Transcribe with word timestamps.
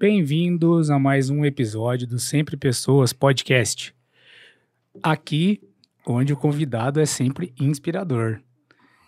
Bem-vindos 0.00 0.88
a 0.88 0.98
mais 0.98 1.28
um 1.28 1.44
episódio 1.44 2.06
do 2.06 2.18
Sempre 2.18 2.56
Pessoas 2.56 3.12
Podcast. 3.12 3.94
Aqui, 5.02 5.60
onde 6.06 6.32
o 6.32 6.38
convidado 6.38 6.98
é 6.98 7.04
sempre 7.04 7.52
inspirador. 7.60 8.40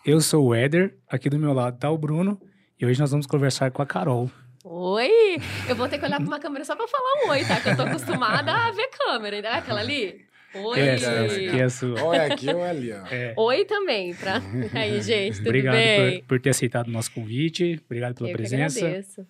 Eu 0.05 0.21
sou 0.21 0.49
o 0.49 0.55
Éder, 0.55 0.95
aqui 1.09 1.31
do 1.31 1.39
meu 1.39 1.55
lado 1.55 1.79
tá 1.79 1.91
o 1.91 1.97
Bruno, 1.97 2.39
e 2.79 2.85
hoje 2.85 3.01
nós 3.01 3.11
vamos 3.11 3.27
conversar 3.27 3.71
com 3.71 3.81
a 3.81 3.87
Carol. 3.87 4.31
Oi! 4.63 5.39
Eu 5.67 5.75
vou 5.75 5.89
ter 5.89 5.97
que 5.99 6.05
olhar 6.05 6.19
pra 6.19 6.27
uma 6.27 6.39
câmera 6.39 6.63
só 6.63 6.77
pra 6.77 6.87
falar 6.87 7.25
um 7.25 7.31
oi, 7.31 7.43
tá? 7.47 7.59
Que 7.59 7.71
eu 7.71 7.77
tô 7.77 7.83
acostumada 7.85 8.53
a 8.53 8.71
ver 8.71 8.91
câmera. 8.91 9.37
Ainda 9.37 9.49
é 9.49 9.55
aquela 9.55 9.81
ali? 9.81 10.21
Oi! 10.55 10.79
Essa, 10.79 11.11
essa 11.11 11.37
aqui 11.37 11.59
é 11.59 11.63
a 11.63 11.71
sua. 11.71 12.03
Ou 12.03 12.13
é 12.13 12.27
aqui 12.27 12.51
ou 12.53 12.63
é 12.63 12.69
ali, 12.69 12.93
ó. 12.93 13.07
É. 13.07 13.33
Oi 13.35 13.65
também, 13.65 14.15
pra... 14.15 14.43
Aí, 14.79 15.01
gente, 15.01 15.39
tudo 15.39 15.47
Obrigado 15.47 15.75
bem? 15.75 16.21
por, 16.21 16.27
por 16.29 16.41
ter 16.43 16.51
aceitado 16.51 16.89
o 16.89 16.91
nosso 16.91 17.11
convite, 17.13 17.81
obrigado 17.87 18.15
pela 18.15 18.29
eu 18.29 18.37
que 18.37 18.43
presença. 18.43 18.79
agradeço. 18.79 19.27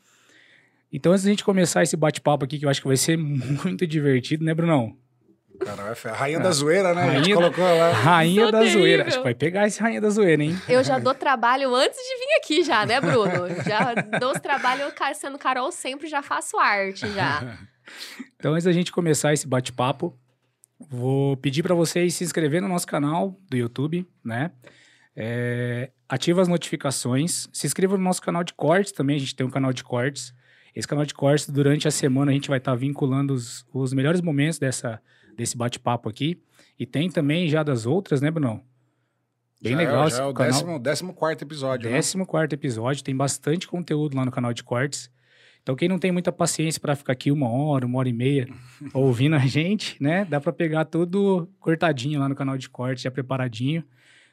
Então, 0.92 1.12
antes 1.12 1.24
da 1.24 1.30
gente 1.30 1.44
começar 1.44 1.82
esse 1.82 1.96
bate-papo 1.96 2.44
aqui, 2.44 2.58
que 2.58 2.64
eu 2.66 2.68
acho 2.70 2.80
que 2.80 2.86
vai 2.86 2.96
ser 2.96 3.16
muito 3.64 3.86
divertido, 3.86 4.44
né, 4.44 4.52
Brunão? 4.54 4.96
Cara, 5.60 5.82
vai 5.84 5.94
fer- 5.94 6.12
Rainha 6.12 6.40
da 6.40 6.50
zoeira, 6.50 6.92
né? 6.92 7.02
a 7.02 7.06
gente 7.06 7.20
Rainha- 7.20 7.34
colocou 7.36 7.64
lá. 7.64 7.92
Rainha 7.92 8.42
Sou 8.42 8.52
da 8.52 8.58
terrível. 8.60 8.80
zoeira. 8.80 9.06
Acho 9.06 9.18
que 9.18 9.22
vai 9.24 9.34
pegar 9.34 9.66
esse 9.66 9.80
Rainha 9.80 10.00
da 10.00 10.10
zoeira, 10.10 10.42
hein? 10.42 10.58
Eu 10.68 10.82
já 10.82 10.98
dou 10.98 11.14
trabalho 11.14 11.72
antes 11.74 11.96
de 11.96 12.18
vir 12.18 12.36
aqui 12.38 12.64
já, 12.64 12.84
né, 12.84 13.00
Bruno? 13.00 13.48
Já 13.64 13.94
dou 14.18 14.32
os 14.32 14.40
trabalhos 14.40 14.92
sendo 15.14 15.38
Carol 15.38 15.70
sempre, 15.70 16.08
já 16.08 16.20
faço 16.22 16.58
arte 16.58 17.08
já. 17.12 17.58
Então, 18.36 18.52
antes 18.54 18.64
da 18.64 18.72
gente 18.72 18.90
começar 18.92 19.32
esse 19.32 19.46
bate-papo, 19.46 20.16
vou 20.88 21.36
pedir 21.36 21.62
para 21.64 21.74
vocês 21.74 22.14
se 22.14 22.24
inscrever 22.24 22.62
no 22.62 22.68
nosso 22.68 22.86
canal 22.86 23.36
do 23.50 23.56
YouTube, 23.56 24.06
né? 24.24 24.52
É, 25.14 25.90
ativa 26.08 26.40
as 26.40 26.48
notificações, 26.48 27.48
se 27.52 27.66
inscreva 27.66 27.96
no 27.98 28.02
nosso 28.02 28.22
canal 28.22 28.42
de 28.42 28.54
cortes 28.54 28.92
também, 28.92 29.16
a 29.16 29.18
gente 29.18 29.34
tem 29.36 29.44
um 29.46 29.50
canal 29.50 29.72
de 29.72 29.84
cortes. 29.84 30.32
Esse 30.74 30.88
canal 30.88 31.04
de 31.04 31.14
cortes, 31.14 31.48
durante 31.48 31.86
a 31.86 31.90
semana, 31.90 32.30
a 32.30 32.34
gente 32.34 32.48
vai 32.48 32.58
estar 32.58 32.74
vinculando 32.74 33.34
os, 33.34 33.66
os 33.72 33.92
melhores 33.92 34.20
momentos 34.20 34.58
dessa, 34.58 35.00
desse 35.36 35.56
bate-papo 35.56 36.08
aqui. 36.08 36.40
E 36.78 36.86
tem 36.86 37.10
também 37.10 37.48
já 37.48 37.62
das 37.62 37.84
outras, 37.86 38.20
né, 38.20 38.30
Brunão? 38.30 38.62
Bem 39.60 39.72
Já 39.72 39.78
legal 39.78 40.06
É, 40.06 40.10
já 40.10 40.22
é 40.22 40.26
o 40.26 40.34
canal. 40.34 40.52
décimo, 40.52 40.78
décimo 40.78 41.14
quarto 41.14 41.42
episódio, 41.42 41.88
né? 41.88 41.96
Décimo 41.96 42.26
quarto 42.26 42.52
episódio, 42.54 43.04
tem 43.04 43.14
bastante 43.14 43.68
conteúdo 43.68 44.16
lá 44.16 44.24
no 44.24 44.30
canal 44.32 44.52
de 44.52 44.64
cortes. 44.64 45.10
Então, 45.62 45.76
quem 45.76 45.88
não 45.88 45.98
tem 45.98 46.10
muita 46.10 46.32
paciência 46.32 46.80
para 46.80 46.96
ficar 46.96 47.12
aqui 47.12 47.30
uma 47.30 47.48
hora, 47.48 47.86
uma 47.86 47.98
hora 47.98 48.08
e 48.08 48.12
meia 48.12 48.48
ouvindo 48.92 49.36
a 49.36 49.40
gente, 49.40 50.02
né? 50.02 50.24
Dá 50.24 50.40
para 50.40 50.52
pegar 50.52 50.86
tudo 50.86 51.48
cortadinho 51.60 52.18
lá 52.18 52.28
no 52.28 52.34
canal 52.34 52.58
de 52.58 52.68
cortes, 52.68 53.04
já 53.04 53.10
preparadinho. 53.10 53.84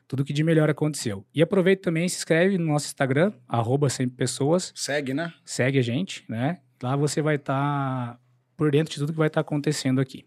Tudo 0.09 0.25
que 0.25 0.33
de 0.33 0.43
melhor 0.43 0.69
aconteceu. 0.71 1.23
E 1.33 1.39
aproveita 1.41 1.83
também, 1.83 2.09
se 2.09 2.17
inscreve 2.17 2.57
no 2.57 2.65
nosso 2.65 2.87
Instagram, 2.87 3.31
arroba 3.47 3.89
sempre 3.89 4.17
pessoas, 4.17 4.73
Segue, 4.75 5.13
né? 5.13 5.31
segue 5.45 5.77
a 5.77 5.83
gente, 5.83 6.25
né? 6.27 6.59
Lá 6.81 6.95
você 6.95 7.21
vai 7.21 7.35
estar 7.35 8.19
por 8.57 8.71
dentro 8.71 8.91
de 8.91 8.99
tudo 8.99 9.13
que 9.13 9.19
vai 9.19 9.27
estar 9.27 9.41
acontecendo 9.41 10.01
aqui. 10.01 10.25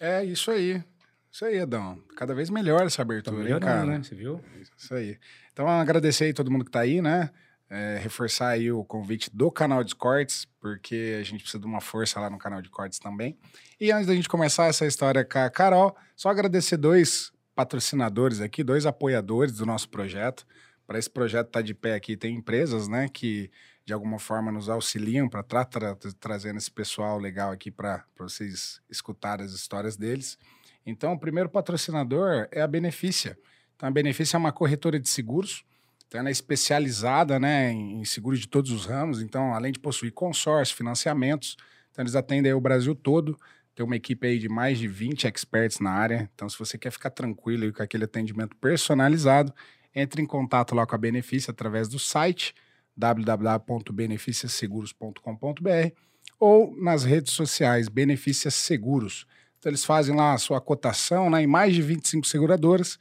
É 0.00 0.24
isso 0.24 0.50
aí. 0.50 0.82
Isso 1.30 1.44
aí, 1.44 1.60
Adão. 1.60 1.98
Cada 2.16 2.34
vez 2.34 2.50
melhor 2.50 2.82
essa 2.84 2.96
Tá 2.96 3.02
abertura, 3.02 3.48
hein, 3.50 3.60
cara. 3.60 3.84
né? 3.86 4.02
Você 4.02 4.16
viu? 4.16 4.40
Isso 4.76 4.92
aí. 4.94 5.16
Então, 5.52 5.68
agradecer 5.68 6.24
aí 6.24 6.32
todo 6.32 6.50
mundo 6.50 6.64
que 6.64 6.70
tá 6.72 6.80
aí, 6.80 7.00
né? 7.00 7.30
É, 7.70 7.98
reforçar 7.98 8.48
aí 8.48 8.70
o 8.72 8.84
convite 8.84 9.30
do 9.32 9.50
canal 9.50 9.82
de 9.84 9.94
cortes, 9.94 10.44
porque 10.60 11.16
a 11.20 11.22
gente 11.22 11.40
precisa 11.42 11.60
de 11.60 11.66
uma 11.66 11.80
força 11.80 12.18
lá 12.20 12.28
no 12.28 12.38
canal 12.38 12.60
de 12.60 12.68
cortes 12.68 12.98
também. 12.98 13.38
E 13.80 13.90
antes 13.92 14.06
da 14.08 14.14
gente 14.14 14.28
começar 14.28 14.66
essa 14.66 14.84
história 14.86 15.24
com 15.24 15.38
a 15.38 15.48
Carol, 15.50 15.96
só 16.16 16.28
agradecer 16.28 16.76
dois 16.76 17.32
patrocinadores 17.54 18.40
aqui, 18.40 18.62
dois 18.64 18.86
apoiadores 18.86 19.54
do 19.54 19.66
nosso 19.66 19.88
projeto. 19.88 20.46
Para 20.86 20.98
esse 20.98 21.08
projeto 21.08 21.46
estar 21.46 21.62
de 21.62 21.72
pé 21.74 21.94
aqui, 21.94 22.16
tem 22.16 22.34
empresas, 22.36 22.88
né, 22.88 23.08
que 23.08 23.50
de 23.86 23.92
alguma 23.92 24.18
forma 24.18 24.50
nos 24.50 24.68
auxiliam 24.68 25.28
para 25.28 25.40
estar 25.40 25.64
tra 25.66 25.94
tra- 25.94 26.12
trazendo 26.18 26.58
esse 26.58 26.70
pessoal 26.70 27.18
legal 27.18 27.50
aqui 27.52 27.70
para 27.70 28.04
vocês 28.18 28.80
escutarem 28.90 29.44
as 29.44 29.52
histórias 29.52 29.96
deles. 29.96 30.38
Então, 30.86 31.12
o 31.12 31.18
primeiro 31.18 31.48
patrocinador 31.48 32.46
é 32.50 32.60
a 32.60 32.66
Benefícia. 32.66 33.38
Então, 33.76 33.88
a 33.88 33.92
Benefícia 33.92 34.36
é 34.36 34.38
uma 34.38 34.52
corretora 34.52 35.00
de 35.00 35.08
seguros, 35.08 35.64
então 36.06 36.20
ela 36.20 36.28
é 36.28 36.32
especializada 36.32 37.40
né, 37.40 37.72
em 37.72 38.04
seguros 38.04 38.40
de 38.40 38.48
todos 38.48 38.70
os 38.70 38.86
ramos. 38.86 39.20
Então, 39.22 39.54
além 39.54 39.72
de 39.72 39.78
possuir 39.78 40.12
consórcio, 40.12 40.76
financiamentos, 40.76 41.56
então 41.90 42.02
eles 42.02 42.14
atendem 42.14 42.52
o 42.52 42.60
Brasil 42.60 42.94
todo. 42.94 43.38
Tem 43.74 43.84
uma 43.84 43.96
equipe 43.96 44.26
aí 44.26 44.38
de 44.38 44.48
mais 44.48 44.78
de 44.78 44.86
20 44.86 45.26
experts 45.26 45.80
na 45.80 45.90
área. 45.90 46.30
Então, 46.34 46.48
se 46.48 46.58
você 46.58 46.78
quer 46.78 46.90
ficar 46.90 47.10
tranquilo 47.10 47.64
aí 47.64 47.72
com 47.72 47.82
aquele 47.82 48.04
atendimento 48.04 48.56
personalizado, 48.56 49.52
entre 49.94 50.22
em 50.22 50.26
contato 50.26 50.74
lá 50.74 50.86
com 50.86 50.94
a 50.94 50.98
Benefícia 50.98 51.50
através 51.50 51.88
do 51.88 51.98
site 51.98 52.54
www.beneficiaseguros.com.br 52.96 55.92
ou 56.38 56.74
nas 56.80 57.04
redes 57.04 57.32
sociais 57.32 57.88
Benefícia 57.88 58.50
Seguros. 58.50 59.26
Então, 59.58 59.70
eles 59.70 59.84
fazem 59.84 60.14
lá 60.14 60.34
a 60.34 60.38
sua 60.38 60.60
cotação 60.60 61.28
né, 61.28 61.42
em 61.42 61.46
mais 61.46 61.74
de 61.74 61.82
25 61.82 62.26
seguradoras 62.26 62.98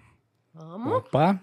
Vamos. 0.55 0.93
Opa, 0.95 1.41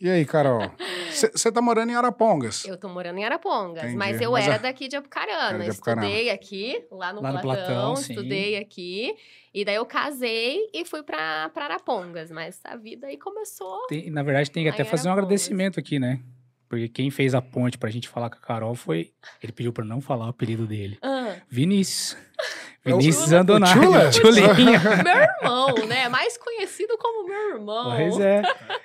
E 0.00 0.08
aí, 0.08 0.24
Carol? 0.24 0.70
Você 1.10 1.52
tá 1.52 1.60
morando 1.60 1.90
em 1.90 1.94
Arapongas? 1.94 2.64
Eu 2.64 2.78
tô 2.78 2.88
morando 2.88 3.18
em 3.18 3.24
Arapongas, 3.24 3.82
Entendi. 3.84 3.96
mas 3.98 4.18
eu 4.20 4.32
Mas 4.32 4.46
era 4.46 4.54
a- 4.54 4.58
daqui 4.58 4.88
de 4.88 4.96
Apucarana. 4.96 5.56
Era 5.56 5.64
de 5.64 5.70
Apucarana. 5.70 6.06
Estudei 6.06 6.30
aqui, 6.30 6.84
lá 6.90 7.12
no 7.12 7.20
Lá 7.20 7.32
no 7.32 7.40
Platão, 7.42 7.64
Platão, 7.66 7.96
sim. 7.96 8.14
estudei 8.14 8.56
aqui. 8.56 9.14
E 9.52 9.62
daí 9.66 9.74
eu 9.74 9.84
casei 9.84 10.70
e 10.72 10.86
fui 10.86 11.02
pra, 11.02 11.50
pra 11.50 11.64
Arapongas. 11.66 12.30
Mas 12.30 12.58
a 12.64 12.74
vida 12.76 13.06
aí 13.08 13.18
começou. 13.18 13.86
tem- 13.88 14.10
na 14.10 14.22
verdade 14.22 14.50
tem 14.50 14.64
que 14.64 14.70
até 14.70 14.84
fazer 14.84 15.10
um 15.10 15.12
agradecimento 15.12 15.78
aqui, 15.78 15.98
né? 15.98 16.20
Porque 16.66 16.88
quem 16.88 17.10
fez 17.10 17.34
a 17.34 17.42
ponte 17.42 17.76
pra 17.76 17.90
gente 17.90 18.08
falar 18.08 18.30
com 18.30 18.36
a 18.36 18.40
Carol 18.40 18.74
foi. 18.74 19.12
Ele 19.42 19.52
pediu 19.52 19.74
pra 19.74 19.84
não 19.84 20.00
falar 20.00 20.24
o 20.24 20.30
apelido 20.30 20.66
dele. 20.66 20.96
Ah, 21.02 21.36
Vinícius. 21.50 22.16
É 22.84 22.90
Vinícius 22.90 23.30
o 23.30 23.36
Andonari. 23.36 23.80
Tchula? 23.80 24.10
Tchulinha. 24.10 24.80
meu 25.04 25.14
irmão, 25.14 25.86
né? 25.86 26.08
Mais 26.08 26.36
conhecido 26.36 26.98
como 26.98 27.28
meu 27.28 27.50
irmão. 27.54 27.96
Pois 27.96 28.18
é. 28.18 28.42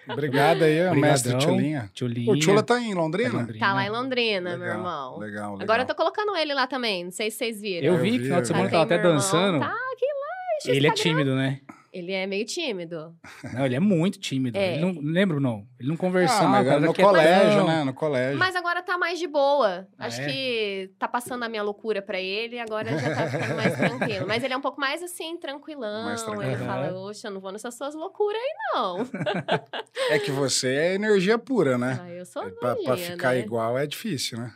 Obrigado 0.08 0.64
aí, 0.64 0.88
o 0.90 0.96
mestre 0.96 1.34
Obrigadão. 1.34 1.56
Tchulinha. 1.58 1.92
Tchulinha. 1.94 2.32
O 2.32 2.38
Tchula 2.38 2.62
tá 2.62 2.80
em 2.80 2.94
Londrina? 2.94 3.30
É 3.30 3.34
Londrina. 3.34 3.66
Tá 3.66 3.74
lá 3.74 3.86
em 3.86 3.90
Londrina, 3.90 4.50
Legal, 4.52 4.60
meu 4.60 4.68
irmão. 4.68 5.18
Legal, 5.18 5.52
legal. 5.54 5.64
Agora 5.64 5.82
eu 5.82 5.88
tô 5.88 5.96
colocando 5.96 6.36
ele 6.36 6.54
lá 6.54 6.68
também. 6.68 7.06
Não 7.06 7.12
sei 7.12 7.32
se 7.32 7.38
vocês 7.38 7.60
viram. 7.60 7.88
Eu 7.88 7.94
Eu 7.96 8.00
vi, 8.02 8.12
vi, 8.12 8.24
final 8.26 8.42
de 8.42 8.44
eu 8.44 8.46
semana 8.56 8.70
tava 8.70 8.84
até 8.84 8.96
irmão, 8.96 9.14
dançando. 9.14 9.60
Tá 9.60 9.66
aqui 9.66 10.06
lá. 10.06 10.74
Ele 10.76 10.88
é 10.88 10.92
tímido, 10.92 11.36
né? 11.36 11.60
Ele 11.92 12.12
é 12.12 12.28
meio 12.28 12.46
tímido. 12.46 13.16
Não, 13.54 13.66
ele 13.66 13.76
é 13.76 13.80
muito 13.80 14.20
tímido. 14.20 14.58
É. 14.58 14.76
Ele 14.76 14.82
não, 14.82 15.02
lembro, 15.02 15.40
não. 15.40 15.66
Ele 15.80 15.90
não 15.90 15.98
conversava. 15.98 16.58
Ah, 16.58 16.80
no 16.80 16.94
quietão. 16.94 17.12
colégio, 17.12 17.66
né? 17.66 17.84
No 17.84 17.94
colégio. 17.94 18.38
Mas 18.38 18.56
agora 18.56 18.82
tá 18.82 18.98
mais 18.98 19.18
de 19.18 19.28
boa. 19.28 19.88
Ah, 19.98 20.06
Acho 20.08 20.22
é? 20.22 20.28
que 20.28 20.92
tá 21.00 21.08
passando 21.08 21.44
a 21.44 21.50
minha 21.50 21.64
loucura 21.64 22.02
pra 22.02 22.20
ele, 22.20 22.60
agora 22.60 22.98
já 22.98 23.16
tá 23.16 23.30
ficando 23.30 23.56
mais 23.56 23.74
tranquilo. 23.78 24.28
Mas 24.28 24.44
ele 24.44 24.54
é 24.54 24.58
um 24.58 24.62
pouco 24.62 24.80
mais 24.80 25.02
assim, 25.02 25.38
tranquilão. 25.38 26.06
Mais 26.06 26.22
tranquilo. 26.22 26.52
Ele 26.52 26.66
fala, 26.66 26.94
oxe, 26.94 27.26
eu 27.26 27.32
não 27.32 27.40
vou 27.40 27.52
nessas 27.52 27.74
suas 27.76 27.96
loucuras 27.96 28.40
aí, 28.40 28.54
não. 28.76 28.98
É 30.10 30.20
que 30.20 30.32
você 30.32 30.68
é 30.68 30.96
energia 30.96 31.38
pura, 31.38 31.78
né? 31.78 32.00
Ah, 32.02 32.10
eu 32.10 32.26
sou 32.26 32.44
pra, 32.44 32.76
pra 32.76 32.94
doidinha, 32.94 33.12
ficar 33.12 33.34
né? 33.34 33.40
igual 33.40 33.78
é 33.78 33.86
difícil, 33.86 34.38
né? 34.38 34.54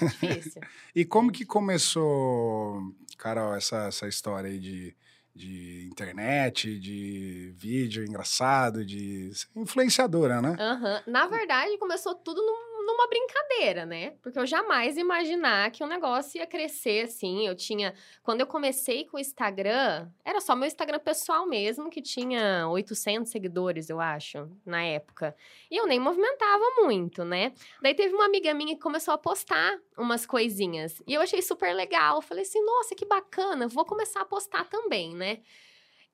Difícil. 0.00 0.62
E 0.94 1.04
como 1.04 1.32
que 1.32 1.44
começou, 1.44 2.80
Carol, 3.18 3.54
essa, 3.54 3.86
essa 3.88 4.06
história 4.06 4.48
aí 4.48 4.58
de, 4.58 4.94
de 5.34 5.86
internet, 5.90 6.78
de 6.78 7.52
vídeo 7.56 8.04
engraçado, 8.04 8.84
de 8.84 9.30
influenciadora, 9.56 10.42
né? 10.42 10.56
Aham. 10.58 11.02
Na 11.06 11.26
verdade, 11.26 11.78
começou 11.78 12.14
tudo 12.14 12.40
num- 12.40 12.71
numa 12.84 13.06
brincadeira, 13.06 13.86
né? 13.86 14.14
Porque 14.22 14.38
eu 14.38 14.46
jamais 14.46 14.96
imaginar 14.96 15.70
que 15.70 15.82
o 15.82 15.86
negócio 15.86 16.38
ia 16.38 16.46
crescer 16.46 17.04
assim. 17.04 17.46
Eu 17.46 17.54
tinha. 17.54 17.94
Quando 18.22 18.40
eu 18.40 18.46
comecei 18.46 19.04
com 19.04 19.16
o 19.16 19.20
Instagram, 19.20 20.08
era 20.24 20.40
só 20.40 20.54
meu 20.54 20.66
Instagram 20.66 20.98
pessoal 20.98 21.46
mesmo, 21.46 21.90
que 21.90 22.02
tinha 22.02 22.68
800 22.68 23.30
seguidores, 23.30 23.88
eu 23.90 24.00
acho, 24.00 24.48
na 24.64 24.82
época. 24.82 25.34
E 25.70 25.76
eu 25.76 25.86
nem 25.86 25.98
movimentava 25.98 26.64
muito, 26.82 27.24
né? 27.24 27.52
Daí 27.80 27.94
teve 27.94 28.14
uma 28.14 28.26
amiga 28.26 28.52
minha 28.54 28.74
que 28.74 28.80
começou 28.82 29.14
a 29.14 29.18
postar 29.18 29.78
umas 29.96 30.26
coisinhas. 30.26 31.02
E 31.06 31.14
eu 31.14 31.20
achei 31.20 31.42
super 31.42 31.74
legal. 31.74 32.20
Falei 32.22 32.42
assim, 32.42 32.62
nossa, 32.64 32.94
que 32.94 33.04
bacana, 33.04 33.68
vou 33.68 33.84
começar 33.84 34.20
a 34.20 34.24
postar 34.24 34.68
também, 34.68 35.14
né? 35.14 35.40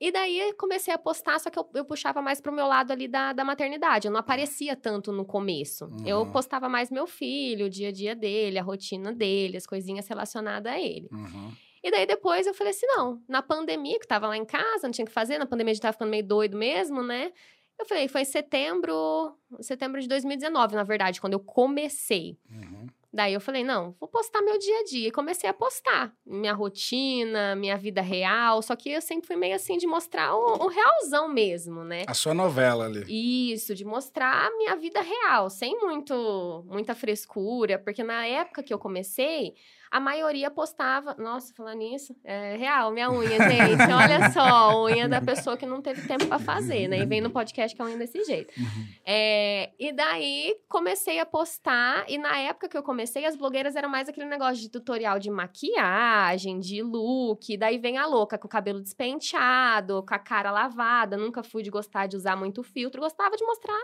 E 0.01 0.13
daí 0.13 0.53
comecei 0.57 0.95
a 0.95 0.99
postar, 0.99 1.41
só 1.41 1.51
que 1.51 1.59
eu, 1.59 1.69
eu 1.75 1.85
puxava 1.85 2.23
mais 2.23 2.41
pro 2.41 2.53
meu 2.53 2.67
lado 2.67 2.93
ali 2.93 3.09
da, 3.09 3.33
da 3.33 3.45
maternidade. 3.45 4.07
Eu 4.07 4.13
não 4.13 4.21
aparecia 4.21 4.77
tanto 4.77 5.11
no 5.11 5.25
começo. 5.25 5.91
Eu 6.07 6.21
Uhum. 6.21 6.31
postava 6.33 6.69
mais 6.69 6.89
meu 6.91 7.07
filho, 7.07 7.67
o 7.67 7.71
dia 7.71 7.89
a 7.89 7.93
dia 7.93 8.15
dele, 8.15 8.59
a 8.59 8.63
rotina 8.63 9.13
dele, 9.13 9.57
as 9.57 9.67
coisinhas 9.67 10.07
relacionadas 10.07 10.73
a 10.73 10.79
ele. 10.79 11.09
Uhum. 11.11 11.53
E 11.83 11.91
daí 11.91 12.07
depois 12.07 12.47
eu 12.47 12.55
falei 12.55 12.73
assim: 12.73 12.87
não, 12.87 13.21
na 13.29 13.43
pandemia, 13.43 13.99
que 13.99 14.07
tava 14.07 14.29
lá 14.29 14.37
em 14.37 14.45
casa, 14.45 14.83
não 14.85 14.91
tinha 14.93 15.05
o 15.05 15.09
que 15.09 15.13
fazer, 15.13 15.39
na 15.39 15.47
pandemia 15.47 15.73
a 15.73 15.75
gente 15.75 15.83
tava 15.83 15.93
ficando 15.93 16.11
meio 16.11 16.25
doido 16.27 16.57
mesmo, 16.57 17.03
né? 17.03 17.33
Eu 17.79 17.87
falei, 17.87 18.09
foi 18.09 18.23
em 18.23 18.25
setembro, 18.25 19.37
setembro 19.61 20.01
de 20.01 20.09
2019, 20.09 20.75
na 20.75 20.83
verdade, 20.83 21.21
quando 21.21 21.35
eu 21.35 21.41
comecei. 21.41 22.37
Uhum. 22.51 22.87
Daí 23.13 23.33
eu 23.33 23.41
falei, 23.41 23.65
não, 23.65 23.97
vou 23.99 24.09
postar 24.09 24.43
meu 24.43 24.59
dia 24.59 24.81
a 24.81 24.85
dia. 24.85 25.09
E 25.09 25.11
comecei 25.11 25.49
a 25.49 25.55
postar 25.55 26.13
minha 26.27 26.53
rotina, 26.53 27.57
minha 27.57 27.77
vida 27.77 28.03
real. 28.03 28.61
Só 28.61 28.77
que 28.77 28.91
eu 28.91 29.01
sempre 29.01 29.27
fui 29.27 29.37
meio 29.37 29.55
assim 29.55 29.79
de 29.79 29.87
mostrar 29.87 30.35
o, 30.35 30.65
o 30.65 30.69
realzão 30.69 31.29
mesmo, 31.29 31.85
né? 31.85 32.05
A 32.07 32.15
sua 32.15 32.35
novela 32.35 32.85
ali. 32.85 33.53
Isso, 33.53 33.75
de 33.75 33.85
mostrar 33.85 34.47
a 34.47 34.57
minha 34.57 34.77
vida 34.77 35.01
real, 35.01 35.49
sem 35.49 35.79
muito, 35.79 36.65
muita 36.69 36.95
frescura, 36.95 37.79
porque 37.79 38.05
na 38.05 38.27
época 38.27 38.63
que 38.63 38.75
eu 38.75 38.79
comecei, 38.79 39.55
a 39.91 40.01
maioria 40.01 40.51
postava. 40.51 41.15
Nossa, 41.19 41.53
falando 41.55 41.79
nisso, 41.79 42.15
é 42.25 42.57
real, 42.57 42.91
minha 42.91 43.11
unha, 43.11 43.39
gente. 43.51 43.83
Olha 43.93 44.31
só, 44.31 44.85
unha 44.85 45.09
da 45.09 45.21
pessoa 45.21 45.57
que 45.57 45.67
não 45.67 45.81
teve 45.81 46.07
tempo 46.07 46.27
pra 46.27 46.39
fazer, 46.39 46.89
né? 46.89 46.99
E 46.99 47.07
vem 47.07 47.21
no 47.21 47.31
podcast 47.31 47.75
que 47.75 47.81
é 47.81 47.85
unha 47.85 47.97
desse 47.97 48.23
jeito. 48.25 48.53
Uhum. 48.59 48.89
É, 49.05 49.71
e 49.79 49.93
daí 49.93 50.57
comecei 50.69 51.19
a 51.19 51.27
postar, 51.27 52.05
e 52.09 52.19
na 52.19 52.39
época 52.39 52.69
que 52.69 52.77
eu 52.77 52.83
comecei, 52.83 53.25
as 53.25 53.37
blogueiras 53.37 53.77
eram 53.77 53.89
mais 53.89 54.09
aquele 54.09 54.27
negócio 54.27 54.57
de 54.57 54.69
tutorial 54.69 55.19
de 55.19 55.31
maquiagem, 55.31 56.61
de 56.61 56.83
look. 56.83 57.57
Daí 57.57 57.79
vem 57.79 57.97
a 57.97 58.07
louca 58.07 58.39
com 58.39 58.47
o 58.47 58.51
cabelo 58.51 58.81
despenteado, 58.81 60.05
com 60.07 60.15
a 60.15 60.19
cara 60.19 60.51
lavada. 60.51 61.17
Nunca 61.17 61.43
fui 61.43 61.63
de 61.63 61.71
gostar 61.71 62.07
de 62.07 62.17
usar 62.17 62.37
muito 62.37 62.63
filtro, 62.63 63.01
gostava 63.01 63.37
de 63.37 63.45
mostrar 63.45 63.83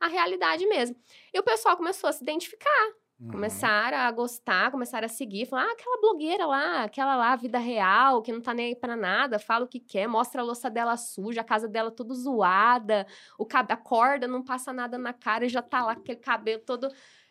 a 0.00 0.08
realidade 0.08 0.66
mesmo. 0.66 0.96
E 1.32 1.38
o 1.38 1.42
pessoal 1.42 1.76
começou 1.76 2.08
a 2.08 2.12
se 2.12 2.22
identificar. 2.22 2.92
Uhum. 3.18 3.30
Começaram 3.30 3.96
a 3.96 4.10
gostar, 4.10 4.70
começaram 4.70 5.06
a 5.06 5.08
seguir, 5.08 5.46
falar, 5.46 5.64
ah, 5.64 5.72
aquela 5.72 5.98
blogueira 6.00 6.44
lá, 6.44 6.82
aquela 6.84 7.16
lá, 7.16 7.34
vida 7.34 7.58
real, 7.58 8.20
que 8.20 8.30
não 8.30 8.42
tá 8.42 8.52
nem 8.52 8.66
aí 8.66 8.76
pra 8.76 8.94
nada, 8.94 9.38
fala 9.38 9.64
o 9.64 9.68
que 9.68 9.80
quer, 9.80 10.06
mostra 10.06 10.42
a 10.42 10.44
louça 10.44 10.68
dela 10.68 10.96
suja, 10.98 11.40
a 11.40 11.44
casa 11.44 11.66
dela 11.66 11.90
toda 11.90 12.12
zoada, 12.14 13.06
o 13.38 13.46
cab 13.46 13.72
a 13.72 13.76
corda 13.76 14.28
não 14.28 14.44
passa 14.44 14.70
nada 14.72 14.98
na 14.98 15.14
cara 15.14 15.46
e 15.46 15.48
já 15.48 15.62
tá 15.62 15.82
lá 15.84 15.94
com 15.94 16.02
aquele 16.02 16.18
cabelo 16.20 16.60
todo. 16.66 16.88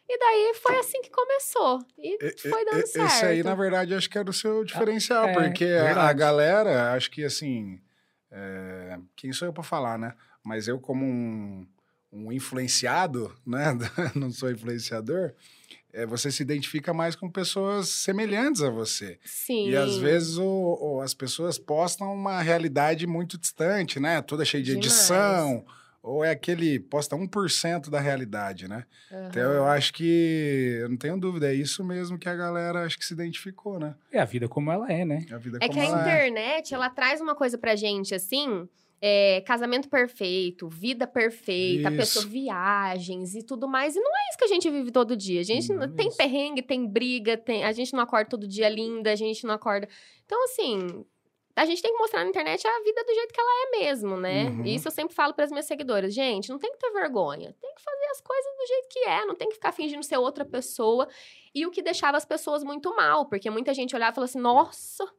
E 0.09 0.19
daí 0.19 0.53
foi 0.61 0.77
assim 0.77 1.01
que 1.01 1.09
começou. 1.11 1.79
E 1.99 2.17
E- 2.19 2.38
foi 2.49 2.65
dando 2.65 2.79
e- 2.79 2.88
certo. 2.88 3.05
Esse 3.07 3.25
aí, 3.25 3.43
na 3.43 3.53
verdade, 3.55 3.93
acho 3.93 4.09
que 4.09 4.17
era 4.17 4.29
o 4.29 4.33
seu 4.33 4.63
diferencial, 4.63 5.25
é, 5.29 5.33
porque 5.33 5.65
a, 5.65 6.11
galera, 6.13 6.93
acho 6.93 7.09
que 7.11 7.23
assim. 7.23 7.79
é, 8.31 8.99
quem 9.15 9.31
sou 9.31 9.47
eu 9.47 9.53
pra 9.53 9.63
falar, 9.63 9.97
né? 9.99 10.13
Mas 10.43 10.67
eu, 10.67 10.79
como 10.79 11.05
um, 11.05 11.67
um 12.11 12.31
influenciado, 12.31 13.35
né? 13.45 13.65
Não 14.15 14.29
sou 14.31 14.51
influenciador, 14.51 15.33
é, 15.95 16.06
você 16.06 16.30
se 16.31 16.44
identifica 16.44 16.94
mais 16.94 17.15
com 17.15 17.30
pessoas 17.30 17.89
semelhantes 17.89 18.62
a 18.62 18.69
você. 18.69 19.18
Sim. 19.24 19.69
E 19.69 19.75
às 19.75 19.97
vezes 19.97 20.38
o- 20.38 20.77
o- 20.81 21.01
as 21.01 21.13
pessoas 21.13 21.57
postam 21.57 22.13
uma 22.13 22.42
realidade 22.42 23.07
muito 23.07 23.38
distante, 23.38 24.00
né? 24.00 24.21
Toda 24.21 24.44
cheia 24.45 24.63
de 24.63 24.71
Demais. 24.75 24.86
edição. 24.86 25.65
Ou 26.07 26.24
é 26.24 26.30
aquele, 26.30 26.80
posta 26.80 27.15
1% 27.15 27.89
da 27.89 28.00
realidade, 28.00 28.68
né? 28.68 28.83
Aham. 29.12 29.27
Então 29.27 29.42
eu 29.53 29.65
acho 29.65 29.92
que, 29.92 30.77
eu 30.81 30.88
não 30.89 30.97
tenho 30.97 31.19
dúvida, 31.19 31.50
é 31.51 31.56
isso 31.56 31.83
mesmo 31.83 32.19
que 32.19 32.30
a 32.30 32.36
galera 32.36 32.86
acho 32.86 32.95
que 33.00 33.03
se 33.03 33.13
identificou, 33.15 33.80
né? 33.80 33.95
É 34.12 34.19
a 34.19 34.25
vida 34.25 34.48
como 34.48 34.71
ela 34.71 34.91
é, 34.91 35.03
né? 35.03 35.25
A 35.31 35.38
vida 35.39 35.57
É 35.59 35.68
como 35.68 35.74
que 35.74 35.80
a 35.80 35.83
ela 35.89 35.98
é. 35.98 36.01
internet, 36.27 36.74
ela 36.75 36.91
traz 36.91 37.19
uma 37.21 37.33
coisa 37.33 37.57
pra 37.57 37.75
gente, 37.75 38.13
assim, 38.13 38.69
é, 39.07 39.39
casamento 39.41 39.87
perfeito, 39.87 40.67
vida 40.67 41.05
perfeita, 41.05 41.89
Isso. 41.89 41.97
pessoa 41.97 42.25
viagens 42.25 43.35
e 43.35 43.43
tudo 43.43 43.67
mais. 43.67 43.95
E 43.95 43.99
não 43.99 44.09
é 44.09 44.29
isso 44.29 44.37
que 44.39 44.45
a 44.45 44.47
gente 44.47 44.67
vive 44.67 44.89
todo 44.89 45.15
dia. 45.15 45.41
A 45.41 45.43
gente 45.43 45.71
Não 45.71 45.83
é 45.83 45.87
tem 45.87 46.07
isso. 46.07 46.17
perrengue, 46.17 46.63
tem 46.63 46.87
briga, 46.87 47.37
tem, 47.37 47.63
a 47.63 47.71
gente 47.71 47.93
não 47.93 47.99
acorda 48.01 48.31
todo 48.31 48.47
dia 48.47 48.67
linda, 48.67 49.11
a 49.11 49.15
gente 49.15 49.45
não 49.45 49.53
acorda. 49.53 49.87
Então, 50.25 50.43
assim. 50.45 51.05
A 51.57 51.65
gente 51.65 51.81
tem 51.81 51.93
que 51.93 51.97
mostrar 51.99 52.21
na 52.23 52.29
internet 52.29 52.67
a 52.67 52.83
vida 52.83 53.01
do 53.05 53.13
jeito 53.13 53.33
que 53.33 53.39
ela 53.39 53.49
é 53.49 53.79
mesmo, 53.79 54.17
né? 54.17 54.49
Uhum. 54.49 54.65
Isso 54.65 54.89
eu 54.89 54.91
sempre 54.91 55.15
falo 55.15 55.33
para 55.33 55.45
as 55.45 55.51
minhas 55.51 55.65
seguidoras. 55.65 56.13
Gente, 56.13 56.49
não 56.49 56.59
tem 56.59 56.69
que 56.71 56.77
ter 56.79 56.91
vergonha. 56.91 57.55
Tem 57.61 57.75
que 57.75 57.81
fazer 57.81 58.05
as 58.11 58.19
coisas 58.19 58.51
do 58.57 58.67
jeito 58.67 58.87
que 58.89 58.99
é. 58.99 59.25
Não 59.25 59.35
tem 59.35 59.47
que 59.47 59.53
ficar 59.53 59.71
fingindo 59.71 60.03
ser 60.03 60.17
outra 60.17 60.43
pessoa. 60.43 61.07
E 61.53 61.65
o 61.65 61.71
que 61.71 61.81
deixava 61.81 62.17
as 62.17 62.25
pessoas 62.25 62.61
muito 62.61 62.93
mal. 62.93 63.27
Porque 63.27 63.49
muita 63.49 63.73
gente 63.73 63.95
olhava 63.95 64.11
e 64.11 64.15
falava 64.15 64.29
assim, 64.29 64.39
nossa, 64.39 65.09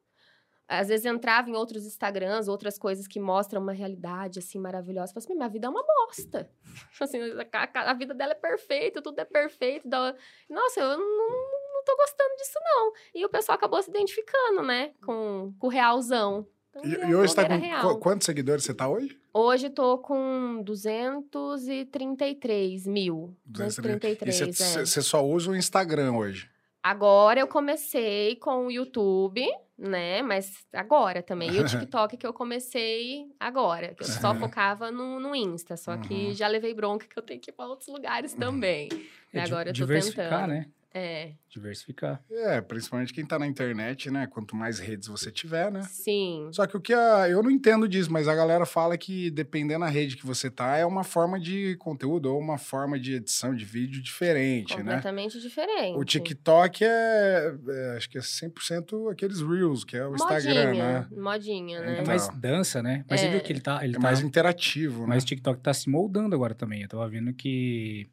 às 0.68 0.88
vezes 0.88 1.06
entrava 1.06 1.48
em 1.48 1.54
outros 1.54 1.86
Instagrams, 1.86 2.48
outras 2.48 2.76
coisas 2.78 3.06
que 3.06 3.20
mostram 3.20 3.60
uma 3.62 3.72
realidade 3.72 4.38
assim 4.40 4.58
maravilhosa. 4.58 5.12
Falava 5.12 5.24
assim, 5.26 5.34
minha 5.36 5.48
vida 5.48 5.66
é 5.66 5.70
uma 5.70 5.84
bosta. 5.84 6.50
Assim, 7.00 7.18
a, 7.52 7.90
a- 7.90 7.94
vida 7.94 8.12
dela 8.14 8.32
é 8.32 8.34
perfeita, 8.34 9.00
tudo 9.00 9.18
é 9.20 9.24
perfeito. 9.24 9.88
Nossa, 9.88 10.80
eu 10.80 10.98
não, 10.98 10.98
não 10.98 11.84
tô 11.84 11.96
gostando 11.96 12.34
disso, 12.36 12.58
não. 12.64 12.92
E 13.14 13.24
o 13.24 13.28
pessoal 13.28 13.56
acabou 13.56 13.80
se 13.82 13.90
identificando, 13.90 14.62
né? 14.62 14.92
Com, 15.04 15.54
com 15.58 15.66
o 15.66 15.70
realzão. 15.70 16.46
Então, 16.70 16.84
E, 16.84 16.88
virou 16.88 17.08
e 17.10 17.14
hoje 17.14 17.34
tá 17.34 17.46
com 17.46 17.56
real. 17.58 17.94
qu- 17.94 18.00
quantos 18.00 18.24
seguidores 18.26 18.64
você 18.64 18.74
tá 18.74 18.88
hoje? 18.88 19.18
Hoje 19.32 19.70
tô 19.70 19.98
com 19.98 20.62
233 20.62 22.86
mil. 22.86 23.36
233, 23.44 24.40
E 24.40 24.44
é. 24.80 24.84
você 24.84 25.02
só 25.02 25.24
usa 25.24 25.50
o 25.50 25.56
Instagram 25.56 26.12
hoje. 26.16 26.50
Agora 26.82 27.40
eu 27.40 27.48
comecei 27.48 28.36
com 28.36 28.66
o 28.66 28.70
YouTube, 28.70 29.46
né? 29.78 30.22
Mas 30.22 30.52
agora 30.72 31.22
também. 31.22 31.50
E 31.52 31.60
o 31.60 31.64
TikTok 31.90 32.16
que 32.16 32.26
eu 32.26 32.32
comecei 32.32 33.26
agora. 33.38 33.94
Que 33.94 34.02
eu 34.02 34.06
só 34.08 34.32
Uhum. 34.32 34.40
focava 34.40 34.90
no, 34.90 35.20
no 35.20 35.34
Insta. 35.34 35.76
Só 35.76 35.96
que 35.96 36.14
Uhum. 36.28 36.34
já 36.34 36.48
levei 36.48 36.72
bronca 36.74 37.06
que 37.06 37.18
eu 37.18 37.22
tenho 37.22 37.40
que 37.40 37.50
ir 37.50 37.54
pra 37.54 37.66
outros 37.66 37.88
lugares 37.88 38.32
também. 38.34 38.88
E 39.32 39.38
É 39.38 39.42
di- 39.42 39.52
agora 39.52 39.70
eu 39.70 39.74
tô 39.74 39.86
tentando. 39.86 40.46
né? 40.48 40.66
É, 40.98 41.32
Diversificar. 41.50 42.22
É, 42.30 42.58
principalmente 42.62 43.12
quem 43.12 43.24
tá 43.26 43.38
na 43.38 43.46
internet, 43.46 44.10
né? 44.10 44.26
Quanto 44.26 44.56
mais 44.56 44.78
redes 44.78 45.08
você 45.08 45.30
tiver, 45.30 45.70
né? 45.70 45.82
sim. 45.82 46.48
Só 46.52 46.66
que 46.66 46.74
o 46.76 46.80
que 46.80 46.94
a, 46.94 47.28
eu 47.28 47.42
não 47.42 47.50
entendo 47.50 47.86
disso, 47.88 48.10
mas 48.10 48.26
a 48.28 48.34
galera 48.34 48.64
fala 48.64 48.96
que 48.96 49.30
dependendo 49.30 49.80
da 49.84 49.90
rede 49.90 50.16
que 50.16 50.24
você 50.26 50.50
tá, 50.50 50.76
é 50.76 50.86
uma 50.86 51.04
forma 51.04 51.38
de 51.38 51.76
conteúdo 51.76 52.32
ou 52.32 52.38
uma 52.40 52.56
forma 52.56 52.98
de 52.98 53.14
edição 53.14 53.54
de 53.54 53.64
vídeo 53.64 54.00
diferente, 54.02 54.74
né? 54.76 54.82
Completamente 54.96 55.38
diferente. 55.40 55.98
O 55.98 56.04
TikTok 56.04 56.82
é, 56.84 57.54
é, 57.68 57.96
acho 57.96 58.08
que 58.08 58.16
é 58.16 58.22
100% 58.22 59.10
aqueles 59.12 59.40
Reels, 59.42 59.84
que 59.84 59.96
é 59.98 60.06
o 60.06 60.14
Instagram, 60.14 60.74
né? 60.74 61.06
modinha, 61.10 61.22
Modinha, 61.22 61.80
né? 61.80 61.88
É 61.90 61.92
Então. 61.94 62.06
mais 62.06 62.28
dança, 62.38 62.82
né? 62.82 63.04
Mas 63.08 63.20
você 63.20 63.26
É. 63.26 63.30
viu 63.30 63.40
que 63.42 63.52
ele 63.52 63.60
tá. 63.60 63.82
Ele 63.84 63.92
É 63.92 63.96
tá 63.98 64.00
mais 64.02 64.20
interativo, 64.22 65.00
né? 65.02 65.08
Mas 65.08 65.24
o 65.24 65.26
TikTok 65.26 65.60
tá 65.60 65.74
se 65.74 65.90
moldando 65.90 66.34
agora 66.34 66.54
também. 66.54 66.82
Eu 66.82 66.88
tava 66.88 67.06
vendo 67.08 67.32
que 67.34 68.08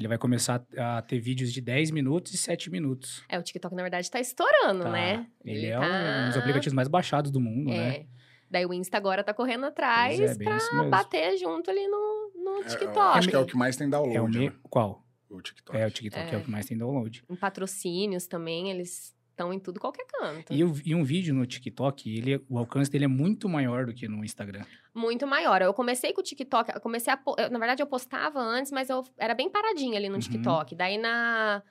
ele 0.00 0.08
vai 0.08 0.18
começar 0.18 0.64
a 0.76 1.02
ter 1.02 1.18
vídeos 1.20 1.52
de 1.52 1.60
10 1.60 1.90
minutos 1.90 2.32
e 2.34 2.36
7 2.38 2.70
minutos. 2.70 3.22
É, 3.28 3.38
o 3.38 3.42
TikTok, 3.42 3.74
na 3.74 3.82
verdade, 3.82 4.10
tá 4.10 4.20
estourando, 4.20 4.82
Tá. 4.84 4.90
né? 4.90 5.26
Ele, 5.44 5.66
é 5.66 5.78
tá- 5.78 6.24
um 6.24 6.28
dos 6.28 6.36
aplicativos 6.38 6.74
mais 6.74 6.88
baixados 6.88 7.30
do 7.30 7.40
mundo, 7.40 7.70
né? 7.70 7.96
É. 7.96 8.06
Daí 8.50 8.64
o 8.66 8.72
Insta 8.72 8.96
agora 8.96 9.24
tá 9.24 9.34
correndo 9.34 9.66
atrás 9.66 10.16
Pois 10.18 10.38
é, 10.40 10.44
pra 10.44 10.84
bater 10.84 11.36
junto 11.36 11.68
ali 11.70 11.86
no, 11.88 12.30
no 12.44 12.60
É, 12.62 12.64
TikTok. 12.68 13.18
acho 13.18 13.28
que 13.28 13.34
é 13.34 13.38
o 13.38 13.46
que 13.46 13.56
mais 13.56 13.76
tem 13.76 13.88
download, 13.90 14.16
É 14.16 14.20
o 14.20 14.28
me... 14.28 14.46
né? 14.50 14.52
Qual? 14.70 15.04
o 15.28 15.40
TikTok. 15.42 15.76
É, 15.76 15.84
o 15.86 15.90
TikTok 15.90 16.30
é. 16.30 16.34
É. 16.34 16.38
o 16.38 16.44
que 16.44 16.50
mais 16.50 16.64
tem 16.66 16.78
download. 16.78 17.24
Em 17.28 17.34
patrocínios 17.34 18.26
também, 18.28 18.70
eles 18.70 19.12
estão 19.30 19.52
em 19.52 19.58
tudo 19.58 19.80
qualquer 19.80 20.06
canto. 20.06 20.52
E, 20.54 20.60
e 20.60 20.94
um 20.94 21.02
vídeo 21.02 21.34
no 21.34 21.44
TikTok, 21.44 22.08
ele, 22.16 22.40
o 22.48 22.56
alcance 22.56 22.88
dele 22.90 23.04
é 23.06 23.08
muito 23.08 23.48
maior 23.48 23.84
do 23.86 23.92
que 23.92 24.06
no 24.06 24.24
Instagram. 24.24 24.64
Muito 24.96 25.26
maior. 25.26 25.60
Eu 25.62 25.72
comecei 25.74 26.12
com 26.12 26.20
o 26.20 26.24
TikTok, 26.24 26.72
eu 26.74 26.80
comecei 26.80 27.12
a, 27.12 27.18
eu, 27.38 27.50
na 27.50 27.58
verdade 27.58 27.82
eu 27.82 27.86
postava 27.86 28.40
antes, 28.40 28.72
mas 28.72 28.88
eu 28.90 29.04
era 29.18 29.34
bem 29.34 29.48
paradinha 29.50 29.96
ali 29.98 30.08
no 30.08 30.14
Uhum. 30.14 30.20
TikTok. 30.20 30.74
Daí 30.74 30.96
na 30.98 31.62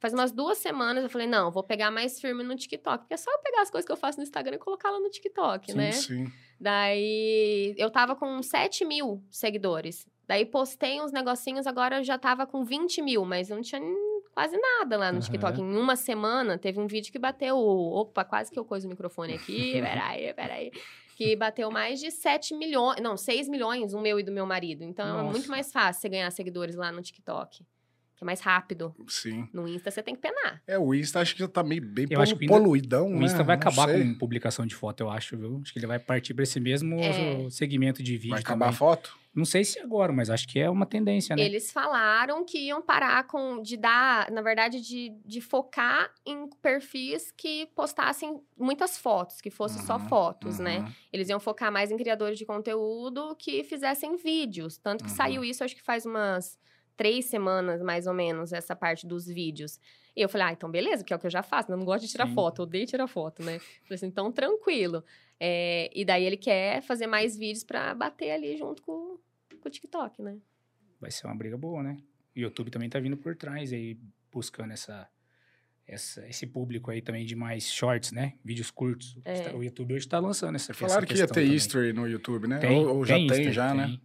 faz 0.00 0.14
umas 0.14 0.30
duas 0.30 0.58
semanas 0.58 1.02
eu 1.02 1.10
falei, 1.10 1.26
não, 1.26 1.50
vou 1.50 1.64
pegar 1.64 1.90
mais 1.90 2.20
firme 2.20 2.44
no 2.44 2.54
TikTok, 2.54 2.98
porque 3.00 3.14
é 3.14 3.16
só 3.16 3.30
eu 3.32 3.38
pegar 3.40 3.62
as 3.62 3.70
coisas 3.70 3.84
que 3.84 3.90
eu 3.90 3.96
faço 3.96 4.18
no 4.18 4.22
Instagram 4.22 4.54
e 4.54 4.58
colocar 4.58 4.90
lá 4.92 5.00
no 5.00 5.10
TikTok, 5.10 5.72
Sim, 5.72 5.76
né? 5.76 5.90
sim. 5.90 6.24
Daí 6.60 7.74
eu 7.76 7.90
tava 7.90 8.14
com 8.14 8.40
7 8.42 8.84
mil 8.84 9.22
seguidores. 9.30 10.06
Daí 10.26 10.44
postei 10.44 11.00
uns 11.00 11.10
negocinhos, 11.10 11.66
agora 11.66 11.98
eu 11.98 12.04
já 12.04 12.16
tava 12.18 12.46
com 12.46 12.64
20 12.64 13.02
mil, 13.02 13.24
mas 13.24 13.50
eu 13.50 13.56
não 13.56 13.62
tinha 13.62 13.80
quase 14.32 14.56
nada 14.56 14.96
lá 14.96 15.10
no 15.10 15.18
Aham. 15.18 15.24
TikTok. 15.26 15.60
Em 15.60 15.76
uma 15.76 15.96
semana 15.96 16.56
teve 16.58 16.78
um 16.78 16.86
vídeo 16.86 17.10
que 17.10 17.18
bateu. 17.18 17.56
Opa, 17.58 18.24
quase 18.24 18.52
que 18.52 18.58
eu 18.58 18.64
coiso 18.64 18.86
o 18.86 18.90
microfone 18.90 19.34
aqui. 19.34 19.72
peraí, 19.82 20.32
peraí. 20.34 20.70
Que 21.18 21.34
bateu 21.34 21.68
mais 21.68 21.98
de 21.98 22.12
7 22.12 22.54
milhões. 22.54 23.00
Não, 23.02 23.16
6 23.16 23.48
milhões, 23.48 23.92
o 23.92 24.00
meu 24.00 24.20
e 24.20 24.22
do 24.22 24.30
meu 24.30 24.46
marido. 24.46 24.84
Então 24.84 25.04
é 25.04 25.10
Nossa. 25.22 25.30
muito 25.32 25.50
mais 25.50 25.72
fácil 25.72 26.00
você 26.00 26.08
ganhar 26.08 26.30
seguidores 26.30 26.76
lá 26.76 26.92
no 26.92 27.02
TikTok. 27.02 27.64
Que 28.16 28.22
é 28.22 28.26
mais 28.26 28.40
rápido. 28.40 28.94
Sim. 29.08 29.48
No 29.52 29.66
Insta 29.66 29.90
você 29.90 30.00
tem 30.00 30.14
que 30.14 30.20
penar. 30.20 30.62
É, 30.64 30.78
o 30.78 30.94
Insta 30.94 31.18
acho 31.20 31.34
que 31.34 31.40
já 31.40 31.48
tá 31.48 31.64
meio 31.64 31.82
bem 31.82 32.04
Eu 32.04 32.10
polu- 32.10 32.22
acho 32.22 32.36
que 32.36 32.42
o 32.42 32.44
Insta- 32.44 32.56
poluidão, 32.56 33.06
O 33.08 33.18
né? 33.18 33.24
Insta 33.26 33.42
vai 33.42 33.56
Não 33.56 33.60
acabar 33.62 33.88
sei. 33.88 34.04
com 34.04 34.14
publicação 34.14 34.64
de 34.64 34.76
foto, 34.76 35.00
eu 35.00 35.10
acho, 35.10 35.36
viu? 35.36 35.60
Acho 35.60 35.72
que 35.72 35.78
ele 35.80 35.86
vai 35.88 35.98
partir 35.98 36.34
para 36.34 36.44
esse 36.44 36.60
mesmo 36.60 37.00
É. 37.00 37.50
segmento 37.50 38.00
de 38.00 38.12
vídeo 38.16 38.30
Vai 38.30 38.40
acabar 38.40 38.66
a 38.66 38.68
também. 38.68 38.78
foto? 38.78 39.17
Não 39.34 39.44
sei 39.44 39.64
se 39.64 39.78
agora, 39.80 40.12
mas 40.12 40.30
acho 40.30 40.46
que 40.48 40.58
é 40.58 40.68
uma 40.70 40.86
tendência, 40.86 41.36
né? 41.36 41.46
Eles 41.46 41.70
falaram 41.70 42.44
que 42.44 42.58
iam 42.58 42.82
parar 42.82 43.24
com 43.28 43.62
de 43.62 43.76
dar, 43.76 44.28
na 44.32 44.42
verdade, 44.42 44.80
de, 44.80 45.10
de 45.24 45.40
focar 45.40 46.12
em 46.26 46.48
perfis 46.60 47.30
que 47.30 47.66
postassem 47.76 48.40
muitas 48.56 48.98
fotos, 48.98 49.40
que 49.40 49.48
fosse 49.48 49.78
só 49.78 50.00
Uhum, 50.00 50.00
fotos, 50.00 50.58
né? 50.58 50.82
uhum. 50.82 50.96
Eles 51.12 51.28
iam 51.28 51.38
focar 51.38 51.70
mais 51.70 51.92
em 51.92 51.96
criadores 51.96 52.36
de 52.38 52.44
conteúdo 52.44 53.36
que 53.36 53.62
fizessem 53.62 54.16
vídeos. 54.16 54.78
Tanto 54.78 55.04
que 55.04 55.12
Uhum. 55.12 55.12
saiu 55.12 55.44
isso, 55.44 55.62
acho 55.62 55.76
que 55.76 55.82
faz 55.82 56.04
umas 56.04 56.58
três 56.96 57.26
semanas, 57.26 57.80
mais 57.82 58.08
ou 58.08 58.14
menos, 58.14 58.52
essa 58.52 58.74
parte 58.74 59.06
dos 59.06 59.26
vídeos. 59.26 59.78
E 60.16 60.20
eu 60.20 60.28
falei, 60.28 60.48
ah, 60.48 60.52
então 60.52 60.68
beleza, 60.68 61.04
que 61.04 61.12
é 61.12 61.16
o 61.16 61.18
que 61.20 61.26
eu 61.26 61.30
já 61.30 61.44
faço. 61.44 61.68
né? 61.68 61.74
Eu 61.74 61.78
não 61.78 61.84
gosto 61.86 62.04
de 62.04 62.10
tirar 62.10 62.26
Sim. 62.26 62.26
foto, 62.26 62.62
eu 62.62 62.64
odeio 62.64 62.84
tirar 62.86 63.06
foto, 63.06 63.44
né? 63.44 63.60
Falei 63.86 63.94
assim, 63.94 64.06
então 64.06 64.32
tranquilo. 64.32 65.04
É, 65.40 65.90
e 65.94 66.04
daí 66.04 66.24
ele 66.24 66.36
quer 66.36 66.82
fazer 66.82 67.06
mais 67.06 67.36
vídeos 67.36 67.64
pra 67.64 67.94
bater 67.94 68.30
ali 68.32 68.56
junto 68.56 68.82
com, 68.82 69.18
com 69.60 69.68
o 69.68 69.70
TikTok, 69.70 70.20
né? 70.22 70.36
Vai 71.00 71.10
ser 71.10 71.26
uma 71.26 71.34
briga 71.36 71.56
boa, 71.56 71.82
né? 71.82 71.96
O 72.36 72.40
YouTube 72.40 72.70
também 72.70 72.88
tá 72.88 72.98
vindo 72.98 73.16
por 73.16 73.36
trás 73.36 73.72
aí, 73.72 73.96
buscando 74.32 74.72
essa, 74.72 75.08
essa, 75.86 76.26
esse 76.28 76.46
público 76.46 76.90
aí 76.90 77.00
também 77.00 77.24
de 77.24 77.36
mais 77.36 77.64
shorts, 77.70 78.10
né? 78.12 78.34
Vídeos 78.44 78.70
curtos. 78.70 79.16
É. 79.24 79.54
O 79.54 79.62
YouTube 79.62 79.94
hoje 79.94 80.08
tá 80.08 80.18
lançando 80.18 80.56
essa 80.56 80.74
Falaram 80.74 80.98
essa 81.04 81.06
que 81.06 81.14
ia 81.18 81.26
ter 81.26 81.34
também. 81.42 81.54
history 81.54 81.92
no 81.92 82.06
YouTube, 82.08 82.48
né? 82.48 82.58
Tem, 82.58 82.76
ou, 82.84 82.96
ou 82.96 83.04
já 83.06 83.14
tem, 83.14 83.52
já, 83.52 83.72
né? 83.74 83.86
tem. 83.86 84.00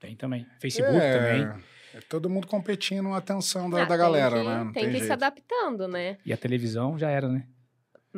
Tem 0.00 0.16
também. 0.16 0.46
Facebook 0.60 0.96
é, 0.96 1.18
também. 1.42 1.64
É 1.94 2.00
todo 2.02 2.30
mundo 2.30 2.46
competindo 2.46 3.08
a 3.08 3.16
atenção 3.18 3.68
da, 3.68 3.78
Ah, 3.78 3.80
da 3.84 3.88
tem 3.88 3.98
galera, 3.98 4.36
que- 4.38 4.44
né? 4.48 4.64
Não 4.64 4.72
tem, 4.72 4.82
tem, 4.84 4.92
que 4.92 4.98
se 5.00 5.06
jeito. 5.06 5.12
adaptando, 5.12 5.88
né? 5.88 6.18
E 6.24 6.32
a 6.32 6.36
televisão 6.36 6.98
já 6.98 7.10
era, 7.10 7.28
né? 7.28 7.46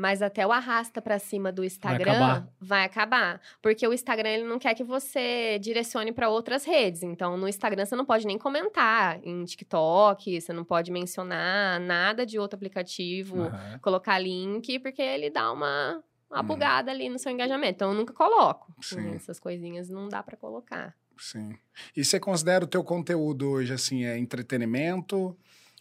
Mas 0.00 0.22
até 0.22 0.46
o 0.46 0.50
arrasta 0.52 1.02
pra 1.02 1.18
cima 1.18 1.52
do 1.52 1.62
Instagram 1.62 2.12
acabar. 2.12 2.48
vai 2.58 2.84
acabar, 2.84 3.40
porque 3.60 3.86
o 3.86 3.92
Instagram 3.92 4.30
ele 4.30 4.44
não 4.44 4.58
quer 4.58 4.74
que 4.74 4.82
você 4.82 5.58
direcione 5.60 6.10
pra 6.10 6.28
outras 6.30 6.64
redes. 6.64 7.02
Então, 7.02 7.36
no 7.36 7.46
Instagram 7.46 7.84
você 7.84 7.94
não 7.94 8.04
pode 8.06 8.26
nem 8.26 8.38
comentar 8.38 9.20
em 9.22 9.44
TikTok, 9.44 10.40
você 10.40 10.52
não 10.52 10.64
pode 10.64 10.90
mencionar 10.90 11.78
nada 11.80 12.24
de 12.24 12.38
outro 12.38 12.56
aplicativo, 12.56 13.42
Aham. 13.42 13.78
colocar 13.82 14.18
link, 14.18 14.78
porque 14.78 15.02
ele 15.02 15.28
dá 15.30 15.52
uma 15.52 16.02
uma 16.30 16.42
Uhum. 16.42 16.46
bugada 16.46 16.92
ali 16.92 17.08
no 17.08 17.18
seu 17.18 17.32
engajamento. 17.32 17.72
Então, 17.74 17.88
eu 17.90 17.96
nunca 17.96 18.12
coloco. 18.14 18.72
Sim. 18.80 19.16
Essas 19.16 19.40
coisinhas 19.40 19.90
não 19.90 20.08
dá 20.08 20.22
pra 20.22 20.36
colocar. 20.36 20.94
Sim. 21.18 21.58
E 21.96 22.04
você 22.04 22.20
considera 22.20 22.64
o 22.64 22.68
teu 22.68 22.84
conteúdo 22.84 23.50
hoje, 23.50 23.72
assim, 23.72 24.04
é 24.04 24.16
entretenimento? 24.16 25.36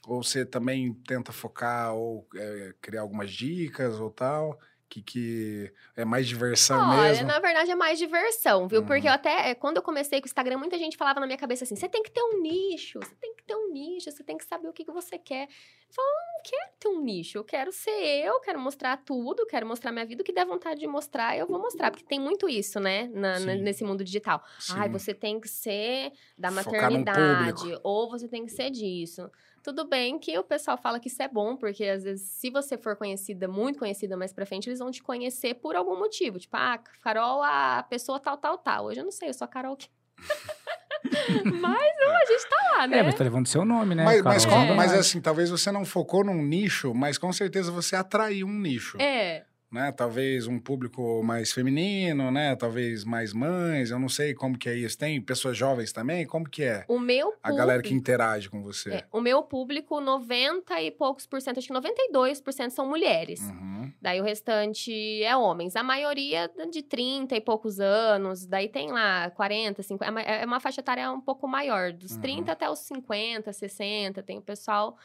Ou 0.07 0.23
você 0.23 0.45
também 0.45 0.93
tenta 1.07 1.31
focar 1.31 1.93
ou 1.93 2.27
é, 2.35 2.73
criar 2.81 3.01
algumas 3.01 3.31
dicas 3.31 3.99
ou 3.99 4.09
tal? 4.09 4.59
Que, 4.87 5.03
que 5.03 5.71
é 5.95 6.03
mais 6.03 6.27
diversão 6.27 6.81
Olha, 6.89 7.11
mesmo? 7.11 7.27
na 7.27 7.39
verdade 7.39 7.69
é 7.69 7.75
mais 7.75 7.99
diversão, 7.99 8.67
viu? 8.67 8.79
Uhum. 8.79 8.87
Porque 8.87 9.07
eu 9.07 9.11
até, 9.11 9.51
é, 9.51 9.53
quando 9.53 9.77
eu 9.77 9.83
comecei 9.83 10.19
com 10.19 10.25
o 10.25 10.27
Instagram, 10.27 10.57
muita 10.57 10.79
gente 10.79 10.97
falava 10.97 11.19
na 11.19 11.27
minha 11.27 11.37
cabeça 11.37 11.63
assim: 11.63 11.75
você 11.75 11.87
tem 11.87 12.01
que 12.01 12.09
ter 12.09 12.23
um 12.23 12.41
nicho, 12.41 12.97
você 12.99 13.13
tem 13.21 13.35
que 13.35 13.43
ter 13.43 13.53
um 13.55 13.71
nicho, 13.71 14.09
você 14.11 14.23
tem 14.23 14.35
que 14.35 14.43
saber 14.45 14.67
o 14.67 14.73
que, 14.73 14.83
que 14.83 14.91
você 14.91 15.19
quer. 15.19 15.43
Eu 15.43 15.93
falo, 15.93 16.07
eu 16.07 16.33
não 16.33 16.41
quero 16.43 16.71
ter 16.79 16.87
um 16.87 17.01
nicho, 17.03 17.37
eu 17.37 17.43
quero 17.43 17.71
ser 17.71 17.91
eu, 17.91 18.39
quero 18.39 18.59
mostrar 18.59 18.97
tudo, 18.97 19.45
quero 19.45 19.67
mostrar 19.67 19.91
minha 19.91 20.05
vida, 20.07 20.23
o 20.23 20.25
que 20.25 20.33
der 20.33 20.45
vontade 20.45 20.79
de 20.79 20.87
mostrar, 20.87 21.37
eu 21.37 21.45
vou 21.45 21.59
mostrar. 21.59 21.91
Porque 21.91 22.05
tem 22.05 22.19
muito 22.19 22.49
isso, 22.49 22.79
né, 22.79 23.07
na- 23.13 23.39
na- 23.39 23.55
nesse 23.55 23.83
mundo 23.83 24.03
digital. 24.03 24.43
Ai, 24.71 24.87
Sim. 24.87 24.91
você 24.91 25.13
tem 25.13 25.39
que 25.39 25.47
ser 25.47 26.11
da 26.35 26.49
maternidade, 26.49 27.79
ou 27.83 28.09
você 28.09 28.27
tem 28.27 28.43
que 28.43 28.51
ser 28.51 28.71
disso. 28.71 29.29
Tudo 29.63 29.87
bem 29.87 30.17
que 30.17 30.37
o 30.37 30.43
pessoal 30.43 30.77
fala 30.77 30.99
que 30.99 31.07
isso 31.07 31.21
é 31.21 31.27
bom, 31.27 31.55
porque 31.55 31.83
às 31.85 32.03
vezes, 32.03 32.25
se 32.27 32.49
você 32.49 32.77
for 32.77 32.95
conhecida, 32.95 33.47
muito 33.47 33.79
conhecida 33.79 34.15
mais 34.15 34.31
pra 34.33 34.45
frente, 34.45 34.69
eles 34.69 34.79
vão 34.79 34.91
te 34.91 35.03
conhecer 35.03 35.55
por 35.55 35.75
algum 35.75 35.97
motivo. 35.97 36.39
Tipo, 36.39 36.57
ah, 36.57 36.79
Carol, 37.01 37.43
a 37.43 37.83
pessoa 37.89 38.19
tal, 38.19 38.37
tal, 38.37 38.57
tal. 38.57 38.85
Hoje 38.85 38.99
eu 39.01 39.03
não 39.03 39.11
sei, 39.11 39.29
eu 39.29 39.33
sou 39.33 39.45
a 39.45 39.47
Carol 39.47 39.75
que. 39.75 39.87
mas 41.61 41.93
ó, 42.07 42.11
a 42.11 42.25
gente 42.25 42.49
tá 42.49 42.71
lá, 42.77 42.87
né? 42.87 42.99
É, 42.99 43.03
mas 43.03 43.15
tá 43.15 43.23
levando 43.23 43.47
seu 43.47 43.63
nome, 43.63 43.95
né? 43.95 44.03
Mas, 44.03 44.21
mas, 44.21 44.45
É. 44.45 44.73
mas 44.73 44.93
assim, 44.93 45.21
talvez 45.21 45.49
você 45.49 45.71
não 45.71 45.85
focou 45.85 46.23
num 46.23 46.41
nicho, 46.43 46.93
mas 46.93 47.17
com 47.17 47.31
certeza 47.31 47.71
você 47.71 47.95
atraiu 47.95 48.47
um 48.47 48.59
nicho. 48.59 48.97
É. 49.01 49.45
Né? 49.71 49.91
Talvez 49.91 50.47
um 50.47 50.57
público 50.57 51.21
mais 51.23 51.51
feminino, 51.51 52.31
né? 52.31 52.55
Talvez 52.55 53.03
mais 53.03 53.33
mães, 53.33 53.91
eu 53.91 53.99
não 53.99 54.09
sei 54.09 54.33
como 54.33 54.57
que 54.57 54.67
é 54.67 54.73
isso. 54.75 54.97
Tem 54.97 55.21
pessoas 55.21 55.55
jovens 55.55 55.91
também? 55.93 56.25
Como 56.25 56.49
que 56.49 56.63
é? 56.63 56.85
O 56.87 56.97
meu 56.97 57.35
A 57.43 57.51
galera 57.51 57.81
que 57.83 57.89
público- 57.89 57.95
interage 58.01 58.49
com 58.49 58.63
você. 58.63 58.89
é, 58.95 59.05
o 59.11 59.21
meu 59.21 59.43
público, 59.43 60.01
90 60.01 60.81
e 60.81 60.89
poucos 60.89 61.27
por 61.27 61.39
cento, 61.39 61.59
acho 61.59 61.67
que 61.67 61.73
92% 61.73 62.71
são 62.71 62.87
mulheres. 62.87 63.41
Uhum. 63.41 63.93
Daí 64.01 64.19
o 64.19 64.23
restante 64.23 64.91
é 65.23 65.37
homens. 65.37 65.75
A 65.75 65.83
maioria 65.83 66.49
de 66.71 66.81
30 66.81 67.35
e 67.35 67.41
poucos 67.41 67.79
anos. 67.79 68.47
Daí 68.47 68.69
tem 68.69 68.91
lá 68.91 69.29
40, 69.31 69.83
50. 69.83 70.05
é 70.05 70.09
uma- 70.11 70.21
É 70.21 70.45
uma 70.45 70.59
faixa 70.59 70.81
etária 70.81 71.11
um 71.11 71.21
pouco 71.21 71.47
maior. 71.47 71.93
Dos 71.93 72.13
Uhum. 72.13 72.21
30 72.21 72.51
até 72.53 72.67
os 72.69 72.79
50, 72.79 73.53
60. 73.53 74.23
Tem 74.23 74.37
o 74.37 74.41
pessoal 74.41 74.97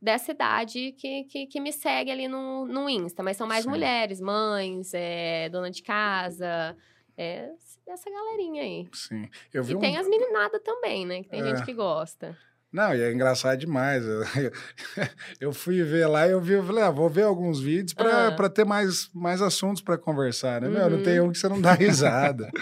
dessa 0.00 0.30
idade 0.32 0.92
que, 0.92 1.24
que, 1.24 1.46
que 1.46 1.60
me 1.60 1.72
segue 1.72 2.10
ali 2.10 2.26
no, 2.28 2.66
no 2.66 2.88
Insta. 2.88 3.22
Mas 3.22 3.36
são 3.36 3.46
mais 3.46 3.64
Sim. 3.64 3.70
mulheres, 3.70 4.20
mães, 4.20 4.92
é, 4.94 5.48
dona 5.50 5.70
de 5.70 5.82
casa. 5.82 6.76
É, 7.16 7.50
essa 7.86 8.10
galerinha 8.10 8.62
aí. 8.62 8.88
Sim. 8.92 9.28
Eu 9.52 9.62
vi 9.64 9.72
E 9.72 9.76
um... 9.76 9.80
tem 9.80 9.96
as 9.98 10.08
meninadas 10.08 10.60
também, 10.62 11.04
né? 11.04 11.22
Que 11.22 11.28
tem 11.28 11.40
É. 11.40 11.44
gente 11.44 11.64
que 11.64 11.72
gosta. 11.74 12.36
Não, 12.72 12.94
e 12.94 13.00
é 13.02 13.12
engraçado 13.12 13.58
demais. 13.58 14.04
Eu, 14.04 14.22
eu 15.40 15.52
fui 15.52 15.82
ver 15.82 16.06
lá 16.06 16.28
e 16.28 16.30
eu 16.30 16.40
vi, 16.40 16.52
eu 16.52 16.64
falei, 16.64 16.84
ah, 16.84 16.90
vou 16.90 17.08
ver 17.10 17.24
alguns 17.24 17.58
vídeos 17.60 17.94
Ah. 17.98 18.30
pra 18.30 18.48
ter 18.48 18.64
mais, 18.64 19.10
mais 19.12 19.42
assuntos 19.42 19.82
pra 19.82 19.98
conversar, 19.98 20.60
né? 20.60 20.68
Meu, 20.68 20.88
não 20.88 20.98
Uhum. 20.98 21.02
tem 21.02 21.20
um 21.20 21.32
que 21.32 21.38
você 21.38 21.48
não 21.48 21.60
dá 21.60 21.72
risada. 21.72 22.48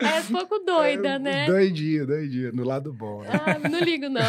É 0.00 0.20
um 0.20 0.32
pouco 0.32 0.58
doida, 0.64 1.08
É, 1.08 1.18
né? 1.18 1.46
Doidinho, 1.46 2.06
doidinho, 2.06 2.52
no 2.52 2.64
lado 2.64 2.92
bom. 2.92 3.22
né? 3.22 3.28
Ah, 3.32 3.68
não 3.68 3.80
ligo, 3.80 4.08
não. 4.08 4.22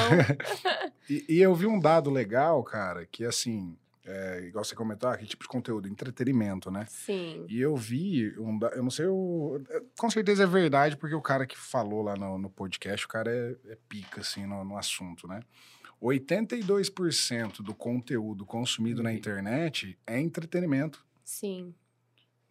E, 1.10 1.24
e 1.30 1.42
eu 1.42 1.54
vi 1.54 1.68
um 1.68 1.80
dado 1.80 2.10
legal, 2.10 2.64
cara, 2.64 3.06
que 3.12 3.24
assim, 3.26 3.76
é, 4.06 4.46
igual 4.48 4.64
você 4.64 4.76
comentou, 4.76 5.10
ah, 5.10 5.18
que 5.18 5.26
tipo 5.26 5.44
de 5.44 5.50
conteúdo? 5.50 5.88
Entretenimento, 5.88 6.70
né? 6.70 6.86
Sim. 6.88 7.46
E 7.50 7.60
eu 7.60 7.76
vi, 7.76 8.38
um, 8.40 8.60
eu 8.74 8.84
não 8.84 8.92
sei, 8.92 9.08
o- 9.08 9.62
é, 9.70 9.82
com 9.98 10.10
certeza 10.10 10.44
é 10.44 10.46
verdade, 10.48 10.96
porque 10.96 11.16
o 11.16 11.22
cara 11.22 11.46
que 11.48 11.58
falou 11.58 12.04
lá 12.04 12.16
no, 12.16 12.38
no 12.38 12.50
podcast, 12.50 13.06
o 13.06 13.10
cara 13.10 13.32
é, 13.32 13.56
é 13.72 13.78
pica, 13.90 14.22
assim, 14.22 14.46
no, 14.46 14.64
no 14.64 14.78
assunto, 14.78 15.28
né? 15.28 15.40
82% 16.02 17.62
do 17.64 17.74
conteúdo 17.74 18.46
consumido 18.46 19.02
na 19.02 19.10
Uhum. 19.10 19.16
internet 19.16 19.98
é 20.06 20.20
entretenimento, 20.20 21.04
Sim. 21.24 21.74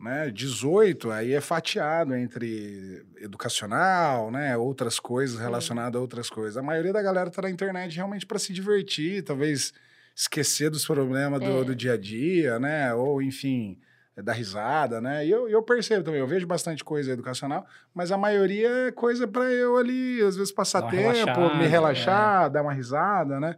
né? 0.01 0.31
18 0.31 1.11
aí 1.11 1.33
é 1.33 1.41
fatiado 1.41 2.15
entre 2.15 3.05
educacional, 3.19 4.31
né? 4.31 4.57
Outras 4.57 4.99
coisas 4.99 5.37
Sim. 5.37 5.43
relacionadas 5.43 5.99
a 5.99 6.01
outras 6.01 6.29
coisas. 6.31 6.57
A 6.57 6.63
maioria 6.63 6.93
da 6.93 7.03
galera 7.03 7.31
tá 7.31 7.43
na 7.43 7.51
internet 7.51 7.95
realmente 7.95 8.27
para 8.27 8.39
se 8.39 8.53
divertir, 8.53 9.23
talvez 9.23 9.73
esquecer 10.15 10.71
dos 10.71 10.87
problemas 10.87 11.41
do, 11.41 11.63
É. 11.63 11.65
do 11.65 11.75
dia 11.75 11.95
a 11.95 11.97
dia, 11.97 12.59
né? 12.59 12.95
Ou, 12.95 13.21
enfim, 13.21 13.79
dar 14.23 14.35
risada, 14.35 15.01
né? 15.01 15.27
E 15.27 15.31
eu, 15.31 15.49
eu 15.49 15.63
percebo 15.63 16.05
também, 16.05 16.21
eu 16.21 16.27
vejo 16.27 16.47
bastante 16.47 16.85
coisa 16.85 17.13
educacional, 17.13 17.67
mas 17.93 18.13
a 18.13 18.17
maioria 18.17 18.69
é 18.89 18.93
coisa 18.93 19.27
para 19.27 19.51
eu 19.53 19.77
ali, 19.77 20.23
às 20.23 20.37
vezes, 20.37 20.53
passar 20.53 20.83
tempo, 20.83 21.03
relaxada, 21.03 21.57
me 21.57 21.65
é. 21.65 21.67
relaxar, 21.67 22.51
dar 22.51 22.63
uma 22.63 22.73
risada, 22.73 23.41
né? 23.41 23.57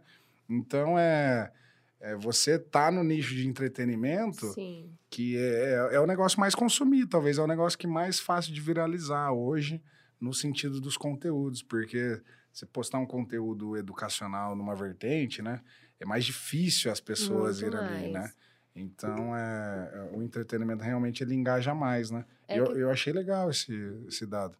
Então, 0.49 0.97
é, 0.97 1.51
é 1.99 2.15
você 2.15 2.57
tá 2.57 2.89
no 2.89 3.03
nicho 3.03 3.35
de 3.35 3.47
entretenimento 3.47 4.47
Sim. 4.53 4.89
que 5.09 5.37
é, 5.37 5.89
é 5.91 5.99
o 5.99 6.07
negócio 6.07 6.39
mais 6.39 6.55
consumido, 6.55 7.09
talvez 7.09 7.37
é 7.37 7.41
o 7.41 7.47
negócio 7.47 7.77
que 7.77 7.85
mais 7.85 8.19
fácil 8.19 8.51
de 8.51 8.61
viralizar 8.61 9.31
hoje, 9.31 9.81
no 10.19 10.33
sentido 10.33 10.81
dos 10.81 10.97
conteúdos, 10.97 11.61
porque 11.61 12.19
você 12.51 12.65
postar 12.65 12.97
um 12.97 13.05
conteúdo 13.05 13.77
educacional 13.77 14.55
numa 14.55 14.73
vertente, 14.73 15.43
né? 15.43 15.61
É 15.99 16.05
mais 16.05 16.25
difícil 16.25 16.91
as 16.91 16.99
pessoas 16.99 17.61
Muito 17.61 17.75
irem 17.75 17.85
ali, 17.87 18.11
mais. 18.11 18.13
né? 18.13 18.33
Então, 18.75 19.35
é, 19.35 19.91
é, 19.93 20.15
o 20.15 20.21
entretenimento 20.21 20.83
realmente 20.83 21.23
ele 21.23 21.33
engaja 21.33 21.73
mais, 21.73 22.11
né? 22.11 22.25
É 22.47 22.59
eu, 22.59 22.65
que- 22.65 22.79
eu 22.79 22.91
achei 22.91 23.11
legal 23.11 23.49
esse, 23.49 23.73
esse 24.07 24.25
dado. 24.25 24.55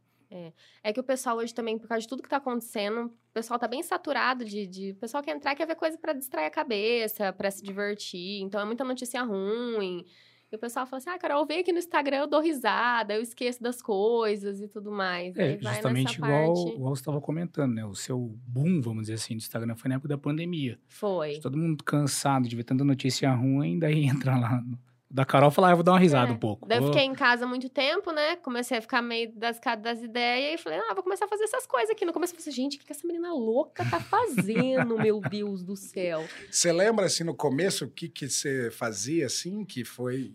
É 0.84 0.92
que 0.92 1.00
o 1.00 1.04
pessoal 1.04 1.38
hoje 1.38 1.54
também, 1.54 1.78
por 1.78 1.88
causa 1.88 2.02
de 2.02 2.08
tudo 2.08 2.22
que 2.24 2.30
tá 2.30 2.38
acontecendo, 2.38 3.06
o 3.08 3.34
pessoal 3.34 3.60
tá 3.60 3.68
bem 3.68 3.82
saturado 3.84 4.44
de. 4.44 4.66
de 4.68 4.92
o 4.92 4.96
pessoal 4.96 5.24
quer 5.24 5.36
entrar 5.36 5.54
e 5.54 5.56
quer 5.56 5.66
ver 5.68 5.76
coisa 5.76 5.98
pra 5.98 6.14
distrair 6.14 6.48
a 6.48 6.52
cabeça, 6.52 7.32
pra 7.32 7.50
se 7.52 7.62
divertir. 7.64 8.42
Então 8.42 8.60
é 8.60 8.66
muita 8.66 8.84
notícia 8.84 9.22
ruim. 9.24 10.06
E 10.52 10.56
o 10.56 10.60
pessoal 10.60 10.86
fala 10.86 11.00
assim: 11.00 11.10
ah, 11.10 11.18
Carol, 11.18 11.46
vem 11.46 11.60
aqui 11.60 11.74
no 11.74 11.80
Instagram, 11.80 12.20
eu 12.20 12.28
dou 12.28 12.42
risada, 12.42 13.14
eu 13.14 13.22
esqueço 13.22 13.62
das 13.62 13.82
coisas 13.82 14.62
e 14.62 14.68
tudo 14.68 14.92
mais. 14.92 15.36
É, 15.38 15.58
justamente 15.60 16.16
igual, 16.16 16.54
parte. 16.54 16.76
igual 16.76 16.96
você 16.96 17.02
estava 17.02 17.20
comentando, 17.20 17.74
né? 17.74 17.86
O 17.86 17.94
seu 17.94 18.34
boom, 18.48 18.82
vamos 18.82 19.04
dizer 19.04 19.16
assim, 19.16 19.36
do 19.36 19.40
Instagram 19.40 19.76
foi 19.76 19.90
na 19.90 19.96
época 19.96 20.08
da 20.08 20.18
pandemia. 20.18 20.80
Foi. 20.88 21.40
Todo 21.40 21.58
mundo 21.58 21.84
cansado 21.84 22.48
de 22.48 22.56
ver 22.56 22.64
tanta 22.64 22.86
notícia 22.86 23.30
ruim, 23.34 23.78
daí 23.78 24.06
entra 24.08 24.38
lá 24.38 24.62
no... 24.62 24.80
Da 25.10 25.24
Carol 25.24 25.50
falar, 25.50 25.70
ah, 25.70 25.72
eu 25.72 25.78
vou 25.78 25.84
dar 25.84 25.94
uma 25.94 26.00
risada 26.00 26.32
É. 26.32 26.34
um 26.34 26.38
pouco. 26.38 26.68
Daí 26.68 26.80
eu 26.80 26.88
fiquei 26.88 27.04
em 27.04 27.14
casa 27.16 27.46
há 27.46 27.48
muito 27.48 27.70
tempo, 27.70 28.12
né? 28.12 28.36
Comecei 28.38 28.78
a 28.78 28.82
ficar 28.82 29.02
meio 29.02 29.32
das, 29.34 29.58
das 29.82 30.02
ideias 30.02 30.60
e 30.60 30.64
falei, 30.64 30.80
ah, 30.80 30.94
vou 30.94 31.02
começar 31.02 31.26
a 31.26 31.28
fazer 31.30 31.46
essas 31.46 31.66
coisas 31.66 31.90
aqui. 31.92 32.04
No 32.04 32.12
começo 32.12 32.34
eu 32.34 32.38
falei 32.38 32.50
assim, 32.52 32.62
gente, 32.62 32.76
o 32.76 32.80
que 32.82 32.86
que 32.86 32.92
essa 32.92 33.08
menina 33.08 33.34
louca 33.34 33.86
tá 33.90 34.02
fazendo, 34.02 34.98
meu 35.00 35.22
Deus 35.22 35.64
do 35.64 35.78
céu? 35.78 36.28
Você 36.52 36.74
lembra, 36.74 37.06
assim, 37.06 37.24
no 37.24 37.34
começo, 37.34 37.86
o 37.86 37.90
que 37.90 38.10
que 38.10 38.28
você 38.30 38.70
fazia, 38.70 39.28
assim, 39.28 39.64
que 39.64 39.86
foi, 39.86 40.34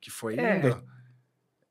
que 0.00 0.10
foi 0.10 0.38
É. 0.38 0.58
indo? 0.58 0.84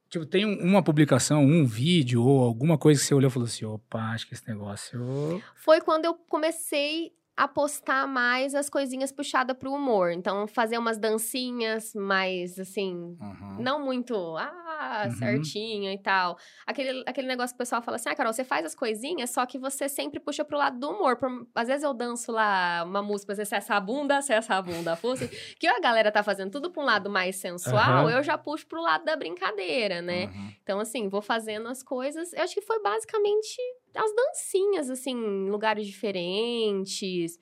Tipo, 0.09 0.25
tem 0.25 0.43
um- 0.43 0.57
uma 0.63 0.81
publicação, 0.81 1.43
um 1.43 1.67
vídeo 1.67 2.23
ou 2.23 2.43
alguma 2.43 2.79
coisa 2.79 2.99
que 2.99 3.05
você 3.05 3.13
olhou 3.13 3.29
e 3.29 3.31
falou 3.31 3.45
assim, 3.45 3.63
opa, 3.65 3.99
acho 4.11 4.25
que 4.27 4.33
esse 4.33 4.47
negócio... 4.47 5.39
foi 5.55 5.81
quando 5.81 6.05
eu 6.05 6.15
comecei 6.15 7.13
a 7.41 7.47
postar 7.47 8.05
mais 8.05 8.53
as 8.53 8.69
coisinhas 8.69 9.11
puxadas 9.13 9.55
pro 9.57 9.71
humor. 9.71 10.11
Então, 10.11 10.45
fazer 10.45 10.77
umas 10.77 10.97
dancinhas 10.97 11.93
mais, 11.95 12.59
assim, 12.59 12.93
Uhum. 13.19 13.55
não 13.59 13.79
muito, 13.83 14.13
ah, 14.37 15.03
Uhum. 15.05 15.11
certinho 15.15 15.89
e 15.91 15.97
tal. 15.97 16.37
Aquele, 16.67 17.01
aquele 17.07 17.27
negócio 17.27 17.53
que 17.55 17.57
o 17.57 17.63
pessoal 17.63 17.81
fala 17.81 17.95
assim, 17.95 18.09
ah, 18.09 18.15
Carol, 18.15 18.33
você 18.33 18.43
faz 18.43 18.65
as 18.65 18.75
coisinhas, 18.75 19.29
só 19.29 19.45
que 19.45 19.57
você 19.57 19.87
sempre 19.87 20.19
puxa 20.19 20.43
pro 20.43 20.57
lado 20.57 20.77
do 20.77 20.89
humor. 20.89 21.15
Por- 21.15 21.47
às 21.55 21.67
vezes 21.69 21.83
eu 21.83 21.93
danço 21.93 22.29
lá 22.31 22.83
uma 22.85 23.01
música, 23.01 23.31
às 23.31 23.37
vezes 23.37 23.49
se 23.49 23.55
essa 23.55 23.79
bunda, 23.79 24.21
se 24.21 24.33
essa 24.33 24.61
bunda 24.61 24.95
fosse, 24.97 25.27
que 25.57 25.65
a 25.67 25.79
galera 25.79 26.11
tá 26.11 26.21
fazendo 26.21 26.51
tudo 26.51 26.69
pra 26.71 26.81
um 26.83 26.85
lado 26.85 27.09
mais 27.09 27.37
sensual, 27.37 27.77
Aham. 28.07 28.11
eu 28.11 28.21
já 28.23 28.37
puxo 28.37 28.67
pro 28.67 28.81
lado 28.81 29.05
da 29.05 29.15
brincadeira, 29.15 30.01
né? 30.01 30.25
Uhum. 30.25 30.51
Então, 30.61 30.79
assim, 30.79 31.07
vou 31.07 31.21
fazendo 31.21 31.69
as 31.69 31.81
coisas. 31.81 32.33
Eu 32.33 32.43
acho 32.43 32.53
que 32.53 32.61
foi 32.61 32.81
basicamente 32.81 33.57
as 33.95 34.15
dancinhas, 34.15 34.89
assim, 34.89 35.11
em 35.11 35.49
lugares 35.49 35.85
diferentes. 35.85 37.39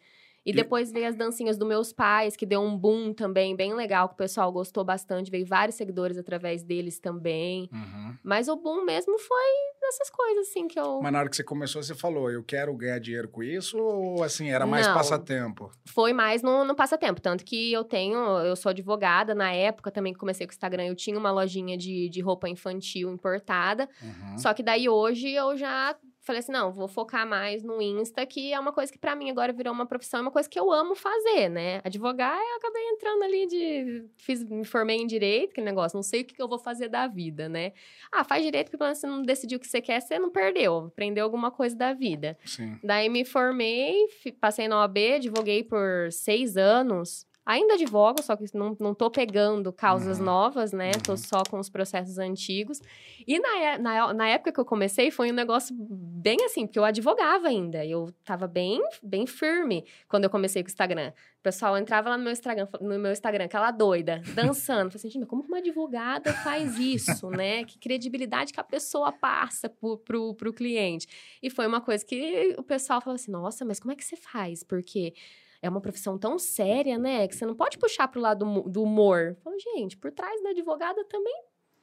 E 0.48 0.54
depois 0.54 0.94
veio 0.94 1.10
as 1.10 1.16
dancinhas 1.18 1.58
dos 1.58 1.68
meus 1.68 1.92
pais, 1.92 2.38
que 2.38 2.46
deu 2.46 2.62
um 2.62 2.78
boom 2.78 3.14
também, 3.14 3.54
bem 3.54 3.74
legal, 3.74 4.08
que 4.08 4.14
o 4.14 4.18
pessoal 4.18 4.50
gostou 4.50 4.82
bastante. 4.82 5.30
Veio 5.30 5.46
vários 5.46 5.76
seguidores 5.76 6.18
através 6.18 6.64
deles 6.64 7.00
também. 7.00 7.70
Uhum. 7.70 8.16
Mas 8.24 8.48
o 8.48 8.56
boom 8.56 8.86
mesmo 8.86 9.20
foi 9.20 9.78
dessas 9.82 10.10
coisas, 10.10 10.48
assim, 10.48 10.70
que 10.70 10.80
eu. 10.80 11.02
Mas 11.02 11.12
na 11.12 11.20
hora 11.20 11.30
que 11.30 11.36
você 11.36 11.44
começou, 11.44 11.84
você 11.84 11.94
falou, 11.94 12.32
eu 12.32 12.42
quero 12.42 12.74
ganhar 12.78 12.98
dinheiro 12.98 13.28
com 13.28 13.44
isso? 13.44 13.78
Ou, 13.78 14.24
assim, 14.24 14.50
era 14.50 14.66
mais 14.66 14.88
Não. 14.88 14.94
passatempo? 14.94 15.70
Foi 15.86 16.14
mais 16.14 16.42
no, 16.42 16.64
no 16.64 16.76
passatempo. 16.76 17.20
Tanto 17.20 17.44
que 17.44 17.74
eu 17.74 17.84
tenho, 17.84 18.18
eu 18.40 18.56
sou 18.56 18.70
advogada. 18.70 19.36
Na 19.36 19.52
época 19.52 19.92
também 19.92 20.14
que 20.14 20.20
comecei 20.20 20.48
com 20.48 20.52
o 20.52 20.56
Instagram, 20.56 20.86
eu 20.86 20.96
tinha 20.96 21.20
uma 21.20 21.30
lojinha 21.30 21.78
de, 21.78 22.08
de 22.08 22.22
roupa 22.22 22.48
infantil 22.48 23.12
importada. 23.12 23.90
Uhum. 24.02 24.38
Só 24.38 24.54
que 24.54 24.64
daí 24.64 24.88
hoje 24.88 25.30
eu 25.30 25.58
já 25.58 25.94
falei 26.28 26.40
assim, 26.40 26.52
não, 26.52 26.72
vou 26.72 26.88
focar 26.88 27.26
mais 27.26 27.64
no 27.64 27.82
Insta, 27.82 28.26
que 28.26 28.52
é 28.54 28.60
uma 28.60 28.74
coisa 28.74 28.92
que 28.92 29.00
pra 29.00 29.16
mim 29.16 29.30
agora 29.30 29.54
virou 29.54 29.74
uma 29.74 29.86
profissão, 29.86 30.20
é 30.20 30.22
uma 30.22 30.32
coisa 30.32 30.50
que 30.50 30.60
eu 30.60 30.72
amo 30.72 30.94
fazer, 30.94 31.50
né? 31.50 31.82
Advogar, 31.84 32.38
eu 32.38 32.58
acabei 32.58 32.84
entrando 32.90 33.24
ali 33.24 33.48
de 33.48 34.06
fiz, 34.18 34.44
me 34.44 34.66
formei 34.66 34.98
em 34.98 35.08
direito, 35.08 35.54
que 35.54 35.62
negócio, 35.62 35.96
não 35.96 36.04
sei 36.04 36.22
o 36.22 36.26
que 36.26 36.36
que 36.36 36.42
eu 36.42 36.48
vou 36.48 36.60
fazer 36.60 36.90
da 36.90 37.08
vida, 37.08 37.48
né? 37.48 37.72
Ah, 38.12 38.26
faz 38.26 38.44
direito 38.44 38.70
porque 38.70 38.84
menos 38.84 39.00
você 39.00 39.08
não 39.08 39.22
decidiu 39.24 39.58
o 39.58 39.60
que 39.60 39.68
você 39.68 39.82
quer, 39.82 40.02
você 40.02 40.20
não 40.20 40.30
perdeu, 40.30 40.88
aprendeu 40.88 41.24
alguma 41.24 41.50
coisa 41.50 41.76
da 41.76 41.94
vida. 41.94 42.38
Sim. 42.46 42.78
Daí 42.84 43.08
me 43.08 43.24
formei, 43.24 43.96
passei 44.40 44.68
na 44.68 44.82
OAB, 44.82 44.98
advoguei 45.16 45.64
por 45.64 46.12
seis 46.12 46.58
anos. 46.58 47.26
Ainda 47.50 47.76
advogo, 47.76 48.22
só 48.22 48.36
que 48.36 48.44
não, 48.54 48.76
não 48.78 48.94
tô 48.94 49.10
pegando 49.10 49.72
causas 49.72 50.20
Uhum. 50.20 50.26
novas, 50.26 50.74
né? 50.74 50.92
Tô 50.92 51.14
Uhum. 51.14 51.18
só 51.18 51.44
com 51.50 51.58
os 51.60 51.70
processos 51.70 52.18
antigos. 52.20 52.82
E 53.26 53.40
na, 53.40 53.58
é- 53.60 53.78
na, 53.78 54.14
na 54.14 54.28
época 54.28 54.52
que 54.52 54.60
eu 54.60 54.66
comecei, 54.66 55.10
foi 55.10 55.32
um 55.32 55.34
negócio 55.34 55.74
bem 55.80 56.36
assim, 56.44 56.68
porque 56.68 56.78
eu 56.78 56.84
advogava 56.84 57.48
ainda. 57.48 57.86
Eu 57.86 58.12
tava 58.26 58.48
bem, 58.48 58.82
bem 59.02 59.26
firme 59.26 59.86
quando 60.10 60.26
eu 60.26 60.30
comecei 60.30 60.62
com 60.62 60.68
o 60.68 60.70
Instagram. 60.72 61.14
O 61.40 61.44
pessoal 61.44 61.78
entrava 61.78 62.10
lá 62.10 62.18
no 62.18 62.24
meu 62.26 62.34
Instagram, 62.34 62.68
no 62.82 63.00
meu 63.00 63.14
Instagram 63.14 63.46
aquela 63.46 63.72
doida, 63.72 64.22
dançando. 64.36 64.92
Falei 64.92 64.96
assim, 64.98 65.10
gente, 65.10 65.20
mas 65.22 65.30
como 65.30 65.44
uma 65.44 65.60
advogada 65.60 66.34
faz 66.34 66.78
isso, 66.78 67.30
né? 67.32 67.64
Que 67.64 67.80
credibilidade 67.80 68.52
que 68.52 68.60
a 68.60 68.64
pessoa 68.66 69.14
passa 69.14 69.70
pro, 69.70 69.98
pro, 70.00 70.34
pro 70.36 70.52
cliente. 70.52 71.08
E 71.42 71.50
foi 71.50 71.66
uma 71.66 71.80
coisa 71.80 72.06
que 72.06 72.54
o 72.58 72.64
pessoal 72.64 73.00
falou 73.00 73.16
assim: 73.16 73.32
nossa, 73.32 73.64
mas 73.64 73.80
como 73.80 73.94
é 73.94 73.96
que 73.96 74.04
você 74.04 74.18
faz? 74.18 74.64
Porque 74.64 75.14
é 75.62 75.70
uma 75.70 75.82
profissão 75.82 76.18
tão 76.18 76.38
séria, 76.40 76.98
né? 76.98 77.28
Que 77.28 77.36
você 77.36 77.46
não 77.46 77.56
pode 77.56 77.78
puxar 77.78 78.08
pro 78.08 78.20
lado 78.22 78.46
do 78.70 78.84
humor. 78.84 79.36
Eu 79.38 79.42
falo, 79.44 79.56
gente, 79.60 79.98
por 79.98 80.12
trás 80.12 80.42
da 80.44 80.50
advogada 80.50 81.04
também 81.06 81.34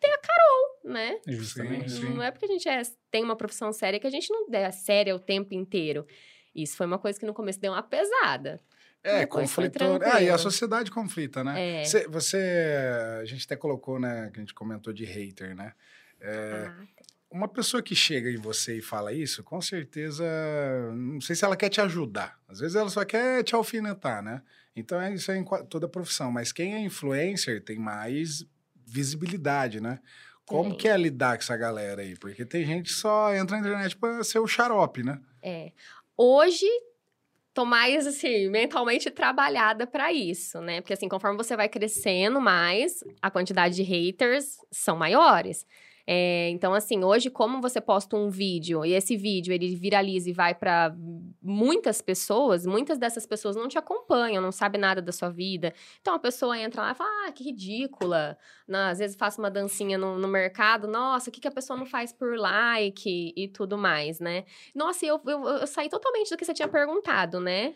tem 0.00 0.12
a 0.12 0.18
Carol, 0.18 0.92
né? 0.94 1.20
Justamente. 1.26 1.90
Sim. 1.92 2.14
Não 2.14 2.22
é 2.22 2.30
porque 2.30 2.44
a 2.44 2.48
gente 2.48 2.68
é- 2.68 2.82
tem 3.10 3.24
uma 3.24 3.36
profissão 3.36 3.72
séria 3.72 3.98
que 3.98 4.06
a 4.06 4.10
gente 4.10 4.30
não 4.30 4.46
é 4.52 4.70
séria 4.70 5.14
o 5.14 5.18
tempo 5.18 5.54
inteiro. 5.54 6.06
Isso 6.54 6.76
foi 6.76 6.86
uma 6.86 6.98
coisa 6.98 7.18
que 7.18 7.26
no 7.26 7.34
começo 7.34 7.58
deu 7.60 7.72
uma 7.72 7.82
pesada. 7.82 8.60
É, 9.02 9.26
conflitou. 9.26 9.98
Ah, 10.02 10.22
e 10.22 10.30
a 10.30 10.38
sociedade 10.38 10.90
conflita, 10.90 11.44
né? 11.44 11.82
É. 11.82 11.84
Cê- 11.84 12.08
você, 12.08 12.38
a 13.20 13.24
gente 13.26 13.44
até 13.44 13.54
colocou, 13.54 13.98
né, 14.00 14.30
que 14.32 14.38
a 14.38 14.42
gente 14.42 14.54
comentou 14.54 14.92
de 14.94 15.04
hater, 15.04 15.54
né? 15.54 15.72
É, 16.20 16.66
Ah, 16.68 16.84
uma 17.34 17.48
pessoa 17.48 17.82
que 17.82 17.96
chega 17.96 18.30
em 18.30 18.36
você 18.36 18.78
e 18.78 18.80
fala 18.80 19.12
isso, 19.12 19.42
com 19.42 19.60
certeza, 19.60 20.24
não 20.94 21.20
sei 21.20 21.34
se 21.34 21.44
ela 21.44 21.56
quer 21.56 21.68
te 21.68 21.80
ajudar. 21.80 22.38
Às 22.46 22.60
vezes 22.60 22.76
ela 22.76 22.88
só 22.88 23.04
quer 23.04 23.42
te 23.42 23.56
alfinetar, 23.56 24.22
né? 24.22 24.40
Então 24.76 25.00
é 25.00 25.12
isso 25.12 25.32
é 25.32 25.36
em 25.36 25.44
toda 25.68 25.88
profissão. 25.88 26.30
Mas 26.30 26.52
quem 26.52 26.76
é 26.76 26.78
influencer 26.78 27.64
tem 27.64 27.76
mais 27.76 28.46
visibilidade, 28.86 29.80
né? 29.80 29.98
Como 30.46 30.70
Tem. 30.70 30.78
que 30.78 30.88
é 30.88 30.96
lidar 30.96 31.36
com 31.36 31.42
essa 31.42 31.56
galera 31.56 32.02
aí? 32.02 32.16
Porque 32.16 32.44
tem 32.44 32.64
gente 32.64 32.92
que 32.92 32.92
só 32.92 33.34
entra 33.34 33.56
na 33.56 33.66
internet 33.66 33.96
pra 33.96 34.22
ser 34.22 34.38
o 34.38 34.46
xarope, 34.46 35.02
né? 35.02 35.20
É. 35.42 35.72
Hoje, 36.16 36.66
tô 37.52 37.64
mais, 37.64 38.06
assim, 38.06 38.48
mentalmente 38.48 39.10
trabalhada 39.10 39.88
pra 39.88 40.12
isso, 40.12 40.60
né? 40.60 40.80
Porque, 40.80 40.92
assim, 40.92 41.08
conforme 41.08 41.36
você 41.36 41.56
vai 41.56 41.68
crescendo 41.68 42.40
mais, 42.40 43.02
a 43.20 43.28
quantidade 43.28 43.74
de 43.74 43.82
haters 43.82 44.58
são 44.70 44.96
maiores. 44.96 45.66
É, 46.06 46.50
então, 46.50 46.74
assim, 46.74 47.02
hoje, 47.02 47.30
como 47.30 47.62
você 47.62 47.80
posta 47.80 48.14
um 48.16 48.28
vídeo 48.28 48.84
e 48.84 48.92
esse 48.92 49.16
vídeo 49.16 49.52
ele 49.54 49.74
viraliza 49.74 50.28
e 50.28 50.32
vai 50.34 50.54
pra 50.54 50.94
muitas 51.42 52.02
pessoas, 52.02 52.66
muitas 52.66 52.98
dessas 52.98 53.26
pessoas 53.26 53.56
não 53.56 53.68
te 53.68 53.78
acompanham, 53.78 54.42
não 54.42 54.52
sabem 54.52 54.80
nada 54.80 55.00
da 55.00 55.12
sua 55.12 55.30
vida. 55.30 55.72
Então, 56.00 56.14
a 56.14 56.18
pessoa 56.18 56.58
entra 56.58 56.82
lá 56.82 56.92
e 56.92 56.94
fala: 56.94 57.10
Ah, 57.26 57.32
que 57.32 57.44
ridícula. 57.44 58.36
Na- 58.68 58.90
às 58.90 58.98
vezes, 58.98 59.16
faço 59.16 59.40
uma 59.40 59.50
dancinha 59.50 59.96
no, 59.96 60.18
no 60.18 60.28
mercado, 60.28 60.86
nossa, 60.86 61.30
o 61.30 61.32
que, 61.32 61.40
que 61.40 61.48
a 61.48 61.50
pessoa 61.50 61.78
não 61.78 61.86
faz 61.86 62.12
por 62.12 62.36
like 62.38 63.32
e 63.36 63.48
tudo 63.48 63.78
mais, 63.78 64.20
né? 64.20 64.44
Nossa, 64.74 65.06
eu, 65.06 65.20
eu, 65.26 65.44
eu 65.48 65.66
saí 65.66 65.88
totalmente 65.88 66.28
do 66.30 66.36
que 66.36 66.44
você 66.44 66.52
tinha 66.54 66.68
perguntado, 66.68 67.40
né? 67.40 67.74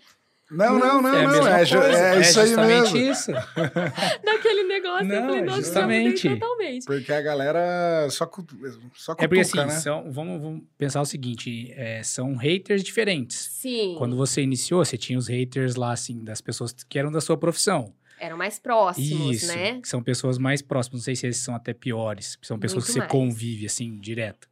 Não, 0.50 0.78
não, 0.78 1.02
não, 1.02 1.14
é 1.14 1.22
não. 1.26 1.30
É, 1.46 1.66
coisa. 1.66 1.78
é 1.98 2.20
isso 2.20 2.40
aí 2.40 2.46
justamente 2.48 2.92
mesmo. 2.94 3.10
isso. 3.12 3.32
Daquele 4.24 4.62
negócio, 4.64 5.04
eu 5.04 5.20
Não, 5.20 5.26
falei, 5.28 5.42
nossa, 5.42 5.60
justamente. 5.62 6.28
totalmente. 6.28 6.84
Porque 6.86 7.12
a 7.12 7.20
galera 7.20 8.08
só, 8.10 8.24
só 8.24 8.26
cutuca, 8.26 9.24
É 9.24 9.28
porque 9.28 9.40
assim, 9.40 9.58
né? 9.58 9.68
são, 9.70 10.10
vamos, 10.10 10.40
vamos 10.40 10.62
pensar 10.78 11.00
o 11.00 11.04
seguinte, 11.06 11.70
é, 11.76 12.02
são 12.02 12.34
haters 12.36 12.82
diferentes. 12.82 13.36
Sim, 13.36 13.94
Quando 13.98 14.16
você 14.16 14.40
iniciou, 14.42 14.84
você 14.84 14.96
tinha 14.96 15.18
os 15.18 15.28
haters 15.28 15.74
lá, 15.76 15.92
assim, 15.92 16.24
das 16.24 16.40
pessoas 16.40 16.72
que 16.88 16.98
eram 16.98 17.12
da 17.12 17.20
sua 17.20 17.36
profissão. 17.36 17.92
eram 18.18 18.36
mais 18.36 18.58
próximos, 18.58 19.36
Isso, 19.42 19.46
né? 19.48 19.80
que 19.80 19.88
são 19.88 20.02
pessoas 20.02 20.38
mais 20.38 20.62
próximas. 20.62 21.00
Não 21.00 21.04
sei 21.04 21.14
se 21.14 21.26
esses 21.26 21.42
são 21.42 21.54
até 21.54 21.72
piores. 21.74 22.38
São 22.42 22.58
pessoas 22.58 22.84
Muito 22.84 22.86
que 22.86 22.92
você 22.94 22.98
mais. 23.00 23.10
convive, 23.12 23.66
assim, 23.66 23.98
direto. 24.00 24.48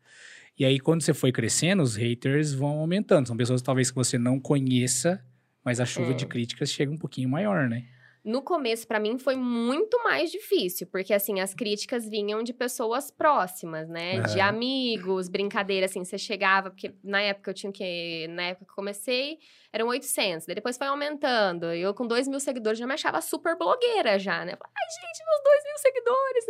E 0.58 0.64
aí, 0.64 0.78
quando 0.78 1.02
você 1.02 1.12
foi 1.14 1.32
crescendo, 1.32 1.82
os 1.82 1.96
haters 1.96 2.52
vão 2.52 2.78
aumentando. 2.80 3.26
São 3.26 3.36
pessoas 3.36 3.60
talvez 3.62 3.90
que 3.90 3.96
você 3.96 4.18
não 4.18 4.38
conheça, 4.40 5.22
mas 5.66 5.80
a 5.80 5.84
chuva 5.84 6.12
É. 6.12 6.14
de 6.14 6.26
críticas 6.26 6.70
chega 6.70 6.90
um 6.92 6.96
pouquinho 6.96 7.28
maior, 7.28 7.68
né? 7.68 7.84
No 8.24 8.42
começo, 8.42 8.88
pra 8.88 8.98
mim, 8.98 9.18
foi 9.18 9.36
muito 9.36 10.02
mais 10.02 10.32
difícil, 10.32 10.88
porque, 10.88 11.14
assim, 11.14 11.38
as 11.38 11.54
críticas 11.54 12.08
vinham 12.08 12.42
de 12.42 12.52
pessoas 12.52 13.08
próximas, 13.08 13.88
né? 13.88 14.20
De 14.20 14.40
Aham. 14.40 14.48
amigos, 14.48 15.28
brincadeira, 15.28 15.86
assim, 15.86 16.02
você 16.04 16.18
chegava, 16.18 16.70
porque 16.70 16.92
na 17.04 17.20
época 17.20 17.50
eu 17.50 17.54
tinha 17.54 17.70
que, 17.70 18.26
na 18.30 18.42
época 18.48 18.64
que 18.64 18.70
eu 18.72 18.74
comecei, 18.74 19.38
eram 19.72 19.86
800, 19.86 20.44
daí 20.44 20.56
depois 20.56 20.76
foi 20.76 20.88
aumentando, 20.88 21.66
eu 21.72 21.94
com 21.94 22.04
2 22.04 22.26
mil 22.26 22.40
seguidores 22.40 22.78
já 22.80 22.86
me 22.86 22.94
achava 22.94 23.20
super 23.20 23.56
blogueira 23.56 24.18
já, 24.18 24.44
né? 24.44 24.54
Ai, 24.60 24.86
gente, 24.90 25.24
meus 25.24 25.42
2 25.44 25.64
mil 25.64 25.78
seguidores! 25.78 26.44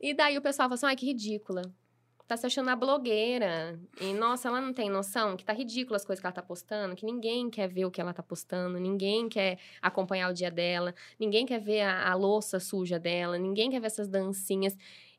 E 0.00 0.12
daí 0.14 0.36
o 0.36 0.42
pessoal 0.42 0.66
falou 0.68 0.74
assim, 0.74 0.86
ai, 0.86 0.96
que 0.96 1.06
ridícula. 1.06 1.62
Tá 2.28 2.36
se 2.36 2.46
achando 2.46 2.68
a 2.68 2.76
blogueira. 2.76 3.80
E, 3.98 4.12
nossa, 4.12 4.48
ela 4.48 4.60
não 4.60 4.72
tem 4.72 4.90
noção 4.90 5.34
que 5.34 5.44
tá 5.44 5.54
ridículo 5.54 5.96
as 5.96 6.04
coisas 6.04 6.20
que 6.20 6.26
ela 6.26 6.32
tá 6.32 6.42
postando, 6.42 6.94
que 6.94 7.06
ninguém 7.06 7.48
quer 7.48 7.66
ver 7.68 7.86
o 7.86 7.90
que 7.90 8.00
ela 8.00 8.12
tá 8.12 8.22
postando, 8.22 8.78
ninguém 8.78 9.28
quer 9.30 9.58
acompanhar 9.80 10.30
o 10.30 10.34
dia 10.34 10.50
dela, 10.50 10.94
ninguém 11.18 11.46
quer 11.46 11.58
ver 11.58 11.80
a, 11.80 12.10
a 12.10 12.14
louça 12.14 12.60
suja 12.60 12.98
dela, 12.98 13.38
ninguém 13.38 13.70
quer 13.70 13.80
ver 13.80 13.86
essas 13.86 14.08
dancinhas. 14.08 14.76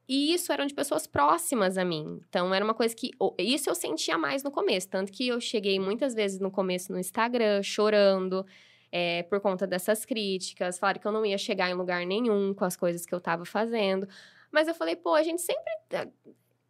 E 0.07 0.33
isso 0.33 0.53
eram 0.53 0.67
de 0.67 0.73
pessoas 0.73 1.07
próximas 1.07 1.77
a 1.77 1.85
mim. 1.85 2.21
Então, 2.29 2.53
era 2.53 2.63
uma 2.63 2.73
coisa 2.73 2.95
que. 2.95 3.11
Isso 3.37 3.69
eu 3.69 3.75
sentia 3.75 4.17
mais 4.17 4.43
no 4.43 4.49
começo. 4.51 4.87
Tanto 4.87 5.11
que 5.11 5.27
eu 5.27 5.39
cheguei 5.39 5.79
muitas 5.79 6.15
vezes 6.15 6.39
no 6.39 6.49
começo 6.49 6.91
no 6.91 6.99
Instagram, 6.99 7.61
chorando. 7.61 8.45
É, 8.91 9.21
por 9.23 9.39
conta 9.39 9.67
dessas 9.67 10.05
críticas, 10.05 10.79
falaram 10.79 10.99
que 10.99 11.05
eu 11.05 11.11
não 11.11 11.23
ia 11.23 11.37
chegar 11.37 11.69
em 11.69 11.75
lugar 11.75 12.03
nenhum 12.07 12.55
com 12.55 12.65
as 12.65 12.75
coisas 12.75 13.05
que 13.05 13.13
eu 13.13 13.21
tava 13.21 13.45
fazendo. 13.45 14.07
Mas 14.51 14.67
eu 14.67 14.73
falei, 14.73 14.95
pô, 14.95 15.13
a 15.13 15.21
gente 15.21 15.41
sempre. 15.41 15.63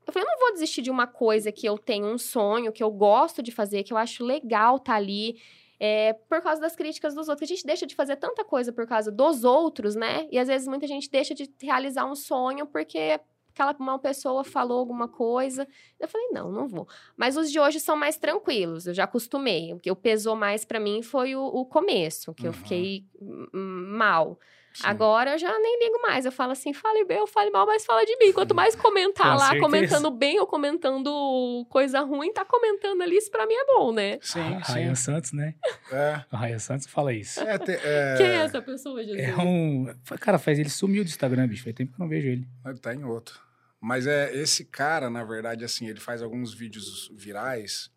Eu 0.10 0.13
falei, 0.13 0.28
eu 0.28 0.32
não 0.32 0.39
vou 0.39 0.54
desistir 0.54 0.82
de 0.82 0.89
uma 0.89 1.06
coisa 1.06 1.52
que 1.52 1.67
eu 1.67 1.78
tenho 1.78 2.08
um 2.08 2.17
sonho, 2.17 2.72
que 2.72 2.84
eu 2.84 2.89
gosto 2.89 3.43
de 3.43 3.52
fazer, 3.52 3.84
que 3.84 3.93
eu 3.93 3.98
acho 3.98 4.26
legal 4.26 4.78
estar 4.78 4.93
tá 4.93 4.98
ali. 4.98 5.39
É, 5.80 6.12
por 6.28 6.41
causa 6.41 6.60
das 6.60 6.76
críticas 6.76 7.13
dos 7.15 7.30
outros. 7.30 7.50
A 7.50 7.54
gente 7.54 7.65
deixa 7.65 7.86
de 7.86 7.95
fazer 7.95 8.17
tanta 8.17 8.43
coisa 8.43 8.74
por 8.74 8.86
causa 8.86 9.10
dos 9.10 9.45
outros, 9.45 9.95
né? 9.95 10.28
E 10.30 10.38
às 10.38 10.50
vezes 10.50 10.67
muita 10.67 10.86
gente 10.86 11.10
deixa 11.10 11.34
de 11.34 11.50
realizar 11.62 12.06
um 12.06 12.15
sonho 12.15 12.65
porque 12.65 13.17
aquela 13.54 13.76
uma 13.80 14.00
pessoa 14.00 14.43
falou 14.43 14.80
alguma 14.80 15.08
coisa. 15.08 15.67
Eu 16.00 16.08
falei, 16.08 16.28
não, 16.32 16.52
não 16.52 16.67
vou. 16.67 16.88
Mas 17.15 17.38
os 17.38 17.52
de 17.52 17.60
hoje 17.60 17.80
são 17.80 17.95
mais 17.95 18.17
tranquilos, 18.17 18.88
eu 18.88 18.93
já 18.93 19.04
acostumei. 19.04 19.74
O 19.74 19.80
que 19.80 19.93
pesou 19.95 20.36
mais 20.36 20.65
para 20.65 20.80
mim 20.80 21.02
foi 21.02 21.36
o, 21.36 21.45
o, 21.45 21.65
começo, 21.65 22.34
que 22.34 22.43
uhum. 22.43 22.50
eu 22.50 22.54
fiquei 22.54 23.06
mal. 23.52 24.39
Sim. 24.79 24.87
Agora 24.87 25.31
eu 25.31 25.37
já 25.37 25.59
nem 25.59 25.79
ligo 25.79 26.01
mais. 26.01 26.25
Eu 26.25 26.31
falo 26.31 26.53
assim, 26.53 26.73
fale 26.73 27.03
bem 27.03 27.19
ou 27.19 27.27
fale 27.27 27.51
mal, 27.51 27.65
mas 27.65 27.85
fala 27.85 28.05
de 28.05 28.15
mim. 28.17 28.31
Quanto 28.31 28.55
mais 28.55 28.75
comentar 28.75 29.35
lá, 29.35 29.49
certeza. 29.49 29.61
comentando 29.61 30.11
bem 30.11 30.39
ou 30.39 30.47
comentando 30.47 31.65
coisa 31.69 31.99
ruim, 31.99 32.31
tá 32.31 32.45
comentando 32.45 33.01
ali, 33.01 33.17
isso 33.17 33.29
pra 33.29 33.45
mim 33.45 33.53
é 33.53 33.65
bom, 33.65 33.91
né? 33.91 34.19
Sim, 34.21 34.59
sim. 34.63 34.73
Ryan 34.73 34.95
Santos, 34.95 35.33
né? 35.33 35.53
É. 35.91 36.23
O 36.31 36.37
Ryan 36.37 36.59
Santos 36.59 36.87
fala 36.87 37.13
isso. 37.13 37.41
É, 37.41 37.57
te, 37.57 37.71
é... 37.71 38.15
Quem 38.17 38.27
é 38.27 38.35
essa 38.35 38.61
pessoa, 38.61 39.03
Jesus? 39.03 39.19
É 39.19 39.35
um... 39.35 39.93
Cara, 40.19 40.39
faz 40.39 40.57
ele 40.57 40.69
sumiu 40.69 41.03
do 41.03 41.07
Instagram, 41.07 41.47
bicho. 41.47 41.63
Faz 41.63 41.75
tempo 41.75 41.91
que 41.91 41.99
eu 41.99 42.03
não 42.03 42.09
vejo 42.09 42.27
ele. 42.27 42.47
Ele 42.65 42.77
tá 42.77 42.95
em 42.95 43.03
outro. 43.03 43.39
Mas 43.81 44.07
é 44.07 44.33
esse 44.33 44.65
cara, 44.65 45.09
na 45.09 45.23
verdade, 45.23 45.65
assim, 45.65 45.87
ele 45.87 45.99
faz 45.99 46.21
alguns 46.21 46.53
vídeos 46.53 47.11
virais 47.13 47.91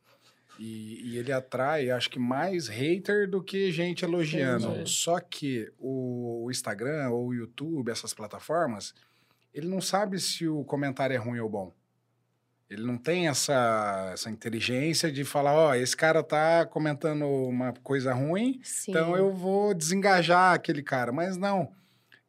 e, 0.65 1.11
e, 1.11 1.19
ele 1.19 1.33
atrai, 1.33 1.91
acho 1.91 2.09
que 2.09 2.21
mais 2.21 2.69
hater 2.69 3.29
do 3.29 3.43
que 3.43 3.73
gente 3.73 4.05
elogiando. 4.05 4.69
Entendi. 4.69 4.91
Só 4.91 5.19
que 5.19 5.69
o, 5.77 6.45
o, 6.45 6.51
Instagram 6.53 7.11
ou 7.11 7.27
o 7.27 7.35
YouTube, 7.35 7.91
essas 7.91 8.15
plataformas, 8.15 8.95
ele 9.53 9.67
não 9.67 9.81
sabe 9.81 10.21
se 10.21 10.47
o 10.47 10.63
comentário 10.63 11.15
é 11.15 11.17
ruim 11.17 11.41
ou 11.41 11.49
bom. 11.49 11.75
Ele 12.71 12.85
não 12.85 12.97
tem 12.97 13.27
essa, 13.27 14.11
essa 14.13 14.31
inteligência 14.31 15.11
de 15.11 15.25
falar, 15.25 15.53
ó, 15.53 15.71
oh, 15.71 15.75
esse 15.75 15.97
cara 15.97 16.23
tá 16.23 16.65
comentando 16.65 17.27
uma 17.27 17.73
coisa 17.83 18.15
ruim, 18.15 18.61
Sim. 18.63 18.93
então 18.93 19.17
eu 19.17 19.35
vou 19.35 19.75
desengajar 19.75 20.55
aquele 20.55 20.83
cara. 20.83 21.11
Mas 21.11 21.37
não. 21.37 21.73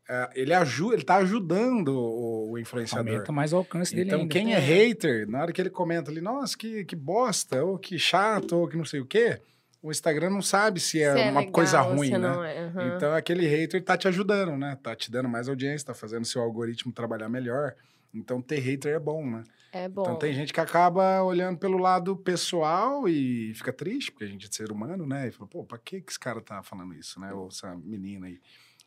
É, 0.08 0.30
ele 0.36 0.54
ajuda, 0.54 0.96
ele 0.96 1.04
tá 1.04 1.16
ajudando 1.18 1.90
o, 1.90 2.52
o 2.52 2.60
influenciador. 2.60 3.12
Aumenta 3.12 3.32
mais 3.32 3.54
o 3.54 3.58
alcance 3.58 3.96
dele 3.96 4.10
Então, 4.10 4.22
ainda. 4.22 4.32
quem 4.32 4.54
é 4.54 4.60
hater, 4.60 5.30
na 5.30 5.42
hora 5.42 5.54
que 5.54 5.62
ele 5.62 5.70
comenta 5.70 6.12
ali, 6.12 6.20
nossa, 6.20 6.58
que, 6.58 6.84
que 6.84 6.96
bosta, 6.96 7.64
ou 7.64 7.78
que 7.78 7.98
chato, 7.98 8.54
ou 8.54 8.68
que 8.68 8.76
não 8.76 8.84
sei 8.84 9.00
o 9.00 9.06
quê, 9.06 9.40
o 9.82 9.92
Instagram 9.92 10.30
não 10.30 10.42
sabe 10.42 10.80
se 10.80 11.02
é, 11.02 11.14
se 11.14 11.20
é 11.20 11.32
uma 11.32 11.40
legal, 11.40 11.54
coisa 11.54 11.80
ruim, 11.82 12.12
né? 12.12 12.28
É. 12.56 12.66
Uhum. 12.66 12.96
Então, 12.96 13.14
aquele 13.14 13.48
hater 13.48 13.84
tá 13.84 13.98
te 13.98 14.08
ajudando, 14.08 14.58
né? 14.58 14.78
Tá 14.82 14.96
te 14.96 15.10
dando 15.10 15.30
mais 15.30 15.48
audiência, 15.48 15.88
tá 15.88 15.94
fazendo 15.94 16.26
seu 16.26 16.42
algoritmo 16.42 16.92
trabalhar 16.92 17.30
melhor. 17.30 17.74
Então, 18.14 18.42
ter 18.42 18.60
hater 18.60 18.96
é 18.96 19.00
bom, 19.00 19.26
né? 19.26 19.44
É 19.72 19.90
bom. 19.90 20.04
Então, 20.04 20.16
tem 20.18 20.34
gente 20.34 20.54
que 20.54 20.60
acaba 20.60 21.24
olhando 21.24 21.58
pelo 21.58 21.78
lado 21.78 22.16
pessoal 22.16 23.10
e 23.10 23.54
fica 23.56 23.74
triste, 23.74 24.12
porque 24.12 24.26
a 24.26 24.28
gente 24.28 24.48
é 24.48 24.52
ser 24.52 24.72
humano, 24.72 25.06
né? 25.08 25.30
E 25.30 25.32
fala, 25.32 25.50
pô, 25.50 25.64
pra 25.64 25.78
que, 25.78 26.00
que 26.00 26.12
esse 26.12 26.20
cara 26.20 26.40
tá 26.40 26.62
falando 26.62 26.94
isso, 26.94 27.20
né? 27.20 27.34
Ou 27.34 27.48
essa 27.48 27.76
menina 27.76 28.28
aí. 28.28 28.40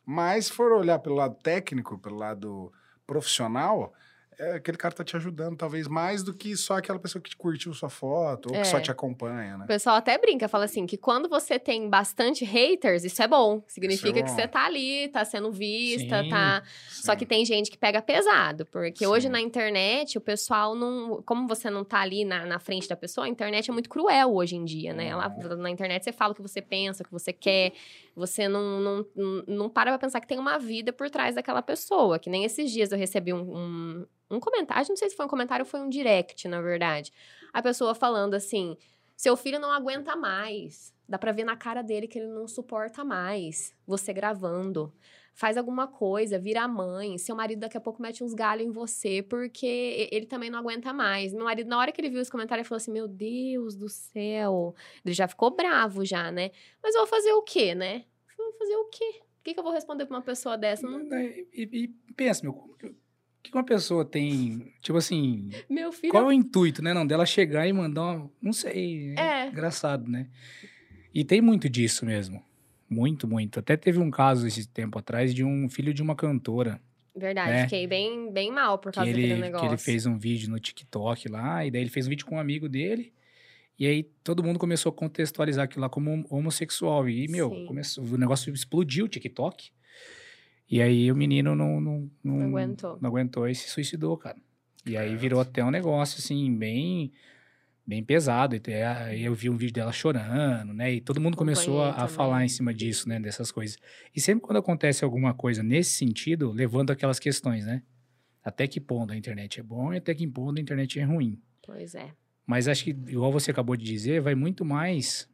Mas, 0.09 0.45
se 0.45 0.53
for 0.53 0.71
olhar 0.71 0.99
pelo 0.99 1.15
lado 1.15 1.35
técnico, 1.35 1.97
pelo 1.97 2.15
lado 2.15 2.71
profissional, 3.05 3.93
é, 4.39 4.53
aquele 4.53 4.77
cara 4.77 4.93
tá 4.93 5.03
te 5.03 5.17
ajudando, 5.17 5.57
talvez, 5.57 5.87
mais 5.87 6.21
do 6.21 6.33
que 6.33 6.55
só 6.55 6.77
aquela 6.77 6.99
pessoa 6.99 7.21
que 7.21 7.35
curtiu 7.35 7.73
sua 7.73 7.89
foto 7.89 8.49
ou 8.49 8.55
é. 8.55 8.61
que 8.61 8.67
só 8.67 8.79
te 8.79 8.91
acompanha, 8.91 9.57
né? 9.57 9.65
O 9.65 9.67
pessoal 9.67 9.95
até 9.95 10.17
brinca, 10.17 10.47
fala 10.47 10.65
assim, 10.65 10.85
que 10.85 10.95
quando 10.95 11.27
você 11.27 11.57
tem 11.57 11.89
bastante 11.89 12.45
haters, 12.45 13.03
isso 13.03 13.21
é 13.21 13.27
bom. 13.27 13.63
Significa 13.67 14.19
é 14.19 14.21
bom. 14.21 14.29
que 14.29 14.31
você 14.31 14.47
tá 14.47 14.65
ali, 14.65 15.09
tá 15.09 15.25
sendo 15.25 15.51
vista, 15.51 16.23
sim, 16.23 16.29
tá... 16.29 16.61
Sim. 16.87 17.03
Só 17.03 17.15
que 17.15 17.25
tem 17.25 17.43
gente 17.43 17.71
que 17.71 17.77
pega 17.77 18.01
pesado, 18.01 18.65
porque 18.67 18.99
sim. 18.99 19.07
hoje 19.07 19.27
na 19.27 19.41
internet, 19.41 20.19
o 20.19 20.21
pessoal 20.21 20.75
não... 20.75 21.21
Como 21.23 21.47
você 21.47 21.69
não 21.69 21.83
tá 21.83 21.99
ali 21.99 22.23
na, 22.23 22.45
na 22.45 22.59
frente 22.59 22.87
da 22.87 22.95
pessoa, 22.95 23.25
a 23.25 23.29
internet 23.29 23.69
é 23.69 23.73
muito 23.73 23.89
cruel 23.89 24.33
hoje 24.33 24.55
em 24.55 24.63
dia, 24.63 24.93
né? 24.93 25.07
Ela, 25.07 25.29
na 25.57 25.69
internet 25.69 26.03
você 26.03 26.13
fala 26.13 26.33
o 26.33 26.35
que 26.35 26.41
você 26.43 26.61
pensa, 26.61 27.01
o 27.01 27.05
que 27.05 27.11
você 27.11 27.33
quer, 27.33 27.73
você 28.17 28.47
não, 28.47 28.79
não, 28.79 29.05
não 29.47 29.69
para 29.69 29.91
pra 29.91 29.99
pensar 29.99 30.19
que 30.19 30.27
tem 30.27 30.39
uma 30.39 30.57
vida 30.57 30.91
por 30.91 31.09
trás 31.09 31.35
daquela 31.35 31.61
pessoa. 31.61 32.17
Que 32.17 32.29
nem 32.29 32.43
esses 32.43 32.71
dias 32.71 32.91
eu 32.91 32.97
recebi 32.97 33.31
um, 33.31 33.55
um 33.55 34.07
um 34.29 34.39
comentário, 34.39 34.89
não 34.89 34.97
sei 34.97 35.09
se 35.09 35.15
foi 35.15 35.25
um 35.25 35.29
comentário 35.29 35.63
ou 35.63 35.69
foi 35.69 35.79
um 35.79 35.89
direct, 35.89 36.47
na 36.47 36.61
verdade. 36.61 37.13
A 37.53 37.61
pessoa 37.61 37.95
falando 37.95 38.33
assim: 38.33 38.77
seu 39.15 39.35
filho 39.37 39.59
não 39.59 39.71
aguenta 39.71 40.15
mais. 40.15 40.93
Dá 41.07 41.17
pra 41.17 41.31
ver 41.31 41.45
na 41.45 41.55
cara 41.55 41.81
dele 41.81 42.07
que 42.07 42.19
ele 42.19 42.27
não 42.27 42.47
suporta 42.47 43.03
mais. 43.03 43.73
Você 43.85 44.11
gravando. 44.11 44.93
Faz 45.37 45.55
alguma 45.55 45.87
coisa, 45.87 46.39
vira 46.39 46.67
mãe. 46.67 47.15
Seu 47.19 47.35
marido 47.35 47.59
daqui 47.59 47.77
a 47.77 47.79
pouco 47.79 48.01
mete 48.01 48.23
uns 48.23 48.33
galhos 48.33 48.65
em 48.65 48.71
você, 48.71 49.21
porque 49.21 50.09
ele 50.11 50.25
também 50.25 50.49
não 50.49 50.57
aguenta 50.57 50.91
mais. 50.91 51.31
Meu 51.31 51.45
marido, 51.45 51.67
na 51.67 51.77
hora 51.77 51.91
que 51.91 52.01
ele 52.01 52.09
viu 52.09 52.19
esse 52.19 52.31
comentário, 52.31 52.61
ele 52.61 52.67
falou 52.67 52.77
assim: 52.77 52.91
Meu 52.91 53.07
Deus 53.07 53.75
do 53.75 53.87
céu. 53.87 54.73
Ele 55.05 55.13
já 55.13 55.27
ficou 55.27 55.55
bravo, 55.55 56.03
já, 56.03 56.31
né? 56.31 56.49
Mas 56.81 56.95
eu 56.95 57.01
vou 57.01 57.07
fazer 57.07 57.33
o 57.33 57.43
quê, 57.43 57.75
né? 57.75 58.05
Vou 58.35 58.51
fazer 58.53 58.75
o 58.77 58.85
quê? 58.85 59.21
O 59.39 59.43
que, 59.43 59.53
que 59.53 59.59
eu 59.59 59.63
vou 59.63 59.71
responder 59.71 60.07
pra 60.07 60.17
uma 60.17 60.23
pessoa 60.23 60.57
dessa? 60.57 60.89
Não... 60.89 61.01
E, 61.13 61.45
e 61.53 61.87
pensa, 62.15 62.41
meu, 62.41 62.75
que 63.43 63.55
uma 63.55 63.63
pessoa 63.63 64.03
tem, 64.03 64.73
tipo 64.81 64.97
assim, 64.97 65.51
meu 65.69 65.91
filho 65.91 66.11
qual 66.11 66.23
é 66.23 66.27
o 66.27 66.31
intuito, 66.31 66.81
né, 66.81 66.95
não 66.95 67.05
dela 67.05 67.27
chegar 67.27 67.67
e 67.67 67.71
mandar, 67.71 68.01
uma, 68.01 68.31
não 68.41 68.51
sei, 68.51 69.13
é, 69.15 69.21
é 69.21 69.47
engraçado, 69.49 70.09
né? 70.09 70.27
E 71.13 71.23
tem 71.23 71.41
muito 71.41 71.69
disso 71.69 72.05
mesmo. 72.07 72.43
Muito, 72.89 73.27
muito. 73.27 73.59
Até 73.59 73.75
teve 73.75 73.99
um 73.99 74.09
caso 74.09 74.47
esse 74.47 74.67
tempo 74.67 74.97
atrás 74.97 75.33
de 75.33 75.43
um 75.43 75.69
filho 75.69 75.93
de 75.93 76.01
uma 76.01 76.15
cantora. 76.15 76.81
Verdade, 77.15 77.51
né? 77.51 77.63
fiquei 77.63 77.87
bem, 77.87 78.31
bem 78.31 78.51
mal 78.51 78.77
por 78.77 78.91
causa 78.91 79.09
ele, 79.09 79.23
daquele 79.23 79.41
negócio. 79.41 79.67
Que 79.67 79.73
ele 79.73 79.81
fez 79.81 80.05
um 80.05 80.17
vídeo 80.17 80.49
no 80.49 80.59
TikTok 80.59 81.27
lá, 81.27 81.65
e 81.65 81.71
daí 81.71 81.81
ele 81.81 81.89
fez 81.89 82.05
um 82.05 82.09
vídeo 82.09 82.25
com 82.25 82.35
um 82.35 82.39
amigo 82.39 82.69
dele. 82.69 83.11
E 83.79 83.85
aí 83.85 84.03
todo 84.23 84.43
mundo 84.43 84.57
começou 84.57 84.91
a 84.91 84.93
contextualizar 84.93 85.65
aquilo 85.65 85.81
lá 85.81 85.89
como 85.89 86.25
homossexual. 86.29 87.07
E, 87.09 87.27
meu, 87.27 87.49
começou, 87.65 88.03
o 88.03 88.17
negócio 88.17 88.53
explodiu 88.53 89.05
o 89.05 89.07
TikTok. 89.07 89.71
E 90.69 90.81
aí 90.81 91.11
o 91.11 91.15
menino 91.15 91.55
não, 91.55 91.79
não, 91.79 92.11
não, 92.23 92.37
não, 92.37 92.47
aguentou. 92.47 92.97
não 93.01 93.09
aguentou 93.09 93.47
e 93.47 93.55
se 93.55 93.69
suicidou, 93.69 94.17
cara. 94.17 94.37
E 94.85 94.97
aí 94.97 95.15
virou 95.15 95.39
até 95.39 95.63
um 95.63 95.71
negócio, 95.71 96.19
assim, 96.19 96.53
bem 96.55 97.11
bem 97.87 98.03
pesado. 98.03 98.55
E 98.55 98.73
aí 98.73 99.23
eu 99.23 99.33
vi 99.33 99.49
um 99.49 99.55
vídeo 99.55 99.75
dela 99.75 99.93
chorando, 99.93 100.73
né? 100.73 100.93
E 100.95 101.01
todo 101.01 101.21
mundo 101.21 101.37
começou 101.37 101.81
a, 101.81 102.03
a, 102.03 102.07
falar 102.09 102.43
em 102.43 102.49
cima 102.49 102.73
disso, 102.73 103.07
né? 103.07 103.17
Dessas 103.17 103.49
coisas. 103.49 103.77
E 104.13 104.19
sempre 104.19 104.41
quando 104.41 104.57
acontece 104.57 105.05
alguma 105.05 105.33
coisa 105.33 105.63
nesse 105.63 105.91
sentido, 105.91 106.51
levando 106.51 106.91
aquelas 106.91 107.17
questões, 107.17 107.65
né? 107.65 107.81
Até 108.43 108.67
que 108.67 108.81
ponto 108.81 109.13
a 109.13 109.15
internet 109.15 109.61
é 109.61 109.63
bom 109.63 109.93
e 109.93 109.97
até 109.97 110.13
que 110.13 110.27
ponto 110.27 110.57
a 110.57 110.61
internet 110.61 110.99
é 110.99 111.03
ruim. 111.03 111.41
Pois 111.65 111.95
é. 111.95 112.11
Mas 112.45 112.67
acho 112.67 112.83
que, 112.83 112.89
igual 112.91 113.31
você 113.31 113.51
acabou 113.51 113.75
de 113.75 113.85
dizer, 113.85 114.21
vai 114.21 114.35
muito 114.35 114.65
mais 114.65 115.29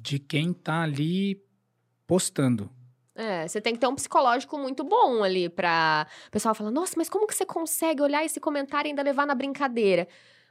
de 0.00 0.18
quem 0.18 0.52
tá 0.52 0.82
ali 0.82 1.40
postando. 2.06 2.70
É, 3.16 3.46
você 3.46 3.60
tem 3.60 3.74
que 3.74 3.78
ter 3.78 3.86
um 3.86 3.94
psicológico 3.94 4.58
muito 4.58 4.82
bom 4.82 5.22
ali 5.22 5.48
pra. 5.48 6.06
O 6.26 6.30
pessoal 6.32 6.54
fala, 6.54 6.70
nossa, 6.70 6.94
mas 6.96 7.08
como 7.08 7.28
que 7.28 7.34
você 7.34 7.46
consegue 7.46 8.02
olhar 8.02 8.24
esse 8.24 8.40
comentário 8.40 8.88
e 8.88 8.90
ainda 8.90 9.02
levar 9.02 9.24
na 9.24 9.34
brincadeira? 9.34 10.08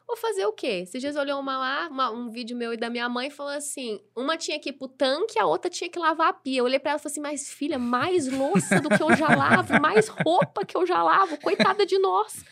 Vou 0.08 0.18
fazer 0.18 0.46
o 0.46 0.52
quê? 0.52 0.82
Esses 0.84 1.02
dias 1.02 1.16
olhou 1.16 1.40
uma 1.40 1.58
lá, 1.58 1.88
uma, 1.90 2.12
um 2.12 2.30
vídeo 2.30 2.56
meu 2.56 2.74
e 2.74 2.78
da 2.78 2.90
minha 2.90 3.08
mãe 3.08 3.28
e 3.28 3.32
falou 3.32 3.54
assim: 3.54 4.02
uma 4.16 4.38
tinha 4.38 4.60
que 4.60 4.70
ir 4.70 4.74
pro 4.74 4.88
tanque, 4.88 5.40
a 5.40 5.46
outra 5.46 5.72
tinha 5.72 5.90
que 5.90 5.98
lavar 5.98 6.30
a 6.30 6.34
pia. 6.34 6.60
Eu 6.60 6.66
olhei 6.66 6.78
pra 6.78 6.92
ela 6.92 7.00
e 7.00 7.02
falei 7.02 7.12
assim: 7.14 7.22
mas 7.22 7.50
filha, 7.50 7.80
mais 7.80 8.28
louça 8.28 8.80
do 8.82 8.90
que 8.90 9.02
eu 9.02 9.16
já 9.16 9.34
lavo, 9.34 9.80
mais 9.82 10.08
roupa 10.08 10.66
que 10.66 10.76
eu 10.76 10.86
já 10.86 11.02
lavo, 11.02 11.38
coitada 11.40 11.86
de 11.86 11.98
nós. 11.98 12.44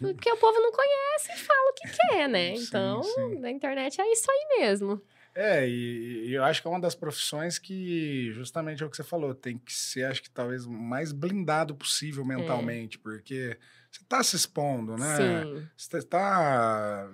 Porque 0.00 0.30
o 0.30 0.36
povo 0.36 0.60
não 0.60 0.70
conhece 0.70 1.32
e 1.32 1.38
fala 1.38 1.70
o 1.70 1.74
que 1.74 1.88
quer, 1.96 2.28
né? 2.28 2.54
Então, 2.54 3.02
sim. 3.02 3.38
na 3.38 3.50
internet 3.50 4.00
é 4.00 4.12
isso 4.12 4.30
aí 4.30 4.60
mesmo. 4.60 5.02
É, 5.34 5.68
e, 5.68 6.26
e, 6.26 6.34
eu 6.34 6.42
acho 6.42 6.60
que 6.60 6.66
é 6.66 6.70
uma 6.70 6.80
das 6.80 6.96
profissões 6.96 7.60
que, 7.60 8.32
justamente 8.32 8.82
é 8.82 8.86
o 8.86 8.90
que 8.90 8.96
você 8.96 9.04
falou, 9.04 9.32
tem 9.32 9.56
que 9.56 9.72
ser, 9.72 10.02
acho 10.04 10.20
que 10.20 10.28
talvez, 10.28 10.66
o 10.66 10.70
mais 10.70 11.12
blindado 11.12 11.76
possível 11.76 12.24
é. 12.24 12.26
mentalmente, 12.26 12.98
é. 12.98 13.00
porque 13.00 13.56
você 13.90 14.02
está 14.02 14.22
se 14.22 14.36
expondo, 14.36 14.96
né? 14.96 15.16
Sim. 15.16 15.66
Você 15.76 15.98
está 15.98 17.08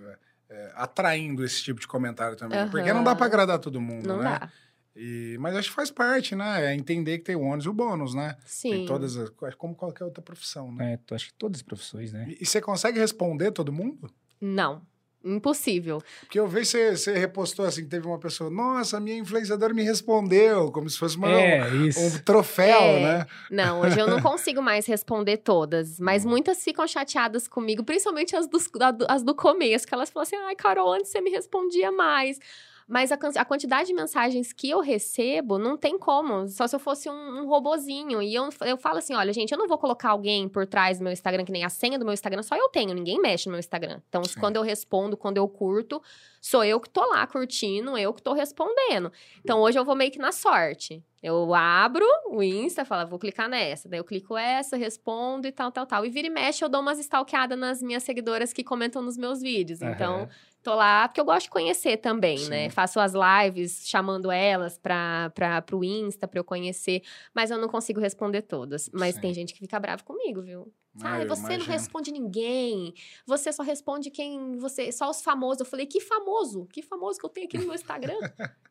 é, 0.49 0.73
atraindo 0.75 1.45
esse 1.45 1.63
tipo 1.63 1.81
de 1.81 1.87
comentário 1.87 2.37
também. 2.37 2.61
Uhum. 2.63 2.71
Porque 2.71 2.93
não 2.93 3.05
dá 3.05 3.15
para 3.15 3.27
agradar 3.27 3.59
todo 3.59 3.81
mundo, 3.81 4.07
não 4.07 4.19
né? 4.19 4.39
Dá. 4.39 4.53
E, 4.97 5.37
mas 5.41 5.57
acho 5.57 5.71
que 5.71 5.75
faz 5.75 5.91
parte, 5.91 6.37
né? 6.37 6.67
É 6.67 6.75
entender 6.75 7.19
que 7.19 7.25
tem 7.25 7.35
o 7.35 7.43
ônus 7.43 7.65
e 7.65 7.69
o 7.69 7.73
bônus, 7.73 8.15
né? 8.15 8.37
Sim. 8.47 8.71
Tem 8.71 8.87
todas 8.87 9.17
as, 9.17 9.29
como 9.59 9.75
qualquer 9.75 10.05
outra 10.05 10.23
profissão, 10.23 10.73
né? 10.73 10.99
É, 11.11 11.15
acho 11.15 11.29
que 11.29 11.35
todas 11.35 11.59
as 11.59 11.63
profissões, 11.63 12.13
né? 12.13 12.27
E, 12.29 12.39
e 12.43 12.47
você 12.47 12.61
consegue 12.61 12.99
responder 12.99 13.51
todo 13.51 13.73
mundo? 13.73 14.09
Não. 14.41 14.87
Impossível. 15.25 16.03
Porque 16.21 16.39
eu 16.39 16.47
vi 16.47 16.65
você, 16.65 16.97
você 16.97 17.13
repostou 17.17 17.65
assim, 17.65 17.87
teve 17.89 18.07
uma 18.07 18.19
pessoa, 18.19 18.51
nossa, 18.51 19.01
minha 19.01 19.17
influenciadora 19.17 19.73
me 19.73 19.83
respondeu, 19.83 20.71
como 20.71 20.89
se 20.91 20.99
fosse 20.99 21.17
uma, 21.17 21.31
É, 21.31 21.65
um, 21.71 21.87
isso. 21.87 22.23
troféu, 22.23 22.79
É. 22.81 23.03
né? 23.03 23.27
Não, 23.51 23.81
hoje 23.81 23.99
eu 23.99 24.07
não 24.07 24.21
consigo 24.23 24.61
mais 24.61 24.87
responder 24.87 25.39
todas, 25.39 25.99
Hum. 25.99 26.05
mas 26.05 26.25
muitas 26.25 26.63
ficam 26.63 26.87
chateadas 26.87 27.49
comigo, 27.49 27.83
principalmente 27.83 28.37
as, 28.37 28.47
dos- 28.47 28.69
as 29.09 29.23
do 29.23 29.35
começo, 29.35 29.87
que 29.87 29.95
elas 29.95 30.11
falam 30.11 30.25
assim: 30.25 30.37
ai, 30.37 30.55
Carol, 30.55 30.93
antes 30.93 31.11
você 31.11 31.21
me 31.21 31.31
respondia 31.31 31.91
mais. 31.91 32.39
Mas 32.87 33.11
a, 33.11 33.18
a 33.37 33.44
quantidade 33.44 33.88
de 33.88 33.94
mensagens 33.94 34.53
que 34.53 34.68
eu 34.68 34.81
recebo 34.81 35.59
não 35.59 35.77
tem 35.77 35.99
como, 35.99 36.47
só 36.49 36.66
se 36.66 36.77
eu 36.77 36.81
fosse 36.81 37.09
um, 37.09 37.40
um 37.40 37.47
robozinho. 37.47 38.20
E 38.20 38.35
eu, 38.35 38.49
eu 38.66 38.77
falo 38.77 38.99
assim: 38.99 39.14
olha, 39.14 39.33
gente, 39.33 39.53
eu 39.53 39.59
não 39.59 39.66
vou 39.66 39.79
colocar 39.79 40.11
alguém 40.11 40.49
por 40.49 40.66
trás 40.66 40.99
do 40.99 41.05
meu 41.05 41.12
Instagram, 41.12 41.44
que 41.44 41.53
nem 41.53 41.64
a 41.64 41.68
senha 41.68 41.99
do 41.99 42.05
meu 42.05 42.14
Instagram, 42.14 42.42
só 42.42 42.57
eu 42.57 42.68
tenho, 42.68 42.94
ninguém 42.94 43.20
mexe 43.20 43.47
no 43.47 43.53
meu 43.53 43.61
Instagram. 43.61 44.01
Então, 44.09 44.23
Sim. 44.25 44.38
quando 44.38 44.57
eu 44.57 44.62
respondo, 44.62 45.16
quando 45.16 45.38
eu 45.38 45.49
curto, 45.49 46.03
sou 46.40 46.62
eu 46.64 46.79
que 46.79 46.90
tô 46.90 47.05
lá 47.07 47.27
curtindo, 47.27 47.97
eu 47.97 48.12
que 48.12 48.23
tô 48.23 48.33
respondendo. 48.33 49.11
Então, 49.42 49.61
hoje 49.61 49.79
eu 49.79 49.85
vou 49.85 49.94
meio 49.94 50.11
que 50.11 50.18
na 50.18 50.33
sorte. 50.33 51.03
Eu 51.23 51.55
abro 51.55 52.05
o 52.27 52.42
Insta, 52.42 52.85
falo, 52.85 53.09
vou 53.09 53.18
clicar 53.18 53.49
nessa. 53.49 53.88
Daí 53.88 53.99
eu 53.99 54.05
clico 54.05 54.37
essa, 54.37 54.77
respondo 54.77 55.49
e 55.49 55.53
tal, 55.53 55.73
tal, 55.73 55.87
tal. 55.87 56.05
E 56.05 56.11
vira 56.11 56.27
e 56.27 56.31
mexe, 56.31 56.62
eu 56.62 56.68
dou 56.68 56.83
umas 56.83 56.99
stalkeadas 56.99 57.59
nas 57.59 57.81
minhas 57.81 58.03
seguidoras 58.03 58.53
que 58.53 58.62
comentam 58.62 59.01
nos 59.01 59.16
meus 59.16 59.40
vídeos. 59.40 59.81
Então, 59.81 60.16
Aham. 60.16 60.29
Tô 60.64 60.74
lá 60.74 61.07
porque 61.07 61.20
eu 61.20 61.24
gosto 61.24 61.44
de 61.44 61.50
conhecer 61.50 61.98
também, 61.98 62.38
Sim. 62.38 62.48
né? 62.48 62.70
Faço 62.70 62.98
as 62.98 63.12
lives 63.14 63.87
chamando 63.87 64.31
elas 64.31 64.79
pra, 64.79 65.31
pra, 65.35 65.62
pro 65.62 65.85
Insta 65.85 66.27
pra 66.27 66.40
eu 66.40 66.44
conhecer. 66.44 67.03
Mas 67.35 67.50
eu 67.50 67.59
não 67.59 67.68
consigo 67.68 68.00
responder 68.00 68.42
todas. 68.42 68.90
Mas 68.92 69.14
Sim. 69.14 69.20
tem 69.20 69.35
gente 69.35 69.53
que 69.53 69.61
fica 69.61 69.79
bravo 69.79 70.03
comigo, 70.03 70.42
viu? 70.42 70.72
Ah, 71.02 71.16
Ah, 71.16 71.24
você 71.26 71.42
não 71.42 71.48
imagino. 71.54 71.72
responde 71.72 72.12
ninguém. 72.12 72.94
Você 73.26 73.52
só 73.52 73.62
responde 73.62 74.11
quem 74.11 74.57
você. 74.59 74.92
Só 74.92 75.11
os 75.11 75.20
famosos. 75.22 75.61
Eu 75.61 75.66
falei, 75.66 75.87
que 75.87 76.00
famoso? 76.00 76.66
Que 76.72 76.83
famoso 76.83 77.18
que 77.18 77.24
eu 77.26 77.30
tenho 77.30 77.46
aqui 77.46 77.59
no 77.59 77.64
meu 77.64 77.74
Instagram? 77.74 78.16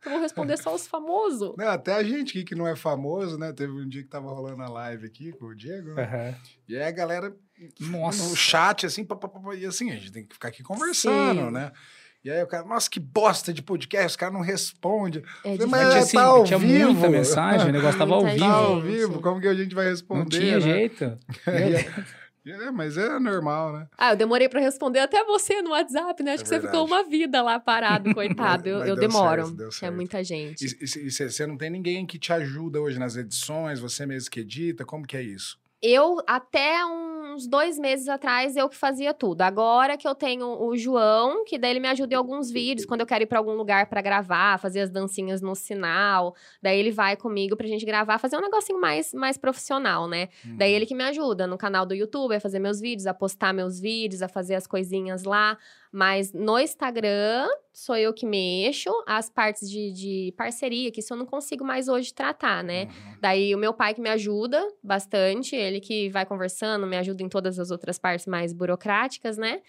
eu 0.05 0.11
vou 0.11 0.19
responder 0.21 0.57
só 0.57 0.73
os 0.73 0.87
famosos. 0.87 1.53
Não, 1.57 1.67
até 1.67 1.93
a 1.93 2.03
gente 2.03 2.31
aqui 2.31 2.43
que 2.45 2.55
não 2.55 2.67
é 2.67 2.75
famoso, 2.75 3.37
né? 3.37 3.51
Teve 3.51 3.73
um 3.73 3.87
dia 3.87 4.03
que 4.03 4.09
tava 4.09 4.29
rolando 4.31 4.61
a 4.63 4.69
live 4.69 5.05
aqui 5.05 5.31
com 5.33 5.45
o 5.47 5.55
Diego, 5.55 5.93
né? 5.95 6.03
Aham. 6.03 6.35
E 6.69 6.75
aí 6.77 6.83
a 6.83 6.91
galera 6.91 7.35
Nossa. 7.79 8.23
no 8.29 8.35
chat, 8.35 8.85
assim, 8.85 9.03
pá, 9.03 9.15
pá, 9.15 9.27
pá, 9.27 9.55
e 9.55 9.65
assim, 9.65 9.91
a 9.91 9.95
gente 9.95 10.11
tem 10.11 10.25
que 10.25 10.33
ficar 10.33 10.47
aqui 10.47 10.63
conversando, 10.63 11.45
Sim. 11.47 11.51
né? 11.51 11.71
E 12.23 12.31
aí 12.31 12.41
o 12.41 12.47
cara, 12.47 12.65
nossa, 12.65 12.89
que 12.89 12.99
bosta 12.99 13.51
de 13.53 13.61
podcast, 13.61 14.07
os 14.11 14.15
caras 14.15 14.33
não 14.33 14.41
respondem. 14.41 15.21
É 15.43 15.57
Falei, 15.57 15.67
mas 15.67 15.89
Tinha, 15.89 15.99
assim, 16.03 16.17
tá 16.17 16.23
ao 16.23 16.43
tinha 16.45 16.57
vivo. 16.59 16.93
muita 16.93 17.09
mensagem, 17.09 17.69
o 17.69 17.71
negócio 17.73 17.97
tava 17.99 18.13
ao 18.15 18.25
vivo. 18.25 18.39
Tá 18.39 18.45
ao 18.53 18.81
vivo, 18.81 19.21
como 19.21 19.41
que 19.41 19.47
a 19.47 19.53
gente 19.53 19.75
vai 19.75 19.85
responder? 19.89 20.23
Não 20.23 20.29
tinha 20.29 20.53
né? 20.55 20.61
jeito. 20.61 21.17
É, 22.45 22.71
mas 22.71 22.97
é 22.97 23.17
normal, 23.19 23.71
né? 23.71 23.87
Ah, 23.97 24.11
eu 24.11 24.17
demorei 24.17 24.49
pra 24.49 24.59
responder 24.59 24.99
até 24.99 25.23
você 25.23 25.61
no 25.61 25.69
WhatsApp, 25.69 26.21
né? 26.21 26.33
Acho 26.33 26.41
É 26.41 26.43
que 26.43 26.49
você 26.49 26.59
ficou 26.59 26.85
uma 26.85 27.01
vida 27.01 27.41
lá 27.41 27.57
parado, 27.57 28.11
coitado. 28.13 28.67
Eu, 28.67 28.83
eu 28.83 28.95
demoro. 28.97 29.45
certo, 29.71 29.85
É 29.85 29.89
muita 29.89 30.21
gente. 30.25 30.65
E 30.65 31.09
você 31.09 31.47
não 31.47 31.55
tem 31.55 31.69
ninguém 31.69 32.05
que 32.05 32.19
te 32.19 32.33
ajuda 32.33 32.81
hoje 32.81 32.99
nas 32.99 33.15
edições, 33.15 33.79
você 33.79 34.05
mesmo 34.05 34.29
que 34.29 34.41
edita, 34.41 34.83
como 34.83 35.07
que 35.07 35.15
é 35.15 35.21
isso? 35.21 35.57
Eu, 35.81 36.17
até 36.27 36.83
uns 37.33 37.47
dois 37.47 37.79
meses 37.79 38.07
atrás, 38.07 38.55
eu 38.55 38.69
que 38.69 38.75
fazia 38.75 39.13
tudo. 39.13 39.41
Agora 39.41 39.97
que 39.97 40.07
eu 40.07 40.13
tenho 40.13 40.47
o 40.63 40.77
João, 40.77 41.43
que 41.45 41.57
daí 41.57 41.71
ele 41.71 41.79
me 41.79 41.87
ajuda 41.87 42.13
em 42.13 42.17
alguns 42.17 42.51
vídeos, 42.51 42.85
quando 42.85 43.01
eu 43.01 43.07
quero 43.07 43.23
ir 43.23 43.27
pra 43.27 43.39
algum 43.39 43.53
lugar 43.53 43.87
pra 43.87 44.01
gravar, 44.01 44.59
fazer 44.59 44.81
as 44.81 44.89
dancinhas 44.89 45.41
no 45.41 45.55
sinal. 45.55 46.35
Daí 46.61 46.79
ele 46.79 46.91
vai 46.91 47.15
comigo 47.15 47.57
pra 47.57 47.67
gente 47.67 47.85
gravar, 47.85 48.17
fazer 48.17 48.37
um 48.37 48.41
negocinho 48.41 48.79
mais, 48.79 49.13
mais 49.13 49.37
profissional, 49.37 50.07
né? 50.07 50.29
Daí 50.57 50.71
ele 50.71 50.85
que 50.85 50.95
me 50.95 51.03
ajuda 51.03 51.47
no 51.47 51.57
canal 51.57 51.85
do 51.85 51.93
YouTube 51.93 52.35
a 52.35 52.39
fazer 52.39 52.59
meus 52.59 52.79
vídeos, 52.79 53.07
a 53.07 53.13
postar 53.13 53.53
meus 53.53 53.79
vídeos, 53.79 54.21
a 54.21 54.27
fazer 54.27 54.55
as 54.55 54.67
coisinhas 54.67 55.23
lá. 55.23 55.57
Mas 55.95 56.33
no 56.33 56.57
Instagram, 56.57 57.47
sou 57.71 57.95
eu 57.95 58.11
que 58.11 58.25
mexo. 58.25 58.89
As 59.05 59.29
partes 59.29 59.69
de, 59.69 59.91
de 59.93 60.33
parceria, 60.35 60.89
que 60.91 61.01
isso 61.01 61.13
eu 61.13 61.17
não 61.17 61.25
consigo 61.27 61.63
mais 61.63 61.87
hoje 61.87 62.11
tratar, 62.11 62.63
né? 62.63 62.85
Uhum. 62.85 63.17
Daí 63.21 63.53
o 63.53 63.59
meu 63.59 63.71
pai 63.75 63.93
que 63.93 64.01
me 64.01 64.09
ajuda 64.09 64.59
bastante, 64.83 65.55
ele 65.55 65.79
que 65.79 66.09
vai 66.09 66.25
conversando, 66.25 66.87
me 66.87 66.97
ajuda 66.97 67.21
em 67.21 67.29
todas 67.29 67.59
as 67.59 67.69
outras 67.69 67.99
partes 67.99 68.25
mais 68.25 68.51
burocráticas, 68.53 69.37
né? 69.37 69.61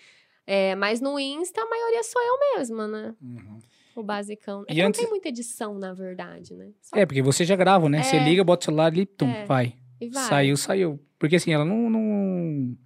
É, 0.46 0.74
mas 0.74 0.98
no 1.02 1.20
Insta, 1.20 1.60
a 1.60 1.66
maioria 1.68 2.02
sou 2.02 2.22
eu 2.22 2.56
mesma, 2.58 2.88
né? 2.88 3.14
Uhum. 3.20 3.58
O 3.94 4.02
basicão. 4.02 4.64
É 4.66 4.72
E 4.74 4.80
antes- 4.80 4.98
não 5.00 5.04
tem 5.04 5.10
muita 5.10 5.28
edição, 5.28 5.78
na 5.78 5.92
verdade, 5.92 6.54
né? 6.54 6.70
Só 6.80 6.96
É, 6.96 7.04
porque 7.04 7.20
você 7.20 7.44
já 7.44 7.54
grava, 7.54 7.87
né? 7.88 8.02
Você 8.02 8.16
É. 8.16 8.24
liga, 8.24 8.42
bota 8.42 8.62
o 8.62 8.64
celular 8.64 8.87
ali, 8.87 9.04
tum, 9.04 9.28
É. 9.28 9.44
vai. 9.44 9.74
e 10.00 10.08
vai. 10.08 10.24
Saiu, 10.28 10.56
saiu. 10.56 10.98
Porque 11.18 11.37
assim, 11.37 11.52
ela 11.52 11.64
não, 11.66 11.88
não. 11.88 12.76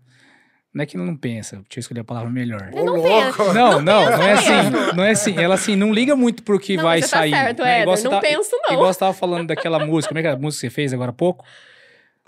Não 0.75 0.83
é 0.83 0.87
que 0.87 0.97
ela 0.97 1.07
não 1.07 1.17
pensa. 1.17 1.57
Deixa 1.57 1.79
eu 1.79 1.81
escolher 1.81 2.01
a 2.01 2.05
palavra 2.05 2.31
melhor. 2.31 2.71
Não 2.75 2.85
Ô, 2.85 3.03
penso. 3.03 3.39
louco! 3.43 3.55
Não, 3.55 3.81
não, 3.81 4.05
não 4.05 4.23
é 4.23 4.33
assim. 4.33 4.71
Não 4.97 5.05
é 5.05 5.11
assim. 5.11 5.39
Ela 5.39 5.55
assim, 5.55 5.75
não 5.77 5.93
liga 5.93 6.15
muito 6.15 6.43
pro 6.43 6.59
que 6.61 6.77
não, 6.77 6.85
vai 6.85 7.01
você 7.03 7.09
sair. 7.09 7.31
tá 7.31 7.37
certo, 7.39 7.63
né? 7.63 7.83
Igual 7.83 7.97
você 7.97 8.05
Não 8.05 8.11
tá- 8.13 8.21
penso, 8.21 8.51
não. 8.67 8.75
Igual 8.75 8.93
você 8.93 8.99
tava 8.99 9.13
falando 9.15 9.47
daquela 9.49 9.85
música, 9.85 10.11
como 10.11 10.19
é 10.19 10.23
que 10.23 10.29
é 10.29 10.33
a 10.33 10.37
música 10.37 10.67
que 10.67 10.71
você 10.71 10.75
fez 10.75 10.93
agora 10.93 11.11
há 11.11 11.15
pouco? 11.15 11.45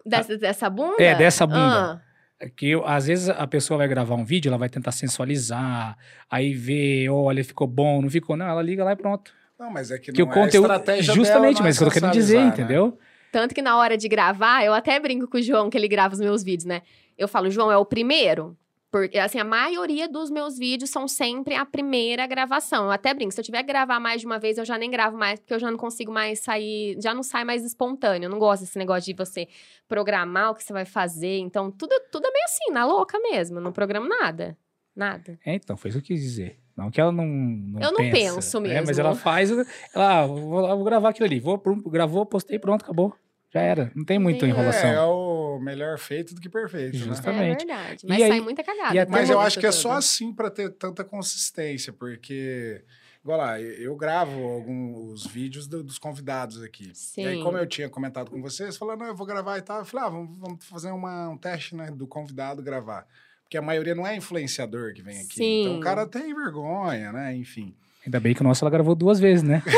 Dessa, 0.04 0.38
dessa 0.38 0.70
bunda? 0.70 0.96
É, 1.02 1.14
dessa 1.14 1.46
bunda. 1.46 1.60
Ah, 1.60 2.00
É 2.42 2.48
Que 2.48 2.70
eu- 2.70 2.86
às 2.86 3.06
vezes 3.06 3.28
a 3.28 3.46
pessoa 3.46 3.76
vai 3.76 3.86
gravar 3.86 4.14
um 4.14 4.24
vídeo, 4.24 4.48
ela 4.48 4.56
vai 4.56 4.70
tentar 4.70 4.92
sensualizar, 4.92 5.96
aí 6.30 6.54
vê, 6.54 7.06
olha, 7.10 7.44
ficou 7.44 7.66
bom, 7.66 8.00
não 8.00 8.08
ficou. 8.08 8.34
Não, 8.36 8.46
ela 8.48 8.62
liga 8.62 8.82
lá 8.82 8.92
e 8.92 8.96
pronto. 8.96 9.30
Não, 9.58 9.70
mas 9.70 9.90
é 9.90 9.98
que 9.98 10.10
Que 10.10 10.22
não 10.22 10.28
o 10.28 10.30
é 10.30 10.32
a 10.32 10.34
conteúdo. 10.44 10.64
estratégia 10.72 11.14
Justamente, 11.14 11.56
dela, 11.56 11.64
mas 11.64 11.74
isso 11.76 11.84
que 11.84 11.88
eu 11.88 11.92
tô 11.92 12.00
querendo 12.00 12.12
dizer, 12.14 12.38
né? 12.40 12.46
entendeu? 12.46 12.98
tanto 13.32 13.54
que 13.54 13.62
na 13.62 13.76
hora 13.76 13.96
de 13.96 14.08
gravar, 14.08 14.64
eu 14.64 14.72
até 14.74 14.98
brinco 14.98 15.28
com 15.28 15.38
o 15.38 15.42
João, 15.42 15.70
que 15.70 15.78
ele 15.78 15.86
grava 15.86 16.12
os 16.14 16.18
meus 16.20 16.42
vídeos, 16.42 16.64
né? 16.64 16.82
Eu 17.20 17.28
falo, 17.28 17.50
João, 17.50 17.70
é 17.70 17.76
o 17.76 17.84
primeiro? 17.84 18.56
Porque, 18.90 19.18
assim, 19.18 19.38
a 19.38 19.44
maioria 19.44 20.08
dos 20.08 20.30
meus 20.30 20.58
vídeos 20.58 20.90
são 20.90 21.06
sempre 21.06 21.54
a 21.54 21.64
primeira 21.64 22.26
gravação. 22.26 22.86
Eu 22.86 22.90
até 22.90 23.14
brinco, 23.14 23.30
se 23.32 23.38
eu 23.40 23.44
tiver 23.44 23.62
que 23.62 23.68
gravar 23.68 24.00
mais 24.00 24.20
de 24.20 24.26
uma 24.26 24.38
vez, 24.38 24.58
eu 24.58 24.64
já 24.64 24.76
nem 24.76 24.90
gravo 24.90 25.16
mais, 25.16 25.38
porque 25.38 25.54
eu 25.54 25.60
já 25.60 25.70
não 25.70 25.78
consigo 25.78 26.10
mais 26.10 26.40
sair, 26.40 26.96
já 27.00 27.14
não 27.14 27.22
sai 27.22 27.44
mais 27.44 27.64
espontâneo. 27.64 28.26
Eu 28.26 28.30
não 28.30 28.38
gosto 28.38 28.62
desse 28.62 28.76
negócio 28.76 29.04
de 29.04 29.16
você 29.16 29.46
programar 29.86 30.50
o 30.50 30.54
que 30.54 30.64
você 30.64 30.72
vai 30.72 30.84
fazer. 30.84 31.38
Então, 31.38 31.70
tudo, 31.70 31.94
tudo 32.10 32.26
é 32.26 32.30
meio 32.32 32.44
assim, 32.46 32.72
na 32.72 32.84
louca 32.84 33.16
mesmo. 33.20 33.58
Eu 33.58 33.62
não 33.62 33.70
programo 33.70 34.08
nada. 34.08 34.56
Nada. 34.96 35.38
É, 35.46 35.54
então, 35.54 35.76
foi 35.76 35.90
isso 35.90 36.02
que 36.02 36.12
eu 36.12 36.16
quis 36.16 36.24
dizer. 36.24 36.58
Não 36.76 36.90
que 36.90 37.00
ela 37.00 37.12
não. 37.12 37.26
não 37.26 37.80
Eu 37.80 37.92
não 37.92 38.10
pensa, 38.10 38.34
penso 38.36 38.60
né? 38.60 38.80
Mas 38.80 38.88
mesmo. 38.88 39.02
ela 39.02 39.14
faz. 39.14 39.50
Ela, 39.50 39.64
ah, 39.94 40.26
vou, 40.26 40.66
vou 40.66 40.84
gravar 40.84 41.10
aquilo 41.10 41.26
ali. 41.26 41.38
Vou, 41.38 41.62
gravou, 41.86 42.26
postei, 42.26 42.58
pronto, 42.58 42.82
acabou. 42.82 43.14
Já 43.52 43.60
era. 43.60 43.92
Não 43.94 44.04
tem 44.04 44.18
muita 44.18 44.46
É, 44.46 44.48
enrolação. 44.48 44.90
É, 44.90 44.94
é 44.94 45.02
o 45.02 45.39
melhor 45.58 45.98
feito 45.98 46.34
do 46.34 46.40
que 46.40 46.48
perfeito, 46.48 46.92
né? 46.92 46.98
Justo. 46.98 47.12
Exatamente. 47.12 47.62
É 47.64 47.66
verdade. 47.66 48.04
E 48.04 48.08
Mas 48.08 48.22
aí- 48.22 48.28
sai 48.28 48.40
muita 48.40 48.62
cagada. 48.62 48.94
e 48.94 48.98
até 48.98 49.10
Mas 49.10 49.30
eu 49.30 49.40
acho 49.40 49.58
que 49.58 49.66
é 49.66 49.72
só 49.72 49.92
assim 49.92 50.32
para 50.32 50.50
ter 50.50 50.70
tanta 50.74 51.02
consistência, 51.02 51.92
porque, 51.92 52.84
igual 53.24 53.38
lá, 53.38 53.60
eu 53.60 53.96
gravo 53.96 54.38
alguns 54.44 55.26
vídeos 55.26 55.66
do- 55.66 55.82
dos 55.82 55.98
convidados 55.98 56.62
aqui. 56.62 56.92
E 57.16 57.26
aí, 57.26 57.36
Sim. 57.38 57.42
como 57.42 57.56
eu 57.56 57.66
tinha 57.66 57.88
comentado 57.88 58.30
com 58.30 58.40
vocês, 58.42 58.76
falando, 58.76 59.00
não, 59.00 59.06
eu 59.08 59.16
vou 59.16 59.26
gravar 59.26 59.56
e 59.58 59.62
tal, 59.62 59.78
eu 59.80 59.84
falei, 59.84 60.06
ah, 60.06 60.10
vamos, 60.10 60.36
vamos 60.38 60.64
fazer 60.66 60.90
uma- 60.90 61.28
um 61.30 61.36
teste, 61.38 61.74
né, 61.74 61.90
do 61.90 62.06
convidado 62.06 62.62
gravar. 62.62 63.06
Porque 63.42 63.56
a 63.56 63.62
maioria 63.62 63.94
não 63.96 64.06
é 64.06 64.14
influenciador 64.14 64.92
que 64.94 65.02
vem 65.02 65.18
aqui. 65.20 65.34
Sim. 65.34 65.62
Então 65.62 65.78
o 65.78 65.80
cara 65.80 66.06
tem 66.06 66.32
vergonha, 66.32 67.10
né, 67.12 67.34
enfim. 67.34 67.74
Ainda 68.04 68.18
bem 68.18 68.34
que 68.34 68.40
o 68.40 68.44
nosso 68.44 68.64
ela 68.64 68.70
gravou 68.70 68.94
duas 68.94 69.20
vezes, 69.20 69.42
né? 69.42 69.62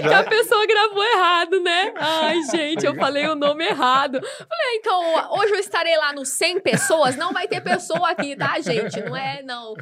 Que 0.00 0.14
a 0.14 0.22
pessoa 0.22 0.66
gravou 0.66 1.02
errado, 1.02 1.60
né? 1.60 1.92
Ai, 1.96 2.42
gente, 2.44 2.86
eu 2.86 2.94
falei 2.94 3.26
o 3.26 3.34
nome 3.34 3.64
errado. 3.64 4.20
Falei, 4.20 4.76
então, 4.76 5.38
hoje 5.38 5.54
eu 5.54 5.58
estarei 5.58 5.96
lá 5.96 6.12
no 6.12 6.24
100 6.24 6.60
pessoas. 6.60 7.16
Não 7.16 7.32
vai 7.32 7.48
ter 7.48 7.60
pessoa 7.60 8.10
aqui, 8.10 8.36
tá, 8.36 8.60
gente? 8.60 9.00
Não 9.00 9.16
é, 9.16 9.42
não. 9.42 9.74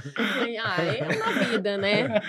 Ah, 0.64 0.82
é 0.82 1.16
na 1.16 1.44
vida, 1.44 1.76
né? 1.76 2.22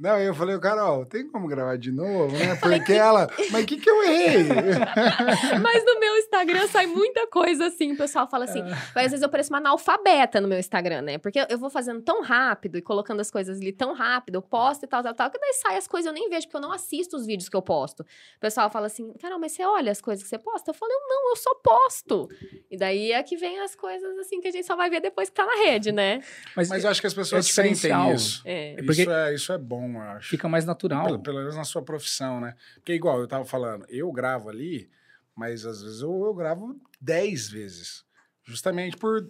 Não, 0.00 0.18
eu 0.18 0.34
falei, 0.34 0.58
Carol, 0.58 1.04
tem 1.04 1.28
como 1.28 1.46
gravar 1.46 1.76
de 1.76 1.92
novo, 1.92 2.34
né? 2.34 2.56
Porque 2.60 2.92
ela, 2.94 3.28
mas 3.50 3.64
o 3.64 3.66
que 3.66 3.76
que 3.76 3.90
eu 3.90 4.02
errei? 4.02 4.44
Mas 5.62 5.84
no 5.84 6.00
meu 6.00 6.16
Instagram 6.16 6.66
sai 6.68 6.86
muita 6.86 7.26
coisa 7.26 7.66
assim. 7.66 7.92
O 7.92 7.96
pessoal 7.96 8.26
fala 8.28 8.44
assim. 8.44 8.62
Às 8.94 9.10
vezes 9.10 9.20
eu 9.22 9.28
pareço 9.28 9.50
uma 9.52 9.58
analfabeta 9.58 10.40
no 10.40 10.48
meu 10.48 10.58
Instagram, 10.58 11.02
né? 11.02 11.18
Porque 11.18 11.44
eu 11.48 11.58
vou 11.58 11.68
fazendo 11.68 12.00
tão 12.00 12.22
rápido 12.22 12.78
e 12.78 12.82
colocando 12.82 13.20
as 13.20 13.30
coisas 13.30 13.60
ali 13.60 13.72
tão 13.72 13.92
rápido, 13.92 14.36
eu 14.36 14.42
posto 14.42 14.84
e 14.84 14.88
tal, 14.88 15.02
tal, 15.02 15.12
tal, 15.14 15.30
que 15.30 15.38
daí 15.38 15.52
sai 15.54 15.76
as 15.76 15.86
coisas 15.86 16.06
eu 16.06 16.12
nem 16.14 16.28
vejo, 16.30 16.46
porque 16.46 16.56
eu 16.56 16.60
não 16.62 16.72
assisto 16.72 17.16
os 17.16 17.26
vídeos 17.26 17.48
que 17.48 17.56
eu 17.56 17.62
posto. 17.62 18.00
O 18.00 18.40
pessoal 18.40 18.70
fala 18.70 18.86
assim, 18.86 19.12
Carol, 19.20 19.38
mas 19.38 19.52
você 19.52 19.64
olha 19.64 19.92
as 19.92 20.00
coisas 20.00 20.22
que 20.22 20.28
você 20.30 20.38
posta? 20.38 20.70
Eu 20.70 20.74
falo, 20.74 20.90
eu 20.92 21.00
não, 21.08 21.30
eu 21.30 21.36
só 21.36 21.54
posto. 21.56 22.28
E 22.70 22.76
daí 22.78 23.12
é 23.12 23.22
que 23.22 23.36
vem 23.36 23.60
as 23.60 23.74
coisas 23.74 24.18
assim 24.18 24.40
que 24.40 24.48
a 24.48 24.50
gente 24.52 24.66
só 24.66 24.76
vai 24.76 24.88
ver 24.88 25.00
depois 25.00 25.28
que 25.28 25.34
tá 25.36 25.44
na 25.44 25.56
rede, 25.56 25.92
né? 25.92 26.22
Mas 26.56 26.70
eu 26.70 26.88
acho 26.90 27.00
que 27.00 27.06
as 27.06 27.14
pessoas 27.14 27.46
É 27.46 27.52
sentem 27.52 28.12
isso. 28.14 28.42
É. 28.46 28.72
É 28.78 28.82
porque- 28.82 29.02
Isso, 29.02 29.10
é, 29.10 29.34
isso 29.34 29.52
é 29.52 29.58
bom, 29.58 29.89
eu 29.98 30.08
acho. 30.10 30.28
Fica 30.28 30.48
mais 30.48 30.64
natural. 30.64 31.04
Pelo, 31.06 31.18
pelo 31.22 31.38
menos 31.40 31.56
na 31.56 31.64
sua 31.64 31.82
profissão, 31.82 32.40
né? 32.40 32.54
Porque, 32.76 32.92
igual 32.94 33.20
eu 33.20 33.26
tava 33.28 33.44
falando, 33.44 33.84
eu 33.88 34.10
gravo 34.12 34.48
ali, 34.48 34.90
mas 35.34 35.64
às 35.66 35.82
vezes 35.82 36.02
eu, 36.02 36.24
eu 36.24 36.34
gravo 36.34 36.76
10 37.00 37.48
vezes. 37.50 38.04
Justamente 38.44 38.96
por 38.96 39.28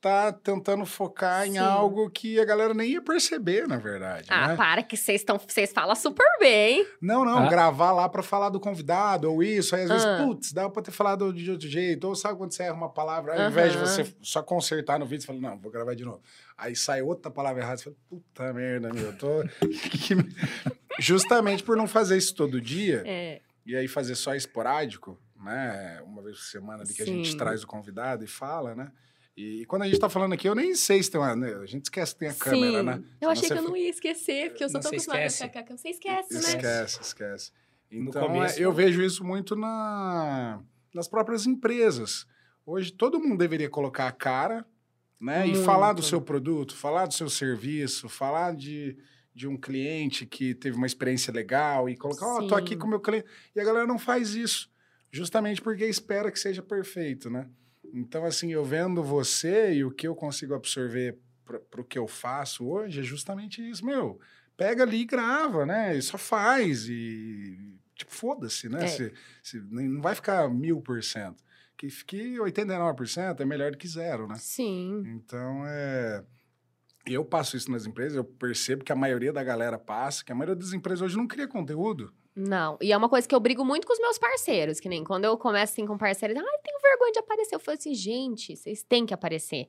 tá 0.00 0.30
tentando 0.32 0.86
focar 0.86 1.44
em 1.44 1.52
Sim. 1.54 1.58
algo 1.58 2.08
que 2.08 2.38
a 2.38 2.44
galera 2.44 2.72
nem 2.72 2.92
ia 2.92 3.02
perceber, 3.02 3.66
na 3.66 3.78
verdade. 3.78 4.28
Ah, 4.30 4.48
né? 4.48 4.56
para 4.56 4.80
que 4.80 4.96
vocês 4.96 5.20
estão. 5.22 5.36
Vocês 5.38 5.72
falam 5.72 5.96
super 5.96 6.24
bem. 6.38 6.86
Não, 7.02 7.24
não, 7.24 7.38
Ah. 7.38 7.48
gravar 7.48 7.90
lá 7.90 8.08
pra 8.08 8.22
falar 8.22 8.48
do 8.48 8.60
convidado, 8.60 9.28
ou 9.28 9.42
isso, 9.42 9.74
aí 9.74 9.82
às 9.82 9.88
vezes, 9.88 10.04
Ah. 10.06 10.18
putz, 10.24 10.52
dá 10.52 10.70
pra 10.70 10.82
ter 10.84 10.92
falado 10.92 11.32
de 11.32 11.50
outro 11.50 11.66
jeito, 11.68 12.06
ou 12.06 12.14
sabe 12.14 12.38
quando 12.38 12.52
você 12.52 12.62
erra 12.62 12.74
uma 12.74 12.88
palavra, 12.88 13.42
ao 13.42 13.50
invés 13.50 13.72
de 13.72 13.78
você 13.78 14.06
só 14.22 14.40
consertar 14.40 15.00
no 15.00 15.04
vídeo, 15.04 15.22
você 15.22 15.26
fala, 15.26 15.40
não, 15.40 15.58
vou 15.58 15.70
gravar 15.72 15.94
de 15.94 16.04
novo. 16.04 16.22
Aí 16.58 16.74
sai 16.74 17.00
outra 17.02 17.30
palavra 17.30 17.62
errada, 17.62 17.76
você 17.76 17.84
fala, 17.84 17.96
puta 18.08 18.52
merda, 18.52 18.92
meu, 18.92 19.06
eu 19.06 19.16
tô... 19.16 19.28
Justamente 20.98 21.62
por 21.62 21.76
não 21.76 21.86
fazer 21.86 22.16
isso 22.16 22.34
todo 22.34 22.60
dia, 22.60 23.02
É. 23.06 23.40
e 23.64 23.76
aí 23.76 23.86
fazer 23.86 24.14
só 24.16 24.34
esporádico, 24.34 25.18
né, 25.40 26.02
uma 26.04 26.20
vez 26.22 26.36
por 26.36 26.44
semana 26.44 26.82
ali 26.82 26.92
que 26.92 27.02
a 27.02 27.06
gente 27.06 27.30
Sim. 27.30 27.36
traz 27.36 27.62
o 27.62 27.66
convidado 27.66 28.24
e 28.24 28.26
fala, 28.26 28.74
né, 28.74 28.90
e 29.36 29.64
quando 29.66 29.82
a 29.82 29.86
gente 29.86 30.00
tá 30.00 30.08
falando 30.08 30.32
aqui, 30.32 30.48
eu 30.48 30.54
nem 30.56 30.74
sei 30.74 31.00
se 31.00 31.08
tem 31.12 31.20
uma, 31.20 31.36
né, 31.36 31.54
a 31.54 31.66
gente 31.66 31.84
esquece 31.84 32.14
que 32.14 32.18
tem 32.18 32.28
a 32.28 32.34
câmera, 32.34 32.80
Sim. 32.80 32.84
né. 32.86 32.92
Eu 32.96 33.02
Senão 33.18 33.30
achei 33.30 33.48
que 33.48 33.54
eu 33.58 33.62
não 33.62 33.76
ia 33.76 33.90
esquecer, 33.90 34.50
porque 34.50 34.64
eu 34.64 34.68
sou 34.68 34.74
Não, 34.74 34.82
tão 34.82 34.90
acostumada 34.90 35.26
a 35.26 35.30
ficar 35.30 35.62
que 35.62 35.72
você 35.76 35.88
esquece, 35.90 36.34
né? 36.34 36.40
Esquece, 36.40 37.00
esquece. 37.00 37.52
No 37.90 38.08
Então, 38.08 38.26
começo, 38.26 38.58
é, 38.58 38.64
eu 38.64 38.70
não. 38.70 38.74
vejo 38.76 39.00
isso 39.00 39.22
muito 39.24 39.54
na, 39.54 40.60
nas 40.92 41.06
próprias 41.06 41.46
empresas. 41.46 42.26
Hoje, 42.66 42.90
todo 42.92 43.20
mundo 43.20 43.38
deveria 43.38 43.70
colocar 43.70 44.08
a 44.08 44.12
cara, 44.12 44.66
né? 45.20 45.46
E 45.46 45.50
Muito. 45.52 45.64
falar 45.64 45.92
do 45.92 46.02
seu 46.02 46.20
produto, 46.20 46.74
falar 46.76 47.06
do 47.06 47.14
seu 47.14 47.28
serviço, 47.28 48.08
falar 48.08 48.54
de, 48.54 48.96
de 49.34 49.46
um 49.48 49.56
cliente 49.56 50.24
que 50.26 50.54
teve 50.54 50.76
uma 50.76 50.86
experiência 50.86 51.32
legal 51.32 51.88
e 51.88 51.96
colocar, 51.96 52.26
ó, 52.26 52.46
tô 52.46 52.54
aqui 52.54 52.76
com 52.76 52.86
o 52.86 52.90
meu 52.90 53.00
cliente. 53.00 53.26
E 53.54 53.60
a 53.60 53.64
galera 53.64 53.86
não 53.86 53.98
faz 53.98 54.34
isso, 54.34 54.70
justamente 55.10 55.60
porque 55.60 55.84
espera 55.86 56.30
que 56.30 56.38
seja 56.38 56.62
perfeito, 56.62 57.28
né? 57.30 57.48
Então, 57.92 58.24
assim, 58.24 58.52
eu 58.52 58.64
vendo 58.64 59.02
você 59.02 59.72
e 59.74 59.84
o 59.84 59.90
que 59.90 60.06
eu 60.06 60.14
consigo 60.14 60.54
absorver 60.54 61.18
para 61.70 61.80
o 61.80 61.84
que 61.84 61.98
eu 61.98 62.06
faço 62.06 62.66
hoje 62.68 63.00
é 63.00 63.02
justamente 63.02 63.66
isso, 63.66 63.84
meu. 63.84 64.20
Pega 64.56 64.82
ali 64.82 65.00
e 65.00 65.04
grava, 65.06 65.64
né? 65.64 65.96
E 65.96 66.02
só 66.02 66.18
faz 66.18 66.86
e, 66.88 67.78
tipo, 67.94 68.12
foda-se, 68.12 68.68
né? 68.68 68.84
É. 68.84 68.88
Se, 68.88 69.12
se- 69.42 69.60
não 69.70 70.02
vai 70.02 70.14
ficar 70.14 70.48
mil 70.50 70.80
por 70.82 71.02
cento. 71.02 71.42
Que 71.78 71.88
fique 71.88 72.36
89% 72.38 73.40
é 73.40 73.44
melhor 73.44 73.70
do 73.70 73.78
que 73.78 73.86
zero, 73.86 74.26
né? 74.26 74.34
Sim. 74.36 75.04
Então, 75.06 75.64
é... 75.64 76.24
Eu 77.06 77.24
passo 77.24 77.56
isso 77.56 77.70
nas 77.70 77.86
empresas, 77.86 78.16
eu 78.16 78.24
percebo 78.24 78.84
que 78.84 78.92
a 78.92 78.96
maioria 78.96 79.32
da 79.32 79.42
galera 79.42 79.78
passa, 79.78 80.22
que 80.22 80.30
a 80.30 80.34
maioria 80.34 80.56
das 80.56 80.74
empresas 80.74 81.00
hoje 81.00 81.16
não 81.16 81.26
cria 81.26 81.48
conteúdo. 81.48 82.12
Não. 82.36 82.76
E 82.82 82.92
é 82.92 82.96
uma 82.96 83.08
coisa 83.08 83.26
que 83.26 83.34
eu 83.34 83.40
brigo 83.40 83.64
muito 83.64 83.86
com 83.86 83.92
os 83.92 83.98
meus 83.98 84.18
parceiros, 84.18 84.78
que 84.78 84.88
nem 84.88 85.02
quando 85.02 85.24
eu 85.24 85.38
começo 85.38 85.72
assim 85.72 85.86
com 85.86 85.96
parceiros, 85.96 86.36
ai, 86.36 86.58
tenho 86.62 86.78
vergonha 86.82 87.12
de 87.12 87.18
aparecer. 87.20 87.54
Eu 87.54 87.60
falo 87.60 87.78
assim, 87.78 87.94
gente, 87.94 88.56
vocês 88.56 88.82
têm 88.82 89.06
que 89.06 89.14
aparecer. 89.14 89.68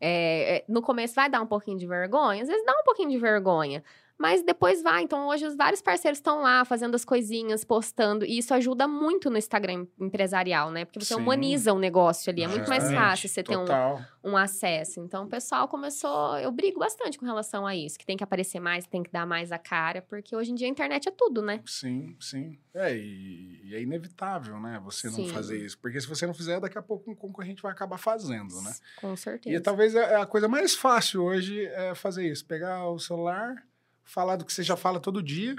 É, 0.00 0.58
é, 0.58 0.64
no 0.68 0.80
começo 0.80 1.14
vai 1.14 1.28
dar 1.28 1.42
um 1.42 1.46
pouquinho 1.46 1.76
de 1.76 1.86
vergonha, 1.86 2.42
às 2.42 2.48
vezes 2.48 2.64
dá 2.64 2.72
um 2.72 2.84
pouquinho 2.84 3.10
de 3.10 3.18
vergonha. 3.18 3.82
Mas 4.18 4.42
depois 4.42 4.82
vai. 4.82 5.02
Então, 5.04 5.28
hoje, 5.28 5.46
os 5.46 5.56
vários 5.56 5.80
parceiros 5.80 6.18
estão 6.18 6.42
lá 6.42 6.64
fazendo 6.64 6.96
as 6.96 7.04
coisinhas, 7.04 7.64
postando. 7.64 8.24
E 8.24 8.38
isso 8.38 8.52
ajuda 8.52 8.88
muito 8.88 9.30
no 9.30 9.38
Instagram 9.38 9.86
empresarial, 9.98 10.72
né? 10.72 10.84
Porque 10.84 10.98
você 10.98 11.14
Sim. 11.14 11.20
humaniza 11.20 11.72
o 11.72 11.78
negócio 11.78 12.28
ali. 12.30 12.42
É 12.42 12.48
muito 12.48 12.68
mais 12.68 12.90
fácil 12.92 13.28
você 13.28 13.44
ter 13.44 13.56
um, 13.56 13.64
um 14.24 14.36
acesso. 14.36 15.00
Então, 15.00 15.24
o 15.24 15.28
pessoal 15.28 15.68
começou. 15.68 16.36
Eu 16.38 16.50
brigo 16.50 16.80
bastante 16.80 17.16
com 17.16 17.24
relação 17.24 17.64
a 17.64 17.76
isso, 17.76 17.96
que 17.96 18.04
tem 18.04 18.16
que 18.16 18.24
aparecer 18.24 18.58
mais, 18.58 18.86
tem 18.86 19.04
que 19.04 19.10
dar 19.12 19.24
mais 19.24 19.52
a 19.52 19.58
cara, 19.58 20.02
porque 20.02 20.34
hoje 20.34 20.50
em 20.50 20.54
dia 20.56 20.66
a 20.66 20.70
internet 20.70 21.08
é 21.08 21.12
tudo, 21.12 21.40
né? 21.40 21.60
Sim, 21.64 22.16
sim. 22.18 22.58
É, 22.74 22.96
e, 22.96 23.60
e 23.64 23.74
é 23.74 23.80
inevitável, 23.80 24.58
né? 24.60 24.80
Você 24.84 25.08
não 25.08 25.14
Sim. 25.14 25.28
fazer 25.28 25.58
isso. 25.58 25.78
Porque 25.78 26.00
se 26.00 26.06
você 26.06 26.26
não 26.26 26.34
fizer, 26.34 26.60
daqui 26.60 26.78
a 26.78 26.82
pouco 26.82 27.10
um 27.10 27.14
concorrente 27.14 27.62
vai 27.62 27.72
acabar 27.72 27.98
fazendo, 27.98 28.60
né? 28.62 28.72
Com 28.96 29.16
certeza. 29.16 29.56
E 29.56 29.60
talvez 29.60 29.94
é 29.94 30.16
a 30.16 30.26
coisa 30.26 30.48
mais 30.48 30.74
fácil 30.74 31.24
hoje 31.24 31.64
é 31.66 31.94
fazer 31.94 32.28
isso. 32.28 32.44
Pegar 32.44 32.88
o 32.88 32.98
celular, 32.98 33.64
falar 34.08 34.36
do 34.36 34.44
que 34.44 34.52
você 34.52 34.62
já 34.62 34.76
fala 34.76 34.98
todo 35.00 35.22
dia, 35.22 35.56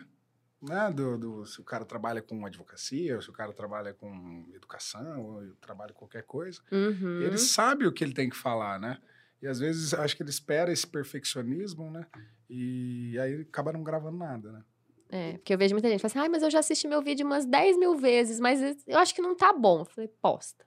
né? 0.62 0.92
Do, 0.92 1.18
do- 1.18 1.46
se 1.46 1.62
o 1.62 1.64
cara 1.64 1.86
trabalha 1.86 2.22
com 2.22 2.46
advocacia, 2.46 3.16
ou 3.16 3.22
se 3.22 3.30
o 3.30 3.34
cara 3.34 3.54
trabalha 3.54 3.94
com 3.94 4.46
educação, 4.54 5.22
ou 5.26 5.54
trabalha 5.62 5.94
com 5.94 6.00
qualquer 6.00 6.24
coisa. 6.24 6.62
Uhum. 6.72 7.22
Ele 7.22 7.38
sabe 7.38 7.86
o 7.86 7.92
que 7.94 8.04
ele 8.04 8.14
tem 8.14 8.30
que 8.30 8.36
falar, 8.36 8.80
né? 8.80 8.98
E 9.42 9.48
às 9.48 9.60
vezes 9.60 9.94
acho 9.94 10.18
que 10.18 10.24
ele 10.24 10.30
espera 10.30 10.72
esse 10.72 10.86
perfeccionismo, 10.86 11.90
né? 11.90 12.06
E 12.50 13.18
aí 13.20 13.42
acaba 13.42 13.72
não 13.72 13.84
gravando 13.84 14.18
nada, 14.18 14.52
né? 14.52 14.64
É, 15.12 15.34
porque 15.38 15.54
eu 15.54 15.58
vejo 15.58 15.74
muita 15.74 15.90
gente 15.90 16.02
falando 16.02 16.12
assim, 16.12 16.20
ai, 16.20 16.30
mas 16.30 16.44
eu 16.44 16.52
já 16.52 16.60
assisti 16.60 16.88
meu 16.88 17.02
vídeo 17.02 17.26
umas 17.26 17.46
10 17.46 17.78
mil 17.78 17.96
vezes, 17.96 18.40
mas 18.40 18.62
eu 18.86 19.00
acho 19.00 19.16
que 19.16 19.22
não 19.22 19.36
tá 19.36 19.52
bom. 19.54 19.80
Eu 19.80 19.86
falei, 19.86 20.08
posta. 20.22 20.66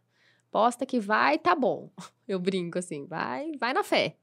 Posta 0.51 0.85
que 0.85 0.99
vai, 0.99 1.39
tá 1.39 1.55
bom. 1.55 1.91
Eu 2.27 2.39
brinco 2.39 2.79
assim, 2.79 3.07
vai, 3.07 3.53
vai 3.59 3.73
na 3.73 3.83
fé. 3.85 4.17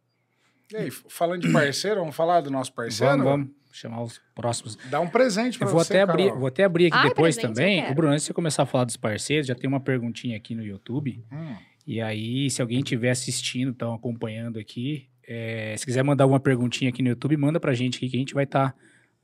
E 0.71 0.77
aí, 0.77 0.91
falando 0.91 1.41
de 1.41 1.51
parceiro, 1.51 1.99
vamos 1.99 2.15
falar 2.15 2.41
do 2.41 2.51
nosso 2.51 2.71
parceiro? 2.73 3.23
Vamos, 3.23 3.25
vamos 3.25 3.49
chamar 3.71 4.03
os 4.03 4.21
próximos. 4.35 4.75
Dá 4.89 4.99
um 4.99 5.09
presente 5.09 5.57
pra 5.57 5.67
Eu 5.67 5.71
vou 5.71 5.83
você, 5.83 5.93
até 5.93 6.01
abrir, 6.01 6.25
Carol. 6.25 6.39
vou 6.39 6.47
até 6.47 6.63
abrir 6.63 6.87
aqui 6.87 6.97
Ai, 6.97 7.09
depois 7.09 7.35
também. 7.37 7.89
O 7.89 7.95
Bruno, 7.95 8.13
antes 8.13 8.23
de 8.23 8.27
você 8.27 8.33
começar 8.33 8.63
a 8.63 8.65
falar 8.65 8.85
dos 8.85 8.97
parceiros, 8.97 9.47
já 9.47 9.55
tem 9.55 9.67
uma 9.67 9.79
perguntinha 9.79 10.37
aqui 10.37 10.53
no 10.53 10.63
YouTube. 10.63 11.23
Hum, 11.31 11.55
E 11.87 11.99
aí, 11.99 12.49
se 12.51 12.61
alguém 12.61 12.79
estiver 12.79 13.09
assistindo, 13.09 13.71
estão 13.71 13.93
acompanhando 13.93 14.59
aqui, 14.59 15.09
é, 15.27 15.75
se 15.77 15.85
quiser 15.85 16.03
mandar 16.03 16.25
uma 16.27 16.39
perguntinha 16.39 16.89
aqui 16.89 17.01
no 17.01 17.09
YouTube, 17.09 17.35
manda 17.37 17.59
pra 17.59 17.73
gente 17.73 17.97
aqui 17.97 18.09
que 18.09 18.15
a 18.15 18.19
gente 18.19 18.33
vai 18.33 18.43
estar 18.43 18.75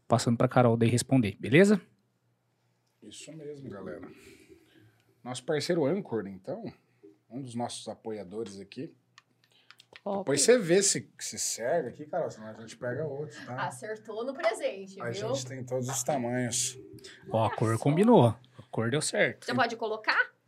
passando 0.08 0.38
pra 0.38 0.48
Carol 0.48 0.76
daí 0.78 0.90
responder, 0.90 1.36
beleza? 1.40 1.80
isso 3.04 3.32
mesmo, 3.34 3.70
galera. 3.70 4.08
Nosso 5.24 5.44
parceiro 5.44 5.86
Anchor, 5.86 6.26
então, 6.28 6.72
um 7.30 7.40
dos 7.42 7.54
nossos 7.54 7.88
apoiadores 7.88 8.60
aqui. 8.60 8.92
Top. 10.04 10.20
Depois 10.20 10.42
você 10.42 10.58
vê 10.58 10.84
se, 10.84 11.10
se 11.18 11.40
serve 11.40 11.90
aqui, 11.90 12.06
Carol, 12.06 12.30
senão 12.30 12.48
a 12.48 12.54
gente 12.54 12.78
pega 12.78 13.04
outro, 13.06 13.38
tá? 13.46 13.56
Acertou 13.68 14.24
no 14.24 14.34
presente, 14.34 15.02
A 15.02 15.06
viu? 15.10 15.14
gente 15.34 15.46
tem 15.48 15.64
todos 15.64 15.90
os 15.90 16.04
tamanhos. 16.04 16.78
Ó, 17.30 17.46
a 17.46 17.50
cor 17.56 17.76
só. 17.76 17.84
combinou. 17.84 18.28
A 18.28 18.38
cor 18.70 18.90
deu 18.92 19.02
certo. 19.02 19.48
Já 19.48 19.56
pode 19.56 19.76
colocar? 19.76 20.20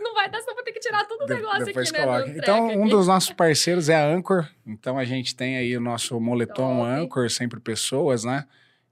Não 0.00 0.14
vai 0.14 0.30
dar, 0.30 0.40
senão 0.40 0.54
vou 0.54 0.64
ter 0.64 0.72
que 0.72 0.80
tirar 0.80 1.04
todo 1.06 1.22
o 1.22 1.26
De- 1.26 1.34
negócio 1.34 1.64
depois 1.66 1.88
aqui, 1.90 1.98
né? 1.98 2.04
coloca. 2.04 2.24
do 2.32 2.38
Então, 2.38 2.66
um 2.68 2.80
aqui. 2.82 2.90
dos 2.90 3.06
nossos 3.06 3.30
parceiros 3.32 3.88
é 3.90 3.94
a 3.96 4.06
Anchor. 4.06 4.48
Então, 4.66 4.98
a 4.98 5.04
gente 5.04 5.36
tem 5.36 5.56
aí 5.58 5.76
o 5.76 5.80
nosso 5.80 6.18
moletom 6.18 6.78
Top. 6.78 6.88
Anchor, 6.90 7.30
sempre 7.30 7.60
pessoas, 7.60 8.24
né? 8.24 8.46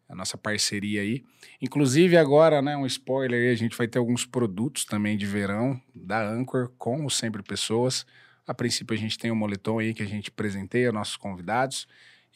A 0.08 0.14
nossa 0.14 0.36
parceria 0.36 1.00
aí. 1.00 1.24
Inclusive, 1.60 2.18
agora, 2.18 2.60
né, 2.60 2.76
um 2.76 2.84
spoiler 2.84 3.40
aí, 3.40 3.50
a 3.50 3.54
gente 3.56 3.74
vai 3.78 3.88
ter 3.88 3.98
alguns 3.98 4.26
produtos 4.26 4.84
também 4.84 5.16
de 5.16 5.24
verão 5.24 5.80
da 5.94 6.20
Anchor 6.28 6.70
com 6.76 7.06
o 7.06 7.10
Sempre 7.10 7.42
Pessoas. 7.42 8.04
A 8.46 8.52
princípio, 8.54 8.94
a 8.94 8.98
gente 8.98 9.18
tem 9.18 9.30
o 9.30 9.36
moletom 9.36 9.78
aí 9.78 9.94
que 9.94 10.02
a 10.02 10.06
gente 10.06 10.30
presenteia 10.30 10.90
nossos 10.92 11.16
convidados. 11.16 11.86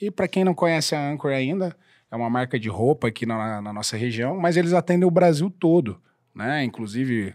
E 0.00 0.10
para 0.10 0.28
quem 0.28 0.44
não 0.44 0.54
conhece 0.54 0.94
a 0.94 1.10
Anchor 1.10 1.32
ainda, 1.32 1.76
é 2.10 2.16
uma 2.16 2.30
marca 2.30 2.58
de 2.58 2.68
roupa 2.68 3.08
aqui 3.08 3.26
na, 3.26 3.60
na 3.60 3.72
nossa 3.72 3.96
região, 3.96 4.38
mas 4.38 4.56
eles 4.56 4.72
atendem 4.72 5.06
o 5.06 5.10
Brasil 5.10 5.50
todo, 5.50 6.00
né? 6.34 6.62
Inclusive, 6.62 7.34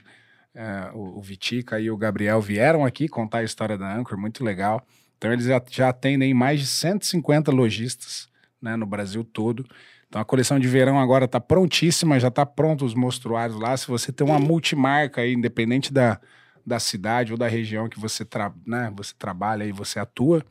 é, 0.53 0.91
o, 0.93 1.19
o 1.19 1.21
Vitica 1.21 1.79
e 1.79 1.89
o 1.89 1.97
Gabriel 1.97 2.39
vieram 2.39 2.85
aqui 2.85 3.07
contar 3.07 3.39
a 3.39 3.43
história 3.43 3.77
da 3.77 3.93
Anchor, 3.93 4.17
muito 4.17 4.43
legal. 4.43 4.85
Então, 5.17 5.31
eles 5.31 5.45
já, 5.45 5.61
já 5.69 5.89
atendem 5.89 6.33
mais 6.33 6.59
de 6.59 6.67
150 6.67 7.51
lojistas 7.51 8.27
né, 8.61 8.75
no 8.75 8.85
Brasil 8.85 9.23
todo. 9.23 9.65
Então, 10.07 10.21
a 10.21 10.25
coleção 10.25 10.59
de 10.59 10.67
verão 10.67 10.99
agora 10.99 11.25
está 11.25 11.39
prontíssima, 11.39 12.19
já 12.19 12.27
está 12.27 12.45
pronto 12.45 12.85
os 12.85 12.93
mostruários 12.93 13.59
lá. 13.59 13.75
Se 13.77 13.87
você 13.87 14.11
tem 14.11 14.25
uma 14.25 14.39
multimarca 14.39 15.21
aí, 15.21 15.33
independente 15.33 15.93
da, 15.93 16.19
da 16.65 16.79
cidade 16.79 17.31
ou 17.31 17.37
da 17.37 17.47
região 17.47 17.89
que 17.89 17.99
você, 17.99 18.23
tra 18.25 18.53
né, 18.65 18.91
você 18.95 19.13
trabalha 19.17 19.63
e 19.63 19.71
você 19.71 19.99
atua, 19.99 20.43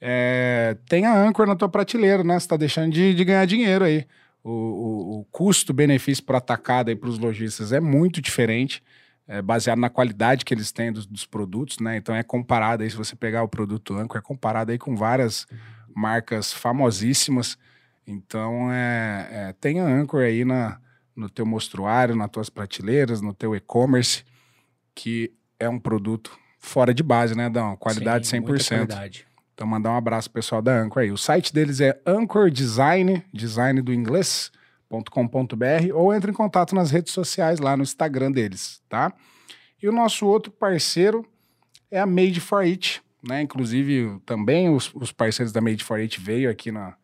é, 0.00 0.76
tem 0.86 1.06
a 1.06 1.16
Anchor 1.16 1.46
na 1.46 1.56
tua 1.56 1.68
prateleira, 1.68 2.22
né? 2.22 2.34
Você 2.34 2.44
está 2.44 2.56
deixando 2.56 2.92
de, 2.92 3.14
de 3.14 3.24
ganhar 3.24 3.46
dinheiro 3.46 3.84
aí. 3.84 4.06
O, 4.42 4.50
o, 4.50 5.20
o 5.20 5.24
custo-benefício 5.30 6.22
por 6.22 6.36
atacado 6.36 6.90
aí 6.90 6.96
para 6.96 7.08
os 7.08 7.18
lojistas 7.18 7.72
é 7.72 7.80
muito 7.80 8.20
diferente, 8.20 8.82
é, 9.26 9.40
baseado 9.40 9.78
na 9.78 9.88
qualidade 9.88 10.44
que 10.44 10.52
eles 10.52 10.70
têm 10.70 10.92
dos, 10.92 11.06
dos 11.06 11.24
produtos, 11.24 11.78
né? 11.78 11.96
Então 11.96 12.14
é 12.14 12.22
comparado 12.22 12.82
aí, 12.82 12.90
se 12.90 12.96
você 12.96 13.16
pegar 13.16 13.42
o 13.42 13.48
produto 13.48 13.94
Anchor, 13.94 14.18
é 14.18 14.20
comparado 14.20 14.72
aí 14.72 14.78
com 14.78 14.94
várias 14.94 15.46
marcas 15.96 16.52
famosíssimas. 16.52 17.56
Então 18.06 18.70
é, 18.70 19.28
é, 19.30 19.52
tem 19.58 19.80
a 19.80 19.86
Anchor 19.86 20.20
aí 20.20 20.44
na, 20.44 20.78
no 21.16 21.30
teu 21.30 21.46
mostruário, 21.46 22.14
nas 22.14 22.28
tuas 22.28 22.50
prateleiras, 22.50 23.22
no 23.22 23.32
teu 23.32 23.56
e-commerce, 23.56 24.22
que 24.94 25.32
é 25.64 25.68
um 25.68 25.78
produto 25.78 26.30
fora 26.58 26.94
de 26.94 27.02
base, 27.02 27.34
né, 27.36 27.48
Dão? 27.50 27.76
Qualidade 27.76 28.26
Sim, 28.26 28.40
muita 28.40 28.54
100%. 28.62 28.68
qualidade. 28.68 29.26
Então, 29.54 29.66
mandar 29.66 29.90
um 29.92 29.96
abraço 29.96 30.28
pro 30.30 30.40
pessoal 30.40 30.60
da 30.60 30.76
Anchor 30.80 31.02
aí. 31.02 31.12
O 31.12 31.16
site 31.18 31.52
deles 31.54 31.80
é 31.80 32.00
Anchor 32.04 32.50
Design, 32.50 33.22
design 33.32 33.80
do 33.82 33.92
inglês.com.br, 33.92 35.92
ou 35.94 36.14
entre 36.14 36.30
em 36.30 36.34
contato 36.34 36.74
nas 36.74 36.90
redes 36.90 37.12
sociais 37.12 37.60
lá 37.60 37.76
no 37.76 37.82
Instagram 37.82 38.32
deles, 38.32 38.82
tá? 38.88 39.12
E 39.82 39.88
o 39.88 39.92
nosso 39.92 40.26
outro 40.26 40.50
parceiro 40.50 41.24
é 41.90 42.00
a 42.00 42.06
Made 42.06 42.40
for 42.40 42.62
It, 42.62 43.02
né? 43.22 43.42
Inclusive, 43.42 44.18
também 44.26 44.74
os, 44.74 44.90
os 44.94 45.12
parceiros 45.12 45.52
da 45.52 45.60
Made 45.60 45.84
for 45.84 45.98
It 45.98 46.20
veio 46.20 46.50
aqui 46.50 46.72
na, 46.72 46.94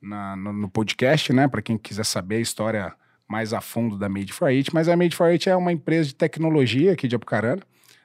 na- 0.00 0.34
no, 0.36 0.52
no 0.52 0.68
podcast, 0.68 1.32
né? 1.32 1.46
Para 1.46 1.62
quem 1.62 1.78
quiser 1.78 2.04
saber 2.04 2.36
a 2.36 2.40
história 2.40 2.92
mais 3.28 3.52
a 3.54 3.60
fundo 3.60 3.96
da 3.96 4.08
Made 4.08 4.32
for 4.32 4.48
It. 4.48 4.74
Mas 4.74 4.88
a 4.88 4.96
Made 4.96 5.14
for 5.14 5.26
It 5.28 5.48
é 5.48 5.56
uma 5.56 5.72
empresa 5.72 6.08
de 6.08 6.14
tecnologia 6.14 6.92
aqui 6.92 7.06
de 7.06 7.14
Apucarana, 7.16 7.62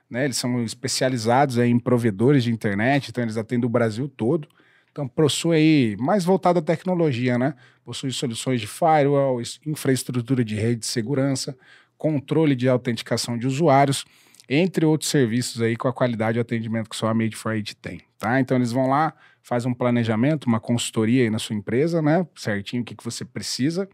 né? 0.10 0.26
Eles 0.26 0.38
são 0.38 0.64
especializados 0.64 1.58
em 1.58 1.78
provedores 1.80 2.44
de 2.44 2.52
internet, 2.52 3.10
então 3.10 3.24
eles 3.24 3.38
atendem 3.38 3.66
o 3.66 3.70
Brasil 3.70 4.08
todo. 4.08 4.48
Então, 4.92 5.08
possui 5.08 5.56
aí, 5.56 5.98
mais 6.00 6.26
voltado 6.26 6.60
à 6.60 6.62
tecnologia, 6.62 7.38
né? 7.38 7.54
Possui 7.84 8.12
soluções 8.12 8.60
de 8.60 8.68
firewall, 8.68 9.40
infraestrutura 9.66 10.44
de 10.44 10.56
rede 10.56 10.82
de 10.82 10.88
segurança, 10.88 11.56
controle 11.98 12.56
de 12.56 12.68
autenticação 12.68 13.38
de 13.38 13.46
usuários, 13.46 14.06
entre 14.50 14.86
outros 14.86 15.10
serviços 15.10 15.62
aí 15.62 15.76
com 15.76 15.88
a 15.88 15.94
qualidade 15.94 16.36
de 16.36 16.40
atendimento 16.40 16.90
que 16.90 16.96
só 16.96 17.08
a 17.08 17.14
Made 17.14 17.36
for 17.36 17.52
It 17.52 17.76
tem, 17.76 18.02
tá? 18.18 18.40
Então, 18.40 18.58
eles 18.58 18.72
vão 18.72 18.88
lá, 18.88 19.14
faz 19.44 19.66
um 19.66 19.74
planejamento, 19.74 20.46
uma 20.46 20.60
consultoria 20.60 21.24
aí 21.24 21.30
na 21.30 21.38
sua 21.40 21.56
empresa, 21.56 22.02
né? 22.02 22.26
Certinho 22.36 22.82
o 22.82 22.86
que, 22.86 22.96
que 22.96 23.04
você 23.04 23.24
precisa 23.24 23.88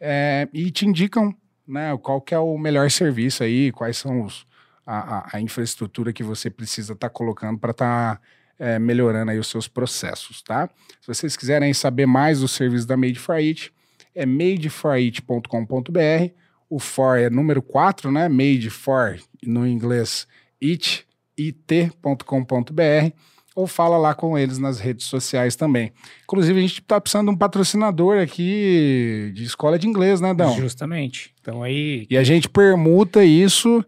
é, 0.00 0.48
e 0.52 0.70
te 0.70 0.86
indicam, 0.86 1.34
né? 1.68 1.96
Qual 1.98 2.20
que 2.20 2.34
é 2.34 2.38
o 2.38 2.56
melhor 2.56 2.90
serviço 2.90 3.44
aí, 3.44 3.70
quais 3.70 3.98
são 3.98 4.24
os, 4.24 4.46
a, 4.92 5.36
a, 5.36 5.40
infraestrutura 5.40 6.12
que 6.12 6.24
você 6.24 6.50
precisa 6.50 6.94
estar 6.94 7.08
tá 7.08 7.14
colocando 7.14 7.58
para 7.58 7.70
estar 7.70 8.16
tá 8.16 8.22
é, 8.58 8.78
melhorando 8.78 9.30
aí 9.30 9.38
os 9.38 9.46
seus 9.46 9.68
processos, 9.68 10.42
tá? 10.42 10.68
Se 11.00 11.06
vocês 11.06 11.36
quiserem 11.36 11.72
saber 11.72 12.06
mais 12.06 12.40
do 12.40 12.48
serviço 12.48 12.88
da 12.88 12.96
Made 12.96 13.18
for 13.18 13.36
It, 13.36 13.72
é 14.14 14.26
madeforit.com.br. 14.26 16.32
O 16.68 16.80
for 16.80 17.18
é 17.18 17.30
número 17.30 17.62
4, 17.62 18.10
né? 18.10 18.28
Made 18.28 18.68
for, 18.68 19.18
no 19.44 19.66
inglês, 19.66 20.26
it, 20.62 21.06
it.com.br. 21.38 23.14
Ou 23.54 23.66
fala 23.66 23.96
lá 23.96 24.14
com 24.14 24.36
eles 24.36 24.58
nas 24.58 24.80
redes 24.80 25.06
sociais 25.06 25.54
também. 25.54 25.92
Inclusive, 26.24 26.58
a 26.58 26.62
gente 26.62 26.80
está 26.80 27.00
precisando 27.00 27.28
de 27.28 27.34
um 27.34 27.36
patrocinador 27.36 28.20
aqui 28.20 29.30
de 29.34 29.44
escola 29.44 29.78
de 29.78 29.86
inglês, 29.86 30.20
né, 30.20 30.34
Dão? 30.34 30.56
Justamente. 30.56 31.32
Então 31.40 31.62
aí. 31.62 32.06
E 32.10 32.16
a 32.16 32.24
gente 32.24 32.48
permuta 32.48 33.24
isso 33.24 33.84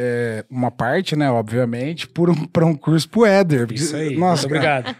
é, 0.00 0.44
uma 0.48 0.70
parte, 0.70 1.16
né, 1.16 1.28
obviamente, 1.30 2.06
por 2.06 2.30
um, 2.30 2.34
para 2.46 2.64
um 2.64 2.74
curso 2.74 3.08
pro 3.08 3.24
Éder. 3.26 3.66
Isso 3.72 3.96
aí, 3.96 4.16
Nossa, 4.16 4.42
muito 4.42 4.54
obrigado. 4.56 4.94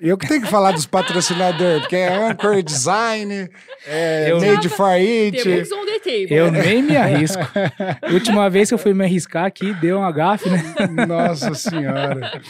Eu 0.00 0.18
que 0.18 0.26
tenho 0.26 0.40
que 0.42 0.48
falar 0.48 0.72
dos 0.72 0.86
patrocinadores, 0.86 1.82
porque 1.82 1.96
é 1.96 2.12
Anchor 2.30 2.62
Design, 2.62 3.48
é 3.86 4.30
Eu- 4.32 4.40
Made 4.40 4.68
for 4.70 4.90
It. 4.90 5.42
Temos 5.42 5.70
on 5.72 5.84
the 5.86 5.98
table. 5.98 6.34
Eu 6.34 6.50
nem 6.50 6.82
me 6.82 6.96
arrisco. 6.96 7.42
Última 8.12 8.48
vez 8.50 8.68
que 8.68 8.74
eu 8.74 8.78
fui 8.78 8.92
me 8.94 9.04
arriscar 9.04 9.44
aqui, 9.44 9.72
deu 9.74 9.98
uma 9.98 10.10
gafe, 10.10 10.48
né? 10.48 10.62
Nossa 11.06 11.54
Senhora. 11.54 12.40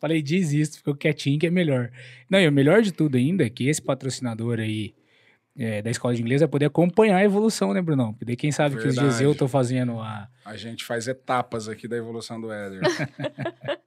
Falei, 0.00 0.20
desisto, 0.20 0.78
ficou 0.78 0.94
quietinho 0.96 1.38
que 1.38 1.46
é 1.46 1.50
melhor. 1.50 1.88
Não, 2.28 2.40
e 2.40 2.48
o 2.48 2.52
melhor 2.52 2.82
de 2.82 2.92
tudo 2.92 3.16
ainda 3.16 3.44
é 3.44 3.48
que 3.50 3.68
esse 3.68 3.80
patrocinador 3.80 4.58
aí 4.58 4.92
é, 5.56 5.82
da 5.82 5.90
escola 5.90 6.14
de 6.14 6.22
inglês 6.22 6.40
vai 6.40 6.48
poder 6.48 6.66
acompanhar 6.66 7.18
a 7.18 7.24
evolução, 7.24 7.74
né, 7.74 7.82
Brunão? 7.82 8.12
Porque 8.12 8.24
daí 8.24 8.36
quem 8.36 8.50
sabe 8.50 8.76
que 8.76 8.88
os 8.88 8.94
dias 8.94 9.18
Verdade. 9.18 9.24
eu 9.24 9.34
tô 9.34 9.46
fazendo 9.46 10.00
a. 10.00 10.28
A 10.44 10.56
gente 10.56 10.84
faz 10.84 11.06
etapas 11.06 11.68
aqui 11.68 11.86
da 11.86 11.96
evolução 11.96 12.40
do 12.40 12.52
Éder. 12.52 12.80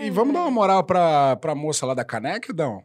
E, 0.00 0.06
e 0.06 0.10
vamos 0.10 0.34
dar 0.34 0.40
uma 0.40 0.50
moral 0.50 0.84
pra, 0.84 1.36
pra 1.36 1.54
moça 1.54 1.86
lá 1.86 1.94
da 1.94 2.04
caneca, 2.04 2.52
Dão? 2.52 2.84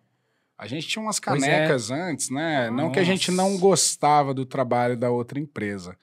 A 0.57 0.67
gente 0.67 0.87
tinha 0.87 1.03
umas 1.03 1.17
é. 1.17 1.21
canecas 1.21 1.91
antes, 1.91 2.29
né? 2.29 2.69
Não 2.69 2.91
que 2.91 2.99
a 2.99 3.03
gente 3.03 3.31
Nossa. 3.31 3.49
não 3.49 3.57
gostava 3.59 4.33
do 4.33 4.45
trabalho 4.45 4.95
da 4.95 5.09
outra 5.09 5.39
empresa, 5.39 5.97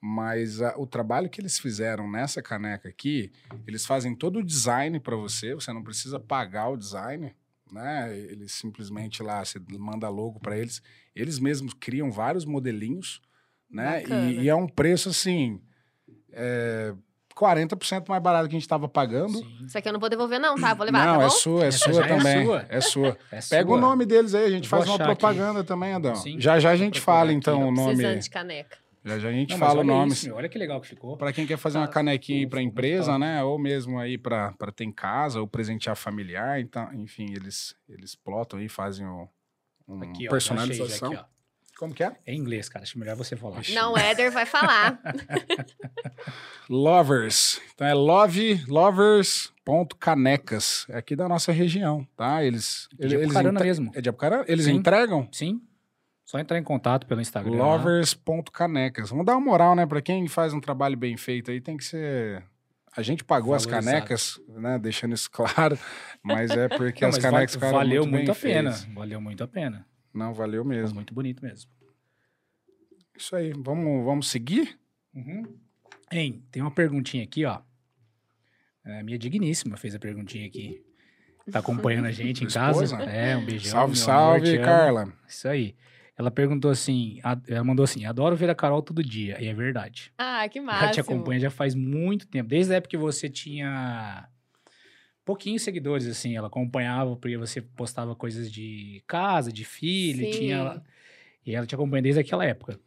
mas 0.00 0.60
ah, 0.60 0.74
o 0.76 0.86
trabalho 0.86 1.30
que 1.30 1.40
eles 1.40 1.58
fizeram 1.58 2.10
nessa 2.10 2.42
caneca 2.42 2.88
aqui, 2.88 3.32
eles 3.66 3.86
fazem 3.86 4.14
todo 4.14 4.40
o 4.40 4.44
design 4.44 4.98
para 5.00 5.16
você, 5.16 5.54
você 5.54 5.72
não 5.72 5.82
precisa 5.82 6.20
pagar 6.20 6.68
o 6.68 6.76
design, 6.76 7.34
né? 7.70 8.14
Eles 8.16 8.52
simplesmente 8.52 9.22
lá, 9.22 9.44
você 9.44 9.60
manda 9.78 10.08
logo 10.08 10.40
para 10.40 10.58
eles, 10.58 10.82
eles 11.14 11.38
mesmos 11.38 11.72
criam 11.74 12.10
vários 12.10 12.44
modelinhos, 12.44 13.20
né? 13.70 14.02
E, 14.04 14.42
e 14.42 14.48
é 14.48 14.54
um 14.54 14.66
preço 14.68 15.08
assim, 15.10 15.60
é, 16.32 16.94
40% 17.36 18.08
mais 18.08 18.22
barato 18.22 18.44
que 18.48 18.54
a 18.54 18.58
gente 18.58 18.62
estava 18.62 18.88
pagando. 18.88 19.38
Sim. 19.38 19.56
Isso 19.66 19.78
aqui 19.78 19.88
eu 19.88 19.92
não 19.94 20.00
vou 20.00 20.08
devolver, 20.10 20.38
não, 20.38 20.54
tá? 20.60 20.74
Vou 20.74 20.84
levar, 20.84 21.06
Não, 21.06 21.18
tá 21.20 21.24
é 21.24 21.30
sua, 21.30 21.64
é 21.64 21.68
Essa 21.68 21.92
sua 21.92 22.04
é 22.04 22.08
também. 22.08 22.44
sua. 22.44 22.66
É 22.68 22.80
sua. 22.80 23.18
É 23.30 23.40
Pega 23.48 23.68
sua. 23.68 23.76
o 23.76 23.80
nome 23.80 24.04
deles 24.04 24.34
aí, 24.34 24.44
a 24.44 24.50
gente 24.50 24.68
Vou 24.68 24.78
faz 24.78 24.88
uma 24.88 24.94
achar 24.96 25.10
aqui. 25.10 25.18
propaganda 25.18 25.64
também, 25.64 25.92
Adão. 25.94 26.14
Sim. 26.16 26.38
Já 26.40 26.58
já 26.60 26.70
a 26.70 26.76
gente 26.76 27.00
fala 27.00 27.30
aqui, 27.30 27.38
então 27.38 27.68
o 27.68 27.72
nome. 27.72 27.96
Precisando 27.96 28.20
de 28.20 28.30
caneca. 28.30 28.78
Já 29.04 29.18
já 29.18 29.28
a 29.30 29.32
gente 29.32 29.50
Não, 29.50 29.58
fala 29.58 29.80
o 29.80 29.84
nome. 29.84 30.12
isso, 30.12 30.32
olha 30.32 30.48
que 30.48 30.56
legal 30.56 30.80
que 30.80 30.86
ficou. 30.86 31.16
Para 31.16 31.32
quem 31.32 31.44
quer 31.44 31.56
fazer 31.56 31.78
uma 31.78 31.88
Tá. 31.88 31.94
canequinha 31.94 32.46
para 32.48 32.62
empresa, 32.62 33.18
né? 33.18 33.42
Ou 33.42 33.58
mesmo 33.58 33.98
aí 33.98 34.16
para 34.16 34.52
ter 34.76 34.84
em 34.84 34.92
casa, 34.92 35.40
ou 35.40 35.46
presentear 35.48 35.96
familiar. 35.96 36.60
Então, 36.60 36.88
enfim, 36.94 37.26
eles, 37.32 37.74
eles 37.88 38.14
plotam 38.14 38.60
aí, 38.60 38.68
fazem 38.68 39.04
o, 39.04 39.28
um 39.92 40.02
Aqui, 40.02 40.26
ó. 40.26 40.30
personalização. 40.30 41.08
achei 41.08 41.08
aqui, 41.08 41.16
ó. 41.28 41.32
Como 41.78 41.92
que 41.94 42.04
é? 42.04 42.16
É 42.24 42.32
em 42.32 42.38
inglês, 42.38 42.68
cara. 42.68 42.84
Acho 42.84 42.96
melhor 42.98 43.16
você 43.16 43.34
falar. 43.34 43.60
Não, 43.70 43.94
o 43.94 43.98
Éder 43.98 44.30
vai 44.30 44.46
falar. 44.46 45.00
Lovers. 46.70 47.60
Então 47.74 47.84
é 47.86 47.92
love, 47.94 48.62
lovers.canecas. 48.68 50.86
É 50.88 50.96
aqui 50.98 51.16
da 51.16 51.28
nossa 51.28 51.50
região, 51.50 52.06
tá? 52.16 52.44
Eles. 52.44 52.88
É 52.98 53.06
de 53.08 53.16
Apucarana 53.16 53.58
mesmo. 53.60 53.90
É 53.94 54.00
de 54.00 54.08
Apucarana? 54.08 54.44
Eles 54.46 54.66
Sim. 54.66 54.74
entregam? 54.76 55.28
Sim. 55.32 55.60
Só 56.24 56.38
entrar 56.38 56.56
em 56.56 56.62
contato 56.62 57.04
pelo 57.06 57.20
Instagram. 57.20 57.56
Lovers.canecas. 57.56 59.10
Vamos 59.10 59.26
dar 59.26 59.32
uma 59.36 59.44
moral, 59.44 59.74
né? 59.74 59.84
Pra 59.84 60.00
quem 60.00 60.28
faz 60.28 60.54
um 60.54 60.60
trabalho 60.60 60.96
bem 60.96 61.16
feito 61.16 61.50
aí, 61.50 61.60
tem 61.60 61.76
que 61.76 61.84
ser. 61.84 62.44
A 62.94 63.02
gente 63.02 63.24
pagou 63.24 63.54
as 63.54 63.64
Valorizado. 63.64 63.94
canecas, 63.96 64.40
né? 64.48 64.78
Deixando 64.78 65.14
isso 65.14 65.30
claro. 65.30 65.78
Mas 66.22 66.50
é 66.50 66.68
porque 66.68 67.02
Não, 67.02 67.08
as 67.08 67.18
canecas 67.18 67.54
va- 67.56 67.70
valeu 67.70 68.02
muito, 68.02 68.12
muito, 68.16 68.30
a 68.32 68.34
pena. 68.34 68.72
feitas. 68.72 68.94
Valeu 68.94 69.20
muito 69.20 69.42
a 69.44 69.48
pena. 69.48 69.86
Não, 70.12 70.34
valeu 70.34 70.62
Ficou 70.62 70.76
mesmo. 70.78 70.94
muito 70.96 71.14
bonito 71.14 71.42
mesmo. 71.42 71.70
Isso 73.16 73.34
aí. 73.34 73.52
Vamos, 73.56 74.04
vamos 74.04 74.28
seguir? 74.30 74.78
Uhum. 75.14 75.58
Hein, 76.10 76.44
tem 76.50 76.60
uma 76.62 76.70
perguntinha 76.70 77.24
aqui, 77.24 77.44
ó. 77.46 77.60
É, 78.84 79.02
minha 79.02 79.18
digníssima 79.18 79.76
fez 79.76 79.94
a 79.94 79.98
perguntinha 79.98 80.46
aqui. 80.46 80.84
Tá 81.50 81.60
acompanhando 81.60 82.06
a 82.06 82.12
gente 82.12 82.44
em 82.44 82.48
casa. 82.48 82.96
É, 83.04 83.36
um 83.36 83.44
beijão. 83.44 83.70
salve, 83.70 83.96
salve, 83.96 84.54
amor. 84.56 84.64
Carla. 84.66 85.12
Isso 85.26 85.48
aí. 85.48 85.74
Ela 86.16 86.30
perguntou 86.30 86.70
assim, 86.70 87.18
a- 87.24 87.40
ela 87.48 87.64
mandou 87.64 87.84
assim, 87.84 88.04
adoro 88.04 88.36
ver 88.36 88.50
a 88.50 88.54
Carol 88.54 88.82
todo 88.82 89.02
dia. 89.02 89.42
E 89.42 89.46
é 89.48 89.54
verdade. 89.54 90.12
Ah, 90.18 90.46
que 90.48 90.58
Ela 90.58 90.66
massa. 90.66 90.92
te 90.92 91.00
acompanha 91.00 91.40
já 91.40 91.50
faz 91.50 91.74
muito 91.74 92.26
tempo. 92.28 92.48
Desde 92.48 92.72
a 92.72 92.76
época 92.76 92.90
que 92.90 92.96
você 92.98 93.28
tinha 93.28 94.28
pouquinhos 95.24 95.62
seguidores, 95.62 96.06
assim. 96.06 96.36
Ela 96.36 96.48
acompanhava 96.48 97.16
porque 97.16 97.36
você 97.36 97.60
postava 97.62 98.14
coisas 98.14 98.50
de 98.52 99.02
casa, 99.06 99.52
de 99.52 99.64
filho. 99.64 100.22
e 100.22 100.26
Sim. 100.32 100.38
Tinha... 100.38 100.82
E 101.44 101.54
ela 101.54 101.66
te 101.66 101.74
acompanha 101.74 102.02
desde 102.02 102.20
aquela 102.20 102.44
época. 102.44 102.78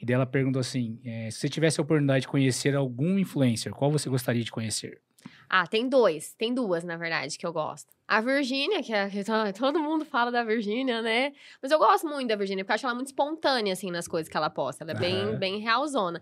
E 0.00 0.04
daí 0.06 0.14
ela 0.14 0.26
perguntou 0.26 0.58
assim, 0.60 0.98
eh, 1.04 1.30
se 1.30 1.38
você 1.40 1.48
tivesse 1.48 1.78
a 1.78 1.82
oportunidade 1.84 2.22
de 2.22 2.28
conhecer 2.28 2.74
algum 2.74 3.18
influencer, 3.18 3.72
qual 3.72 3.90
você 3.90 4.08
gostaria 4.08 4.42
de 4.42 4.50
conhecer? 4.50 5.00
Ah, 5.48 5.66
tem 5.66 5.88
dois. 5.88 6.32
Tem 6.38 6.54
duas, 6.54 6.82
na 6.82 6.96
verdade, 6.96 7.36
que 7.36 7.46
eu 7.46 7.52
gosto. 7.52 7.92
A 8.10 8.20
Virgínia, 8.20 8.82
que, 8.82 8.92
é, 8.92 9.08
que 9.08 9.22
to- 9.22 9.52
todo 9.56 9.78
mundo 9.78 10.04
fala 10.04 10.32
da 10.32 10.42
Virgínia, 10.42 11.00
né? 11.00 11.32
Mas 11.62 11.70
eu 11.70 11.78
gosto 11.78 12.08
muito 12.08 12.26
da 12.28 12.34
Virgínia, 12.34 12.64
porque 12.64 12.72
eu 12.72 12.74
acho 12.74 12.86
ela 12.86 12.94
muito 12.96 13.06
espontânea, 13.06 13.72
assim, 13.72 13.88
nas 13.88 14.08
coisas 14.08 14.28
que 14.28 14.36
ela 14.36 14.50
posta. 14.50 14.82
Ela 14.82 14.90
é 14.90 14.94
bem, 14.94 15.36
bem 15.36 15.58
realzona. 15.60 16.20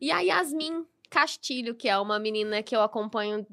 E 0.00 0.12
a 0.12 0.20
Yasmin 0.20 0.86
Castilho, 1.10 1.74
que 1.74 1.88
é 1.88 1.98
uma 1.98 2.20
menina 2.20 2.62
que 2.62 2.74
eu 2.76 2.82
acompanho. 2.82 3.44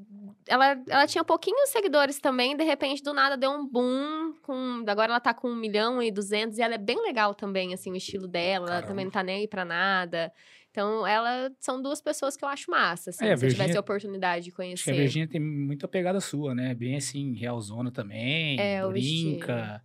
Ela, 0.47 0.79
ela 0.87 1.07
tinha 1.07 1.23
pouquinhos 1.23 1.69
seguidores 1.69 2.19
também, 2.19 2.55
de 2.55 2.63
repente, 2.63 3.01
do 3.01 3.13
nada, 3.13 3.35
deu 3.35 3.49
um 3.51 3.65
boom. 3.67 4.33
Com, 4.43 4.83
agora 4.87 5.11
ela 5.13 5.19
tá 5.19 5.33
com 5.33 5.49
um 5.49 5.55
milhão 5.55 6.03
e 6.03 6.11
duzentos, 6.11 6.59
e 6.59 6.61
ela 6.61 6.75
é 6.75 6.77
bem 6.77 7.01
legal 7.01 7.33
também, 7.33 7.73
assim, 7.73 7.91
o 7.91 7.95
estilo 7.95 8.27
dela. 8.27 8.65
Ela 8.65 8.75
Caramba. 8.75 8.87
também 8.87 9.05
não 9.05 9.11
tá 9.11 9.23
nem 9.23 9.37
aí 9.37 9.47
pra 9.47 9.65
nada. 9.65 10.31
Então, 10.71 11.05
ela 11.05 11.51
são 11.59 11.81
duas 11.81 12.01
pessoas 12.01 12.37
que 12.37 12.45
eu 12.45 12.49
acho 12.49 12.71
massa, 12.71 13.09
assim, 13.09 13.25
É, 13.25 13.33
a 13.33 13.37
se 13.37 13.45
eu 13.45 13.49
tivesse 13.51 13.75
a 13.75 13.79
oportunidade 13.81 14.45
de 14.45 14.49
Acho 14.51 14.55
que 14.55 14.61
a 14.61 14.65
conhecer. 14.65 14.93
Virgínia 14.93 15.27
tem 15.27 15.39
muita 15.41 15.85
pegada 15.85 16.21
sua, 16.21 16.55
né? 16.55 16.73
Bem 16.73 16.95
assim, 16.95 17.33
realzona 17.35 17.91
também, 17.91 18.57
É, 18.59 18.81
brinca. 18.87 19.83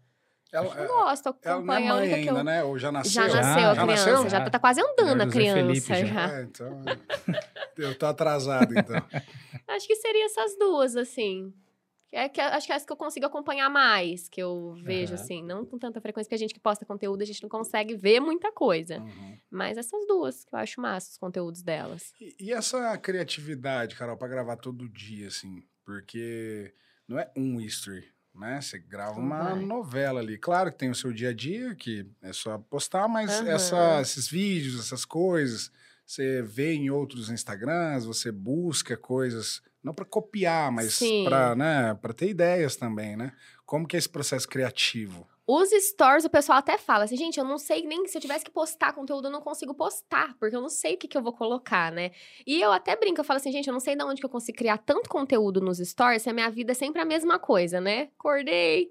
Ela, 0.53 0.75
Eu 0.75 0.87
gosto, 0.87 1.37
ela 1.43 1.61
não 1.61 1.75
é 1.75 1.77
acompanho 1.77 1.93
a 1.93 1.97
mãe 1.97 2.15
ainda, 2.15 2.31
eu... 2.31 2.45
né? 2.45 2.63
Ou 2.65 2.79
já 2.79 2.93
nasceu? 2.93 3.13
Já 3.25 3.29
Já, 3.29 3.35
nasceu 3.43 3.69
a 3.69 3.75
já 3.75 3.83
criança, 3.83 4.13
nasceu? 4.13 4.31
já 4.31 4.41
tá, 4.43 4.51
tá 4.51 4.59
quase 4.61 4.81
andando 4.81 5.21
a 5.23 5.27
criança 5.27 5.67
Felipe 5.67 6.07
já. 6.07 6.39
É, 6.39 6.43
então. 6.45 6.83
Eu 7.77 7.99
tô 7.99 8.07
atrasado, 8.07 8.73
então. 8.79 8.97
Acho 9.69 9.87
que 9.89 9.97
seria 9.97 10.25
essas 10.27 10.57
duas, 10.57 10.95
assim. 10.95 11.53
É 12.13 12.29
que 12.29 12.41
acho 12.41 12.67
que 12.67 12.73
é 12.73 12.77
as 12.77 12.85
que 12.85 12.93
eu 12.93 12.97
consigo 12.97 13.27
acompanhar 13.27 13.69
mais, 13.69 14.29
que 14.29 14.41
eu 14.41 14.75
vejo, 14.83 15.15
Aham. 15.15 15.23
assim, 15.23 15.43
não 15.43 15.65
com 15.67 15.79
tanta 15.79 16.01
frequência, 16.01 16.27
porque 16.29 16.35
a 16.37 16.39
gente 16.39 16.55
que 16.55 16.61
posta 16.61 16.87
conteúdo, 16.87 17.23
a 17.23 17.27
gente 17.27 17.43
não 17.43 17.49
consegue 17.49 17.95
ver 17.97 18.21
muita 18.21 18.53
coisa. 18.53 19.01
Uhum. 19.01 19.37
Mas 19.51 19.77
essas 19.77 20.07
duas, 20.07 20.45
que 20.45 20.55
eu 20.55 20.59
acho 20.59 20.81
massa, 20.81 21.11
os 21.11 21.19
conteúdos 21.19 21.63
delas. 21.63 22.13
E, 22.21 22.37
e 22.41 22.53
essa 22.53 22.97
criatividade, 22.99 23.97
Carol, 23.97 24.17
pra 24.17 24.29
gravar 24.29 24.57
todo 24.57 24.89
dia, 24.89 25.29
assim? 25.29 25.63
Porque 25.85 26.73
não 27.09 27.19
é 27.19 27.31
um 27.37 27.61
history, 27.61 28.05
né? 28.35 28.61
Você 28.61 28.79
grava 28.79 29.19
uma 29.19 29.55
Vai. 29.55 29.65
novela 29.65 30.21
ali. 30.21 30.39
Claro 30.39 30.71
que 30.73 30.79
tem 30.79 30.91
o 30.91 30.95
seu 30.95 31.13
dia 31.13 31.31
a 31.31 31.35
dia, 31.35 31.75
que 31.75 32.07
é 32.23 32.33
só 32.33 32.57
postar, 32.59 33.09
mas 33.09 33.31
essa- 33.47 34.01
esses 34.01 34.29
vídeos, 34.29 34.79
essas 34.81 35.05
coisas, 35.05 35.71
você 36.07 36.41
vê 36.41 36.73
em 36.73 36.89
outros 36.89 37.29
Instagrams, 37.29 38.07
você 38.07 38.31
busca 38.31 38.97
coisas, 38.97 39.61
não 39.83 39.93
para 39.93 40.05
copiar, 40.05 40.71
mas 40.71 41.01
para 41.25 41.57
né, 41.57 41.99
pra 42.01 42.13
ter 42.13 42.29
ideias 42.29 42.77
também, 42.77 43.17
né? 43.17 43.33
Como 43.65 43.87
que 43.87 43.97
é 43.97 43.99
esse 43.99 44.09
processo 44.09 44.49
criativo? 44.49 45.27
Os 45.49 45.71
stories, 45.71 46.25
o 46.25 46.31
pessoal 46.31 46.59
até 46.59 46.77
fala 46.77 47.05
assim, 47.05 47.17
gente, 47.17 47.39
eu 47.39 47.45
não 47.45 47.57
sei 47.57 47.87
nem 47.87 48.05
se 48.09 48.19
eu 48.19 48.21
tivesse 48.21 48.45
que 48.45 48.51
postar 48.51 48.93
conteúdo, 48.93 49.29
eu 49.29 49.31
não 49.31 49.41
consigo 49.41 49.73
postar, 49.75 50.35
porque 50.41 50.57
eu 50.57 50.61
não 50.61 50.69
sei 50.69 50.95
o 50.95 50.99
que, 50.99 51.07
que 51.07 51.17
eu 51.17 51.23
vou 51.23 51.33
colocar, 51.33 51.93
né? 51.93 52.11
E 52.45 52.61
eu 52.61 52.73
até 52.73 52.97
brinco, 52.97 53.21
eu 53.21 53.25
falo 53.25 53.37
assim, 53.37 53.53
gente, 53.53 53.69
eu 53.69 53.73
não 53.73 53.79
sei 53.79 53.95
de 53.95 54.03
onde 54.03 54.21
que 54.21 54.27
eu 54.27 54.31
consigo 54.31 54.59
criar 54.59 54.79
tanto 54.79 55.09
conteúdo 55.09 55.61
nos 55.61 55.79
stories, 55.79 56.23
se 56.23 56.31
a 56.31 56.33
minha 56.33 56.51
vida 56.51 56.73
é 56.73 56.75
sempre 56.75 57.01
a 57.01 57.05
mesma 57.05 57.39
coisa, 57.39 57.81
né? 57.81 58.09
Acordei, 58.19 58.91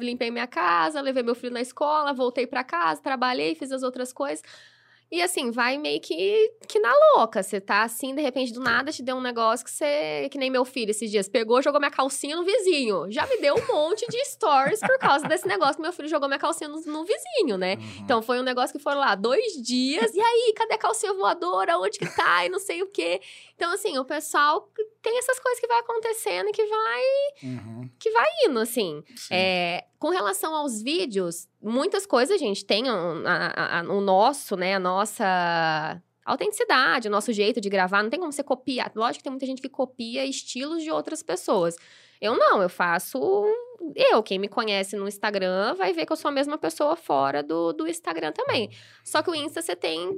limpei 0.00 0.28
minha 0.32 0.48
casa, 0.48 1.00
levei 1.00 1.22
meu 1.22 1.36
filho 1.36 1.52
na 1.52 1.60
escola, 1.60 2.12
voltei 2.12 2.48
para 2.48 2.64
casa, 2.64 3.00
trabalhei, 3.00 3.54
fiz 3.54 3.70
as 3.70 3.84
outras 3.84 4.12
coisas. 4.12 4.42
E 5.12 5.20
assim, 5.20 5.50
vai 5.50 5.76
meio 5.76 6.00
que, 6.00 6.54
que 6.66 6.80
na 6.80 6.90
louca. 7.14 7.42
Você 7.42 7.60
tá 7.60 7.82
assim, 7.82 8.14
de 8.14 8.22
repente, 8.22 8.50
do 8.50 8.60
nada, 8.60 8.90
te 8.90 9.02
deu 9.02 9.14
um 9.14 9.20
negócio 9.20 9.62
que 9.62 9.70
você. 9.70 10.26
Que 10.30 10.38
nem 10.38 10.48
meu 10.48 10.64
filho 10.64 10.90
esses 10.90 11.10
dias. 11.10 11.28
Pegou, 11.28 11.60
jogou 11.60 11.78
minha 11.78 11.90
calcinha 11.90 12.34
no 12.34 12.42
vizinho. 12.42 13.12
Já 13.12 13.26
me 13.26 13.36
deu 13.36 13.54
um 13.54 13.66
monte 13.66 14.06
de 14.08 14.24
stories 14.24 14.80
por 14.80 14.98
causa 14.98 15.28
desse 15.28 15.46
negócio 15.46 15.76
que 15.76 15.82
meu 15.82 15.92
filho 15.92 16.08
jogou 16.08 16.28
minha 16.28 16.38
calcinha 16.38 16.66
no, 16.66 16.80
no 16.80 17.04
vizinho, 17.04 17.58
né? 17.58 17.74
Uhum. 17.74 18.04
Então 18.04 18.22
foi 18.22 18.40
um 18.40 18.42
negócio 18.42 18.74
que 18.74 18.82
foram 18.82 19.00
lá 19.00 19.14
dois 19.14 19.52
dias. 19.60 20.14
E 20.14 20.20
aí, 20.20 20.54
cadê 20.56 20.76
a 20.76 20.78
calcinha 20.78 21.12
voadora? 21.12 21.76
Onde 21.76 21.98
que 21.98 22.08
tá? 22.16 22.46
E 22.46 22.48
não 22.48 22.58
sei 22.58 22.82
o 22.82 22.86
quê. 22.86 23.20
Então, 23.54 23.70
assim, 23.74 23.98
o 23.98 24.06
pessoal 24.06 24.66
tem 25.02 25.18
essas 25.18 25.38
coisas 25.40 25.60
que 25.60 25.66
vai 25.66 25.80
acontecendo 25.80 26.48
e 26.48 26.52
que 26.52 26.64
vai. 26.64 27.02
Uhum. 27.42 27.90
que 27.98 28.10
vai 28.10 28.26
indo, 28.46 28.60
assim. 28.60 29.02
É, 29.30 29.84
com 29.98 30.10
relação 30.10 30.54
aos 30.54 30.80
vídeos, 30.80 31.48
muitas 31.60 32.06
coisas, 32.06 32.38
gente, 32.38 32.64
tem 32.64 32.84
o, 32.88 34.00
nosso, 34.00 34.56
né? 34.56 34.76
A 34.76 34.78
nossa 34.78 36.00
autenticidade, 36.24 37.08
o 37.08 37.10
nosso 37.10 37.32
jeito 37.32 37.60
de 37.60 37.68
gravar. 37.68 38.02
Não 38.02 38.10
tem 38.10 38.20
como 38.20 38.32
você 38.32 38.44
copiar. 38.44 38.92
Lógico 38.94 39.18
que 39.18 39.24
tem 39.24 39.32
muita 39.32 39.46
gente 39.46 39.60
que 39.60 39.68
copia 39.68 40.24
estilos 40.24 40.82
de 40.82 40.90
outras 40.90 41.22
pessoas. 41.22 41.76
Eu 42.20 42.36
não, 42.36 42.62
eu 42.62 42.68
faço. 42.68 43.18
Eu, 43.96 44.22
quem 44.22 44.38
me 44.38 44.46
conhece 44.46 44.94
no 44.94 45.08
Instagram, 45.08 45.74
vai 45.74 45.92
ver 45.92 46.06
que 46.06 46.12
eu 46.12 46.16
sou 46.16 46.28
a 46.28 46.32
mesma 46.32 46.56
pessoa 46.56 46.94
fora 46.94 47.42
do, 47.42 47.72
do 47.72 47.88
Instagram 47.88 48.30
também. 48.30 48.70
Só 49.04 49.20
que 49.20 49.30
o 49.30 49.34
Insta 49.34 49.60
você 49.60 49.74
tem 49.74 50.16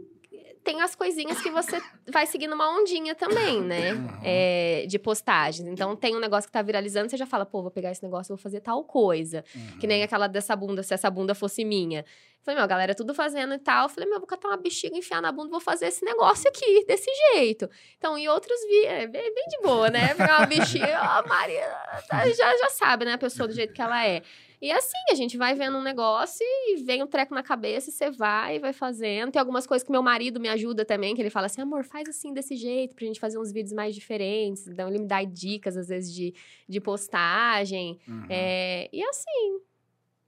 tem 0.64 0.80
as 0.80 0.94
coisinhas 0.94 1.40
que 1.42 1.50
você 1.50 1.80
vai 2.10 2.26
seguindo 2.26 2.54
uma 2.54 2.80
ondinha 2.80 3.14
também, 3.14 3.60
né? 3.60 3.92
É, 4.24 4.86
de 4.88 4.98
postagens. 4.98 5.68
Então, 5.68 5.94
tem 5.94 6.16
um 6.16 6.18
negócio 6.18 6.48
que 6.48 6.52
tá 6.52 6.62
viralizando, 6.62 7.10
você 7.10 7.16
já 7.16 7.26
fala, 7.26 7.44
pô, 7.44 7.60
vou 7.60 7.70
pegar 7.70 7.92
esse 7.92 8.02
negócio, 8.02 8.34
vou 8.34 8.42
fazer 8.42 8.60
tal 8.60 8.82
coisa. 8.82 9.44
Uhum. 9.54 9.78
Que 9.78 9.86
nem 9.86 10.02
aquela 10.02 10.26
dessa 10.26 10.56
bunda, 10.56 10.82
se 10.82 10.94
essa 10.94 11.10
bunda 11.10 11.34
fosse 11.34 11.64
minha. 11.64 12.04
Falei, 12.42 12.56
meu, 12.56 12.64
a 12.64 12.66
galera 12.66 12.94
tudo 12.94 13.14
fazendo 13.14 13.54
e 13.54 13.58
tal. 13.58 13.88
Falei, 13.88 14.08
meu, 14.08 14.18
vou 14.18 14.26
catar 14.26 14.48
uma 14.48 14.56
bexiga, 14.56 14.96
enfiar 14.96 15.20
na 15.20 15.30
bunda, 15.30 15.50
vou 15.50 15.60
fazer 15.60 15.86
esse 15.86 16.04
negócio 16.04 16.48
aqui, 16.48 16.84
desse 16.86 17.10
jeito. 17.32 17.68
Então, 17.98 18.16
em 18.16 18.28
outros 18.28 18.58
vídeos, 18.62 18.92
é 18.92 19.06
bem, 19.06 19.34
bem, 19.34 19.44
de 19.48 19.62
boa, 19.62 19.90
né? 19.90 20.14
Pegar 20.14 20.38
uma 20.38 20.46
bexiga, 20.46 20.98
a 20.98 21.22
Maria 21.26 21.66
tá, 22.08 22.28
já, 22.28 22.56
já 22.56 22.68
sabe, 22.70 23.04
né? 23.04 23.14
A 23.14 23.18
pessoa 23.18 23.46
do 23.46 23.54
jeito 23.54 23.72
que 23.72 23.80
ela 23.80 24.06
é. 24.06 24.22
E 24.64 24.72
assim, 24.72 24.96
a 25.10 25.14
gente 25.14 25.36
vai 25.36 25.54
vendo 25.54 25.76
um 25.76 25.82
negócio 25.82 26.42
e 26.42 26.82
vem 26.82 27.02
um 27.02 27.06
treco 27.06 27.34
na 27.34 27.42
cabeça 27.42 27.90
e 27.90 27.92
você 27.92 28.10
vai 28.10 28.56
e 28.56 28.58
vai 28.58 28.72
fazendo. 28.72 29.30
Tem 29.30 29.38
algumas 29.38 29.66
coisas 29.66 29.84
que 29.84 29.92
meu 29.92 30.02
marido 30.02 30.40
me 30.40 30.48
ajuda 30.48 30.86
também, 30.86 31.14
que 31.14 31.20
ele 31.20 31.28
fala 31.28 31.44
assim, 31.44 31.60
amor, 31.60 31.84
faz 31.84 32.08
assim, 32.08 32.32
desse 32.32 32.56
jeito, 32.56 32.96
pra 32.96 33.04
gente 33.04 33.20
fazer 33.20 33.38
uns 33.38 33.52
vídeos 33.52 33.74
mais 33.74 33.94
diferentes. 33.94 34.66
Então, 34.66 34.88
ele 34.88 35.00
me 35.00 35.06
dá 35.06 35.22
dicas, 35.22 35.76
às 35.76 35.88
vezes, 35.88 36.10
de, 36.14 36.32
de 36.66 36.80
postagem. 36.80 37.98
Uhum. 38.08 38.24
É, 38.30 38.88
e 38.90 39.04
assim... 39.04 39.60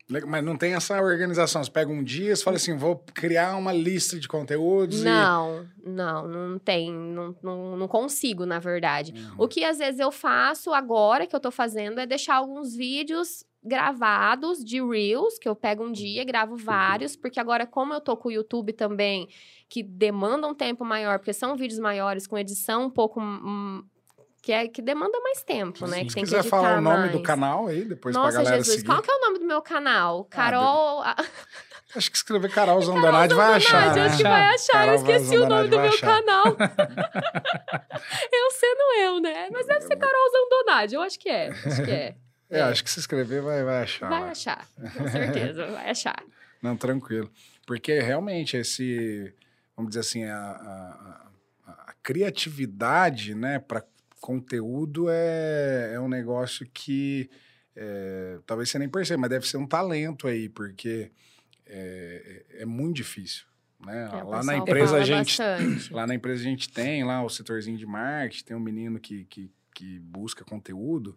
Mas 0.07 0.45
não 0.45 0.55
tem 0.55 0.75
essa 0.75 1.01
organização. 1.01 1.65
Você 1.65 1.71
pega 1.71 1.91
um 1.91 2.05
dia, 2.05 2.37
você 2.37 2.45
fala 2.45 2.57
assim, 2.57 2.77
vou 2.77 3.03
criar 3.15 3.57
uma 3.57 3.73
lista 3.73 4.21
de 4.21 4.29
conteúdos 4.29 5.03
Não, 5.03 5.67
e... 5.85 5.89
não, 5.89 6.29
não 6.29 6.59
tem. 6.59 6.93
Não, 6.93 7.35
não, 7.43 7.77
não 7.77 7.89
consigo, 7.89 8.45
na 8.45 8.59
verdade. 8.59 9.15
Uhum. 9.17 9.45
O 9.45 9.49
que 9.49 9.65
às 9.65 9.79
vezes 9.79 9.99
eu 9.99 10.13
faço 10.13 10.75
agora, 10.75 11.27
que 11.27 11.35
eu 11.35 11.41
tô 11.41 11.51
fazendo, 11.51 11.99
é 11.99 12.07
deixar 12.07 12.37
alguns 12.37 12.77
vídeos 12.77 13.45
gravados 13.67 14.65
de 14.65 14.81
Reels, 14.83 15.39
que 15.39 15.49
eu 15.49 15.57
pego 15.57 15.85
um 15.85 15.93
dia, 15.93 16.25
gravo 16.25 16.53
uhum. 16.53 16.59
vários, 16.59 17.17
porque 17.17 17.41
agora, 17.41 17.67
como 17.67 17.93
eu 17.93 18.01
tô 18.01 18.17
com 18.17 18.29
o 18.29 18.33
YouTube 18.33 18.73
também, 18.73 19.29
que 19.69 19.83
demanda 19.83 20.47
um 20.47 20.55
tempo 20.55 20.85
maior, 20.85 21.19
porque 21.19 21.33
são 21.33 21.57
vídeos 21.57 21.81
maiores, 21.81 22.27
com 22.27 22.39
edição 22.39 22.85
um 22.85 22.91
pouco. 22.91 23.21
Hum, 23.21 23.85
que, 24.43 24.53
é, 24.53 24.69
que 24.69 24.81
demanda 24.81 25.19
mais 25.21 25.43
tempo, 25.43 25.89
né? 25.89 25.99
Sim. 25.99 26.07
Que 26.07 26.15
tem 26.15 26.23
quiser 26.23 26.45
que 26.45 26.49
falar 26.49 26.79
o 26.79 26.81
nome 26.81 26.99
mais. 26.99 27.13
do 27.13 27.21
canal 27.21 27.67
aí, 27.67 27.85
depois 27.85 28.15
Nossa, 28.15 28.35
pra 28.35 28.45
galera 28.45 28.57
Jesus, 28.59 28.77
seguir. 28.77 28.87
qual 28.87 29.03
que 29.03 29.11
é 29.11 29.15
o 29.15 29.21
nome 29.21 29.39
do 29.41 29.45
meu 29.45 29.61
canal? 29.61 30.21
Ah, 30.21 30.35
Carol... 30.35 31.03
Ah, 31.03 31.17
Acho 31.95 32.11
que 32.11 32.17
escrever 32.17 32.51
Carol 32.51 32.81
Zandonade 32.83 33.35
vai 33.35 33.55
achar. 33.55 33.95
Né? 33.95 34.03
Acho 34.03 34.17
que 34.19 34.23
vai 34.23 34.55
achar. 34.55 34.73
Carol 34.73 34.89
eu 34.89 34.95
esqueci 34.97 35.37
o 35.39 35.49
nome 35.49 35.69
do 35.69 35.79
meu 35.79 35.89
achar. 35.89 36.07
canal. 36.07 36.45
eu 38.33 38.51
sendo 38.51 38.83
eu, 39.03 39.21
né? 39.21 39.49
Mas 39.53 39.67
deve 39.67 39.83
ser 39.83 39.97
Carol 39.97 40.31
Zandonade. 40.31 40.95
Eu 40.95 41.01
acho 41.01 41.19
que 41.19 41.29
é. 41.29 41.49
Acho 41.49 41.85
que 41.85 41.91
é. 41.91 42.17
É, 42.51 42.59
é, 42.59 42.63
acho 42.63 42.85
que 42.85 42.91
se 42.91 43.01
escrever 43.01 43.43
vai, 43.43 43.65
vai 43.65 43.83
achar. 43.83 44.09
Vai 44.09 44.31
achar, 44.31 44.69
com 44.77 45.09
certeza, 45.11 45.67
vai 45.67 45.91
achar. 45.91 46.23
Não, 46.63 46.77
tranquilo. 46.77 47.31
Porque 47.67 48.01
realmente 48.01 48.57
esse, 48.57 49.35
vamos 49.77 49.91
dizer 49.91 50.01
assim, 50.01 50.25
a, 50.25 50.37
a, 50.37 51.31
a, 51.67 51.73
a 51.89 51.93
criatividade, 52.03 53.35
né, 53.35 53.59
para 53.59 53.85
conteúdo 54.21 55.07
é, 55.09 55.93
é 55.95 56.01
um 56.01 56.09
negócio 56.09 56.69
que 56.73 57.31
é, 57.77 58.39
talvez 58.47 58.71
você 58.71 58.79
nem 58.79 58.89
perceba, 58.89 59.21
mas 59.21 59.31
deve 59.31 59.47
ser 59.47 59.59
um 59.59 59.67
talento 59.67 60.27
aí, 60.27 60.49
porque 60.49 61.11
é, 61.67 62.45
é, 62.51 62.63
é 62.63 62.67
muito 62.67 62.97
difícil. 62.97 63.45
Né? 63.85 64.09
É, 64.13 64.23
lá 64.23 64.43
na 64.43 64.57
empresa 64.57 64.97
a 64.97 65.05
gente 65.05 65.37
bastante. 65.37 65.93
lá 65.93 66.07
na 66.07 66.15
empresa 66.15 66.41
a 66.41 66.45
gente 66.45 66.69
tem 66.71 67.05
lá 67.05 67.23
o 67.23 67.29
setorzinho 67.29 67.77
de 67.77 67.85
marketing, 67.85 68.45
tem 68.45 68.57
um 68.57 68.61
menino 68.61 68.99
que, 68.99 69.25
que, 69.27 69.51
que 69.75 69.99
busca 69.99 70.45
conteúdo 70.45 71.17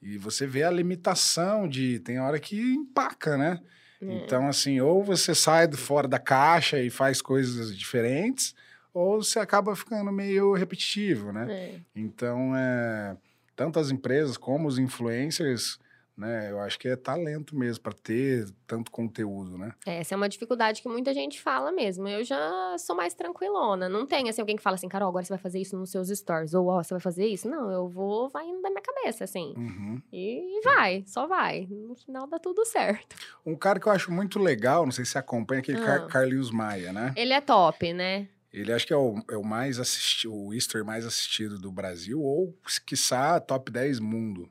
e 0.00 0.16
você 0.16 0.46
vê 0.46 0.62
a 0.62 0.70
limitação 0.70 1.68
de. 1.68 1.98
Tem 2.00 2.20
hora 2.20 2.38
que 2.38 2.60
empaca, 2.60 3.36
né? 3.36 3.60
É. 4.00 4.16
Então, 4.16 4.48
assim, 4.48 4.80
ou 4.80 5.02
você 5.02 5.34
sai 5.34 5.70
fora 5.72 6.06
da 6.06 6.18
caixa 6.18 6.80
e 6.80 6.88
faz 6.88 7.20
coisas 7.20 7.76
diferentes, 7.76 8.54
ou 8.94 9.22
você 9.22 9.38
acaba 9.38 9.74
ficando 9.74 10.12
meio 10.12 10.52
repetitivo, 10.54 11.32
né? 11.32 11.46
É. 11.50 11.80
Então, 11.94 12.56
é, 12.56 13.16
tanto 13.56 13.78
as 13.78 13.90
empresas 13.90 14.36
como 14.36 14.68
os 14.68 14.78
influencers 14.78 15.78
né? 16.18 16.50
Eu 16.50 16.58
acho 16.60 16.78
que 16.78 16.88
é 16.88 16.96
talento 16.96 17.56
mesmo 17.56 17.82
para 17.82 17.92
ter 17.92 18.48
tanto 18.66 18.90
conteúdo, 18.90 19.56
né? 19.56 19.72
É, 19.86 20.00
essa 20.00 20.14
é 20.14 20.16
uma 20.16 20.28
dificuldade 20.28 20.82
que 20.82 20.88
muita 20.88 21.14
gente 21.14 21.40
fala 21.40 21.70
mesmo. 21.70 22.08
Eu 22.08 22.24
já 22.24 22.76
sou 22.78 22.96
mais 22.96 23.14
tranquilona. 23.14 23.88
Não 23.88 24.04
tem 24.04 24.28
assim 24.28 24.40
alguém 24.40 24.56
que 24.56 24.62
fala 24.62 24.74
assim, 24.74 24.88
Carol, 24.88 25.08
agora 25.08 25.24
você 25.24 25.32
vai 25.32 25.38
fazer 25.38 25.60
isso 25.60 25.76
nos 25.76 25.90
seus 25.90 26.08
stories 26.08 26.54
ou 26.54 26.66
ó, 26.66 26.80
oh, 26.80 26.84
você 26.84 26.92
vai 26.94 27.00
fazer 27.00 27.26
isso? 27.26 27.48
Não, 27.48 27.70
eu 27.70 27.88
vou 27.88 28.28
vai 28.28 28.44
indo 28.46 28.60
da 28.60 28.68
minha 28.68 28.82
cabeça 28.82 29.24
assim. 29.24 29.54
Uhum. 29.56 30.02
E 30.12 30.60
vai, 30.64 31.04
só 31.06 31.26
vai. 31.26 31.68
No 31.70 31.94
final 31.94 32.26
dá 32.26 32.38
tudo 32.38 32.64
certo. 32.64 33.16
Um 33.46 33.54
cara 33.54 33.78
que 33.78 33.86
eu 33.86 33.92
acho 33.92 34.10
muito 34.10 34.40
legal, 34.40 34.84
não 34.84 34.92
sei 34.92 35.04
se 35.04 35.12
você 35.12 35.18
acompanha 35.18 35.60
aquele 35.60 35.78
ah. 35.78 35.84
Car 35.84 36.08
Carlinhos 36.08 36.50
Maia, 36.50 36.92
né? 36.92 37.12
Ele 37.16 37.32
é 37.32 37.40
top, 37.40 37.92
né? 37.92 38.28
Ele 38.52 38.72
acho 38.72 38.86
que 38.86 38.92
é 38.92 38.96
o, 38.96 39.22
é 39.30 39.36
o 39.36 39.44
mais 39.44 39.78
assistido, 39.78 40.34
o 40.34 40.54
history 40.54 40.82
mais 40.82 41.04
assistido 41.04 41.58
do 41.58 41.70
Brasil, 41.70 42.20
ou, 42.20 42.56
quiçá, 42.86 43.38
top 43.38 43.70
10 43.70 44.00
mundo. 44.00 44.50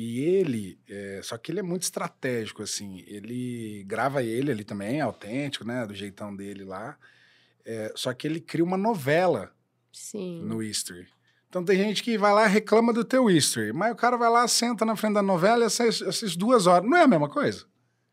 E 0.00 0.20
ele, 0.20 0.78
é, 0.88 1.20
só 1.24 1.36
que 1.36 1.50
ele 1.50 1.58
é 1.58 1.62
muito 1.62 1.82
estratégico, 1.82 2.62
assim. 2.62 3.02
Ele 3.08 3.82
grava 3.84 4.22
ele 4.22 4.52
ali 4.52 4.62
também, 4.62 5.00
autêntico, 5.00 5.66
né? 5.66 5.84
Do 5.84 5.92
jeitão 5.92 6.36
dele 6.36 6.62
lá. 6.62 6.96
É, 7.64 7.92
só 7.96 8.14
que 8.14 8.24
ele 8.24 8.38
cria 8.38 8.64
uma 8.64 8.76
novela 8.76 9.52
Sim. 9.92 10.40
no 10.44 10.62
History. 10.62 11.08
Então 11.48 11.64
tem 11.64 11.76
gente 11.78 12.04
que 12.04 12.16
vai 12.16 12.32
lá 12.32 12.46
e 12.46 12.48
reclama 12.48 12.92
do 12.92 13.02
teu 13.04 13.28
History, 13.28 13.72
mas 13.72 13.90
o 13.90 13.96
cara 13.96 14.16
vai 14.16 14.30
lá, 14.30 14.46
senta 14.46 14.84
na 14.84 14.94
frente 14.94 15.14
da 15.14 15.22
novela 15.22 15.64
e 15.64 15.66
assiste, 15.66 16.04
assiste 16.04 16.38
duas 16.38 16.68
horas. 16.68 16.88
Não 16.88 16.96
é 16.96 17.02
a 17.02 17.08
mesma 17.08 17.28
coisa? 17.28 17.66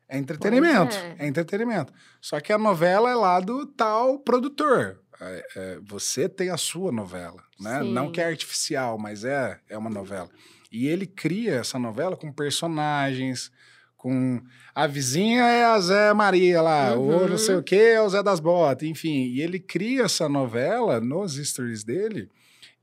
É 0.09 0.17
entretenimento. 0.17 0.95
É. 0.95 1.17
é. 1.19 1.27
entretenimento. 1.27 1.93
Só 2.19 2.39
que 2.39 2.51
a 2.51 2.57
novela 2.57 3.11
é 3.11 3.15
lá 3.15 3.39
do 3.39 3.63
tal 3.63 4.17
produtor. 4.17 4.99
É, 5.21 5.47
é, 5.55 5.79
você 5.83 6.27
tem 6.27 6.49
a 6.49 6.57
sua 6.57 6.91
novela, 6.91 7.43
né? 7.59 7.83
Sim. 7.83 7.93
Não 7.93 8.11
que 8.11 8.19
é 8.19 8.25
artificial, 8.25 8.97
mas 8.97 9.23
é, 9.23 9.59
é 9.69 9.77
uma 9.77 9.91
novela. 9.91 10.31
E 10.75 10.87
ele 10.87 11.05
cria 11.05 11.55
essa 11.55 11.79
novela 11.79 12.17
com 12.17 12.31
personagens, 12.33 13.49
com 13.95 14.41
a 14.75 14.85
vizinha 14.85 15.43
é 15.43 15.63
a 15.63 15.79
Zé 15.79 16.13
Maria 16.13 16.61
lá, 16.61 16.93
uhum. 16.93 17.21
ou 17.21 17.29
não 17.29 17.37
sei 17.37 17.55
o 17.55 17.63
que 17.63 17.75
é 17.75 18.01
o 18.01 18.09
Zé 18.09 18.21
das 18.21 18.41
Botas, 18.41 18.87
enfim. 18.87 19.27
E 19.27 19.41
ele 19.41 19.57
cria 19.57 20.03
essa 20.03 20.27
novela 20.27 20.99
nos 20.99 21.35
stories 21.35 21.83
dele, 21.85 22.29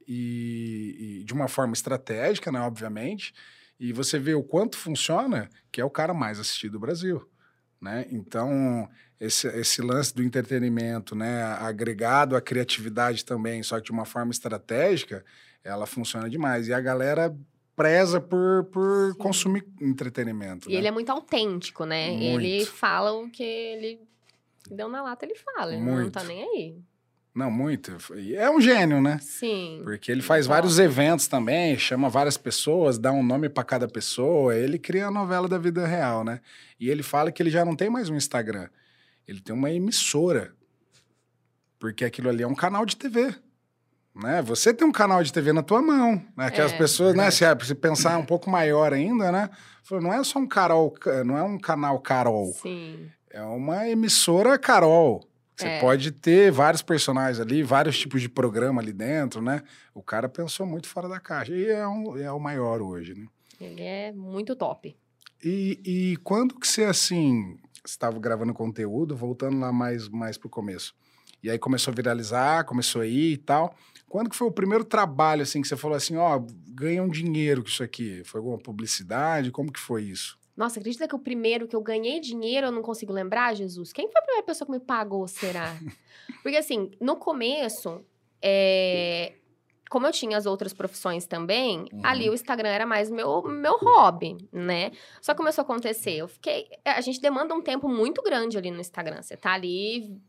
e, 0.09 1.20
e, 1.20 1.24
de 1.24 1.32
uma 1.34 1.49
forma 1.49 1.74
estratégica, 1.74 2.51
né, 2.51 2.61
obviamente. 2.61 3.34
E 3.78 3.93
você 3.93 4.18
vê 4.18 4.34
o 4.34 4.43
quanto 4.43 4.76
funciona, 4.76 5.51
que 5.70 5.80
é 5.80 5.84
o 5.84 5.90
cara 5.90 6.14
mais 6.14 6.40
assistido 6.40 6.72
do 6.72 6.80
Brasil. 6.80 7.28
Né? 7.80 8.07
Então, 8.11 8.88
esse, 9.20 9.47
esse 9.49 9.82
lance 9.82 10.14
do 10.14 10.22
entretenimento, 10.22 11.14
né, 11.14 11.43
agregado 11.61 12.36
à 12.36 12.40
criatividade 12.40 13.24
também, 13.24 13.62
só 13.62 13.78
que 13.78 13.86
de 13.86 13.93
uma 13.93 14.05
forma 14.05 14.32
estratégica, 14.32 15.24
ela 15.62 15.86
funciona 15.86 16.28
demais. 16.28 16.68
E 16.68 16.72
a 16.72 16.80
galera 16.80 17.36
preza 17.77 18.20
por, 18.20 18.64
por 18.64 19.16
consumir 19.16 19.64
entretenimento. 19.81 20.68
E 20.68 20.73
né? 20.73 20.79
ele 20.79 20.89
é 20.89 20.91
muito 20.91 21.11
autêntico, 21.11 21.85
né? 21.85 22.11
Muito. 22.11 22.41
Ele 22.41 22.64
fala 22.64 23.12
o 23.12 23.31
que 23.31 23.43
ele 23.43 24.01
deu 24.70 24.89
na 24.89 25.03
lata, 25.03 25.25
ele 25.25 25.35
fala. 25.35 25.73
Ele 25.73 25.83
muito. 25.83 26.05
não 26.05 26.11
tá 26.11 26.25
nem 26.25 26.43
aí. 26.43 26.77
Não, 27.35 27.51
muito. 27.51 27.97
É 28.37 28.51
um 28.51 28.61
gênio, 28.61 29.01
né? 29.01 29.18
Sim. 29.23 29.81
Porque 29.83 30.12
ele 30.12 30.20
faz 30.20 30.47
Top. 30.47 30.55
vários 30.55 30.79
eventos 30.79 31.27
também, 31.27 31.79
chama 31.79 32.11
várias 32.11 32.37
pessoas, 32.37 32.99
dá 32.99 33.11
um 33.11 33.23
nome 33.23 33.49
pra 33.49 33.64
cada 33.64 33.89
pessoa. 33.89 34.55
Ele 34.55 34.79
cria 34.79 35.07
a 35.07 35.11
novela 35.11 35.49
da 35.49 35.57
vida 35.57 35.87
real, 35.87 36.25
né? 36.25 36.41
E 36.79 36.91
ele 36.91 37.03
fala 37.03 37.33
que 37.33 37.43
ele 37.43 37.51
já 37.51 37.64
não 37.64 37.75
tem 37.75 37.89
mais 37.89 38.11
um 38.11 38.16
Instagram. 38.16 38.68
Ele 39.27 39.41
tem 39.41 39.55
uma 39.55 39.70
emissora. 39.70 40.55
Porque 41.79 42.05
aquilo 42.05 42.29
ali 42.29 42.43
é 42.43 42.47
um 42.47 42.55
canal 42.55 42.85
de 42.85 42.97
TV. 42.97 43.35
Né? 44.14 44.42
Você 44.42 44.74
tem 44.74 44.86
um 44.86 44.92
canal 44.92 45.22
de 45.22 45.32
TV 45.32 45.52
na 45.52 45.62
tua 45.62 45.80
mão. 45.80 46.22
Né? 46.36 46.50
Que 46.50 46.60
as 46.60 46.72
É. 46.72 46.76
pessoas, 46.78 47.14
né? 47.14 47.30
Se, 47.30 47.44
se 47.64 47.74
pensar 47.74 48.18
um 48.18 48.26
pouco 48.26 48.50
maior 48.50 48.92
ainda, 48.92 49.32
né? 49.32 49.48
Não 49.90 50.12
é 50.12 50.22
só 50.24 50.38
um 50.38 50.46
Carol, 50.46 50.94
não 51.26 51.36
é 51.36 51.42
um 51.42 51.58
canal 51.58 51.98
Carol. 52.00 52.52
Sim. 52.52 53.10
É 53.30 53.42
uma 53.42 53.88
emissora 53.88 54.58
Carol. 54.58 55.26
Você 55.56 55.66
É. 55.66 55.80
pode 55.80 56.10
ter 56.12 56.50
vários 56.50 56.82
personagens 56.82 57.38
ali, 57.40 57.62
vários 57.62 57.98
tipos 57.98 58.20
de 58.22 58.28
programa 58.28 58.80
ali 58.80 58.92
dentro, 58.92 59.42
né? 59.42 59.62
O 59.94 60.02
cara 60.02 60.28
pensou 60.28 60.66
muito 60.66 60.88
fora 60.88 61.08
da 61.08 61.20
caixa. 61.20 61.52
E 61.54 61.66
é, 61.68 61.86
um- 61.86 62.16
é 62.16 62.30
o 62.32 62.38
maior 62.40 62.80
hoje, 62.80 63.14
né? 63.14 63.26
Ele 63.60 63.82
é 63.82 64.12
muito 64.12 64.56
top. 64.56 64.96
E, 65.44 65.80
e 65.84 66.16
quando 66.18 66.58
que 66.58 66.66
você, 66.66 66.84
assim, 66.84 67.56
estava 67.84 68.18
gravando 68.18 68.54
conteúdo, 68.54 69.14
voltando 69.16 69.58
lá 69.58 69.72
mais, 69.72 70.08
mais 70.08 70.38
pro 70.38 70.48
começo, 70.48 70.94
e 71.42 71.50
aí 71.50 71.58
começou 71.58 71.92
a 71.92 71.94
viralizar, 71.94 72.64
começou 72.64 73.02
a 73.02 73.06
ir 73.06 73.32
e 73.34 73.36
tal, 73.36 73.74
quando 74.12 74.28
que 74.28 74.36
foi 74.36 74.46
o 74.46 74.52
primeiro 74.52 74.84
trabalho, 74.84 75.40
assim, 75.40 75.62
que 75.62 75.66
você 75.66 75.74
falou 75.74 75.96
assim, 75.96 76.18
ó, 76.18 76.38
ganha 76.68 77.02
um 77.02 77.08
dinheiro 77.08 77.62
com 77.62 77.68
isso 77.70 77.82
aqui? 77.82 78.22
Foi 78.26 78.40
alguma 78.40 78.58
publicidade? 78.58 79.50
Como 79.50 79.72
que 79.72 79.80
foi 79.80 80.02
isso? 80.02 80.38
Nossa, 80.54 80.78
acredita 80.78 81.08
que 81.08 81.14
o 81.14 81.18
primeiro 81.18 81.66
que 81.66 81.74
eu 81.74 81.80
ganhei 81.80 82.20
dinheiro 82.20 82.66
eu 82.66 82.70
não 82.70 82.82
consigo 82.82 83.10
lembrar, 83.10 83.54
Jesus? 83.54 83.90
Quem 83.90 84.12
foi 84.12 84.20
a 84.20 84.22
primeira 84.22 84.46
pessoa 84.46 84.66
que 84.66 84.72
me 84.72 84.80
pagou, 84.80 85.26
será? 85.26 85.74
Porque 86.42 86.58
assim, 86.58 86.90
no 87.00 87.16
começo, 87.16 88.04
é, 88.42 89.32
como 89.88 90.06
eu 90.06 90.12
tinha 90.12 90.36
as 90.36 90.44
outras 90.44 90.74
profissões 90.74 91.24
também, 91.26 91.86
Uhum. 91.90 92.00
ali 92.04 92.28
o 92.28 92.34
Instagram 92.34 92.68
era 92.68 92.84
mais 92.84 93.10
meu, 93.10 93.40
meu 93.42 93.78
hobby, 93.78 94.36
né? 94.52 94.92
Só 95.22 95.34
começou 95.34 95.62
a 95.62 95.64
acontecer, 95.64 96.16
eu 96.18 96.28
fiquei... 96.28 96.68
A 96.84 97.00
gente 97.00 97.18
demanda 97.18 97.54
um 97.54 97.62
tempo 97.62 97.88
muito 97.88 98.22
grande 98.22 98.58
ali 98.58 98.70
no 98.70 98.78
Instagram. 98.82 99.22
Você 99.22 99.38
tá 99.38 99.54
ali 99.54 100.20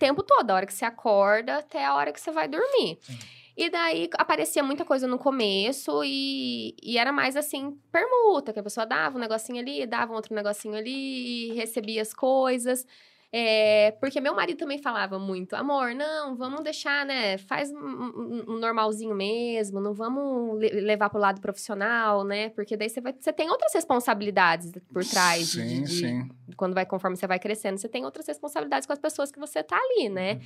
tempo 0.00 0.22
todo, 0.24 0.50
a 0.50 0.54
hora 0.56 0.66
que 0.66 0.74
você 0.74 0.84
acorda 0.84 1.58
até 1.58 1.84
a 1.84 1.94
hora 1.94 2.12
que 2.12 2.20
você 2.20 2.32
vai 2.32 2.48
dormir. 2.48 2.98
Sim. 3.02 3.18
E 3.56 3.68
daí 3.68 4.08
aparecia 4.16 4.62
muita 4.62 4.84
coisa 4.86 5.06
no 5.06 5.18
começo 5.18 6.02
e, 6.02 6.74
e 6.82 6.96
era 6.96 7.12
mais 7.12 7.36
assim, 7.36 7.78
permuta, 7.92 8.52
que 8.52 8.58
a 8.58 8.62
pessoa 8.62 8.86
dava 8.86 9.18
um 9.18 9.20
negocinho 9.20 9.60
ali, 9.60 9.86
dava 9.86 10.12
um 10.12 10.16
outro 10.16 10.34
negocinho 10.34 10.74
ali 10.74 11.52
recebia 11.52 12.00
as 12.00 12.14
coisas. 12.14 12.86
É, 13.32 13.92
porque 14.00 14.20
meu 14.20 14.34
marido 14.34 14.58
também 14.58 14.78
falava 14.78 15.16
muito, 15.16 15.54
amor, 15.54 15.94
não, 15.94 16.34
vamos 16.34 16.64
deixar, 16.64 17.06
né? 17.06 17.38
Faz 17.38 17.70
um, 17.70 17.76
um- 17.78 18.44
um 18.48 18.58
normalzinho 18.58 19.14
mesmo, 19.14 19.80
não 19.80 19.92
vamos 19.94 20.58
le- 20.58 20.80
levar 20.80 21.08
pro 21.10 21.20
lado 21.20 21.40
profissional, 21.40 22.24
né? 22.24 22.48
Porque 22.48 22.76
daí 22.76 22.88
você 22.88 23.00
vai. 23.00 23.12
Você 23.16 23.32
tem 23.32 23.48
outras 23.48 23.72
responsabilidades 23.72 24.72
por 24.92 25.04
trás 25.04 25.46
de- 25.52 25.60
Sim, 25.62 25.82
de- 25.84 25.90
sim. 25.92 26.28
Quando 26.60 26.74
vai 26.74 26.84
conforme 26.84 27.16
você 27.16 27.26
vai 27.26 27.38
crescendo, 27.38 27.78
você 27.78 27.88
tem 27.88 28.04
outras 28.04 28.26
responsabilidades 28.26 28.86
com 28.86 28.92
as 28.92 28.98
pessoas 28.98 29.32
que 29.32 29.38
você 29.40 29.62
tá 29.62 29.78
ali, 29.78 30.10
né? 30.10 30.38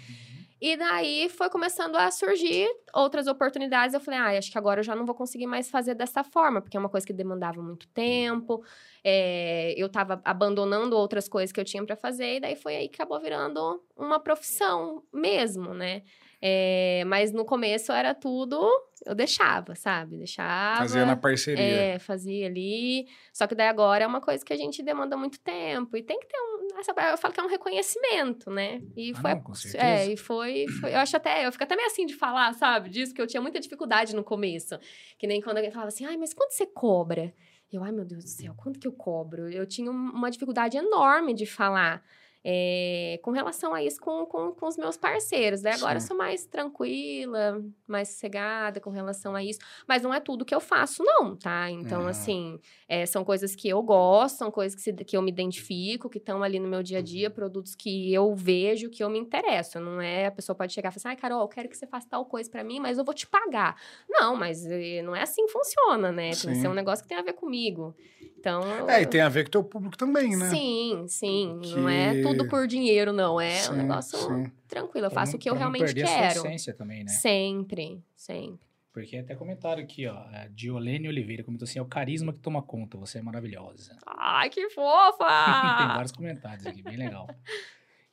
E 0.61 0.77
daí 0.77 1.29
foi 1.29 1.51
começando 1.51 1.97
a 1.97 2.09
surgir 2.13 2.69
outras 2.95 3.27
oportunidades. 3.27 3.93
Eu 3.93 4.01
falei, 4.01 4.21
ah, 4.21 4.39
acho 4.39 4.53
que 4.53 4.57
agora 4.57 4.79
eu 4.79 4.85
já 4.85 4.95
não 4.95 5.05
vou 5.05 5.15
conseguir 5.15 5.49
mais 5.49 5.69
fazer 5.69 5.95
dessa 5.97 6.23
forma, 6.23 6.63
porque 6.63 6.77
é 6.77 6.81
uma 6.81 6.89
coisa 6.89 7.05
que 7.05 7.13
demandava 7.13 7.61
muito 7.61 7.89
tempo. 7.89 8.65
é, 9.03 9.75
eu 9.77 9.89
tava 9.89 10.23
abandonando 10.25 10.97
outras 10.97 11.29
coisas 11.29 11.51
que 11.53 11.61
eu 11.61 11.65
tinha 11.65 11.85
para 11.85 11.97
fazer, 11.97 12.37
e 12.37 12.41
daí 12.41 12.55
foi 12.57 12.77
aí 12.77 12.89
que 12.89 12.95
acabou 12.95 13.21
virando 13.21 13.83
uma 13.97 14.21
profissão 14.21 15.03
mesmo, 15.13 15.75
né? 15.75 16.03
É, 16.47 17.03
mas 17.07 17.33
no 17.33 17.43
começo 17.43 17.91
era 17.91 18.13
tudo, 18.15 18.61
eu 19.07 19.15
deixava, 19.15 19.75
sabe? 19.75 20.19
Deixava. 20.19 20.77
Fazia 20.77 21.07
na 21.07 21.17
parceria. 21.17 21.63
É, 21.65 21.99
fazia 21.99 22.47
ali. 22.47 23.07
Só 23.33 23.47
que 23.47 23.55
daí 23.55 23.67
agora 23.69 24.05
é 24.05 24.07
uma 24.07 24.21
coisa 24.21 24.45
que 24.45 24.53
a 24.53 24.57
gente 24.57 24.83
demanda 24.83 25.17
muito 25.17 25.41
tempo. 25.41 25.97
E 25.97 26.03
tem 26.03 26.21
que 26.21 26.27
ter 26.27 26.37
um. 26.37 26.79
essa- 26.79 26.93
eu 27.13 27.17
falo 27.17 27.33
que 27.33 27.41
é 27.41 27.43
um 27.43 27.49
reconhecimento, 27.49 28.51
né? 28.51 28.83
E 28.95 29.13
Ah, 29.17 29.21
foi. 29.23 29.31
não, 29.35 29.41
com 29.41 29.55
certeza. 29.55 29.83
é, 29.85 30.07
e 30.13 30.17
foi, 30.19 30.67
foi- 30.81 30.93
Eu 30.93 30.99
acho 30.99 31.17
até. 31.17 31.47
Eu 31.47 31.51
fico 31.53 31.65
até 31.65 31.77
meio 31.77 31.87
assim 31.87 32.05
de 32.05 32.15
falar, 32.15 32.53
sabe? 32.53 32.91
Disso, 32.91 33.13
porque 33.13 33.23
eu 33.23 33.27
tinha 33.27 33.41
muita 33.41 33.59
dificuldade 33.59 34.15
no 34.15 34.23
começo. 34.23 34.79
Que 35.19 35.27
nem 35.27 35.41
quando 35.41 35.57
alguém 35.57 35.71
falava 35.73 35.89
assim, 35.89 36.05
ai, 36.05 36.19
mas 36.19 36.35
quanto 36.35 36.51
você 36.51 36.67
cobra? 36.67 37.33
Eu, 37.73 37.83
ai, 37.83 37.91
meu 37.91 38.05
Deus 38.05 38.23
do 38.23 38.29
céu, 38.29 38.55
quanto 38.55 38.79
que 38.79 38.87
eu 38.87 38.93
cobro? 38.93 39.49
Eu 39.51 39.67
tinha 39.67 39.91
um- 39.91 40.11
uma 40.11 40.31
dificuldade 40.31 40.77
enorme 40.77 41.33
de 41.33 41.47
falar. 41.47 42.05
É, 42.45 43.19
com 43.23 43.31
relação 43.31 43.73
a 43.73 43.83
isso 43.83 43.99
com, 44.01 44.27
com, 44.27 44.53
com 44.53 44.67
os 44.67 44.77
meus 44.77 44.97
parceiros. 44.99 45.63
Daí 45.63 45.73
agora 45.75 45.97
eu 45.97 46.01
sou 46.03 46.17
mais 46.17 46.45
tranquila, 46.47 47.65
mais 47.87 48.09
sossegada 48.09 48.81
com 48.81 48.91
relação 48.91 49.35
a 49.35 49.43
isso. 49.43 49.59
Mas 49.89 50.03
não 50.03 50.13
é 50.13 50.21
tudo 50.21 50.45
que 50.45 50.55
eu 50.55 50.61
faço, 50.61 51.03
não, 51.03 51.35
tá? 51.37 51.71
Então, 51.71 52.03
Uhum. 52.03 52.09
assim, 52.09 52.61
é, 52.89 53.07
são 53.07 53.25
coisas 53.25 53.55
que 53.57 53.69
eu 53.69 53.83
gosto, 53.83 54.37
são 54.39 54.51
coisas 54.51 54.75
que, 54.75 54.83
se- 54.83 54.93
que 54.93 55.17
eu 55.17 55.23
me 55.23 55.31
identifico, 55.31 56.09
que 56.11 56.19
estão 56.19 56.43
ali 56.43 56.59
no 56.61 56.69
meu 56.69 56.83
dia 56.83 56.99
a 56.99 57.03
dia, 57.03 57.31
produtos 57.31 57.75
que 57.75 58.13
eu 58.13 58.35
vejo, 58.35 58.91
que 58.91 59.03
eu 59.03 59.09
me 59.09 59.19
interesso. 59.19 59.81
Não 59.81 60.01
é 60.01 60.27
a 60.27 60.31
pessoa 60.31 60.55
pode 60.55 60.73
chegar 60.73 60.91
e 60.91 60.93
falar 60.93 61.01
assim, 61.01 61.09
ai, 61.09 61.17
Carol, 61.17 61.41
eu 61.41 61.49
quero 61.49 61.69
que 61.69 61.77
você 61.77 61.87
faça 61.87 62.07
tal 62.09 62.25
coisa 62.27 62.51
pra 62.51 62.63
mim, 62.63 62.79
mas 62.79 62.99
eu 62.99 63.05
vou 63.05 63.15
te 63.15 63.27
pagar. 63.27 63.81
Não, 64.09 64.37
mas 64.37 64.67
eh, 64.67 65.01
não 65.03 65.17
é 65.17 65.23
assim 65.23 65.47
que 65.47 65.53
funciona, 65.53 66.13
né? 66.13 66.31
Tem 66.37 66.51
que 66.51 66.57
ser 66.57 66.69
um 66.69 66.75
negócio 66.75 67.03
que 67.03 67.09
tem 67.09 67.17
a 67.19 67.23
ver 67.23 67.33
comigo. 67.33 67.95
Então. 68.39 68.61
É, 68.91 69.01
e 69.01 69.07
tem 69.07 69.23
a 69.23 69.29
ver 69.29 69.45
com 69.45 69.49
o 69.49 69.51
teu 69.53 69.65
público 69.65 69.97
também, 69.97 70.37
né? 70.37 70.51
Sim, 70.51 71.07
sim. 71.09 71.59
Não 71.75 71.89
é 71.89 72.15
Que- 72.15 72.23
tudo 72.37 72.49
por 72.49 72.67
dinheiro, 72.67 73.13
não. 73.13 73.41
É 73.41 73.51
Sim, 73.61 73.73
um 73.73 73.77
negócio 73.77 74.19
sim. 74.19 74.51
tranquilo. 74.69 75.07
Eu 75.07 75.11
faço 75.11 75.33
não- 75.33 75.37
o 75.37 75.41
que 75.41 75.49
eu 75.49 75.55
pra 75.55 75.65
não 75.65 75.71
realmente 75.73 75.85
perder 75.95 76.03
a 76.05 76.07
sua 76.07 76.17
quero. 76.17 76.39
essência 76.41 76.75
também, 76.75 77.05
né? 77.05 77.11
Sempre, 77.13 78.03
sempre. 78.17 78.61
Porque 78.93 79.17
até 79.17 79.35
comentaram 79.35 79.83
aqui, 79.83 80.07
ó, 80.07 80.15
a 80.17 80.47
Diolene 80.53 81.09
Oliveira 81.09 81.43
comentou 81.43 81.65
assim, 81.67 81.81
é 81.81 81.83
o 81.83 81.87
carisma 81.87 82.33
que 82.33 82.39
toma 82.39 82.63
conta, 82.63 82.97
você 82.97 83.19
é 83.19 83.23
maravilhosa. 83.23 83.99
Ai, 84.07 84.49
que 84.51 84.61
Tem 84.69 84.71
fofa! 84.71 85.25
vários 85.27 86.13
comentários 86.13 86.65
aqui, 86.67 86.81
bem 86.83 86.97
legal. 86.97 87.29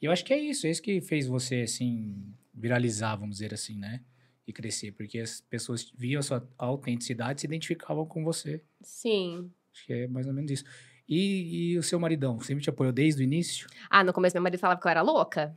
E 0.01 0.05
eu 0.05 0.11
acho 0.11 0.25
que 0.25 0.33
é 0.33 0.39
isso, 0.39 0.65
é 0.65 0.71
isso 0.71 0.81
que 0.81 0.99
fez 0.99 1.27
você, 1.27 1.61
assim, 1.61 2.33
viralizar, 2.51 3.15
vamos 3.15 3.35
dizer 3.37 3.53
assim, 3.53 3.77
né? 3.77 4.01
E 4.47 4.51
crescer, 4.51 4.91
porque 4.93 5.19
as 5.19 5.39
pessoas 5.41 5.91
viam 5.95 6.19
a 6.19 6.23
sua 6.23 6.47
autenticidade 6.57 7.37
e 7.37 7.41
se 7.41 7.45
identificavam 7.47 8.03
com 8.03 8.23
você. 8.23 8.63
Sim. 8.81 9.51
Acho 9.71 9.85
que 9.85 9.93
é 9.93 10.07
mais 10.07 10.25
ou 10.25 10.33
menos 10.33 10.49
isso. 10.49 10.65
E, 11.13 11.73
e 11.73 11.77
o 11.77 11.83
seu 11.83 11.99
maridão, 11.99 12.39
sempre 12.39 12.63
te 12.63 12.69
apoiou 12.69 12.93
desde 12.93 13.21
o 13.21 13.23
início? 13.25 13.67
Ah, 13.89 14.01
no 14.01 14.13
começo 14.13 14.33
meu 14.33 14.41
marido 14.41 14.59
falava 14.61 14.79
que 14.79 14.87
eu 14.87 14.91
era 14.91 15.01
louca. 15.01 15.53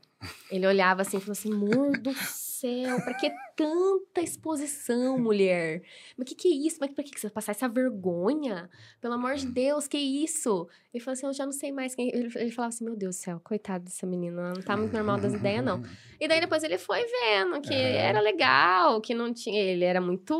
Ele 0.50 0.66
olhava 0.66 1.02
assim 1.02 1.18
e 1.18 1.20
falou 1.20 1.30
assim: 1.32 1.52
amor 1.52 1.96
do 1.98 2.12
céu, 2.14 3.00
pra 3.04 3.14
que 3.14 3.30
tanta 3.54 4.20
exposição, 4.20 5.16
mulher? 5.16 5.82
Mas 6.16 6.26
que 6.28 6.34
que 6.34 6.48
é 6.48 6.66
isso? 6.66 6.78
Mas 6.80 6.90
pra 6.92 7.04
que 7.04 7.10
que 7.12 7.20
você 7.20 7.28
vai 7.28 7.34
passar 7.34 7.52
essa 7.52 7.68
vergonha? 7.68 8.68
Pelo 9.00 9.14
amor 9.14 9.36
de 9.36 9.46
Deus, 9.46 9.86
que 9.86 9.96
isso? 9.98 10.66
Ele 10.92 11.02
falou 11.04 11.12
assim: 11.12 11.26
eu 11.26 11.32
já 11.32 11.44
não 11.44 11.52
sei 11.52 11.70
mais 11.70 11.94
quem. 11.94 12.08
Ele, 12.08 12.28
ele 12.34 12.50
falava 12.50 12.74
assim: 12.74 12.84
meu 12.84 12.96
Deus 12.96 13.14
do 13.14 13.20
céu, 13.20 13.40
coitado 13.44 13.84
dessa 13.84 14.06
menina, 14.06 14.40
ela 14.40 14.54
não 14.54 14.62
tá 14.62 14.76
muito 14.76 14.92
normal 14.92 15.18
das 15.20 15.34
ideias, 15.34 15.64
não. 15.64 15.82
E 16.20 16.26
daí 16.26 16.40
depois 16.40 16.64
ele 16.64 16.78
foi 16.78 17.04
vendo 17.04 17.60
que 17.60 17.72
É. 17.74 17.96
era 18.08 18.20
legal, 18.20 19.00
que 19.00 19.14
não 19.14 19.32
tinha. 19.32 19.60
Ele 19.60 19.84
era 19.84 20.00
muito. 20.00 20.34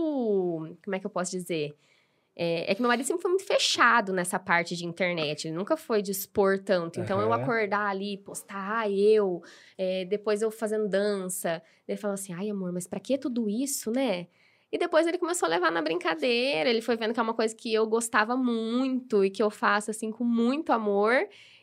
Como 0.82 0.96
é 0.96 0.98
que 0.98 1.06
eu 1.06 1.10
posso 1.10 1.30
dizer? 1.30 1.72
É, 2.37 2.70
é 2.70 2.74
que 2.74 2.80
meu 2.80 2.89
marido 2.89 3.07
sempre 3.07 3.22
foi 3.22 3.30
muito 3.30 3.47
fechado 3.47 4.12
nessa 4.12 4.39
parte 4.39 4.74
de 4.74 4.85
internet. 4.85 5.47
Ele 5.47 5.57
nunca 5.57 5.76
foi 5.76 6.03
de 6.03 6.11
expor 6.11 6.59
tanto. 6.59 7.01
Então, 7.01 7.20
eu 7.20 7.32
Aham. 7.32 7.43
acordar 7.43 7.89
ali, 7.89 8.18
postar, 8.18 8.80
ah, 8.80 8.91
eu, 8.91 9.43
é, 9.78 10.05
depois 10.05 10.43
eu 10.43 10.51
fazendo 10.51 10.89
dança. 10.89 11.62
Ele 11.87 11.97
falou 11.97 12.14
assim: 12.14 12.32
ai, 12.32 12.51
amor, 12.51 12.72
mas 12.72 12.87
pra 12.87 12.99
que 12.99 13.16
tudo 13.16 13.49
isso, 13.49 13.91
né? 13.91 14.26
E 14.72 14.78
depois 14.78 15.07
ele 15.07 15.18
começou 15.18 15.47
a 15.47 15.51
levar 15.51 15.70
na 15.70 15.80
brincadeira. 15.80 16.68
Ele 16.68 16.80
foi 16.80 16.97
vendo 16.97 17.14
que 17.14 17.20
é 17.20 17.22
uma 17.22 17.35
coisa 17.35 17.55
que 17.55 17.72
eu 17.72 17.87
gostava 17.87 18.37
muito 18.37 19.24
e 19.24 19.30
que 19.30 19.41
eu 19.41 19.49
faço 19.51 19.91
assim 19.93 20.11
com 20.11 20.24
muito 20.24 20.72
amor. 20.72 21.14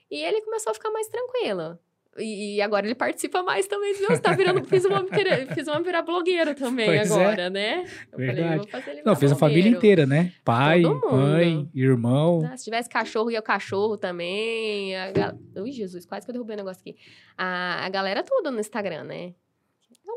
E 0.09 0.15
ele 0.23 0.41
começou 0.41 0.71
a 0.71 0.73
ficar 0.73 0.89
mais 0.91 1.07
tranquilo. 1.09 1.77
E 2.17 2.55
e 2.57 2.61
agora 2.61 2.85
ele 2.85 2.95
participa 2.95 3.41
mais 3.41 3.67
também 3.67 3.93
dos 3.93 4.07
meus. 4.07 4.19
Tá 4.19 4.33
virando, 4.33 4.63
fiz 4.67 4.83
uma, 4.85 5.05
fiz 5.53 5.67
uma 5.67 5.81
virar 5.81 6.01
blogueira 6.01 6.53
também 6.53 6.85
Pois 6.87 7.09
é. 7.11 7.13
agora, 7.13 7.49
né? 7.49 7.83
Eu 8.11 8.19
falei, 8.19 8.25
Verdade. 8.33 8.57
vou 8.57 8.67
fazer 8.67 8.91
ele 8.91 9.01
Não, 9.05 9.15
fez 9.15 9.31
a 9.31 9.35
família 9.35 9.71
blogueiro. 9.71 9.77
inteira, 9.77 10.05
né? 10.05 10.31
Pai, 10.43 10.81
mãe, 10.81 11.69
irmão. 11.73 12.41
Ah, 12.51 12.57
Se 12.57 12.65
tivesse 12.65 12.89
cachorro, 12.89 13.31
ia 13.31 13.39
o 13.39 13.43
cachorro 13.43 13.97
também. 13.97 14.95
A. 14.97 15.35
Ui, 15.61 15.71
Jesus, 15.71 16.05
quase 16.05 16.25
que 16.25 16.31
eu 16.31 16.33
derrubei 16.33 16.55
o 16.55 16.57
negócio 16.57 16.81
aqui. 16.81 16.95
A, 17.37 17.85
a 17.85 17.89
galera 17.89 18.23
tudo 18.23 18.51
no 18.51 18.59
Instagram, 18.59 19.03
né? 19.05 19.33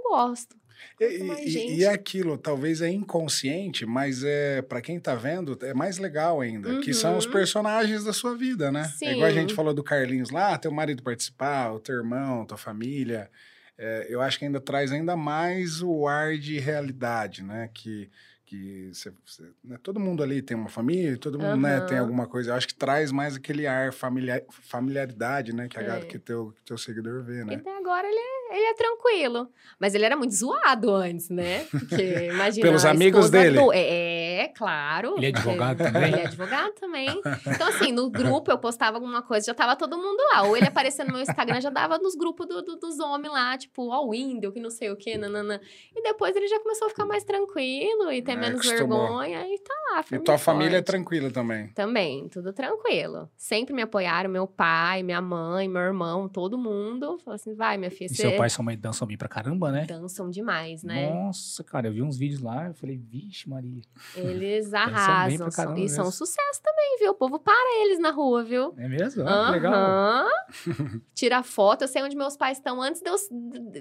Eu 0.05 0.11
gosto. 0.11 0.57
E, 1.01 1.81
e- 1.81 1.87
aquilo, 1.87 2.37
talvez 2.37 2.81
é 2.81 2.89
inconsciente, 2.89 3.87
mas 3.87 4.23
é 4.23 4.61
para 4.63 4.81
quem 4.81 5.01
tá 5.01 5.15
vendo, 5.15 5.59
é 5.63 5.73
mais 5.73 5.99
legal 5.99 6.41
ainda. 6.41 6.79
Que 6.81 6.93
são 6.93 7.17
os 7.17 7.25
Uhum. 7.25 7.33
personagens 7.33 8.05
da 8.05 8.13
sua 8.13 8.37
vida, 8.37 8.71
né? 8.71 8.93
É 9.03 9.13
igual 9.13 9.27
a 9.27 9.31
Sim. 9.31 9.41
gente 9.41 9.55
falou 9.55 9.73
do 9.75 9.83
Carlinhos 9.83 10.31
lá, 10.31 10.57
teu 10.59 10.71
marido 10.71 11.03
participar, 11.03 11.73
o 11.73 11.81
teu 11.81 11.97
irmão, 11.97 12.45
tua 12.45 12.59
família. 12.59 13.31
É, 13.77 14.07
eu 14.09 14.21
acho 14.21 14.39
que 14.39 14.45
ainda 14.45 14.61
traz 14.61 14.93
ainda 14.93 15.17
mais 15.17 15.83
o 15.83 16.07
ar 16.07 16.37
de 16.39 16.59
realidade, 16.61 17.43
né? 17.43 17.69
Que, 17.75 18.09
que 18.47 18.91
você, 18.93 19.11
você, 19.25 19.43
né, 19.65 19.79
todo 19.83 19.99
mundo 19.99 20.23
ali 20.23 20.43
tem 20.43 20.57
uma 20.57 20.69
família, 20.69 21.17
todo 21.17 21.39
mundo 21.39 21.57
né, 21.57 21.81
tem 21.83 21.99
alguma 21.99 22.27
coisa. 22.27 22.51
Eu 22.51 22.55
acho 22.55 22.69
que 22.69 22.75
traz 22.75 23.11
mais 23.11 23.37
aquele 23.37 23.67
ar 23.67 23.93
familiar, 23.93 24.43
familiaridade, 24.51 25.55
né? 25.55 25.67
Que, 25.69 25.79
a, 25.79 25.83
É. 25.97 26.01
que, 26.01 26.19
teu, 26.19 26.53
que 26.57 26.63
teu 26.63 26.77
seguidor 26.77 27.23
vê, 27.23 27.45
né? 27.45 27.55
até 27.55 27.77
agora 27.77 28.07
ele 28.07 28.19
é, 28.19 28.57
ele 28.59 28.67
é 28.67 28.75
tranquilo. 28.75 29.49
Mas 29.79 29.95
ele 29.95 30.05
era 30.05 30.17
muito 30.17 30.35
zoado 30.35 30.91
antes, 30.95 31.31
né? 31.31 31.65
Porque 31.71 31.95
imagina. 32.33 32.67
Pelos 32.67 32.85
amigos 32.85 33.31
dele? 33.31 33.59
do- 33.59 33.73
É, 33.73 33.79
é, 33.81 34.24
claro. 34.49 35.15
Ele 35.17 35.27
é 35.27 35.29
advogado 35.31 35.81
Ele- 35.81 35.91
também? 35.93 36.13
Ele 36.13 36.21
é 36.21 36.27
advogado 36.27 36.73
também. 36.75 37.09
Então, 37.47 37.69
assim, 37.69 37.93
no 37.93 38.11
grupo 38.11 38.51
eu 38.51 38.59
postava 38.59 38.97
alguma 38.97 39.23
coisa, 39.23 39.47
já 39.47 39.55
tava 39.55 39.77
todo 39.77 39.97
mundo 39.97 40.19
lá. 40.33 40.43
Ou 40.43 40.57
ele 40.57 40.67
aparecia 40.67 41.05
no 41.05 41.13
meu 41.13 41.23
Instagram, 41.23 41.61
já 41.61 41.71
dava 41.71 41.99
nos 41.99 42.15
grupos 42.15 42.47
do- 42.47 42.63
do- 42.63 42.77
dos 42.77 42.99
homens 42.99 43.33
lá, 43.33 43.57
tipo, 43.57 43.89
ó, 43.91 44.11
Window, 44.11 44.51
que 44.53 44.61
não 44.61 44.71
sei 44.71 44.91
o 44.91 44.97
quê, 44.97 45.17
nanana. 45.17 45.61
E 45.95 46.03
depois 46.03 46.35
ele 46.37 46.49
já 46.49 46.59
começou 46.61 46.87
a 46.87 46.91
ficar 46.91 47.07
mais 47.07 47.25
tranquilo 47.25 48.11
e 48.13 48.21
ter 48.23 48.33
É, 48.33 48.37
menos 48.37 48.61
acostumou. 48.67 49.01
vergonha 49.01 49.47
e 49.47 49.59
tá 49.61 49.75
lá. 49.93 50.05
E 50.11 50.19
tua 50.19 50.39
família 50.39 50.79
é 50.79 50.83
tranquila 50.83 51.31
também. 51.31 51.69
Também, 51.69 52.29
tudo 52.29 52.53
tranquilo. 52.53 53.29
Sempre 53.37 53.73
me 53.75 53.83
apoiaram, 53.83 54.29
meu 54.31 54.47
pai, 54.47 55.03
minha 55.03 55.21
mãe, 55.21 55.69
meu 55.69 55.83
irmão, 55.83 56.29
todo 56.29 56.59
mundo. 56.59 57.19
Falou 57.19 57.35
assim, 57.37 57.55
vai, 57.55 57.77
minha 57.79 57.91
filha, 57.91 58.07
E 58.11 58.15
você 58.15 58.23
seu 58.23 58.37
pai 58.37 58.47
e 58.47 58.51
sua 58.51 58.65
mãe 58.65 58.77
dançam 58.77 59.07
bem 59.07 59.17
pra 59.17 59.29
caramba, 59.29 59.71
né? 59.71 59.85
dançam 59.87 60.29
demais, 60.31 60.83
né? 60.83 61.11
Nossa, 61.11 61.63
cara, 61.63 61.89
eu 61.89 61.93
vi 61.93 62.03
uns 62.03 62.17
vídeos 62.17 62.41
lá, 62.41 62.67
eu 62.69 62.75
falei, 62.75 62.97
vixe, 62.97 63.49
Maria. 63.49 63.83
Eles 64.31 64.71
bem 64.71 64.81
arrasam. 64.81 65.51
são- 65.51 65.77
e 65.77 65.89
são 65.89 66.11
sucesso 66.11 66.61
também, 66.63 66.97
viu? 67.01 67.13
O 67.13 67.15
povo 67.15 67.39
para 67.39 67.83
eles 67.85 67.99
na 67.99 68.11
rua, 68.11 68.43
viu? 68.45 68.75
É 68.77 68.89
mesmo? 68.89 69.25
Ah, 69.27 69.47
que 69.47 69.53
legal. 69.53 70.27
Tira 71.15 71.43
foto, 71.43 71.83
eu 71.83 71.89
sei 71.89 72.03
onde 72.03 72.17
meus 72.17 72.37
pais 72.37 72.59
estão 72.59 72.81
antes 72.83 73.01
de 73.01 73.09
eu, 73.09 73.17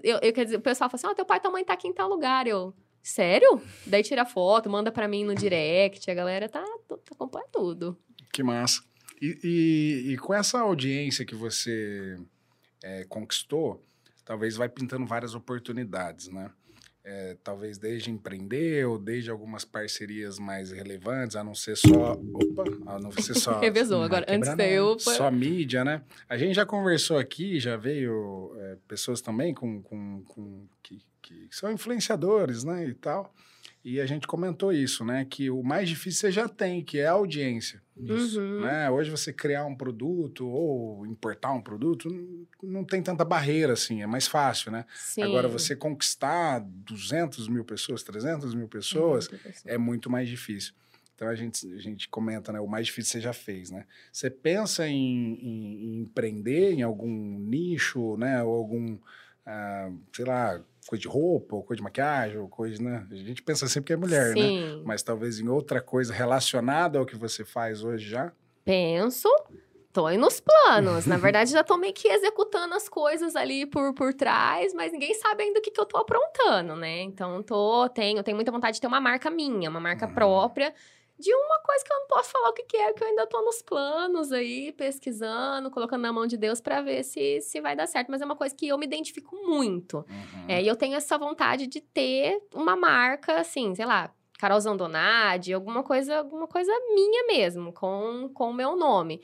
eu, 0.04 0.20
eu- 0.22 0.34
Quer 0.34 0.46
dizer, 0.46 0.58
o 0.58 0.62
pessoal 0.62 0.90
fala 0.90 0.98
assim: 1.00 1.08
Ó, 1.08 1.14
teu 1.14 1.26
pai 1.26 1.38
e 1.38 1.42
tua 1.42 1.52
mãe 1.52 1.64
tá 1.64 1.74
aqui 1.74 1.88
em 1.88 1.94
tal 1.94 2.10
lugar. 2.10 2.48
Eu, 2.48 2.74
sério? 3.02 3.62
Daí 3.86 4.04
tira 4.04 4.26
foto, 4.26 4.70
manda 4.70 4.92
pra 4.92 5.08
mim 5.08 5.24
no 5.26 5.36
direct. 5.36 6.10
A 6.10 6.14
galera 6.14 6.48
tá, 6.50 6.64
tá 6.88 6.96
acompanha 7.12 7.46
tudo. 7.52 7.98
Que 8.32 8.42
massa. 8.44 8.82
E, 9.22 9.38
e- 9.44 10.14
e 10.14 10.18
com 10.18 10.34
essa 10.34 10.60
audiência 10.60 11.26
que 11.26 11.36
você 11.36 12.18
é, 12.84 13.06
conquistou, 13.06 13.82
talvez 14.26 14.56
vai 14.58 14.68
pintando 14.68 15.06
várias 15.06 15.34
oportunidades, 15.36 16.28
né? 16.30 16.50
É, 17.06 17.36
talvez 17.44 17.78
desde 17.78 18.10
empreender 18.10 18.88
ou 18.88 18.98
desde 18.98 19.30
algumas 19.30 19.66
parcerias 19.66 20.40
mais 20.40 20.72
relevantes, 20.72 21.36
a 21.36 21.44
não 21.44 21.54
ser 21.54 21.76
só. 21.76 22.14
Opa! 22.14 22.64
A 22.86 22.98
não 22.98 23.12
ser 23.12 23.34
só. 23.34 23.60
Revezou. 23.62 24.02
Agora, 24.02 24.26
antes 24.30 24.50
quebrar 24.50 24.66
de 24.66 24.74
eu. 24.74 24.98
Só 25.00 25.30
mídia, 25.30 25.84
né? 25.84 26.02
A 26.30 26.38
gente 26.38 26.56
já 26.56 26.66
conversou 26.66 27.18
aqui, 27.18 27.60
já 27.60 27.76
veio 27.76 28.56
é, 28.58 28.78
pessoas 28.88 29.20
também 29.20 29.54
com, 29.54 29.82
com, 29.82 30.24
com- 30.24 30.66
que, 30.82 31.02
que 31.22 31.48
são 31.52 31.70
influenciadores, 31.72 32.64
né? 32.64 32.86
E 32.88 32.94
tal. 32.94 33.34
E 33.86 34.00
a 34.00 34.06
gente 34.06 34.26
comentou 34.26 34.72
isso, 34.72 35.04
né? 35.04 35.26
Que 35.30 35.50
o 35.50 35.62
mais 35.62 35.90
difícil 35.90 36.22
você 36.22 36.32
já 36.32 36.48
tem, 36.48 36.82
que 36.82 37.00
é 37.00 37.06
a 37.08 37.12
audiência. 37.12 37.82
Isso. 37.98 38.40
Uhum. 38.40 38.62
Né? 38.62 38.90
Hoje 38.90 39.12
você 39.12 39.34
criar 39.34 39.66
um 39.66 39.76
produto 39.76 40.48
ou 40.48 41.06
importar 41.06 41.52
um 41.52 41.62
produto 41.62 42.10
não, 42.62 42.84
tem 42.84 43.04
tanta 43.04 43.24
barreira 43.26 43.74
assim, 43.74 44.02
é 44.02 44.08
mais 44.08 44.26
fácil, 44.26 44.72
né? 44.72 44.86
Sim. 44.96 45.22
Agora 45.24 45.48
você 45.50 45.76
conquistar 45.76 46.60
200 46.60 47.48
mil 47.50 47.64
pessoas, 47.66 48.02
300 48.04 48.56
mil 48.56 48.68
pessoas, 48.70 49.30
é 49.66 49.78
muito 49.78 50.10
mais 50.10 50.30
difícil. 50.30 50.74
Então 51.16 51.28
a 51.28 51.36
gente, 51.36 51.72
a 51.74 51.78
gente 51.80 52.08
comenta, 52.10 52.52
né? 52.52 52.60
O 52.60 52.68
mais 52.68 52.88
difícil 52.88 53.12
você 53.12 53.22
já 53.22 53.34
fez, 53.34 53.70
né? 53.70 53.86
Você 54.12 54.30
pensa 54.30 54.88
em, 54.88 55.34
em- 55.36 55.84
em 55.84 56.00
empreender 56.02 56.72
em 56.74 56.82
algum 56.82 57.38
nicho, 57.38 58.18
né? 58.18 58.42
Ou 58.44 58.56
algum, 58.56 58.98
ah, 59.46 59.92
sei 60.12 60.26
lá, 60.26 60.60
coisa 60.88 61.02
de 61.02 61.08
roupa, 61.08 61.56
ou 61.56 61.64
coisa 61.64 61.78
de 61.78 61.84
maquiagem, 61.84 62.38
ou 62.38 62.48
coisa, 62.48 62.82
né? 62.82 63.08
A 63.12 63.16
gente 63.16 63.42
pensa 63.42 63.68
sempre 63.68 63.88
que 63.88 63.94
é 63.94 63.98
mulher, 63.98 64.36
né? 64.36 64.48
Sim. 64.50 64.82
Mas 64.86 65.02
talvez 65.04 65.40
em 65.40 65.48
outra 65.48 65.82
coisa 65.82 66.14
relacionada 66.14 67.00
ao 67.00 67.06
que 67.06 67.16
você 67.16 67.44
faz 67.46 67.84
hoje 67.84 68.10
já. 68.10 68.32
Penso. 68.66 69.30
Tô 69.92 70.08
aí 70.08 70.18
nos 70.18 70.40
planos. 70.40 71.06
Na 71.06 71.18
verdade, 71.18 71.52
já 71.52 71.64
tô 71.64 71.78
meio 71.78 71.94
que 71.94 72.08
executando 72.08 72.74
as 72.74 72.90
coisas 72.90 73.36
ali 73.36 73.66
por, 73.66 73.94
por 73.94 74.12
trás, 74.14 74.74
mas 74.74 74.92
ninguém 74.92 75.14
sabe 75.14 75.44
ainda 75.44 75.60
o 75.60 75.62
que, 75.62 75.70
que 75.70 75.80
eu 75.80 75.86
tô 75.86 75.98
aprontando, 75.98 76.76
né? 76.76 77.02
Então, 77.04 77.44
tô, 77.44 77.88
tenho, 77.90 78.24
tenho 78.24 78.36
muita 78.36 78.52
vontade 78.52 78.76
de 78.76 78.82
ter 78.82 78.88
uma 78.88 79.00
marca 79.00 79.30
minha, 79.30 79.70
uma 79.70 79.80
marca 79.80 80.08
Uhum. 80.08 80.14
própria, 80.16 80.74
de 81.24 81.34
uma 81.34 81.60
coisa 81.60 81.86
que 81.86 81.94
eu 81.94 82.00
não 82.00 82.08
posso 82.08 82.30
falar 82.32 82.50
o 82.50 82.54
que, 82.54 82.64
que 82.64 82.76
é, 82.76 82.92
que 82.92 83.02
eu 83.02 83.08
ainda 83.08 83.26
tô 83.26 83.42
nos 83.42 83.62
planos 83.62 84.34
aí, 84.34 84.74
pesquisando, 84.74 85.72
colocando 85.72 86.02
na 86.02 86.12
mão 86.12 86.28
de 86.28 86.36
Deus 86.36 86.60
pra 86.60 86.82
ver 86.82 87.04
se, 87.04 87.40
se 87.40 87.62
vai 87.62 87.76
dar 87.76 87.88
certo. 87.88 88.12
Mas 88.12 88.22
é 88.22 88.26
uma 88.26 88.36
coisa 88.36 88.54
que 88.54 88.68
eu 88.68 88.78
me 88.78 88.86
identifico 88.86 89.34
muito. 89.36 89.98
Uhum. 90.00 90.46
É, 90.50 90.62
e 90.62 90.68
eu 90.68 90.76
tenho 90.76 90.96
essa 90.96 91.18
vontade 91.18 91.66
de 91.68 91.80
ter 91.80 92.42
uma 92.54 92.76
marca, 92.76 93.40
assim, 93.40 93.74
sei 93.74 93.86
lá, 93.86 94.14
Carol 94.38 94.60
Zandonade, 94.60 95.54
alguma 95.54 95.82
coisa, 95.84 96.18
alguma 96.18 96.48
coisa 96.48 96.72
minha 96.94 97.26
mesmo, 97.28 97.72
com 97.72 98.30
com 98.34 98.50
o 98.50 98.54
meu 98.54 98.76
nome. 98.76 99.22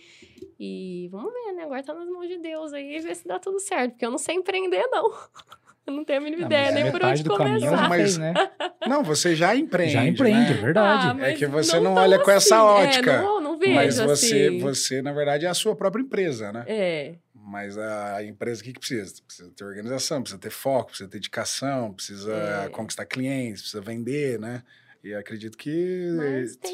E 0.58 1.10
vamos 1.12 1.34
ver, 1.34 1.52
né? 1.52 1.64
Agora 1.64 1.84
tá 1.84 1.94
nas 1.94 2.08
mãos 2.08 2.30
de 2.30 2.38
Deus 2.38 2.72
aí, 2.72 3.00
ver 3.00 3.16
se 3.16 3.28
dá 3.28 3.38
tudo 3.38 3.60
certo, 3.60 3.92
porque 3.92 4.06
eu 4.06 4.12
não 4.12 4.18
sei 4.18 4.36
empreender, 4.36 4.88
não. 4.88 5.12
Eu 5.90 5.96
não 5.96 6.06
tenho 6.06 6.20
a 6.20 6.22
mínima 6.24 6.42
Não, 6.42 6.48
ideia 6.48 6.72
nem 6.72 6.86
por 6.86 6.94
metade 6.94 7.22
onde 7.22 7.30
começar. 7.30 7.60
já 7.78 7.90
Mas- 7.90 8.18
né? 8.18 8.34
Não, 8.88 9.04
você 9.04 9.36
já 9.36 9.56
empreende. 9.56 9.94
Já 9.94 10.06
empreende, 10.06 10.52
é 10.52 10.56
né? 10.56 10.62
verdade. 10.62 11.20
Ah, 11.22 11.28
É 11.30 11.34
que 11.34 11.46
você 11.46 11.76
não 11.80 11.94
tão 11.96 12.04
olha 12.04 12.18
com 12.20 12.32
essa 12.32 12.56
assim. 12.56 12.88
ótica. 12.88 13.12
É, 13.12 13.22
não, 13.22 13.42
não 13.42 13.58
vejo 13.60 13.74
Mas 13.76 13.98
você, 13.98 14.48
assim. 14.48 14.60
você, 14.60 15.02
na 15.02 15.12
verdade, 15.12 15.46
é 15.46 15.50
a 15.50 15.54
sua 15.54 15.76
própria 15.76 16.02
empresa, 16.02 16.52
né? 16.54 16.64
É, 16.68 17.14
Mas 17.36 17.78
a 17.78 18.24
empresa, 18.24 18.62
o 18.62 18.64
que, 18.64 18.74
que 18.74 18.80
precisa? 18.80 19.14
Precisa 19.26 19.52
ter 19.56 19.64
organização, 19.66 20.22
precisa 20.22 20.40
ter 20.40 20.50
foco, 20.50 20.90
precisa 20.90 21.10
ter 21.10 21.18
dedicação, 21.18 21.92
precisa 21.94 22.34
É. 22.66 22.70
conquistar 22.70 23.06
clientes, 23.06 23.62
precisa 23.64 23.82
vender, 23.82 24.40
né? 24.40 24.64
E 25.04 25.14
acredito 25.14 25.58
que 25.58 26.12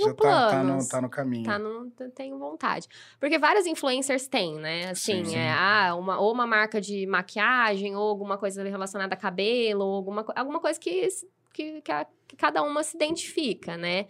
já 0.02 0.14
tá, 0.16 0.50
tá, 0.50 0.64
no, 0.64 0.88
tá 0.88 1.02
no 1.02 1.10
caminho. 1.10 1.46
Tá 1.46 1.60
no, 1.60 1.92
tenho 2.16 2.40
vontade. 2.40 2.88
Porque 3.20 3.38
vários 3.38 3.68
influencers 3.68 4.28
têm, 4.28 4.56
né? 4.56 4.90
Assim, 4.90 5.24
Sim, 5.24 5.30
sim. 5.32 5.38
é 5.38 5.52
ah, 5.52 5.96
uma, 5.96 6.20
ou 6.20 6.32
uma 6.34 6.48
marca 6.48 6.82
de 6.82 7.06
maquiagem, 7.06 7.96
ou 7.96 8.02
alguma 8.10 8.38
coisa 8.38 8.64
relacionada 8.64 9.14
a 9.14 9.18
cabelo, 9.18 9.84
ou 9.86 9.96
alguma, 9.96 10.26
alguma 10.36 10.60
coisa 10.60 10.80
que, 10.80 11.08
que, 11.54 11.82
que, 11.82 11.92
a- 11.92 12.08
que 12.28 12.36
cada 12.36 12.64
uma 12.64 12.82
se 12.84 12.96
identifica, 12.96 13.78
né? 13.78 14.08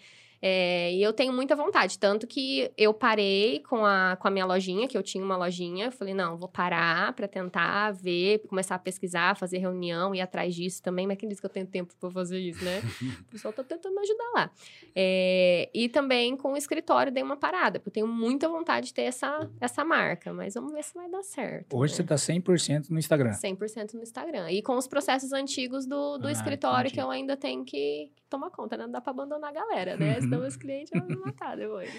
É, 0.48 0.94
e 0.94 1.02
eu 1.02 1.12
tenho 1.12 1.34
muita 1.34 1.56
vontade. 1.56 1.98
Tanto 1.98 2.28
que 2.28 2.72
eu 2.78 2.94
parei 2.94 3.62
com 3.68 3.84
a, 3.84 4.16
com 4.16 4.28
a 4.28 4.32
minha 4.32 4.46
lojinha, 4.46 4.88
que 4.88 4.96
eu 4.96 5.02
tinha 5.02 5.26
uma 5.26 5.36
lojinha. 5.36 5.86
Eu 5.86 5.92
falei, 5.92 6.14
não, 6.14 6.38
vou 6.38 6.48
parar 6.48 7.14
pra 7.14 7.28
tentar 7.28 7.90
ver, 7.94 8.44
começar 8.48 8.76
a 8.76 8.78
pesquisar, 8.80 9.36
fazer 9.36 9.58
reunião, 9.58 10.14
ir 10.14 10.22
atrás 10.22 10.54
disso 10.54 10.84
também. 10.84 11.08
Mas 11.08 11.18
quem 11.18 11.28
disse 11.28 11.42
que 11.42 11.48
eu 11.48 11.50
tenho 11.50 11.66
tempo 11.66 11.96
pra 12.00 12.12
fazer 12.12 12.38
isso, 12.38 12.64
né? 12.64 12.80
O 13.28 13.32
pessoal 13.36 13.52
tá 13.54 13.64
tentando 13.64 13.96
me 13.96 14.02
ajudar 14.02 14.32
lá. 14.36 14.52
É, 14.96 15.68
e 15.74 15.90
também 15.90 16.38
com 16.38 16.54
o 16.54 16.58
escritório 16.58 17.12
dei 17.12 17.24
uma 17.24 17.38
parada, 17.38 17.80
porque 17.80 17.90
eu 17.90 18.06
tenho 18.06 18.08
muita 18.08 18.48
vontade 18.48 18.88
de 18.88 18.94
ter 18.94 19.02
essa, 19.04 19.50
essa 19.60 19.84
marca, 19.84 20.32
mas 20.32 20.54
vamos 20.54 20.74
ver 20.74 20.84
se 20.84 20.94
vai 20.94 21.10
dar 21.10 21.24
certo. 21.24 21.76
Hoje 21.76 21.94
né? 21.94 21.98
você 21.98 22.04
tá 22.04 22.16
100% 22.16 22.90
no 22.92 23.00
Instagram. 23.00 23.32
100% 23.32 23.94
no 23.96 24.04
Instagram. 24.04 24.52
E 24.52 24.62
com 24.62 24.78
os 24.78 24.88
processos 24.88 25.34
antigos 25.34 25.88
do, 25.88 26.20
do 26.20 26.28
Ah, 26.28 26.32
escritório, 26.32 26.88
entendi. 26.88 26.94
que 26.94 27.02
eu 27.02 27.10
ainda 27.10 27.36
tenho 27.36 27.66
que, 27.66 28.12
que 28.36 28.46
tomar 28.46 28.52
conta, 28.52 28.78
né? 28.78 28.86
Não 28.86 28.92
dá 28.92 29.02
pra 29.02 29.12
abandonar 29.12 29.50
a 29.50 29.54
galera, 29.54 29.98
né? 29.98 30.20
Senão 30.22 30.46
os 30.46 30.58
clientes 30.58 30.92
vão 30.94 31.08
me 31.08 31.16
matar 31.16 31.56
depois. 31.58 31.90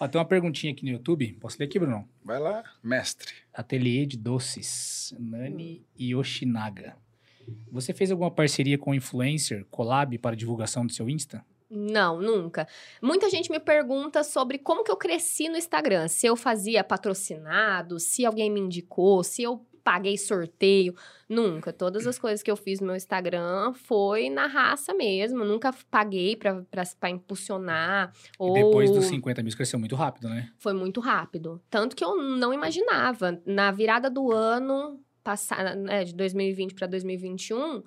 Ó, 0.00 0.08
tem 0.08 0.18
uma 0.18 0.26
perguntinha 0.26 0.72
aqui 0.72 0.84
no 0.84 0.90
YouTube. 0.90 1.36
Posso 1.40 1.56
ler 1.58 1.66
aqui, 1.66 1.78
Bruno? 1.78 2.08
Vai 2.24 2.38
lá, 2.38 2.64
mestre. 2.82 3.34
Ateliê 3.52 4.06
de 4.06 4.16
Doces, 4.16 5.14
Nani 5.18 5.84
Yoshinaga. 5.98 6.96
Você 7.70 7.92
fez 7.92 8.10
alguma 8.10 8.30
parceria 8.30 8.78
com 8.78 8.94
influencer, 8.94 9.66
collab 9.70 10.16
para 10.18 10.36
divulgação 10.36 10.86
do 10.86 10.92
seu 10.92 11.08
Insta? 11.08 11.44
Não, 11.68 12.20
nunca. 12.20 12.68
Muita 13.00 13.30
gente 13.30 13.50
me 13.50 13.58
pergunta 13.58 14.22
sobre 14.22 14.58
como 14.58 14.84
que 14.84 14.90
eu 14.90 14.96
cresci 14.96 15.48
no 15.48 15.56
Instagram. 15.56 16.06
Se 16.06 16.26
eu 16.26 16.36
fazia 16.36 16.84
patrocinado, 16.84 17.98
se 17.98 18.26
alguém 18.26 18.50
me 18.50 18.60
indicou, 18.60 19.24
se 19.24 19.42
eu 19.42 19.66
paguei 19.82 20.16
sorteio. 20.18 20.94
Nunca. 21.28 21.72
Todas 21.72 22.06
as 22.06 22.18
coisas 22.18 22.42
que 22.42 22.50
eu 22.50 22.56
fiz 22.56 22.80
no 22.80 22.86
meu 22.86 22.96
Instagram 22.96 23.72
foi 23.72 24.28
na 24.28 24.46
raça 24.46 24.92
mesmo. 24.94 25.44
Nunca 25.44 25.72
paguei 25.90 26.36
pra 26.36 27.10
impulsionar. 27.10 28.12
Ou... 28.38 28.56
E 28.56 28.62
depois 28.62 28.90
dos 28.90 29.06
50 29.06 29.42
mil 29.42 29.56
cresceu 29.56 29.78
muito 29.78 29.96
rápido, 29.96 30.28
né? 30.28 30.50
Foi 30.58 30.72
muito 30.72 31.00
rápido. 31.00 31.60
Tanto 31.70 31.96
que 31.96 32.04
eu 32.04 32.16
não 32.16 32.52
imaginava. 32.52 33.40
Na 33.46 33.70
virada 33.70 34.10
do 34.10 34.32
ano 34.32 35.00
passado, 35.22 35.76
né, 35.80 36.04
de 36.04 36.14
2020 36.14 36.74
para 36.74 36.86
2021, 36.86 37.82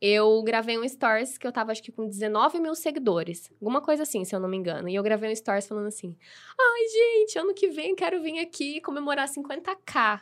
eu 0.00 0.42
gravei 0.42 0.78
um 0.78 0.86
stories 0.86 1.38
que 1.38 1.46
eu 1.46 1.52
tava, 1.52 1.72
acho 1.72 1.82
que 1.82 1.90
com 1.90 2.06
19 2.06 2.60
mil 2.60 2.74
seguidores. 2.74 3.50
Alguma 3.52 3.80
coisa 3.80 4.02
assim, 4.02 4.24
se 4.24 4.34
eu 4.34 4.40
não 4.40 4.48
me 4.48 4.56
engano. 4.56 4.88
E 4.88 4.94
eu 4.94 5.02
gravei 5.02 5.30
um 5.30 5.34
stories 5.34 5.66
falando 5.66 5.86
assim: 5.86 6.16
ai, 6.60 6.88
gente, 6.88 7.38
ano 7.38 7.54
que 7.54 7.68
vem 7.68 7.94
quero 7.94 8.22
vir 8.22 8.38
aqui 8.38 8.80
comemorar 8.82 9.26
50k. 9.26 10.20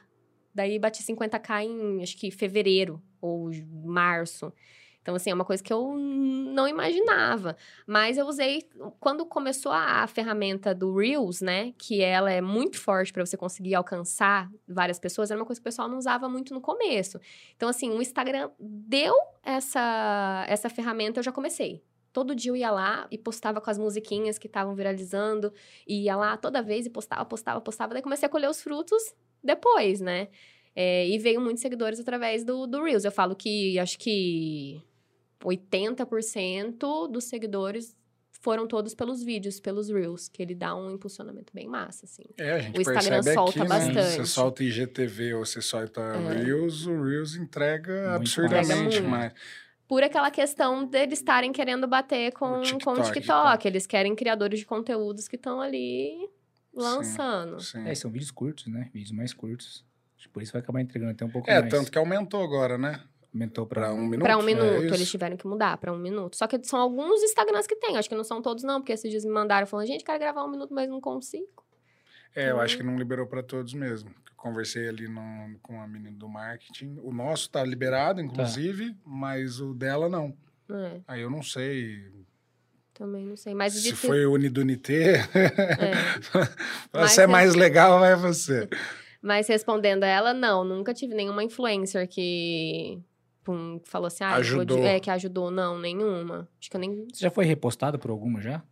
Daí 0.54 0.78
bati 0.78 1.02
50k 1.02 1.64
em, 1.64 2.02
acho 2.02 2.16
que 2.16 2.30
fevereiro 2.30 3.02
ou 3.20 3.50
março. 3.84 4.52
Então, 5.02 5.16
assim, 5.16 5.30
é 5.30 5.34
uma 5.34 5.44
coisa 5.44 5.62
que 5.62 5.72
eu 5.72 5.94
não 5.96 6.68
imaginava. 6.68 7.56
Mas 7.86 8.16
eu 8.16 8.26
usei. 8.26 8.68
Quando 9.00 9.26
começou 9.26 9.72
a, 9.72 10.06
ferramenta 10.06 10.72
do 10.72 10.96
Reels, 10.96 11.40
né? 11.40 11.72
Que 11.76 12.00
ela 12.00 12.30
é 12.30 12.40
muito 12.40 12.78
forte 12.78 13.12
para 13.12 13.26
você 13.26 13.36
conseguir 13.36 13.74
alcançar 13.74 14.48
várias 14.66 15.00
pessoas, 15.00 15.30
era 15.30 15.40
uma 15.40 15.46
coisa 15.46 15.60
que 15.60 15.64
o 15.64 15.70
pessoal 15.70 15.88
não 15.88 15.98
usava 15.98 16.28
muito 16.28 16.54
no 16.54 16.60
começo. 16.60 17.18
Então, 17.56 17.68
assim, 17.68 17.90
o 17.90 18.00
Instagram 18.00 18.50
deu 18.60 19.14
essa, 19.42 20.44
essa 20.48 20.70
ferramenta, 20.70 21.18
eu 21.18 21.24
já 21.24 21.32
comecei. 21.32 21.82
Todo 22.12 22.34
dia 22.34 22.52
eu 22.52 22.56
ia 22.56 22.70
lá 22.70 23.08
e 23.10 23.18
postava 23.18 23.60
com 23.60 23.70
as 23.70 23.78
musiquinhas 23.78 24.38
que 24.38 24.46
estavam 24.46 24.74
viralizando. 24.74 25.52
E 25.86 26.04
ia 26.04 26.14
lá 26.14 26.36
toda 26.36 26.62
vez 26.62 26.86
e 26.86 26.90
postava, 26.90 27.24
postava, 27.24 27.60
postava. 27.60 27.92
Daí 27.92 28.02
comecei 28.02 28.26
a 28.26 28.30
colher 28.30 28.48
os 28.48 28.62
frutos 28.62 29.02
depois, 29.42 30.00
né? 30.00 30.28
É, 30.74 31.06
e 31.06 31.18
veio 31.18 31.40
muitos 31.40 31.60
seguidores 31.60 32.00
através 32.00 32.44
do, 32.44 32.66
do 32.66 32.82
Reels. 32.82 33.04
Eu 33.04 33.12
falo 33.12 33.36
que 33.36 33.78
acho 33.78 33.98
que 33.98 34.82
80% 35.44 37.10
dos 37.10 37.24
seguidores 37.24 37.94
foram 38.42 38.66
todos 38.66 38.92
pelos 38.94 39.22
vídeos, 39.22 39.60
pelos 39.60 39.88
Reels, 39.88 40.28
que 40.28 40.42
ele 40.42 40.54
dá 40.54 40.74
um 40.74 40.90
impulsionamento 40.90 41.52
bem 41.54 41.68
massa, 41.68 42.06
assim. 42.06 42.24
É, 42.36 42.52
a 42.52 42.58
gente 42.58 42.76
O 42.76 42.80
Instagram 42.80 43.22
percebe 43.22 43.34
solta 43.34 43.60
aqui, 43.60 43.68
bastante. 43.68 43.94
Né? 43.94 44.02
Você 44.02 44.26
solta 44.26 44.64
IGTV 44.64 45.34
ou 45.34 45.44
você 45.44 45.62
solta 45.62 46.00
É. 46.00 46.42
Reels, 46.42 46.86
o 46.86 47.02
Reels 47.04 47.36
entrega 47.36 47.92
Muito 47.92 48.14
absurdamente 48.16 49.00
mais. 49.02 49.32
Por 49.86 50.02
aquela 50.02 50.30
questão 50.30 50.84
deles 50.84 51.18
estarem 51.18 51.52
querendo 51.52 51.86
bater 51.86 52.32
com 52.32 52.58
O 52.58 52.62
TikTok, 52.62 52.84
com 52.84 52.90
o 52.90 52.94
então. 52.94 53.12
TikTok. 53.12 53.68
Eles 53.68 53.86
querem 53.86 54.16
criadores 54.16 54.58
de 54.58 54.66
conteúdos 54.66 55.28
que 55.28 55.36
estão 55.36 55.60
ali 55.60 56.28
lançando. 56.74 57.60
Sim. 57.60 57.86
É, 57.88 57.94
são 57.94 58.10
vídeos 58.10 58.30
curtos, 58.30 58.66
né? 58.66 58.90
Vídeos 58.92 59.12
mais 59.12 59.32
curtos. 59.32 59.84
Acho 60.16 60.26
que 60.28 60.32
Por 60.32 60.42
isso 60.42 60.52
vai 60.52 60.62
acabar 60.62 60.80
entregando 60.80 61.12
até 61.12 61.24
um 61.24 61.30
pouco 61.30 61.50
É, 61.50 61.60
mais. 61.60 61.70
tanto 61.72 61.90
que 61.90 61.98
aumentou 61.98 62.42
agora, 62.42 62.78
né? 62.78 63.00
Aumentou 63.34 63.66
pra... 63.66 63.80
Pra 63.82 63.94
um 63.94 64.02
minuto. 64.06 64.22
Pra 64.22 64.36
um 64.36 64.42
é 64.42 64.44
minuto, 64.44 64.84
isso? 64.84 64.94
eles 64.94 65.10
tiveram 65.10 65.36
que 65.36 65.46
mudar 65.46 65.76
pra 65.78 65.92
um 65.92 65.98
minuto. 65.98 66.36
Só 66.36 66.46
que 66.46 66.62
são 66.64 66.78
alguns 66.78 67.22
Instagrams 67.22 67.66
que 67.66 67.76
tem, 67.76 67.96
acho 67.96 68.08
que 68.08 68.14
não 68.14 68.24
são 68.24 68.42
todos, 68.42 68.62
não, 68.62 68.80
porque 68.80 68.92
esses 68.92 69.10
dias 69.10 69.24
me 69.24 69.30
mandaram 69.32 69.66
falando, 69.66 69.86
gente, 69.86 70.04
quero 70.04 70.18
gravar 70.18 70.44
um 70.44 70.50
minuto, 70.50 70.72
mas 70.74 70.88
não 70.88 71.00
consigo. 71.00 71.46
É, 72.34 72.50
eu 72.50 72.56
Uhum. 72.56 72.60
acho 72.60 72.76
que 72.76 72.82
não 72.82 72.96
liberou 72.96 73.26
para 73.26 73.42
todos 73.42 73.72
mesmo. 73.74 74.10
Eu 74.10 74.32
conversei 74.36 74.86
ali 74.88 75.08
no- 75.08 75.58
com 75.62 75.80
a 75.80 75.86
menina 75.88 76.16
do 76.16 76.28
marketing. 76.28 76.98
O 77.02 77.12
nosso 77.12 77.48
tá 77.50 77.64
liberado, 77.64 78.20
inclusive, 78.20 78.94
mas 79.04 79.60
o 79.60 79.72
dela 79.74 80.08
não. 80.08 80.36
É, 80.70 81.00
Aí 81.08 81.20
eu 81.22 81.30
não 81.30 81.42
sei 81.42 82.10
também 82.94 83.24
não 83.26 83.36
sei. 83.36 83.54
Mas 83.54 83.72
se 83.74 83.94
foi 83.94 84.26
Unidunité. 84.26 85.16
é. 85.34 85.92
Mas 86.92 87.12
Você 87.12 87.20
é 87.22 87.24
é- 87.24 87.26
mais 87.26 87.54
legal, 87.54 87.98
vai 88.00 88.14
você. 88.16 88.68
Mas 89.22 89.46
respondendo 89.46 90.02
a 90.02 90.06
ela, 90.08 90.34
não, 90.34 90.64
nunca 90.64 90.92
tive 90.92 91.14
nenhuma 91.14 91.44
influencer 91.44 92.08
que 92.08 93.00
pum, 93.44 93.80
falou 93.84 94.06
assim, 94.08 94.24
ah, 94.24 94.30
eu 94.38 94.44
vou 94.44 94.60
Ajudou. 94.60 94.84
é, 94.84 94.98
que 94.98 95.10
ajudou, 95.10 95.50
não, 95.50 95.78
nenhuma. 95.78 96.48
Acho 96.60 96.68
que 96.70 96.76
eu 96.76 96.80
nem 96.80 97.06
Você 97.12 97.22
já 97.22 97.30
foi 97.30 97.44
repostado 97.44 97.98
por 97.98 98.10
alguma 98.10 98.40
já? 98.40 98.62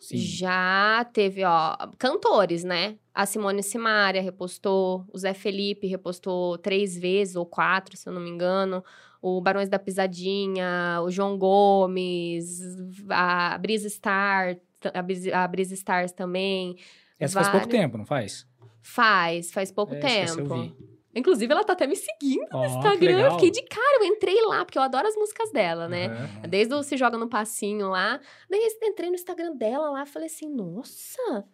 Sim. 0.00 0.18
Já 0.18 1.02
teve, 1.14 1.42
ó, 1.44 1.76
cantores, 1.98 2.62
né? 2.62 2.96
A 3.14 3.24
Simone 3.24 3.62
Simaria 3.62 4.20
repostou, 4.20 5.06
o 5.10 5.16
Zé 5.16 5.32
Felipe 5.32 5.86
repostou 5.86 6.58
três 6.58 6.94
vezes 6.98 7.36
ou 7.36 7.46
quatro, 7.46 7.96
se 7.96 8.06
eu 8.06 8.12
não 8.12 8.20
me 8.20 8.28
engano. 8.28 8.84
O 9.26 9.40
Barões 9.40 9.70
da 9.70 9.78
Pisadinha, 9.78 11.00
o 11.02 11.10
João 11.10 11.38
Gomes, 11.38 12.60
a 13.08 13.56
Brisa 13.56 13.88
Star, 13.88 14.58
a 14.92 15.00
Brisa, 15.00 15.34
a 15.34 15.48
Brisa 15.48 15.72
Stars 15.72 16.12
também. 16.12 16.76
Essa 17.18 17.34
faz 17.40 17.48
pouco 17.48 17.66
vários. 17.66 17.80
tempo, 17.80 17.96
não 17.96 18.04
faz? 18.04 18.46
Faz, 18.82 19.50
faz 19.50 19.72
pouco 19.72 19.94
É, 19.94 19.98
tempo. 19.98 20.76
Inclusive, 21.14 21.50
ela 21.50 21.64
tá 21.64 21.72
até 21.72 21.86
me 21.86 21.96
seguindo 21.96 22.46
Ó, 22.52 22.58
no 22.58 22.66
Instagram. 22.66 23.20
Eu 23.20 23.30
fiquei 23.30 23.50
de 23.50 23.62
cara, 23.62 23.98
eu 24.00 24.04
entrei 24.04 24.42
lá, 24.42 24.62
porque 24.62 24.76
eu 24.76 24.82
adoro 24.82 25.08
as 25.08 25.14
músicas 25.16 25.50
dela, 25.52 25.88
né? 25.88 26.08
Aham. 26.08 26.48
Desde 26.48 26.74
o 26.74 26.82
Se 26.82 26.96
Joga 26.98 27.16
no 27.16 27.26
Passinho 27.28 27.88
lá. 27.88 28.20
Daí 28.50 28.60
eu 28.60 28.88
entrei 28.88 29.08
no 29.08 29.14
Instagram 29.14 29.56
dela 29.56 29.88
lá 29.88 30.04
falei 30.04 30.26
assim, 30.26 30.50
nossa, 30.50 31.46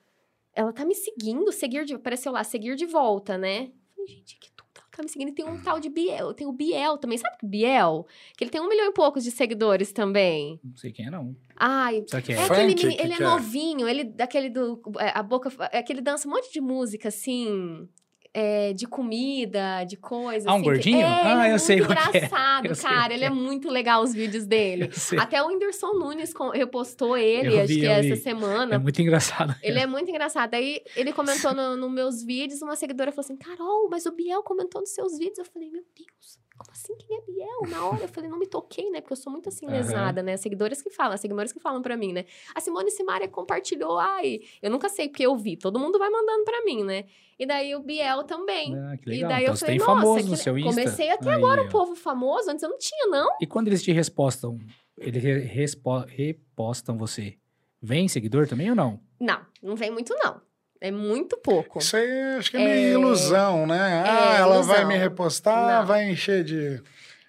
ela 0.55 0.73
tá 0.73 0.85
me 0.85 0.95
seguindo, 0.97 1.53
seguir 1.53 1.85
de... 1.85 1.95
Apareceu 1.95 2.33
lá, 2.33 2.43
seguir 2.43 2.75
de 2.75 2.87
volta, 2.87 3.39
né? 3.39 3.71
Falei, 3.95 4.09
gente, 4.09 4.39
que 4.41 4.51
tudo, 4.57 4.70
tá 4.91 5.07
seguindo. 5.09 5.29
E 5.29 5.33
tem 5.33 5.45
um 5.45 5.59
tal 5.61 5.79
de 5.81 5.89
Biel, 5.89 6.35
tem 6.35 6.47
o 6.47 6.53
Biel 6.53 6.99
também. 6.99 7.19
Sabe 7.19 7.37
o 7.43 7.47
Biel? 7.47 8.07
Que 8.37 8.45
ele 8.45 8.51
tem 8.51 8.61
um 8.61 8.69
milhão 8.69 8.87
e 8.89 8.93
poucos 8.93 9.25
de 9.25 9.31
seguidores 9.31 9.93
também. 9.93 10.59
Não 10.65 10.77
sei 10.77 10.93
quem 10.93 11.07
é, 11.07 11.11
não. 11.11 11.35
Ai, 11.57 12.05
Será 12.07 12.23
que 12.23 12.33
é? 12.33 12.37
é 12.37 12.43
aquele 12.45 12.75
que 12.75 12.87
meni- 12.87 13.01
ele 13.01 13.13
é 13.13 13.17
é? 13.17 13.21
novinho, 13.21 13.87
ele 13.89 14.05
daquele 14.05 14.49
do 14.49 14.81
é, 14.99 15.11
a 15.15 15.23
boca, 15.23 15.51
é 15.73 15.83
que 15.83 15.93
ele 15.93 16.01
dança 16.01 16.27
um 16.27 16.31
monte 16.31 16.51
de 16.53 16.61
música 16.61 17.09
assim, 17.09 17.89
é, 18.33 18.73
de 18.73 18.87
comida, 18.87 19.83
de 19.85 19.97
coisa 19.97 20.49
Ah, 20.49 20.53
um 20.53 20.57
assim, 20.57 20.63
que- 20.65 20.71
gordinho? 20.71 21.01
É, 21.01 21.05
Ah, 21.05 21.49
é 21.49 21.53
eu 21.55 21.59
sei 21.59 21.77
muito 21.79 21.89
que 22.11 22.17
é. 22.17 22.21
engraçado, 22.27 22.67
Eu 22.67 22.77
cara, 22.77 23.13
ele 23.13 23.19
que 23.21 23.25
é 23.25 23.27
é. 23.27 23.31
muito 23.31 23.69
legal 23.69 24.03
os 24.03 24.13
vídeos 24.15 24.47
dele. 24.47 24.89
Até 25.19 25.43
o 25.43 25.49
Whindersson 25.49 25.93
Nunes 25.95 26.33
repostou 26.55 27.17
ele, 27.17 27.55
Eu 27.55 27.59
acho 27.59 27.67
vi, 27.69 27.81
que 27.81 27.87
essa 27.87 28.15
vi. 28.15 28.17
semana. 28.17 28.75
É 28.75 28.79
muito 28.79 29.03
engraçado. 29.03 29.55
Ele 29.63 29.79
é 29.81 29.87
muito 29.87 30.09
engraçado. 30.11 30.55
Aí 30.55 30.81
ele 30.95 31.13
comentou 31.13 31.53
nos 31.55 31.79
no 31.79 31.91
meus 31.91 32.23
vídeos, 32.23 32.63
uma 32.63 32.77
seguidora 32.77 33.11
falou 33.11 33.25
assim: 33.25 33.37
Carol, 33.37 33.89
mas 33.91 34.07
o 34.07 34.13
Biel 34.13 34.43
comentou 34.43 34.81
nos 34.81 34.91
seus 34.91 35.19
vídeos. 35.19 35.39
Eu 35.39 35.45
falei, 35.45 35.71
meu 35.71 35.83
Deus, 35.97 36.39
como 36.61 36.73
assim 36.73 36.95
quem 36.97 37.17
é 37.17 37.21
Biel? 37.23 37.71
Na 37.71 37.87
hora 37.87 38.03
eu 38.05 38.09
falei, 38.09 38.29
não 38.29 38.39
me 38.39 38.47
toquei, 38.47 38.91
né? 38.91 39.01
Porque 39.01 39.15
eu 39.15 39.17
sou 39.17 39.33
muito 39.33 39.49
assim, 39.49 39.67
lesada, 39.67 40.23
né? 40.23 40.37
Seguidores 40.37 40.83
que 40.83 40.91
falam, 40.91 41.17
seguidores 41.17 41.53
que 41.55 41.59
falam 41.59 41.81
pra 41.81 41.97
mim, 41.97 42.13
né? 42.13 42.27
A 42.55 42.61
Simone 42.61 42.91
Simaria 42.91 43.27
compartilhou, 43.29 43.99
ai, 43.99 44.41
eu 44.61 44.71
nunca 44.71 44.89
sei 44.91 45.09
porque 45.09 45.25
eu 45.25 45.35
vi, 45.37 45.57
todo 45.57 45.79
mundo 45.79 45.99
vai 45.99 46.11
mandando 46.11 46.45
pra 46.45 46.63
mim, 46.63 46.85
né? 46.85 47.07
E 47.39 47.47
daí 47.47 47.75
o 47.75 47.81
Biel 47.81 48.25
também. 48.25 48.75
Ah, 48.77 48.97
que 48.99 49.09
E 49.09 49.13
legal. 49.15 49.31
daí 49.31 49.43
então 49.45 49.55
eu 49.55 49.59
falei, 49.59 49.79
tem 49.79 49.87
nossa, 49.87 50.01
famoso 50.01 50.25
que 50.25 50.31
no 50.31 50.37
seu 50.37 50.59
Insta. 50.59 50.71
comecei 50.71 51.11
até 51.11 51.31
Aí, 51.31 51.37
agora 51.37 51.63
o 51.63 51.69
povo 51.71 51.95
famoso, 51.97 52.51
antes 52.51 52.63
eu 52.63 52.69
não 52.69 52.79
tinha, 52.79 53.07
não. 53.07 53.31
E 53.41 53.47
quando 53.47 53.69
eles 53.69 53.83
te 53.83 53.91
respostam, 53.93 54.59
eles 54.99 55.23
re- 55.23 55.39
respo- 55.41 56.05
repostam 56.07 56.99
você, 56.99 57.39
vem 57.81 58.07
seguidor 58.07 58.47
também 58.47 58.69
ou 58.69 58.77
não? 58.77 59.01
Não, 59.19 59.41
não 59.63 59.75
vem 59.77 59.91
muito, 59.91 60.15
não. 60.23 60.43
É 60.81 60.91
muito 60.91 61.37
pouco. 61.37 61.79
Isso 61.79 61.97
aí 61.97 62.11
acho 62.39 62.51
que 62.51 62.57
é 62.57 62.61
É. 62.63 62.65
meio 62.65 62.99
ilusão, 63.01 63.67
né? 63.67 64.03
Ah, 64.07 64.37
É, 64.37 64.41
ela 64.41 64.63
vai 64.63 64.85
me 64.85 64.97
repostar, 64.97 65.81
Não. 65.81 65.87
vai 65.87 66.11
encher 66.11 66.43
de. 66.43 66.83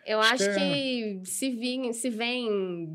Eu 0.06 0.20
Acho 0.20 0.34
acho, 0.34 0.44
que 0.46 0.56
que, 0.56 1.22
se, 1.30 1.50
vim, 1.52 1.94
se 1.94 2.10
vem 2.10 2.90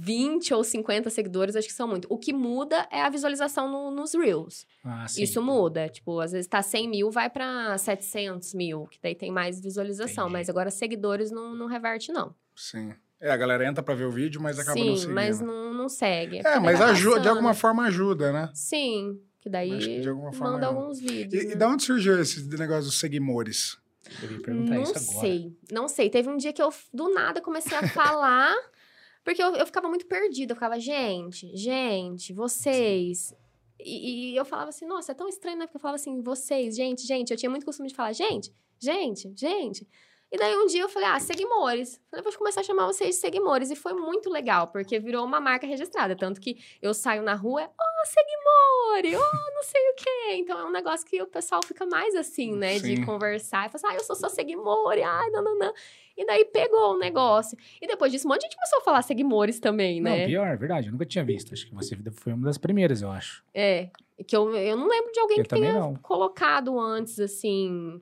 20 0.00 0.52
ou 0.54 0.62
50 0.64 1.10
seguidores, 1.10 1.56
acho 1.56 1.66
que 1.68 1.72
são 1.72 1.88
muito. 1.88 2.06
O 2.10 2.18
que 2.18 2.32
muda 2.32 2.86
é 2.90 3.00
a 3.02 3.08
visualização 3.08 3.70
no- 3.70 3.90
nos 3.90 4.14
Reels. 4.14 4.66
Ah, 4.84 5.06
sim. 5.08 5.22
Isso 5.22 5.40
muda. 5.42 5.88
Tipo, 5.88 6.20
às 6.20 6.32
vezes 6.32 6.46
tá 6.46 6.62
100 6.62 6.88
mil, 6.88 7.10
vai 7.10 7.28
pra 7.30 7.76
700 7.78 8.54
mil, 8.54 8.86
que 8.90 8.98
daí 9.02 9.14
tem 9.14 9.30
mais 9.30 9.60
visualização. 9.60 10.24
Entendi. 10.24 10.32
Mas 10.32 10.48
agora 10.50 10.70
seguidores 10.70 11.30
não, 11.30 11.54
não 11.54 11.66
reverte, 11.66 12.12
não. 12.12 12.34
Sim. 12.54 12.92
É, 13.20 13.30
a 13.30 13.36
galera 13.36 13.66
entra 13.66 13.82
pra 13.82 13.94
ver 13.94 14.04
o 14.04 14.10
vídeo, 14.12 14.40
mas 14.40 14.58
acaba 14.58 14.78
não 14.78 14.86
Sim, 14.86 14.96
seguindo. 14.96 15.14
mas 15.14 15.40
não, 15.40 15.74
não 15.74 15.88
segue. 15.88 16.38
É, 16.38 16.42
porque 16.42 16.58
mas 16.60 16.78
vai 16.78 16.90
ajuda, 16.90 17.20
de 17.20 17.28
alguma 17.28 17.52
forma 17.52 17.84
ajuda, 17.86 18.32
né? 18.32 18.48
Sim, 18.54 19.18
que 19.40 19.48
daí 19.48 19.78
que 19.78 20.00
de 20.00 20.08
alguma 20.08 20.32
forma 20.32 20.54
manda 20.54 20.66
ajuda. 20.66 20.80
alguns 20.80 21.00
vídeos. 21.00 21.42
E, 21.42 21.46
né? 21.46 21.52
e 21.52 21.56
da 21.56 21.68
onde 21.68 21.82
surgiu 21.84 22.20
esse 22.20 22.46
negócio 22.56 22.84
dos 22.84 22.98
seguimores? 22.98 23.78
Eu 24.22 24.32
ia 24.32 24.40
perguntar 24.40 24.74
não 24.74 24.82
isso 24.82 24.96
agora. 24.96 25.20
sei, 25.20 25.56
não 25.70 25.88
sei. 25.88 26.10
Teve 26.10 26.28
um 26.28 26.36
dia 26.36 26.52
que 26.52 26.62
eu, 26.62 26.72
do 26.92 27.12
nada, 27.12 27.40
comecei 27.40 27.76
a 27.76 27.86
falar, 27.88 28.54
porque 29.22 29.42
eu, 29.42 29.54
eu 29.54 29.66
ficava 29.66 29.88
muito 29.88 30.06
perdida. 30.06 30.52
Eu 30.52 30.56
ficava, 30.56 30.78
gente, 30.80 31.54
gente, 31.56 32.32
vocês. 32.32 33.34
E, 33.78 34.32
e 34.32 34.36
eu 34.36 34.44
falava 34.44 34.70
assim, 34.70 34.86
nossa, 34.86 35.12
é 35.12 35.14
tão 35.14 35.28
estranho, 35.28 35.58
né? 35.58 35.66
Porque 35.66 35.76
eu 35.76 35.80
falava 35.80 35.96
assim, 35.96 36.20
vocês, 36.22 36.74
gente, 36.74 37.06
gente. 37.06 37.30
Eu 37.30 37.36
tinha 37.36 37.50
muito 37.50 37.66
costume 37.66 37.88
de 37.88 37.94
falar, 37.94 38.12
gente, 38.12 38.52
gente, 38.80 39.32
gente. 39.36 39.86
E 40.30 40.36
daí 40.36 40.54
um 40.56 40.66
dia 40.66 40.82
eu 40.82 40.88
falei, 40.88 41.08
ah, 41.08 41.18
Seguimores. 41.18 42.00
Falei, 42.10 42.22
vou 42.22 42.32
começar 42.34 42.60
a 42.60 42.64
chamar 42.64 42.86
vocês 42.86 43.14
de 43.14 43.20
Seguimores. 43.20 43.70
E 43.70 43.76
foi 43.76 43.94
muito 43.94 44.28
legal, 44.28 44.68
porque 44.68 44.98
virou 44.98 45.24
uma 45.24 45.40
marca 45.40 45.66
registrada. 45.66 46.14
Tanto 46.14 46.38
que 46.40 46.58
eu 46.82 46.92
saio 46.92 47.22
na 47.22 47.34
rua, 47.34 47.62
oh, 47.68 48.06
Seguimore, 48.06 49.16
oh, 49.16 49.54
não 49.54 49.62
sei 49.62 49.80
o 49.90 49.94
quê. 49.94 50.34
Então 50.34 50.58
é 50.58 50.64
um 50.64 50.70
negócio 50.70 51.06
que 51.06 51.20
o 51.22 51.26
pessoal 51.26 51.62
fica 51.64 51.86
mais 51.86 52.14
assim, 52.14 52.52
né? 52.54 52.78
Sim. 52.78 52.94
De 52.94 53.06
conversar. 53.06 53.66
E 53.66 53.70
fala 53.70 53.74
assim, 53.74 53.86
ah, 53.86 53.94
eu 53.94 54.04
sou 54.04 54.16
só 54.16 54.28
Seguimore, 54.28 55.02
ai, 55.02 55.30
não, 55.30 55.42
não, 55.42 55.58
não. 55.58 55.72
E 56.14 56.26
daí 56.26 56.44
pegou 56.44 56.94
o 56.94 56.98
negócio. 56.98 57.56
E 57.80 57.86
depois 57.86 58.12
disso, 58.12 58.26
um 58.26 58.30
monte 58.30 58.40
de 58.40 58.46
gente 58.46 58.56
começou 58.56 58.80
a 58.80 58.82
falar 58.82 59.02
Seguimores 59.02 59.60
também, 59.60 60.00
Não, 60.00 60.10
né? 60.10 60.26
pior, 60.26 60.48
é 60.48 60.56
verdade. 60.56 60.88
Eu 60.88 60.92
nunca 60.92 61.06
tinha 61.06 61.24
visto. 61.24 61.54
Acho 61.54 61.66
que 61.66 61.74
você 61.74 61.96
foi 62.12 62.32
uma 62.34 62.44
das 62.44 62.58
primeiras, 62.58 63.00
eu 63.00 63.10
acho. 63.10 63.42
É. 63.54 63.88
Que 64.26 64.36
eu, 64.36 64.52
eu 64.54 64.76
não 64.76 64.88
lembro 64.88 65.12
de 65.12 65.20
alguém 65.20 65.38
Eu 65.38 65.44
que 65.44 65.48
tenha 65.48 65.72
não. 65.72 65.94
colocado 65.94 66.78
antes, 66.78 67.20
assim. 67.20 68.00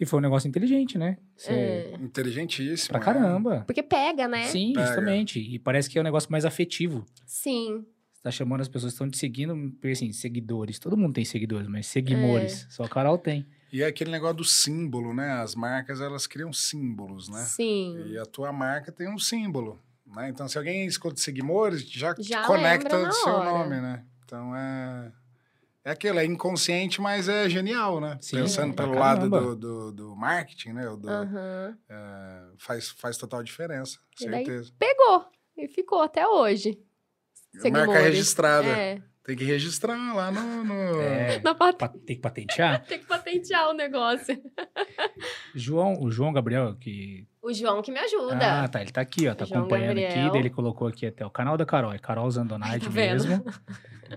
E 0.00 0.06
foi 0.06 0.18
um 0.18 0.22
negócio 0.22 0.48
inteligente, 0.48 0.96
né? 0.96 1.18
Você... 1.36 1.52
É. 1.52 1.94
Inteligentíssimo. 2.00 2.88
Pra 2.88 3.00
é. 3.00 3.04
caramba. 3.04 3.64
Porque 3.66 3.82
pega, 3.82 4.26
né? 4.26 4.46
Sim, 4.46 4.72
Pega. 4.72 4.86
justamente. 4.86 5.38
E 5.38 5.58
parece 5.58 5.90
que 5.90 5.98
é 5.98 6.00
um 6.00 6.04
negócio 6.04 6.32
mais 6.32 6.46
afetivo. 6.46 7.04
Sim. 7.26 7.84
Você 8.10 8.22
tá 8.22 8.30
chamando 8.30 8.62
as 8.62 8.68
pessoas 8.68 8.92
que 8.92 8.94
estão 8.94 9.10
te 9.10 9.18
seguindo, 9.18 9.54
porque 9.72 9.88
assim, 9.88 10.10
seguidores. 10.10 10.78
Todo 10.78 10.96
mundo 10.96 11.12
tem 11.12 11.24
seguidores, 11.24 11.68
mas 11.68 11.86
seguimores. 11.86 12.66
Só 12.70 12.84
a 12.84 12.88
Carol 12.88 13.18
tem. 13.18 13.46
E 13.70 13.82
é 13.82 13.86
aquele 13.86 14.10
negócio 14.10 14.38
do 14.38 14.44
símbolo, 14.44 15.12
né? 15.12 15.32
As 15.32 15.54
marcas, 15.54 16.00
elas 16.00 16.26
criam 16.26 16.52
símbolos, 16.52 17.28
né? 17.28 17.42
Sim. 17.44 18.02
E 18.06 18.16
a 18.18 18.24
tua 18.24 18.52
marca 18.52 18.90
tem 18.90 19.06
um 19.06 19.18
símbolo, 19.18 19.78
né? 20.06 20.30
Então, 20.30 20.48
se 20.48 20.56
alguém 20.56 20.86
escuta 20.86 21.20
Seguimores, 21.20 21.82
já, 21.88 22.14
Já 22.18 22.46
conecta 22.46 22.96
o 22.96 23.12
seu 23.12 23.32
hora. 23.32 23.50
nome, 23.50 23.80
né? 23.80 24.02
Então, 24.24 24.56
é... 24.56 25.12
É 25.90 25.92
aquilo, 25.92 26.20
é 26.20 26.24
inconsciente, 26.24 27.00
mas 27.00 27.28
é 27.28 27.48
genial, 27.48 28.00
né? 28.00 28.16
Sim, 28.20 28.36
Pensando 28.36 28.72
pra 28.74 28.86
pelo 28.86 28.96
lado 28.96 29.28
do, 29.28 29.56
do, 29.56 29.92
do 29.92 30.16
marketing, 30.16 30.68
né? 30.72 30.84
Do, 30.96 31.08
Aham. 31.10 31.76
é, 31.88 32.42
faz, 32.58 32.90
faz 32.90 33.16
total 33.16 33.42
diferença, 33.42 33.98
E 34.20 34.26
daí- 34.30 34.46
certeza. 34.46 34.72
Pegou. 34.78 35.24
E 35.58 35.66
ficou 35.66 36.00
até 36.00 36.24
hoje. 36.26 36.78
Marca 37.72 37.98
registrada. 37.98 38.68
É. 38.68 39.02
Tem 39.24 39.36
que 39.36 39.44
registrar 39.44 40.14
lá 40.14 40.30
no. 40.30 40.64
no- 40.64 41.00
É, 41.02 41.40
Na 41.44 41.54
pat- 41.54 41.76
pa- 41.76 41.88
tem 41.88 42.16
que 42.16 42.22
patentear. 42.22 42.82
Tem 42.86 42.98
que 43.00 43.06
patentear 43.06 43.68
o 43.68 43.72
negócio. 43.72 44.40
João, 45.54 46.00
o 46.00 46.10
João 46.10 46.32
Gabriel, 46.32 46.74
que. 46.76 47.26
O 47.42 47.52
João 47.52 47.82
que 47.82 47.90
me 47.90 47.98
ajuda. 47.98 48.62
Ah, 48.64 48.68
tá. 48.68 48.80
Ele 48.80 48.90
tá 48.92 49.00
aqui, 49.00 49.26
ó. 49.28 49.34
Tá 49.34 49.44
João 49.44 49.60
acompanhando 49.62 49.98
aqui. 49.98 50.02
Gabriel. 50.06 50.30
Daí 50.30 50.40
ele 50.40 50.50
colocou 50.50 50.86
aqui 50.88 51.06
até 51.06 51.24
o 51.26 51.30
canal 51.30 51.56
da 51.56 51.66
Carol. 51.66 51.92
É 51.92 51.98
Carol 51.98 52.30
Zandonide 52.30 52.84
Tá 52.86 52.90
vendo? 52.90 53.24
mesmo. 53.28 53.44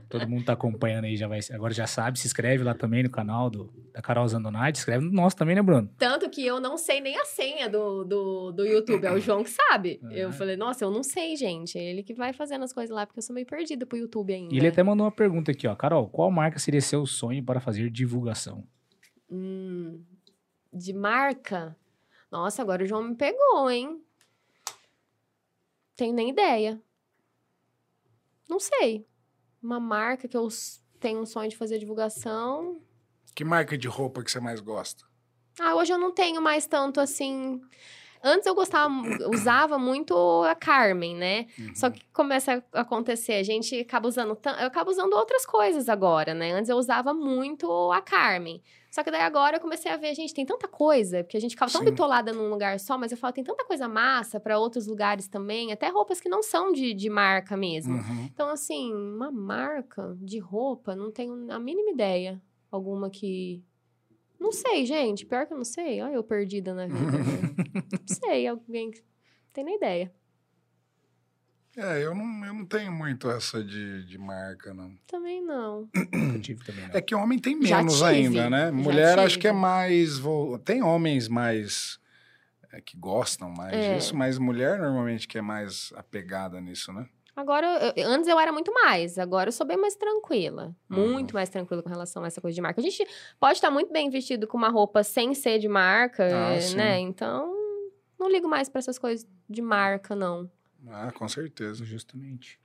Todo 0.10 0.28
mundo 0.28 0.46
tá 0.46 0.54
acompanhando 0.54 1.06
aí, 1.06 1.16
já 1.16 1.28
vai, 1.28 1.40
agora 1.52 1.74
já 1.74 1.88
sabe. 1.88 2.20
Se 2.20 2.28
inscreve 2.28 2.64
lá 2.64 2.74
também 2.74 3.04
no 3.04 3.10
canal 3.10 3.50
do, 3.50 3.74
da 3.94 4.02
Carol 4.02 4.28
Zandonide. 4.28 4.78
Escreve 4.78 5.06
no 5.06 5.12
nosso 5.12 5.36
também, 5.36 5.56
né, 5.56 5.62
Bruno? 5.62 5.90
Tanto 5.98 6.30
que 6.30 6.46
eu 6.46 6.60
não 6.60 6.78
sei 6.78 7.02
nem 7.02 7.18
a 7.18 7.26
senha 7.26 7.70
do, 7.70 8.04
do, 8.04 8.52
do 8.52 8.66
YouTube. 8.66 9.06
É 9.06 9.12
o 9.12 9.20
João 9.20 9.44
que 9.44 9.50
sabe. 9.50 10.00
Ah. 10.04 10.14
Eu 10.14 10.32
falei, 10.32 10.56
nossa, 10.56 10.84
eu 10.84 10.92
não 10.92 11.04
sei, 11.04 11.36
gente. 11.36 11.78
Ele 11.78 12.04
que 12.04 12.14
vai 12.14 12.34
fazendo 12.34 12.64
as 12.64 12.74
coisas 12.74 12.96
lá, 12.96 13.06
porque 13.06 13.20
eu 13.20 13.24
sou 13.24 13.34
meio 13.34 13.48
perdida 13.48 13.86
pro 13.86 13.98
YouTube 13.98 14.34
ainda. 14.34 14.54
E 14.54 14.58
ele 14.58 14.68
até 14.68 14.82
mandou 14.84 15.06
uma 15.06 15.12
pergunta 15.12 15.52
aqui, 15.52 15.68
ó. 15.68 15.76
Carol, 15.76 16.08
qual 16.10 16.32
marca 16.32 16.60
seria 16.60 16.82
seu 16.82 17.06
sonho 17.06 17.44
para 17.44 17.60
fazer 17.60 17.90
divulgação? 17.90 18.64
Hum, 19.30 20.02
de 20.72 20.94
marca? 20.94 21.76
Nossa, 22.32 22.62
agora 22.62 22.84
o 22.84 22.88
João 22.88 23.04
me 23.04 23.16
pegou, 23.16 23.70
hein? 23.70 24.02
Tenho 25.96 26.14
nem 26.14 26.30
ideia. 26.30 26.82
Não 28.50 28.60
sei. 28.60 29.06
Uma 29.64 29.80
marca 29.80 30.28
que 30.28 30.36
eu 30.36 30.50
tenho 31.00 31.22
um 31.22 31.26
sonho 31.26 31.50
de 31.50 31.56
fazer 31.56 31.80
divulgação. 31.80 32.82
Que 33.34 33.46
marca 33.46 33.78
de 33.78 33.88
roupa 33.88 34.22
que 34.22 34.30
você 34.30 34.40
mais 34.42 34.60
gosta? 34.60 35.06
Ah, 35.60 35.76
hoje 35.76 35.94
eu 35.94 35.98
não 35.98 36.12
tenho 36.12 36.42
mais 36.42 36.68
tanto 36.68 37.00
assim. 37.00 37.62
Antes 38.22 38.46
eu 38.46 38.56
gostava, 38.56 38.94
usava 39.30 39.80
muito 39.80 40.16
a 40.44 40.54
Carmen, 40.54 41.16
né? 41.16 41.48
Uhum. 41.58 41.76
Só 41.76 41.90
que 41.90 42.06
começa 42.12 42.64
a 42.74 42.82
acontecer, 42.82 43.34
a 43.34 43.44
gente 43.44 43.80
acaba 43.80 44.08
usando, 44.08 44.38
eu 44.60 44.68
acabo 44.68 44.92
usando 44.92 45.14
outras 45.14 45.46
coisas 45.46 45.88
agora, 45.88 46.34
né? 46.34 46.52
Antes 46.52 46.70
eu 46.70 46.78
usava 46.78 47.14
muito 47.14 47.92
a 47.92 48.02
Carmen. 48.02 48.62
Só 48.94 49.04
que 49.04 49.10
daí 49.10 49.22
agora 49.22 49.58
eu 49.58 49.60
comecei 49.60 49.92
a 49.92 49.98
ver, 49.98 50.14
gente, 50.14 50.36
tem 50.36 50.46
tanta 50.46 50.68
coisa, 50.68 51.24
porque 51.24 51.36
a 51.36 51.40
gente 51.40 51.54
ficava 51.54 51.72
tão 51.72 51.82
Sim. 51.82 51.90
bitolada 51.90 52.32
num 52.32 52.48
lugar 52.48 52.80
só, 52.80 52.96
mas 52.96 53.12
eu 53.12 53.18
falo, 53.18 53.34
tem 53.34 53.44
tanta 53.44 53.66
coisa 53.66 53.88
massa 53.88 54.40
para 54.40 54.60
outros 54.60 54.86
lugares 54.86 55.28
também, 55.28 55.72
até 55.72 55.90
roupas 55.90 56.22
que 56.22 56.30
não 56.30 56.44
são 56.44 56.72
de, 56.72 56.94
de 56.94 57.10
marca 57.10 57.58
mesmo. 57.58 57.96
Uhum. 57.96 58.26
Então, 58.32 58.50
assim, 58.50 58.94
uma 58.94 59.32
marca 59.32 60.16
de 60.22 60.38
roupa, 60.38 60.96
não 60.96 61.12
tenho 61.12 61.52
a 61.52 61.58
mínima 61.58 61.90
ideia. 61.90 62.40
Alguma 62.70 63.10
que. 63.10 63.64
Não 64.40 64.52
sei, 64.52 64.86
gente. 64.86 65.26
Pior 65.26 65.48
que 65.48 65.54
eu 65.54 65.58
não 65.58 65.66
sei. 65.66 66.00
Olha, 66.00 66.14
eu 66.14 66.24
perdida 66.24 66.72
na 66.76 66.86
vida. 66.86 67.18
né? 67.18 67.56
não 68.00 68.16
sei, 68.16 68.46
alguém. 68.46 68.92
Não 68.92 69.54
tem 69.54 69.64
nem 69.64 69.76
ideia. 69.76 70.14
É, 71.76 72.04
eu 72.04 72.14
não, 72.14 72.46
eu 72.46 72.54
não 72.54 72.66
tenho 72.66 72.92
muito 72.92 73.30
essa 73.32 73.64
de, 73.64 74.06
de 74.06 74.18
marca, 74.18 74.74
não. 74.74 74.94
Também 75.08 75.42
não. 75.44 75.90
Eu 76.36 76.40
tive 76.42 76.64
também, 76.64 76.88
não. 76.88 76.96
É 76.96 77.02
que 77.02 77.16
homem 77.16 77.40
tem 77.40 77.56
menos 77.56 78.04
ainda, 78.04 78.48
né? 78.50 78.66
já 78.68 78.72
Mulher 78.72 79.20
acho 79.20 79.40
que 79.40 79.48
é 79.48 79.52
mais. 79.52 80.18
vo- 80.20 80.60
Tem 80.60 80.84
homens 80.84 81.28
mais. 81.28 82.00
é, 82.72 82.80
que 82.82 82.96
gostam 82.98 83.50
mais 83.50 83.74
É. 83.74 83.96
disso, 83.96 84.16
mas 84.16 84.38
mulher 84.38 84.80
normalmente 84.80 85.28
que 85.28 85.38
é 85.38 85.42
mais 85.42 85.92
apegada 85.96 86.60
nisso, 86.62 86.92
né? 86.94 87.08
Agora, 87.36 87.94
eu- 87.96 88.08
antes 88.08 88.28
eu 88.28 88.40
era 88.40 88.52
muito 88.52 88.72
mais. 88.72 89.18
Agora 89.18 89.48
eu 89.48 89.52
sou 89.52 89.66
bem 89.66 89.76
mais 89.78 89.96
tranquila. 89.96 90.76
Uhum. 90.92 91.12
Muito 91.14 91.34
mais 91.34 91.50
tranquila 91.50 91.82
com 91.82 91.90
relação 91.90 92.24
a 92.24 92.28
essa 92.28 92.40
coisa 92.40 92.54
de 92.54 92.62
marca. 92.62 92.80
A 92.80 92.84
gente 92.84 93.04
pode 93.40 93.54
estar 93.58 93.72
muito 93.72 93.92
bem 93.92 94.10
vestido 94.12 94.46
com 94.46 94.56
uma 94.58 94.70
roupa 94.70 95.04
sem 95.04 95.34
ser 95.34 95.58
de 95.58 95.68
marca, 95.68 96.24
Ah, 96.32 96.54
eh, 96.54 96.62
sim. 96.62 96.76
né? 96.76 97.00
Então, 97.00 97.52
não 98.20 98.30
ligo 98.30 98.48
mais 98.48 98.70
pra 98.70 98.78
essas 98.78 99.00
coisas 99.00 99.28
de 99.50 99.62
marca, 99.64 100.16
não. 100.16 100.48
Ah, 100.90 101.12
com 101.12 101.28
certeza. 101.28 101.84
Justamente. 101.86 102.60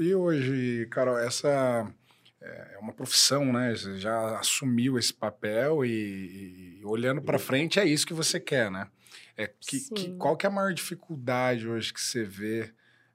E 0.00 0.14
hoje, 0.14 0.86
Carol, 0.90 1.18
essa 1.18 1.92
é 2.40 2.78
uma 2.80 2.92
profissão, 2.92 3.52
né? 3.52 3.74
Você 3.74 3.98
já 3.98 4.38
assumiu 4.38 4.98
esse 4.98 5.12
papel 5.12 5.84
e, 5.84 6.78
e 6.80 6.84
olhando 6.84 7.20
para 7.22 7.38
frente 7.38 7.80
é 7.80 7.84
isso 7.84 8.06
que 8.06 8.14
você 8.14 8.38
quer, 8.38 8.70
né? 8.70 8.88
É 9.36 9.46
que, 9.46 9.80
que- 9.90 10.12
qual 10.16 10.36
que 10.36 10.46
é 10.46 10.48
a 10.48 10.52
maior 10.52 10.72
dificuldade 10.72 11.68
hoje 11.68 11.92
que 11.92 12.00
você 12.00 12.24
vê 12.24 12.72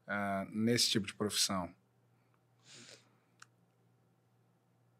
ah, 0.08 0.46
nesse 0.52 0.90
tipo 0.90 1.06
de 1.08 1.14
profissão? 1.14 1.70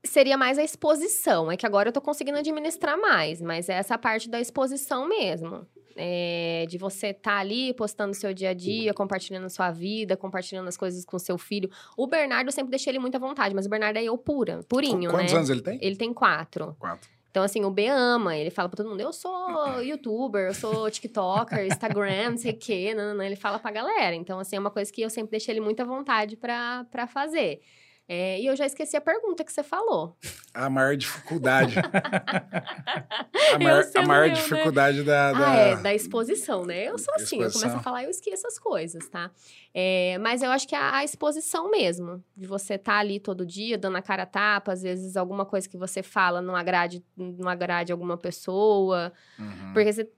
Seria 0.06 0.38
mais 0.38 0.58
a 0.60 0.64
exposição. 0.64 1.50
É 1.52 1.56
que 1.58 1.66
agora 1.66 1.90
eu 1.90 1.94
tô 1.94 2.02
conseguindo 2.02 2.38
administrar 2.38 2.98
mais, 3.00 3.42
mas 3.42 3.70
é 3.70 3.74
essa 3.74 3.98
parte 3.98 4.30
da 4.30 4.40
exposição 4.40 5.08
mesmo. 5.08 5.66
É, 5.96 6.66
de 6.68 6.78
você 6.78 7.08
estar 7.08 7.38
ali 7.38 7.74
postando 7.74 8.14
seu 8.14 8.34
dia 8.34 8.50
a 8.50 8.54
dia, 8.54 8.94
compartilhando 8.94 9.50
sua 9.50 9.70
vida, 9.72 10.18
compartilhando 10.18 10.68
as 10.68 10.76
coisas 10.78 11.06
com 11.06 11.20
seu 11.20 11.38
filho. 11.38 11.70
O 11.98 12.08
Bernardo 12.08 12.48
eu 12.48 12.52
sempre 12.52 12.72
deixei 12.72 12.92
ele 12.92 13.00
muito 13.00 13.16
à 13.16 13.20
vontade, 13.20 13.54
mas 13.54 13.66
o 13.66 13.70
Bernardo 13.70 13.98
é 13.98 14.04
eu 14.04 14.18
pura, 14.18 14.62
purinho, 14.68 15.10
Qu- 15.10 15.18
Quantos 15.18 15.32
né? 15.34 15.38
anos 15.38 15.50
ele 15.50 15.62
tem? 15.62 15.80
Ele 15.82 15.96
tem 15.96 16.14
quatro. 16.14 16.76
Quatro. 16.80 17.10
Então, 17.30 17.42
assim, 17.44 17.66
o 17.66 17.72
B 17.72 17.88
ama, 17.88 18.38
ele 18.38 18.52
fala 18.52 18.70
pra 18.70 18.78
todo 18.78 18.90
mundo, 18.92 19.02
eu 19.02 19.12
sou 19.12 19.34
youtuber, 19.82 20.48
eu 20.50 20.54
sou 20.54 20.90
tiktoker, 20.92 21.66
Instagram, 21.66 22.30
não 22.32 22.38
sei 22.38 22.52
o 22.52 22.58
quê, 22.58 22.94
não, 22.96 23.08
não, 23.08 23.16
não, 23.16 23.24
ele 23.24 23.36
fala 23.36 23.58
pra 23.58 23.72
galera. 23.72 24.16
Então, 24.16 24.38
assim, 24.40 24.56
é 24.56 24.60
uma 24.60 24.70
coisa 24.70 24.92
que 24.94 25.02
eu 25.02 25.10
sempre 25.10 25.32
deixei 25.32 25.52
ele 25.54 25.60
muito 25.62 25.80
à 25.82 25.84
vontade 25.86 26.36
pra, 26.38 26.86
pra 26.92 27.08
fazer. 27.08 27.62
É, 28.08 28.40
e 28.40 28.46
eu 28.48 28.56
já 28.56 28.66
esqueci 28.66 28.98
a 28.98 29.02
pergunta 29.02 29.44
que 29.46 29.52
você 29.54 29.64
falou. 29.64 30.18
A 30.54 30.70
maior 30.70 30.96
dificuldade. 30.98 31.76
a 31.80 33.54
Eu 33.54 33.60
maior, 33.60 33.84
a 33.96 34.02
maior 34.04 34.24
eu, 34.26 34.30
né? 34.30 34.34
dificuldade 34.36 35.04
da, 35.04 35.32
da- 35.34 35.52
Ah, 35.52 35.56
é, 35.56 35.76
da 35.78 35.94
exposição, 35.94 36.66
né? 36.66 36.84
Eu 36.90 36.98
sou 36.98 37.14
assim, 37.16 37.38
eu 37.38 37.48
Exposição. 37.48 37.62
começo 37.62 37.78
a 37.78 37.82
falar 37.82 38.02
e 38.02 38.06
eu 38.06 38.10
esqueço 38.10 38.46
as 38.46 38.60
coisas, 38.60 39.08
tá? 39.10 39.32
É, 39.74 40.18
mas 40.20 40.42
eu 40.42 40.52
acho 40.52 40.68
que 40.68 40.76
a, 40.76 40.98
a 40.98 41.04
exposição 41.04 41.72
mesmo, 41.72 42.24
de 42.36 42.46
você 42.46 42.74
estar 42.76 42.98
ali 42.98 43.20
todo 43.20 43.46
dia, 43.46 43.78
dando 43.78 43.98
a 43.98 44.02
cara 44.02 44.24
a 44.24 44.28
tapa, 44.28 44.74
às 44.74 44.82
vezes 44.82 45.16
alguma 45.16 45.46
coisa 45.46 45.68
que 45.68 45.78
você 45.78 46.04
fala 46.04 46.42
não 46.42 46.56
agrade, 46.56 47.04
não 47.18 47.50
agrade 47.50 47.92
alguma 47.92 48.18
pessoa, 48.18 49.12
Uhum. 49.40 49.74
porque 49.74 49.92
você, 49.94 50.10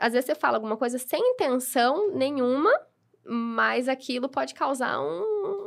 às 0.00 0.12
vezes 0.12 0.26
você 0.26 0.34
fala 0.34 0.56
alguma 0.56 0.76
coisa 0.76 0.98
sem 0.98 1.20
intenção 1.32 2.12
nenhuma, 2.12 2.72
mas 3.24 3.88
aquilo 3.88 4.28
pode 4.28 4.54
causar 4.54 5.00
um, 5.00 5.65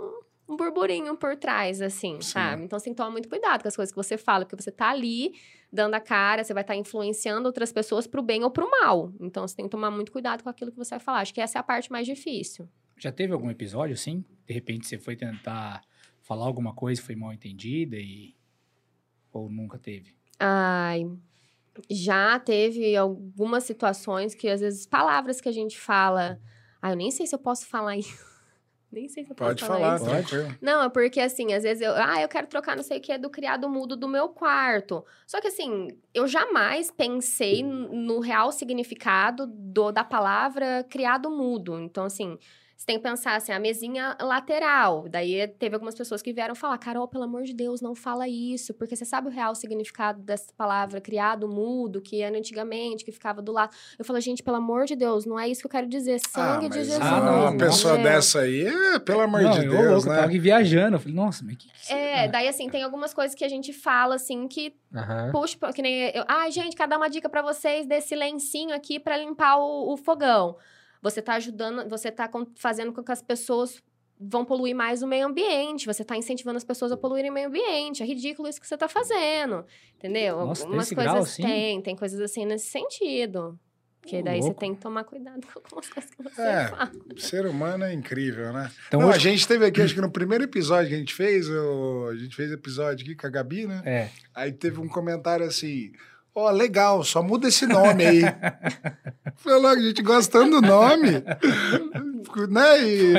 um 0.50 0.58
burburinho 0.58 1.16
por 1.16 1.36
trás, 1.36 1.80
assim, 1.80 2.16
Sim. 2.16 2.32
sabe? 2.32 2.64
Então 2.64 2.80
você 2.80 2.86
tem 2.86 2.94
que 2.94 2.98
tomar 2.98 3.12
muito 3.12 3.30
cuidado 3.30 3.62
com 3.62 3.68
as 3.68 3.76
coisas 3.76 3.92
que 3.94 3.96
você 3.96 4.18
fala, 4.18 4.46
porque 4.46 4.62
você 4.62 4.72
tá 4.72 4.90
ali 4.90 5.34
dando 5.72 5.94
a 5.94 6.00
cara, 6.00 6.44
você 6.44 6.54
vai 6.54 6.64
estar 6.64 6.76
influenciando 6.76 7.46
outras 7.46 7.72
pessoas 7.72 8.08
pro 8.08 8.24
bem 8.24 8.44
ou 8.44 8.50
pro 8.50 8.70
mal. 8.70 9.14
Então 9.22 9.48
você 9.48 9.56
tem 9.56 9.66
que 9.66 9.72
tomar 9.72 9.92
muito 9.92 10.12
cuidado 10.12 10.44
com 10.44 10.50
aquilo 10.50 10.72
que 10.72 10.78
você 10.78 10.92
vai 10.92 11.00
falar. 11.00 11.20
Acho 11.20 11.34
que 11.34 11.40
essa 11.40 11.60
é 11.60 11.62
a 11.62 11.64
parte 11.64 11.92
mais 11.92 12.08
difícil. 12.08 12.68
Já 12.98 13.12
teve 13.12 13.32
algum 13.32 13.52
episódio 13.52 13.94
assim? 13.94 14.26
De 14.48 14.54
repente 14.54 14.88
você 14.88 14.98
foi 14.98 15.16
tentar 15.16 15.82
falar 16.22 16.46
alguma 16.46 16.74
coisa 16.74 17.00
e 17.00 17.04
foi 17.04 17.16
mal 17.16 17.32
entendida 17.32 17.96
e. 17.96 18.36
Ou 19.32 19.48
nunca 19.48 19.78
teve? 19.78 20.16
Ai, 20.40 21.08
já 21.88 22.40
teve 22.40 22.96
algumas 22.96 23.64
situações 23.64 24.34
que 24.34 24.50
às 24.50 24.62
vezes 24.62 24.88
palavras 24.88 25.40
que 25.40 25.48
a 25.48 25.52
gente 25.52 25.80
fala, 25.80 26.42
ah, 26.82 26.90
eu 26.90 26.96
nem 26.96 27.12
sei 27.12 27.28
se 27.28 27.36
eu 27.36 27.40
posso 27.40 27.68
falar 27.68 27.96
isso. 27.98 28.28
Nem 28.92 29.08
sei 29.08 29.24
se 29.24 29.32
eu 29.32 29.36
posso 29.36 29.50
Pode 29.50 29.66
falar, 29.66 30.00
falar, 30.00 30.22
isso. 30.22 30.36
Pode. 30.36 30.58
Não, 30.60 30.84
é 30.84 30.90
porque 30.90 31.20
assim, 31.20 31.54
às 31.54 31.64
vezes 31.64 31.82
eu, 31.82 31.94
ah, 31.94 32.20
eu 32.22 32.28
quero 32.28 32.48
trocar 32.48 32.76
não 32.76 32.84
sei 32.84 32.98
o 32.98 33.02
que 33.02 33.16
do 33.18 33.30
criado 33.30 33.70
mudo 33.70 33.96
do 33.96 34.08
meu 34.08 34.30
quarto. 34.30 35.06
Só 35.28 35.40
que 35.40 35.48
assim, 35.48 35.90
eu 36.14 36.28
jamais 36.28 36.90
pensei 36.90 37.62
no 37.64 38.20
real 38.20 38.52
significado 38.52 39.46
do, 39.48 39.92
da 39.92 40.04
palavra 40.04 40.84
criado 40.90 41.30
mudo. 41.30 41.80
Então, 41.80 42.06
assim, 42.06 42.38
você 42.80 42.86
tem 42.86 42.96
que 42.96 43.04
pensar 43.04 43.36
assim, 43.36 43.52
a 43.52 43.60
mesinha 43.60 44.16
lateral. 44.22 45.10
Daí 45.10 45.46
teve 45.60 45.76
algumas 45.76 45.96
pessoas 45.96 46.22
que 46.22 46.32
vieram 46.32 46.56
falar, 46.56 46.78
Carol, 46.78 47.10
pelo 47.10 47.26
amor 47.26 47.44
de 47.44 47.54
Deus, 47.54 47.82
não 47.82 47.94
fala 47.94 48.26
isso, 48.26 48.74
porque 48.74 48.96
você 48.96 49.04
sabe 49.04 49.28
o 49.28 49.30
real 49.30 49.54
significado 49.54 50.22
dessa 50.22 50.54
palavra 50.56 51.02
criado 51.02 51.46
mudo, 51.46 52.00
que 52.02 52.22
era 52.22 52.38
antigamente, 52.38 53.04
que 53.04 53.12
ficava 53.12 53.42
do 53.42 53.52
lado. 53.52 53.76
Eu 53.98 54.06
falo, 54.06 54.18
gente, 54.22 54.42
pelo 54.42 54.56
amor 54.56 54.86
de 54.86 54.96
Deus, 54.96 55.26
não 55.26 55.38
é 55.38 55.50
isso 55.50 55.60
que 55.60 55.68
eu 55.68 55.72
quero 55.72 55.88
dizer. 55.88 56.22
Sangue 56.30 56.68
ah, 56.68 56.70
de 56.70 56.76
Jesus. 56.86 57.00
Ah, 57.02 57.20
não, 57.20 57.42
uma 57.50 57.58
pessoa 57.58 58.00
É. 58.00 58.04
dessa 58.04 58.40
aí, 58.40 58.66
é, 58.66 59.00
pelo 59.00 59.20
amor 59.20 59.42
não, 59.42 59.52
de 59.52 59.66
eu, 59.66 59.72
Deus, 59.72 59.84
louco, 59.84 60.08
eu 60.08 60.10
né? 60.12 60.16
tava 60.16 60.28
aqui 60.28 60.40
viajando. 60.40 60.96
Eu 60.96 61.00
falei, 61.02 61.16
nossa, 61.16 61.44
mas 61.44 61.58
que. 61.58 61.68
que 61.70 61.86
você- 61.86 61.94
É, 61.94 62.28
daí 62.30 62.48
assim, 62.48 62.70
tem 62.70 62.82
algumas 62.82 63.14
coisas 63.14 63.36
que 63.36 63.44
a 63.44 63.50
gente 63.50 63.74
fala, 63.74 64.16
assim, 64.16 64.48
que 64.48 64.74
Aham. 64.96 65.32
puxa, 65.34 65.58
que 65.76 65.82
nem 65.82 66.12
eu. 66.16 66.24
Ai, 66.30 66.50
gente, 66.50 66.78
quero 66.78 66.90
dar 66.90 66.96
uma 66.96 67.10
dica 67.10 67.28
pra 67.28 67.42
vocês 67.42 67.86
desse 67.86 68.16
lencinho 68.16 68.74
aqui 68.74 69.02
pra 69.02 69.18
limpar 69.18 69.58
o, 69.58 69.92
o 69.92 69.98
fogão. 69.98 70.56
Você 71.02 71.22
tá 71.22 71.36
ajudando, 71.36 71.88
você 71.90 72.12
tá 72.12 72.28
com- 72.28 72.48
fazendo 72.56 72.92
com 72.92 73.04
que 73.04 73.12
as 73.12 73.22
pessoas 73.22 73.82
vão 74.20 74.44
poluir 74.44 74.76
mais 74.76 75.02
o 75.02 75.08
meio 75.08 75.28
ambiente. 75.28 75.86
Você 75.86 76.04
tá 76.04 76.18
incentivando 76.18 76.58
as 76.58 76.64
pessoas 76.66 76.92
a 76.92 76.98
poluírem 76.98 77.32
o 77.32 77.34
meio 77.34 77.48
ambiente. 77.48 78.04
É 78.04 78.06
ridículo 78.06 78.50
isso 78.50 78.60
que 78.60 78.68
você 78.68 78.78
tá 78.78 78.88
fazendo. 78.90 79.66
Entendeu? 79.96 80.38
Nossa, 80.46 80.64
Algumas 80.64 80.90
coisas 80.90 81.12
grau, 81.14 81.24
assim? 81.24 81.42
tem, 81.44 81.82
tem 81.82 81.96
coisas 81.96 82.20
assim 82.20 82.46
nesse 82.46 82.68
sentido. 82.68 83.58
Porque 84.02 84.24
daí 84.24 84.42
você 84.42 84.54
tem 84.54 84.74
que 84.74 84.82
tomar 84.82 85.04
cuidado 85.04 85.46
com 85.46 85.60
algumas 85.60 85.90
coisas 85.90 86.10
que 86.14 86.24
você 86.24 86.42
É. 86.42 86.68
fala. 86.70 86.92
O 87.16 87.20
ser 87.20 87.46
humano 87.46 87.84
é 87.84 87.94
incrível, 87.94 88.52
né? 88.54 88.72
Então 88.88 89.02
Não, 89.02 89.08
A 89.08 89.12
hoje. 89.12 89.20
gente 89.20 89.46
teve 89.48 89.66
aqui, 89.66 89.82
acho 89.82 89.94
que 89.94 90.02
no 90.02 90.10
primeiro 90.12 90.44
episódio 90.46 90.90
que 90.90 90.96
a 90.96 90.98
gente 90.98 91.14
fez, 91.14 91.50
o- 91.50 92.08
a 92.12 92.16
gente 92.16 92.34
fez 92.36 92.50
episódio 92.52 93.06
aqui 93.06 93.14
com 93.16 93.28
a 93.28 93.30
Gabi, 93.30 93.68
né? 93.68 93.82
É. 93.86 94.10
Aí 94.34 94.52
teve 94.54 94.80
um 94.80 94.88
comentário 94.88 95.46
assim: 95.46 95.92
Ó, 96.40 96.50
legal, 96.52 97.04
só 97.04 97.22
muda 97.22 97.50
esse 97.50 97.68
nome 97.68 98.06
aí. 98.06 98.22
Falou, 99.36 99.68
a 99.68 99.78
gente 99.78 100.02
gostando 100.02 100.62
do 100.62 100.68
nome. 100.68 101.12
né? 102.50 102.82
E, 102.82 103.14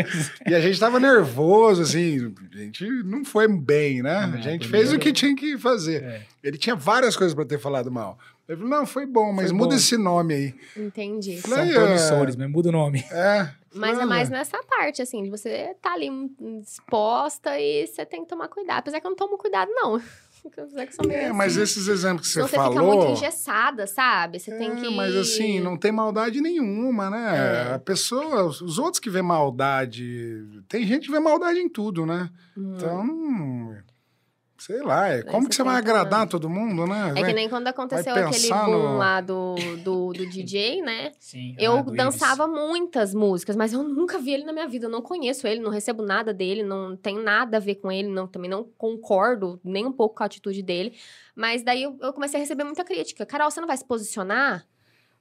e, 0.49 0.55
a 0.55 0.61
gente 0.61 0.81
tava 0.81 0.99
nervoso, 0.99 1.83
assim. 1.83 2.35
A 2.55 2.57
gente 2.57 2.89
não 3.05 3.23
foi 3.23 3.47
bem, 3.47 4.03
né? 4.03 4.27
Não, 4.27 4.39
a 4.39 4.41
gente 4.41 4.67
fez 4.69 4.91
o 4.91 4.99
que 4.99 5.13
tinha 5.13 5.37
que 5.37 5.59
fazer. 5.59 6.03
É. 6.03 6.23
Ele 6.43 6.57
tinha 6.57 6.75
várias 6.75 7.15
coisas 7.15 7.35
para 7.35 7.45
ter 7.45 7.59
falado 7.59 7.91
mal. 7.91 8.19
Ele 8.49 8.57
falou, 8.57 8.71
não, 8.71 8.87
foi 8.87 9.05
bom, 9.05 9.33
mas 9.33 9.51
foi 9.51 9.59
muda 9.59 9.71
bom. 9.71 9.77
esse 9.77 9.99
nome 9.99 10.35
aí. 10.35 10.55
Entendi. 10.77 11.41
Falei, 11.43 11.73
São 11.73 11.83
promissores, 11.83 12.37
mas 12.37 12.51
muda 12.51 12.71
o 12.71 12.73
nome. 12.73 13.05
É. 13.11 13.51
Mas 13.73 13.99
é 13.99 14.05
mais 14.05 14.29
nessa 14.29 14.59
parte, 14.65 15.01
assim, 15.01 15.23
de 15.23 15.31
você 15.31 15.77
tá 15.81 15.93
ali 15.93 16.09
exposta 16.61 17.61
e 17.61 17.87
você 17.87 18.05
tem 18.05 18.23
que 18.23 18.29
tomar 18.29 18.49
cuidado. 18.49 18.79
Apesar 18.79 19.01
que 19.01 19.07
eu 19.07 19.11
não 19.11 19.17
tomo 19.17 19.39
cuidado, 19.39 19.71
não. 19.73 20.03
é, 21.11 21.27
assim. 21.27 21.33
mas 21.33 21.57
esses 21.57 21.89
exemplos 21.89 22.29
que 22.29 22.35
você, 22.35 22.43
você 22.43 22.57
falou... 22.57 22.73
Você 22.73 22.81
fica 22.81 22.97
muito 22.97 23.13
engessada, 23.13 23.87
sabe? 23.87 24.39
Você 24.39 24.51
é, 24.51 24.57
tem 24.57 24.77
que... 24.77 24.95
Mas 24.95 25.15
assim, 25.15 25.61
não 25.61 25.77
tem 25.77 25.93
maldade 25.93 26.41
nenhuma, 26.41 27.11
né? 27.11 27.69
É. 27.71 27.75
A 27.75 27.79
pessoa, 27.79 28.45
os 28.45 28.79
outros 28.79 29.01
que 29.01 29.11
vê 29.11 29.23
maldade... 29.23 30.45
Tem 30.69 30.87
gente 30.87 31.07
que 31.07 31.13
vê 31.13 31.21
maldade 31.21 31.59
em 31.59 31.69
tudo, 31.69 32.07
né? 32.07 32.31
Hum. 32.57 32.75
Então... 32.77 33.90
Sei 34.61 34.83
lá, 34.83 35.09
é, 35.09 35.23
como 35.23 35.49
que 35.49 35.55
você 35.55 35.63
vai 35.63 35.77
agradar 35.77 36.29
todo 36.29 36.51
mundo, 36.51 36.87
né? 36.87 37.15
É 37.17 37.23
que 37.25 37.33
nem 37.33 37.49
quando 37.49 37.67
aconteceu 37.67 38.15
aquele 38.15 38.49
boom 38.49 38.93
no... 38.93 38.99
lá 38.99 39.23
do, 39.23 39.55
do, 39.83 40.13
do, 40.13 40.27
DJ, 40.27 40.83
né? 40.85 41.13
Sim. 41.19 41.57
Eu 41.59 41.79
ah, 41.79 41.83
dançava 41.83 42.45
Ives. 42.45 42.55
muitas 42.55 43.15
músicas, 43.15 43.57
mas 43.57 43.73
eu 43.73 43.83
nunca 43.83 44.19
vi 44.19 44.35
ele 44.35 44.45
na 44.45 44.53
minha 44.53 44.69
vida. 44.69 44.85
Eu 44.85 44.91
não 44.91 45.01
conheço 45.01 45.47
ele, 45.47 45.61
não 45.61 45.71
recebo 45.71 46.03
nada 46.03 46.35
dele, 46.35 46.63
não 46.63 46.95
tenho 46.95 47.23
nada 47.23 47.57
a 47.57 47.61
ver 47.61 47.77
com 47.77 47.91
ele, 47.91 48.09
não, 48.09 48.27
também 48.27 48.51
não 48.51 48.63
concordo 48.77 49.59
nem 49.65 49.87
um 49.87 49.93
pouco 49.93 50.17
com 50.17 50.23
a 50.25 50.27
atitude 50.27 50.63
dele. 50.63 50.93
Mas 51.35 51.63
daí 51.63 51.83
eu, 51.83 51.97
eu 52.03 52.13
comecei 52.13 52.39
a 52.39 52.43
receber 52.43 52.65
muita 52.65 52.85
crítica. 52.85 53.25
Carol, 53.25 53.51
você 53.51 53.61
não 53.61 53.67
vai 53.67 53.79
se 53.79 53.85
posicionar? 53.87 54.67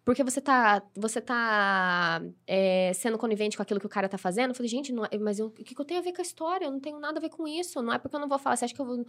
Porque 0.10 0.24
você 0.24 0.41
tá, 0.41 0.82
você 0.95 1.22
tá 1.22 2.20
é, 2.47 2.91
sendo 2.95 3.16
conivente 3.16 3.55
com 3.55 3.62
aquilo 3.62 3.80
que 3.80 3.86
o 3.86 3.89
cara 3.89 4.10
tá 4.10 4.18
fazendo. 4.18 4.49
Eu 4.49 4.55
falei, 4.55 4.68
gente, 4.68 4.91
não, 4.91 5.05
é, 5.05 5.16
mas 5.20 5.38
eu, 5.38 5.45
o 5.45 5.51
que, 5.51 5.76
que 5.76 5.80
eu 5.80 5.86
tenho 5.86 5.99
a 5.99 6.03
ver 6.03 6.14
com 6.14 6.22
a 6.22 6.24
história? 6.24 6.66
Eu 6.66 6.72
não 6.72 6.80
tenho 6.80 6.99
nada 6.99 7.20
a 7.20 7.22
ver 7.22 7.30
com 7.30 7.47
isso. 7.47 7.80
Não 7.80 7.93
é 7.93 7.99
porque 7.99 8.16
eu 8.16 8.20
não 8.20 8.28
vou 8.28 8.39
falar. 8.39 8.55
Você 8.55 8.66
acha 8.66 8.74
que 8.74 8.82
eu 8.82 8.88
vou. 8.88 9.05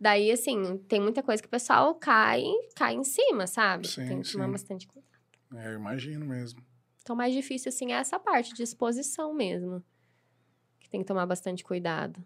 Daí, 0.00 0.32
assim, 0.32 0.78
tem 0.88 1.02
muita 1.02 1.22
coisa 1.22 1.42
que 1.42 1.48
o 1.48 1.50
pessoal 1.50 1.94
cai, 1.96 2.44
cai 2.74 2.94
em 2.94 3.04
cima, 3.04 3.46
sabe? 3.46 3.88
Sim, 3.88 4.08
tem 4.08 4.22
que 4.22 4.26
sim. 4.26 4.38
tomar 4.38 4.48
bastante 4.48 4.88
cuidado. 4.88 5.20
É, 5.54 5.68
eu 5.68 5.74
imagino 5.74 6.24
mesmo. 6.24 6.64
Então, 7.02 7.14
mais 7.14 7.34
difícil, 7.34 7.68
assim, 7.68 7.92
é 7.92 7.96
essa 7.96 8.18
parte 8.18 8.54
de 8.54 8.62
exposição 8.62 9.34
mesmo. 9.34 9.84
Que 10.80 10.88
tem 10.88 11.00
que 11.00 11.06
tomar 11.06 11.26
bastante 11.26 11.62
cuidado. 11.62 12.24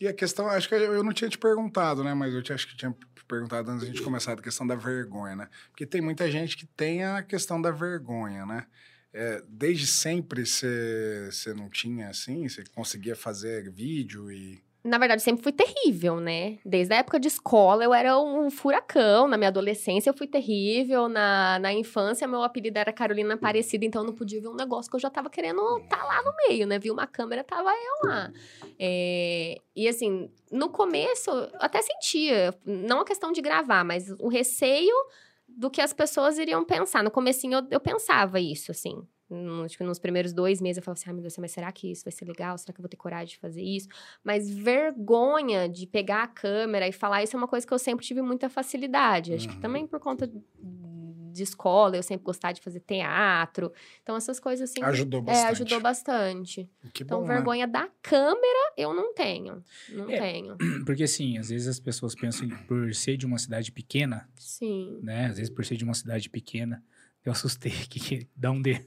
E 0.00 0.08
a 0.08 0.14
questão, 0.14 0.48
acho 0.48 0.66
que 0.66 0.74
eu 0.74 1.04
não 1.04 1.12
tinha 1.12 1.28
te 1.28 1.36
perguntado, 1.36 2.02
né? 2.02 2.14
Mas 2.14 2.32
eu 2.32 2.42
te, 2.42 2.54
acho 2.54 2.66
que 2.66 2.74
tinha 2.74 2.96
perguntado 3.28 3.70
antes 3.70 3.82
da 3.82 3.86
gente 3.86 4.02
começar, 4.02 4.32
a 4.32 4.42
questão 4.42 4.66
da 4.66 4.74
vergonha, 4.74 5.36
né? 5.36 5.48
Porque 5.68 5.84
tem 5.86 6.00
muita 6.00 6.30
gente 6.30 6.56
que 6.56 6.66
tem 6.66 7.04
a 7.04 7.22
questão 7.22 7.60
da 7.60 7.70
vergonha, 7.70 8.46
né? 8.46 8.66
É, 9.12 9.42
desde 9.46 9.86
sempre 9.86 10.46
você 10.46 11.52
não 11.54 11.68
tinha 11.68 12.08
assim? 12.08 12.48
Você 12.48 12.64
conseguia 12.74 13.14
fazer 13.14 13.70
vídeo 13.70 14.32
e 14.32 14.62
na 14.82 14.96
verdade, 14.96 15.22
sempre 15.22 15.42
fui 15.42 15.52
terrível, 15.52 16.20
né? 16.20 16.58
Desde 16.64 16.94
a 16.94 16.98
época 16.98 17.20
de 17.20 17.28
escola, 17.28 17.84
eu 17.84 17.92
era 17.92 18.18
um 18.18 18.50
furacão. 18.50 19.28
Na 19.28 19.36
minha 19.36 19.48
adolescência, 19.48 20.08
eu 20.08 20.14
fui 20.14 20.26
terrível. 20.26 21.06
Na, 21.06 21.58
na 21.58 21.72
infância, 21.72 22.26
meu 22.26 22.42
apelido 22.42 22.78
era 22.78 22.92
Carolina 22.92 23.34
Aparecida, 23.34 23.84
então 23.84 24.02
eu 24.02 24.06
não 24.06 24.14
podia 24.14 24.40
ver 24.40 24.48
um 24.48 24.54
negócio 24.54 24.90
que 24.90 24.96
eu 24.96 25.00
já 25.00 25.10
tava 25.10 25.28
querendo 25.28 25.60
estar 25.78 25.98
tá 25.98 26.04
lá 26.04 26.22
no 26.22 26.32
meio, 26.48 26.66
né? 26.66 26.78
Vi 26.78 26.90
uma 26.90 27.06
câmera, 27.06 27.44
tava 27.44 27.70
eu 27.70 28.08
lá. 28.08 28.32
É, 28.78 29.60
e 29.76 29.86
assim, 29.86 30.30
no 30.50 30.70
começo, 30.70 31.30
eu 31.30 31.50
até 31.58 31.82
sentia, 31.82 32.54
não 32.64 33.00
a 33.00 33.04
questão 33.04 33.32
de 33.32 33.42
gravar, 33.42 33.84
mas 33.84 34.10
o 34.18 34.28
receio 34.28 34.94
do 35.46 35.68
que 35.68 35.82
as 35.82 35.92
pessoas 35.92 36.38
iriam 36.38 36.64
pensar. 36.64 37.02
No 37.02 37.10
comecinho, 37.10 37.58
eu, 37.58 37.66
eu 37.72 37.80
pensava 37.80 38.40
isso, 38.40 38.70
assim 38.70 39.06
acho 39.64 39.76
que 39.76 39.84
nos 39.84 39.98
primeiros 39.98 40.32
dois 40.32 40.60
meses 40.60 40.78
eu 40.78 40.82
falava 40.82 40.98
assim, 40.98 41.08
ai 41.08 41.12
ah, 41.12 41.14
meu 41.14 41.22
Deus, 41.22 41.36
mas 41.38 41.52
será 41.52 41.70
que 41.72 41.90
isso 41.90 42.04
vai 42.04 42.12
ser 42.12 42.24
legal? 42.24 42.56
Será 42.58 42.72
que 42.72 42.80
eu 42.80 42.82
vou 42.82 42.88
ter 42.88 42.96
coragem 42.96 43.34
de 43.34 43.38
fazer 43.38 43.62
isso? 43.62 43.88
Mas 44.24 44.50
vergonha 44.50 45.68
de 45.68 45.86
pegar 45.86 46.24
a 46.24 46.26
câmera 46.26 46.88
e 46.88 46.92
falar 46.92 47.22
isso 47.22 47.36
é 47.36 47.38
uma 47.38 47.48
coisa 47.48 47.66
que 47.66 47.72
eu 47.72 47.78
sempre 47.78 48.04
tive 48.04 48.22
muita 48.22 48.48
facilidade. 48.48 49.32
Acho 49.34 49.48
uhum. 49.48 49.54
que 49.54 49.60
também 49.60 49.86
por 49.86 50.00
conta 50.00 50.30
de 51.30 51.42
escola, 51.42 51.96
eu 51.96 52.02
sempre 52.02 52.24
gostava 52.24 52.52
de 52.52 52.60
fazer 52.60 52.80
teatro. 52.80 53.72
Então, 54.02 54.16
essas 54.16 54.38
coisas 54.38 54.70
assim. 54.70 54.82
Ajudou 54.82 55.22
bastante. 55.22 55.46
É, 55.46 55.50
ajudou 55.50 55.80
bastante. 55.80 56.70
Que 56.92 57.02
então, 57.02 57.20
bom, 57.20 57.26
vergonha 57.26 57.66
né? 57.66 57.72
da 57.72 57.88
câmera 58.02 58.72
eu 58.76 58.92
não 58.92 59.14
tenho. 59.14 59.62
Não 59.90 60.10
é, 60.10 60.18
tenho. 60.18 60.56
Porque, 60.84 61.04
assim, 61.04 61.38
às 61.38 61.48
vezes 61.48 61.68
as 61.68 61.80
pessoas 61.80 62.14
pensam 62.14 62.48
por 62.66 62.92
ser 62.94 63.16
de 63.16 63.26
uma 63.26 63.38
cidade 63.38 63.72
pequena. 63.72 64.28
Sim. 64.36 64.98
Né? 65.02 65.26
Às 65.26 65.36
vezes 65.36 65.50
por 65.50 65.64
ser 65.64 65.76
de 65.76 65.84
uma 65.84 65.94
cidade 65.94 66.28
pequena. 66.28 66.82
Eu 67.24 67.32
assustei 67.32 67.72
que 67.88 68.28
dá 68.36 68.50
um 68.50 68.60
de 68.60 68.80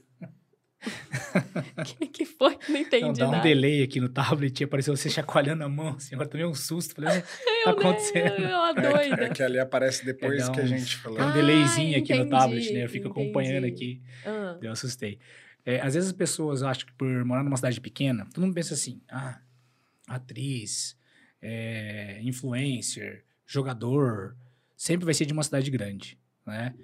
que, 1.84 2.06
que 2.06 2.24
foi? 2.24 2.58
Não 2.68 2.76
entendi. 2.76 3.04
Não, 3.04 3.12
dá 3.12 3.26
nada. 3.26 3.38
um 3.38 3.42
delay 3.42 3.82
aqui 3.82 4.00
no 4.00 4.08
tablet, 4.08 4.64
apareceu 4.64 4.96
você 4.96 5.08
chacoalhando 5.08 5.64
a 5.64 5.68
mão, 5.68 5.94
assim, 5.96 6.14
agora 6.14 6.28
tomei 6.28 6.46
um 6.46 6.54
susto. 6.54 6.94
Falei, 6.94 7.22
tá 7.64 7.70
acontecendo? 7.70 8.42
Eu, 8.42 8.48
eu, 8.48 8.74
doida. 8.74 9.22
É, 9.22 9.26
é, 9.26 9.28
que 9.30 9.42
ali 9.42 9.58
aparece 9.58 10.04
depois 10.04 10.48
é, 10.48 10.52
que 10.52 10.60
a 10.60 10.66
gente 10.66 10.96
falou. 10.96 11.18
Tem 11.18 11.26
um 11.26 11.32
delayzinho 11.32 11.96
ah, 11.96 11.98
aqui 11.98 12.14
no 12.14 12.28
tablet, 12.28 12.72
né? 12.72 12.84
Eu 12.84 12.88
fico 12.88 13.08
entendi. 13.08 13.22
acompanhando 13.22 13.64
aqui. 13.64 14.02
Ah. 14.24 14.58
Eu 14.60 14.72
assustei. 14.72 15.18
É, 15.64 15.80
às 15.80 15.94
vezes 15.94 16.10
as 16.10 16.16
pessoas 16.16 16.62
acham 16.62 16.86
que 16.86 16.92
por 16.92 17.24
morar 17.24 17.42
numa 17.42 17.56
cidade 17.56 17.80
pequena, 17.80 18.26
todo 18.32 18.42
mundo 18.44 18.54
pensa 18.54 18.74
assim, 18.74 19.00
ah, 19.08 19.40
atriz, 20.06 20.96
é, 21.40 22.20
influencer, 22.22 23.24
jogador, 23.46 24.36
sempre 24.76 25.04
vai 25.04 25.14
ser 25.14 25.24
de 25.24 25.32
uma 25.32 25.42
cidade 25.42 25.70
grande, 25.70 26.18
né? 26.46 26.74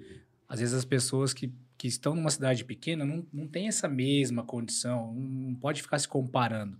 Às 0.47 0.59
vezes 0.59 0.75
as 0.75 0.85
pessoas 0.85 1.33
que 1.33 1.53
que 1.81 1.87
estão 1.87 2.13
numa 2.13 2.29
cidade 2.29 2.63
pequena 2.63 3.03
não, 3.03 3.25
não 3.33 3.47
tem 3.47 3.67
essa 3.67 3.89
mesma 3.89 4.43
condição, 4.43 5.15
não 5.15 5.55
pode 5.55 5.81
ficar 5.81 5.97
se 5.97 6.07
comparando. 6.07 6.79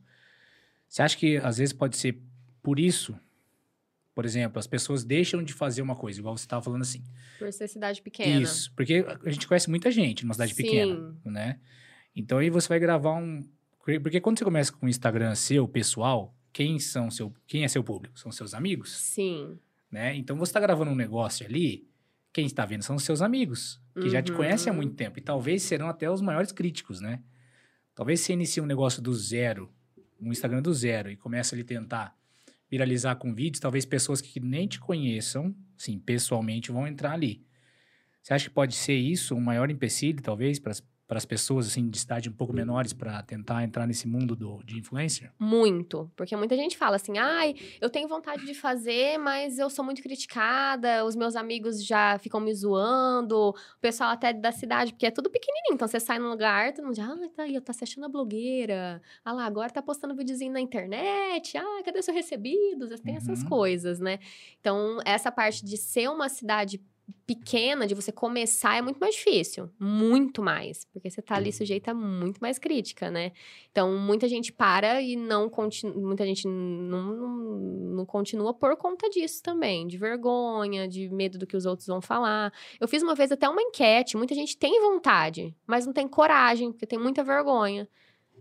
Você 0.87 1.01
acha 1.01 1.17
que 1.17 1.37
às 1.37 1.57
vezes 1.57 1.73
pode 1.73 1.97
ser 1.97 2.21
por 2.61 2.79
isso? 2.79 3.17
Por 4.13 4.25
exemplo, 4.25 4.59
as 4.59 4.67
pessoas 4.67 5.03
deixam 5.03 5.41
de 5.41 5.53
fazer 5.53 5.81
uma 5.81 5.95
coisa, 5.95 6.19
igual 6.19 6.37
você 6.37 6.45
estava 6.45 6.61
falando 6.61 6.83
assim. 6.83 7.03
Por 7.39 7.51
ser 7.51 7.67
cidade 7.67 7.99
pequena. 7.99 8.43
Isso, 8.43 8.71
porque 8.75 9.03
a 9.25 9.31
gente 9.31 9.47
conhece 9.47 9.71
muita 9.71 9.89
gente 9.89 10.23
numa 10.23 10.35
cidade 10.35 10.53
Sim. 10.53 10.61
pequena, 10.61 11.15
né? 11.25 11.59
Então 12.15 12.37
aí 12.37 12.51
você 12.51 12.67
vai 12.67 12.77
gravar 12.77 13.15
um. 13.15 13.43
Porque 13.83 14.21
quando 14.21 14.37
você 14.37 14.45
começa 14.45 14.71
com 14.71 14.85
o 14.85 14.89
Instagram 14.89 15.33
seu, 15.33 15.67
pessoal, 15.67 16.37
quem 16.53 16.77
são 16.77 17.09
seu, 17.09 17.33
quem 17.47 17.63
é 17.63 17.67
seu 17.67 17.83
público? 17.83 18.19
São 18.19 18.31
seus 18.31 18.53
amigos? 18.53 18.95
Sim. 18.95 19.57
Né? 19.89 20.15
Então 20.15 20.37
você 20.37 20.51
está 20.51 20.59
gravando 20.59 20.91
um 20.91 20.95
negócio 20.95 21.43
ali, 21.43 21.89
quem 22.33 22.45
está 22.45 22.65
vendo 22.65 22.83
são 22.83 22.95
os 22.95 23.03
seus 23.03 23.21
amigos, 23.21 23.81
que 23.93 24.01
uhum. 24.01 24.09
já 24.09 24.21
te 24.21 24.31
conhecem 24.31 24.71
há 24.71 24.75
muito 24.75 24.95
tempo. 24.95 25.19
E 25.19 25.21
talvez 25.21 25.63
serão 25.63 25.87
até 25.87 26.09
os 26.09 26.21
maiores 26.21 26.51
críticos, 26.51 27.01
né? 27.01 27.21
Talvez 27.93 28.21
você 28.21 28.33
inicie 28.33 28.61
um 28.61 28.65
negócio 28.65 29.01
do 29.01 29.13
zero, 29.13 29.69
um 30.19 30.31
Instagram 30.31 30.61
do 30.61 30.73
zero, 30.73 31.09
e 31.09 31.17
comece 31.17 31.53
ali 31.53 31.63
tentar 31.63 32.15
viralizar 32.69 33.15
com 33.15 33.33
vídeos, 33.33 33.59
talvez 33.59 33.85
pessoas 33.85 34.21
que 34.21 34.39
nem 34.39 34.65
te 34.65 34.79
conheçam, 34.79 35.53
sim, 35.77 35.99
pessoalmente, 35.99 36.71
vão 36.71 36.87
entrar 36.87 37.11
ali. 37.11 37.45
Você 38.21 38.33
acha 38.33 38.47
que 38.47 38.55
pode 38.55 38.75
ser 38.75 38.95
isso 38.95 39.35
um 39.35 39.41
maior 39.41 39.69
empecilho, 39.69 40.21
talvez, 40.21 40.57
para 40.57 40.71
as 40.71 40.81
para 41.11 41.17
as 41.17 41.25
pessoas 41.25 41.67
assim 41.67 41.89
de 41.89 41.99
cidade 41.99 42.29
um 42.29 42.31
pouco 42.31 42.53
menores 42.53 42.93
para 42.93 43.21
tentar 43.21 43.65
entrar 43.65 43.85
nesse 43.85 44.07
mundo 44.07 44.33
do, 44.33 44.63
de 44.63 44.79
influencer? 44.79 45.29
Muito, 45.37 46.09
porque 46.15 46.37
muita 46.37 46.55
gente 46.55 46.77
fala 46.77 46.95
assim: 46.95 47.17
"Ai, 47.17 47.53
eu 47.81 47.89
tenho 47.89 48.07
vontade 48.07 48.45
de 48.45 48.53
fazer, 48.53 49.17
mas 49.17 49.59
eu 49.59 49.69
sou 49.69 49.83
muito 49.83 50.01
criticada, 50.01 51.03
os 51.03 51.13
meus 51.13 51.35
amigos 51.35 51.85
já 51.85 52.17
ficam 52.17 52.39
me 52.39 52.53
zoando, 52.55 53.49
o 53.49 53.55
pessoal 53.81 54.11
até 54.11 54.31
da 54.31 54.53
cidade, 54.53 54.93
porque 54.93 55.05
é 55.05 55.11
tudo 55.11 55.29
pequenininho, 55.29 55.73
então 55.73 55.85
você 55.85 55.99
sai 55.99 56.17
num 56.17 56.29
lugar, 56.29 56.71
todo 56.71 56.85
mundo 56.85 56.95
já, 56.95 57.03
ah, 57.03 57.29
tá 57.35 57.43
aí, 57.43 57.59
tá 57.59 57.73
se 57.73 57.83
achando 57.83 58.05
a 58.05 58.07
blogueira. 58.07 59.01
Ah 59.25 59.33
lá, 59.33 59.45
agora 59.45 59.69
tá 59.69 59.81
postando 59.81 60.15
videozinho 60.15 60.53
na 60.53 60.61
internet. 60.61 61.57
Ah, 61.57 61.81
cadê 61.83 62.01
seus 62.01 62.15
recebidos? 62.15 62.97
Tem 63.01 63.15
uhum. 63.15 63.17
essas 63.17 63.43
coisas, 63.43 63.99
né? 63.99 64.17
Então, 64.61 64.99
essa 65.03 65.29
parte 65.29 65.65
de 65.65 65.75
ser 65.75 66.09
uma 66.09 66.29
cidade 66.29 66.81
pequena 67.25 67.87
de 67.87 67.95
você 67.95 68.11
começar 68.11 68.77
é 68.77 68.81
muito 68.81 68.99
mais 68.99 69.15
difícil. 69.15 69.69
Muito 69.79 70.41
mais. 70.41 70.85
Porque 70.85 71.09
você 71.09 71.21
tá 71.21 71.35
ali 71.35 71.49
uhum. 71.49 71.55
sujeita 71.55 71.91
a 71.91 71.93
muito 71.93 72.39
mais 72.39 72.59
crítica, 72.59 73.09
né? 73.09 73.31
Então, 73.71 73.97
muita 73.97 74.27
gente 74.27 74.51
para 74.51 75.01
e 75.01 75.15
não 75.15 75.49
continua. 75.49 75.95
Muita 75.95 76.25
gente 76.25 76.47
não, 76.47 77.15
não, 77.15 77.37
não, 77.95 78.05
continua 78.05 78.53
por 78.53 78.75
conta 78.77 79.09
disso 79.09 79.41
também. 79.41 79.87
De 79.87 79.97
vergonha, 79.97 80.87
de 80.87 81.09
medo 81.09 81.37
do 81.37 81.47
que 81.47 81.55
os 81.55 81.65
outros 81.65 81.87
vão 81.87 82.01
falar. 82.01 82.53
Eu 82.79 82.87
fiz 82.87 83.01
uma 83.03 83.15
vez 83.15 83.31
até 83.31 83.47
uma 83.47 83.61
enquete. 83.61 84.17
Muita 84.17 84.35
gente 84.35 84.57
tem 84.57 84.81
vontade, 84.81 85.55
mas 85.65 85.85
não 85.85 85.93
tem 85.93 86.07
coragem, 86.07 86.71
porque 86.71 86.85
tem 86.85 86.99
muita 86.99 87.23
vergonha. 87.23 87.87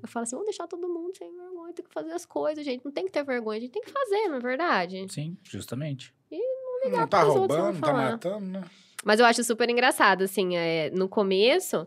Eu 0.02 0.08
falo 0.08 0.22
assim, 0.22 0.34
vamos 0.34 0.46
deixar 0.46 0.66
todo 0.66 0.88
mundo 0.88 1.16
sem 1.16 1.30
vergonha, 1.30 1.72
tem 1.74 1.84
que 1.84 1.92
fazer 1.92 2.12
as 2.12 2.24
coisas, 2.24 2.64
gente. 2.64 2.84
Não 2.84 2.92
tem 2.92 3.04
que 3.04 3.12
ter 3.12 3.22
vergonha, 3.22 3.58
a 3.58 3.60
gente 3.60 3.72
tem 3.72 3.82
que 3.82 3.90
fazer, 3.90 4.28
não 4.28 4.36
é 4.36 4.40
verdade? 4.40 5.06
Sim, 5.12 5.36
justamente. 5.42 6.14
E 6.30 6.40
ligar 6.84 7.00
não 7.00 7.08
tá 7.08 7.22
roubando, 7.22 7.74
não 7.74 7.80
tá 7.80 7.92
matando, 7.92 8.46
né? 8.46 8.64
Mas 9.04 9.18
eu 9.20 9.26
acho 9.26 9.42
super 9.44 9.68
engraçado, 9.70 10.22
assim, 10.24 10.56
é, 10.56 10.90
no 10.90 11.08
começo, 11.08 11.86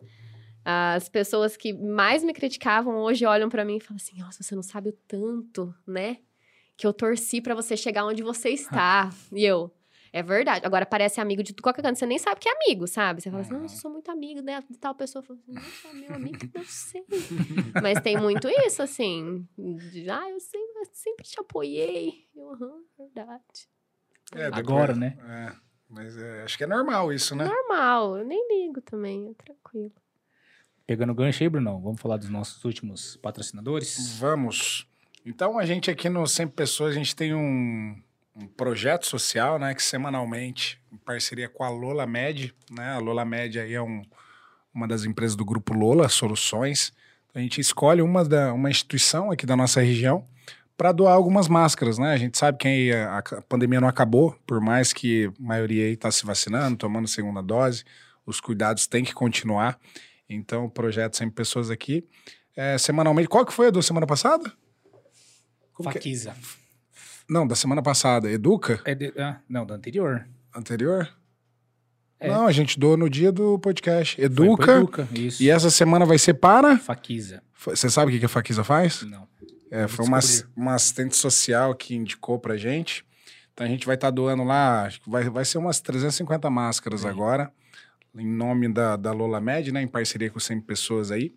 as 0.65 1.09
pessoas 1.09 1.55
que 1.57 1.73
mais 1.73 2.23
me 2.23 2.33
criticavam 2.33 2.97
hoje 2.97 3.25
olham 3.25 3.49
para 3.49 3.63
mim 3.65 3.77
e 3.77 3.79
falam 3.79 3.97
assim: 3.97 4.17
nossa, 4.19 4.41
você 4.43 4.55
não 4.55 4.63
sabe 4.63 4.89
o 4.89 4.93
tanto, 5.07 5.73
né? 5.85 6.17
Que 6.75 6.87
eu 6.87 6.93
torci 6.93 7.39
para 7.41 7.53
você 7.53 7.77
chegar 7.77 8.05
onde 8.05 8.23
você 8.23 8.49
está. 8.49 9.09
e 9.31 9.45
eu, 9.45 9.71
É 10.11 10.23
verdade. 10.23 10.65
Agora 10.65 10.85
parece 10.85 11.19
amigo 11.21 11.43
de 11.43 11.53
qualquer 11.53 11.81
canto, 11.83 11.97
você 11.99 12.05
nem 12.05 12.17
sabe 12.19 12.39
que 12.39 12.47
é 12.49 12.51
amigo, 12.53 12.87
sabe? 12.87 13.21
Você 13.21 13.29
fala 13.29 13.41
assim, 13.41 13.53
Uhum. 13.53 13.61
nossa, 13.61 13.75
eu 13.75 13.79
sou 13.79 13.91
muito 13.91 14.09
amigo 14.11 14.41
né, 14.41 14.63
de 14.69 14.77
tal 14.77 14.93
pessoa. 14.95 15.21
Fala 15.23 15.37
assim, 15.39 15.53
nossa, 15.53 15.87
é 15.89 15.93
meu 15.93 16.13
amigo, 16.15 16.37
eu 16.53 16.63
sei. 16.65 17.03
Mas 17.81 17.99
tem 18.01 18.17
muito 18.17 18.47
isso, 18.47 18.81
assim. 18.81 19.47
De, 19.57 20.09
ah, 20.09 20.29
eu 20.29 20.39
sempre, 20.39 20.79
eu 20.81 20.85
sempre 20.93 21.25
te 21.25 21.39
apoiei. 21.39 22.27
Eu, 22.35 22.51
aham, 22.53 22.81
verdade. 22.97 23.67
É, 24.35 24.49
Agora, 24.51 24.95
né? 24.95 25.17
É, 25.27 25.51
mas 25.89 26.17
é, 26.17 26.43
acho 26.43 26.57
que 26.57 26.63
é 26.63 26.67
normal 26.67 27.13
isso, 27.13 27.35
né? 27.35 27.45
Normal, 27.45 28.17
eu 28.17 28.25
nem 28.25 28.47
ligo 28.49 28.81
também, 28.81 29.29
é 29.29 29.43
tranquilo. 29.43 29.93
Pegando 30.85 31.11
o 31.11 31.15
gancho 31.15 31.43
aí, 31.43 31.49
Brunão, 31.49 31.81
vamos 31.81 32.01
falar 32.01 32.17
dos 32.17 32.29
nossos 32.29 32.63
últimos 32.65 33.15
patrocinadores? 33.17 34.17
Vamos. 34.19 34.87
Então, 35.25 35.57
a 35.57 35.65
gente 35.65 35.89
aqui 35.89 36.09
no 36.09 36.27
100 36.27 36.47
Pessoas, 36.49 36.91
a 36.91 36.97
gente 36.97 37.15
tem 37.15 37.33
um, 37.33 37.95
um 38.35 38.47
projeto 38.47 39.05
social, 39.05 39.57
né? 39.57 39.73
Que 39.73 39.81
semanalmente, 39.81 40.81
em 40.91 40.97
parceria 40.97 41.47
com 41.47 41.63
a 41.63 41.69
Lola 41.69 42.05
Med, 42.05 42.53
né? 42.69 42.91
A 42.91 42.97
Lola 42.97 43.23
Med 43.23 43.59
aí 43.59 43.73
é 43.73 43.81
um, 43.81 44.01
uma 44.73 44.87
das 44.87 45.05
empresas 45.05 45.35
do 45.35 45.45
grupo 45.45 45.73
Lola 45.73 46.09
Soluções. 46.09 46.91
A 47.33 47.39
gente 47.39 47.61
escolhe 47.61 48.01
uma, 48.01 48.25
da, 48.25 48.51
uma 48.51 48.69
instituição 48.69 49.31
aqui 49.31 49.45
da 49.45 49.55
nossa 49.55 49.79
região 49.79 50.27
para 50.77 50.91
doar 50.91 51.13
algumas 51.13 51.47
máscaras, 51.47 51.97
né? 51.97 52.13
A 52.13 52.17
gente 52.17 52.37
sabe 52.37 52.57
que 52.57 52.67
aí 52.67 52.91
a, 52.93 53.17
a 53.19 53.41
pandemia 53.43 53.79
não 53.79 53.87
acabou, 53.87 54.35
por 54.45 54.59
mais 54.59 54.91
que 54.91 55.25
a 55.27 55.43
maioria 55.43 55.85
aí 55.85 55.93
está 55.93 56.11
se 56.11 56.25
vacinando, 56.25 56.77
tomando 56.77 57.07
segunda 57.07 57.41
dose, 57.41 57.83
os 58.25 58.39
cuidados 58.41 58.87
têm 58.87 59.03
que 59.03 59.13
continuar. 59.13 59.79
Então, 60.27 60.65
o 60.65 60.69
projeto 60.69 61.15
100 61.17 61.29
Pessoas 61.29 61.69
aqui, 61.69 62.05
é, 62.55 62.77
semanalmente. 62.77 63.27
Qual 63.27 63.45
que 63.45 63.53
foi 63.53 63.67
a 63.67 63.71
da 63.71 63.81
semana 63.81 64.07
passada? 64.07 64.51
Como 65.73 65.89
que 65.89 65.97
é? 65.97 66.01
Faquiza. 66.01 66.35
Não, 67.29 67.47
da 67.47 67.55
semana 67.55 67.81
passada. 67.81 68.29
Educa? 68.29 68.81
É 68.85 68.95
de- 68.95 69.13
ah, 69.17 69.39
não, 69.47 69.65
da 69.65 69.75
anterior. 69.75 70.27
Anterior? 70.55 71.09
É. 72.19 72.29
Não, 72.29 72.47
a 72.47 72.51
gente 72.51 72.79
doou 72.79 72.95
no 72.95 73.09
dia 73.09 73.31
do 73.31 73.59
podcast. 73.59 74.19
Educa. 74.21 74.77
Educa, 74.77 75.07
isso. 75.13 75.41
E 75.43 75.49
essa 75.49 75.69
semana 75.69 76.05
vai 76.05 76.17
ser 76.17 76.35
para. 76.35 76.77
Faquiza. 76.77 77.43
Você 77.65 77.89
sabe 77.89 78.15
o 78.15 78.19
que 78.19 78.25
a 78.25 78.29
Faquiza 78.29 78.63
faz? 78.63 79.03
Não. 79.03 79.27
É, 79.73 79.87
foi 79.87 80.05
uma, 80.05 80.19
uma 80.55 80.75
assistente 80.75 81.15
social 81.15 81.73
que 81.73 81.95
indicou 81.95 82.37
pra 82.37 82.55
gente. 82.55 83.03
Então 83.51 83.65
a 83.65 83.69
gente 83.69 83.87
vai 83.87 83.95
estar 83.95 84.11
doando 84.11 84.43
lá, 84.43 84.83
acho 84.83 85.01
que 85.01 85.09
vai, 85.09 85.27
vai 85.27 85.43
ser 85.43 85.57
umas 85.57 85.81
350 85.81 86.47
máscaras 86.47 87.01
Sim. 87.01 87.07
agora, 87.07 87.51
em 88.15 88.27
nome 88.27 88.71
da, 88.71 88.95
da 88.95 89.11
Lola 89.11 89.41
Med, 89.41 89.71
né? 89.71 89.81
Em 89.81 89.87
parceria 89.87 90.29
com 90.29 90.39
100 90.39 90.61
pessoas 90.61 91.09
aí. 91.09 91.33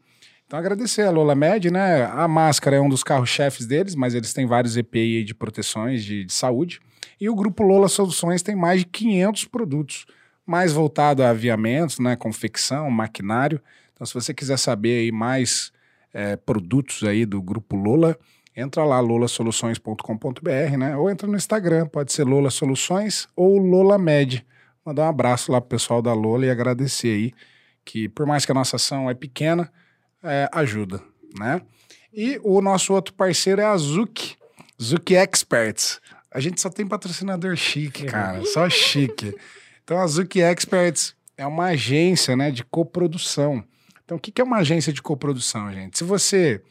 Então 0.47 0.59
agradecer 0.59 1.01
a 1.01 1.11
Lola 1.11 1.35
Med, 1.35 1.71
né? 1.71 2.05
A 2.05 2.29
máscara 2.29 2.77
é 2.77 2.81
um 2.81 2.91
dos 2.91 3.03
carros-chefes 3.03 3.65
deles, 3.67 3.95
mas 3.95 4.15
eles 4.15 4.35
têm 4.35 4.45
vários 4.45 4.77
EPI 4.77 5.25
de 5.25 5.35
proteções 5.35 6.05
de, 6.05 6.27
de 6.27 6.33
saúde. 6.35 6.79
E 7.19 7.31
o 7.31 7.35
grupo 7.35 7.63
Lola 7.63 7.89
Soluções 7.89 8.43
tem 8.43 8.55
mais 8.55 8.81
de 8.81 8.87
500 8.87 9.47
produtos, 9.47 10.05
mais 10.45 10.75
voltado 10.75 11.23
a 11.23 11.31
aviamentos, 11.31 11.99
né? 11.99 12.15
Confecção, 12.17 12.91
maquinário. 12.91 13.63
Então 13.95 14.07
se 14.07 14.13
você 14.13 14.35
quiser 14.35 14.59
saber 14.59 14.99
aí 14.99 15.11
mais 15.11 15.73
eh, 16.17 16.35
produtos 16.35 17.03
aí 17.05 17.27
do 17.27 17.43
grupo 17.43 17.77
Lola, 17.77 18.19
entra 18.57 18.83
lá, 18.87 18.99
lolasoluções.com.br, 19.01 20.77
né? 20.79 20.97
Ou 20.97 21.11
entra 21.11 21.29
no 21.29 21.37
Instagram, 21.37 21.87
pode 21.89 22.11
ser 22.11 22.25
Lola 22.25 22.49
Soluções 22.49 23.29
ou 23.37 23.59
Lola 23.59 23.99
Med. 23.99 24.43
Mandar 24.83 25.05
um 25.05 25.09
abraço 25.11 25.53
lá 25.53 25.61
pro 25.61 25.69
pessoal 25.69 26.01
da 26.01 26.15
Lola 26.15 26.47
e 26.47 26.51
agradecer 26.51 27.09
aí, 27.09 27.33
que 27.85 28.09
por 28.09 28.25
mais 28.25 28.47
que 28.47 28.53
a 28.53 28.55
nossa 28.55 28.77
ação 28.77 29.11
é 29.11 29.15
pequena, 29.15 29.71
é, 30.23 30.49
ajuda, 30.53 31.03
né? 31.39 31.61
E 32.11 32.41
o 32.43 32.63
nosso 32.63 32.95
outro 32.95 33.13
parceiro 33.13 33.61
é 33.61 33.67
a 33.67 33.77
Zuc, 33.77 34.37
Zuc 34.83 35.15
Experts. 35.15 36.01
A 36.31 36.41
gente 36.41 36.63
só 36.63 36.71
tem 36.71 36.87
patrocinador 36.87 37.55
chique, 37.57 38.07
cara, 38.07 38.43
só 38.47 38.71
chique. 38.71 39.37
Então 39.85 39.99
a 39.99 40.07
Zuc 40.07 40.35
Experts 40.41 41.15
é 41.37 41.47
uma 41.47 41.67
agência, 41.67 42.35
né, 42.35 42.51
de 42.51 42.65
coprodução. 42.65 43.63
Então 44.07 44.17
o 44.17 44.21
que 44.21 44.41
é 44.41 44.45
uma 44.45 44.59
agência 44.59 44.93
de 44.93 45.03
coprodução, 45.03 45.73
gente? 45.73 45.99
Se 45.99 46.05
você 46.05 46.63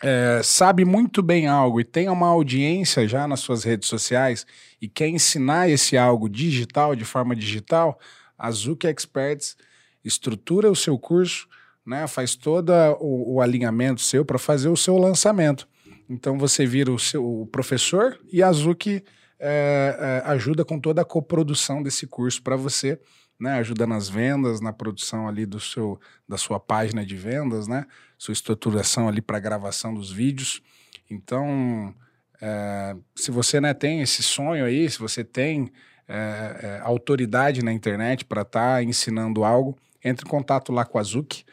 é, 0.00 0.40
sabe 0.44 0.84
muito 0.84 1.20
bem 1.20 1.48
algo 1.48 1.80
e 1.80 1.84
tem 1.84 2.08
uma 2.08 2.28
audiência 2.28 3.08
já 3.08 3.26
nas 3.26 3.40
suas 3.40 3.64
redes 3.64 3.88
sociais 3.88 4.46
e 4.80 4.88
quer 4.88 5.08
ensinar 5.08 5.68
esse 5.68 5.98
algo 5.98 6.28
digital, 6.28 6.94
de 6.94 7.04
forma 7.04 7.34
digital, 7.34 7.98
a 8.38 8.50
Zuc 8.52 8.84
Experts 8.84 9.56
estrutura 10.04 10.70
o 10.70 10.76
seu 10.76 10.96
curso, 10.96 11.48
né, 11.84 12.06
faz 12.06 12.36
todo 12.36 12.72
o, 13.00 13.34
o 13.34 13.40
alinhamento 13.40 14.00
seu 14.00 14.24
para 14.24 14.38
fazer 14.38 14.68
o 14.68 14.76
seu 14.76 14.96
lançamento. 14.96 15.68
Então 16.08 16.38
você 16.38 16.64
vira 16.64 16.92
o 16.92 16.98
seu 16.98 17.42
o 17.42 17.46
professor 17.48 18.16
e 18.32 18.44
a 18.44 18.52
Zuc 18.52 18.86
é, 18.86 19.02
é, 19.40 20.22
ajuda 20.30 20.64
com 20.64 20.78
toda 20.78 21.02
a 21.02 21.04
coprodução 21.04 21.82
desse 21.82 22.06
curso 22.06 22.40
para 22.42 22.54
você, 22.54 23.00
né, 23.40 23.54
ajuda 23.54 23.86
nas 23.86 24.08
vendas, 24.08 24.60
na 24.60 24.72
produção 24.72 25.26
ali 25.26 25.46
do 25.46 25.58
seu, 25.58 25.98
da 26.28 26.36
sua 26.36 26.60
página 26.60 27.04
de 27.04 27.16
vendas, 27.16 27.66
né, 27.66 27.86
sua 28.18 28.32
estruturação 28.32 29.08
ali 29.08 29.22
para 29.22 29.40
gravação 29.40 29.94
dos 29.94 30.12
vídeos. 30.12 30.62
Então, 31.10 31.94
é, 32.40 32.94
se 33.16 33.30
você 33.30 33.60
né, 33.60 33.72
tem 33.72 34.02
esse 34.02 34.22
sonho 34.22 34.64
aí, 34.64 34.88
se 34.88 34.98
você 34.98 35.24
tem 35.24 35.72
é, 36.06 36.60
é, 36.62 36.80
autoridade 36.82 37.64
na 37.64 37.72
internet 37.72 38.24
para 38.24 38.42
estar 38.42 38.82
ensinando 38.84 39.42
algo, 39.42 39.76
entre 40.04 40.26
em 40.26 40.30
contato 40.30 40.72
lá 40.72 40.84
com 40.84 40.98
a 40.98 41.02
Zuc. 41.02 41.44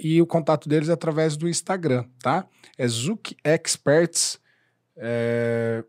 e 0.00 0.22
o 0.22 0.26
contato 0.26 0.68
deles 0.68 0.88
é 0.88 0.92
através 0.92 1.36
do 1.36 1.48
Instagram, 1.48 2.04
tá? 2.20 2.46
É 2.78 2.88
Zuc 2.88 3.36
Experts. 3.44 4.40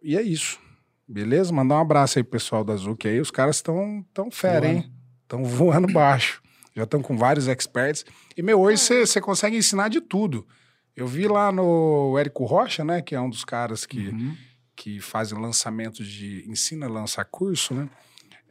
e 0.03 0.15
é 0.15 0.21
isso. 0.21 0.59
Beleza? 1.07 1.53
Mandar 1.53 1.75
um 1.75 1.81
abraço 1.81 2.19
aí 2.19 2.23
pro 2.23 2.31
pessoal 2.33 2.63
da 2.65 2.75
Zuc 2.75 3.07
aí. 3.07 3.19
Os 3.21 3.31
caras 3.31 3.55
estão 3.55 4.05
tão 4.13 4.29
fera, 4.29 4.67
hein? 4.67 4.91
Estão 5.27 5.43
voando 5.43 5.91
baixo. 5.91 6.41
Já 6.73 6.83
estão 6.83 7.01
com 7.01 7.17
vários 7.17 7.47
experts. 7.49 8.05
E, 8.37 8.41
meu, 8.41 8.61
hoje 8.61 8.81
você 9.05 9.19
consegue 9.19 9.57
ensinar 9.57 9.89
de 9.89 9.99
tudo. 9.99 10.47
Eu 10.95 11.05
vi 11.05 11.27
lá 11.27 11.51
no 11.51 12.17
Érico 12.17 12.45
Rocha, 12.45 12.83
né? 12.85 13.01
Que 13.01 13.13
é 13.13 13.19
um 13.19 13.29
dos 13.29 13.43
caras 13.43 13.85
que, 13.85 14.07
Uhum. 14.07 14.35
que 14.75 14.99
fazem 15.01 15.37
lançamentos 15.39 16.07
de. 16.07 16.43
ensina 16.49 16.85
a 16.85 16.89
lançar 16.89 17.25
curso, 17.25 17.73
né? 17.73 17.89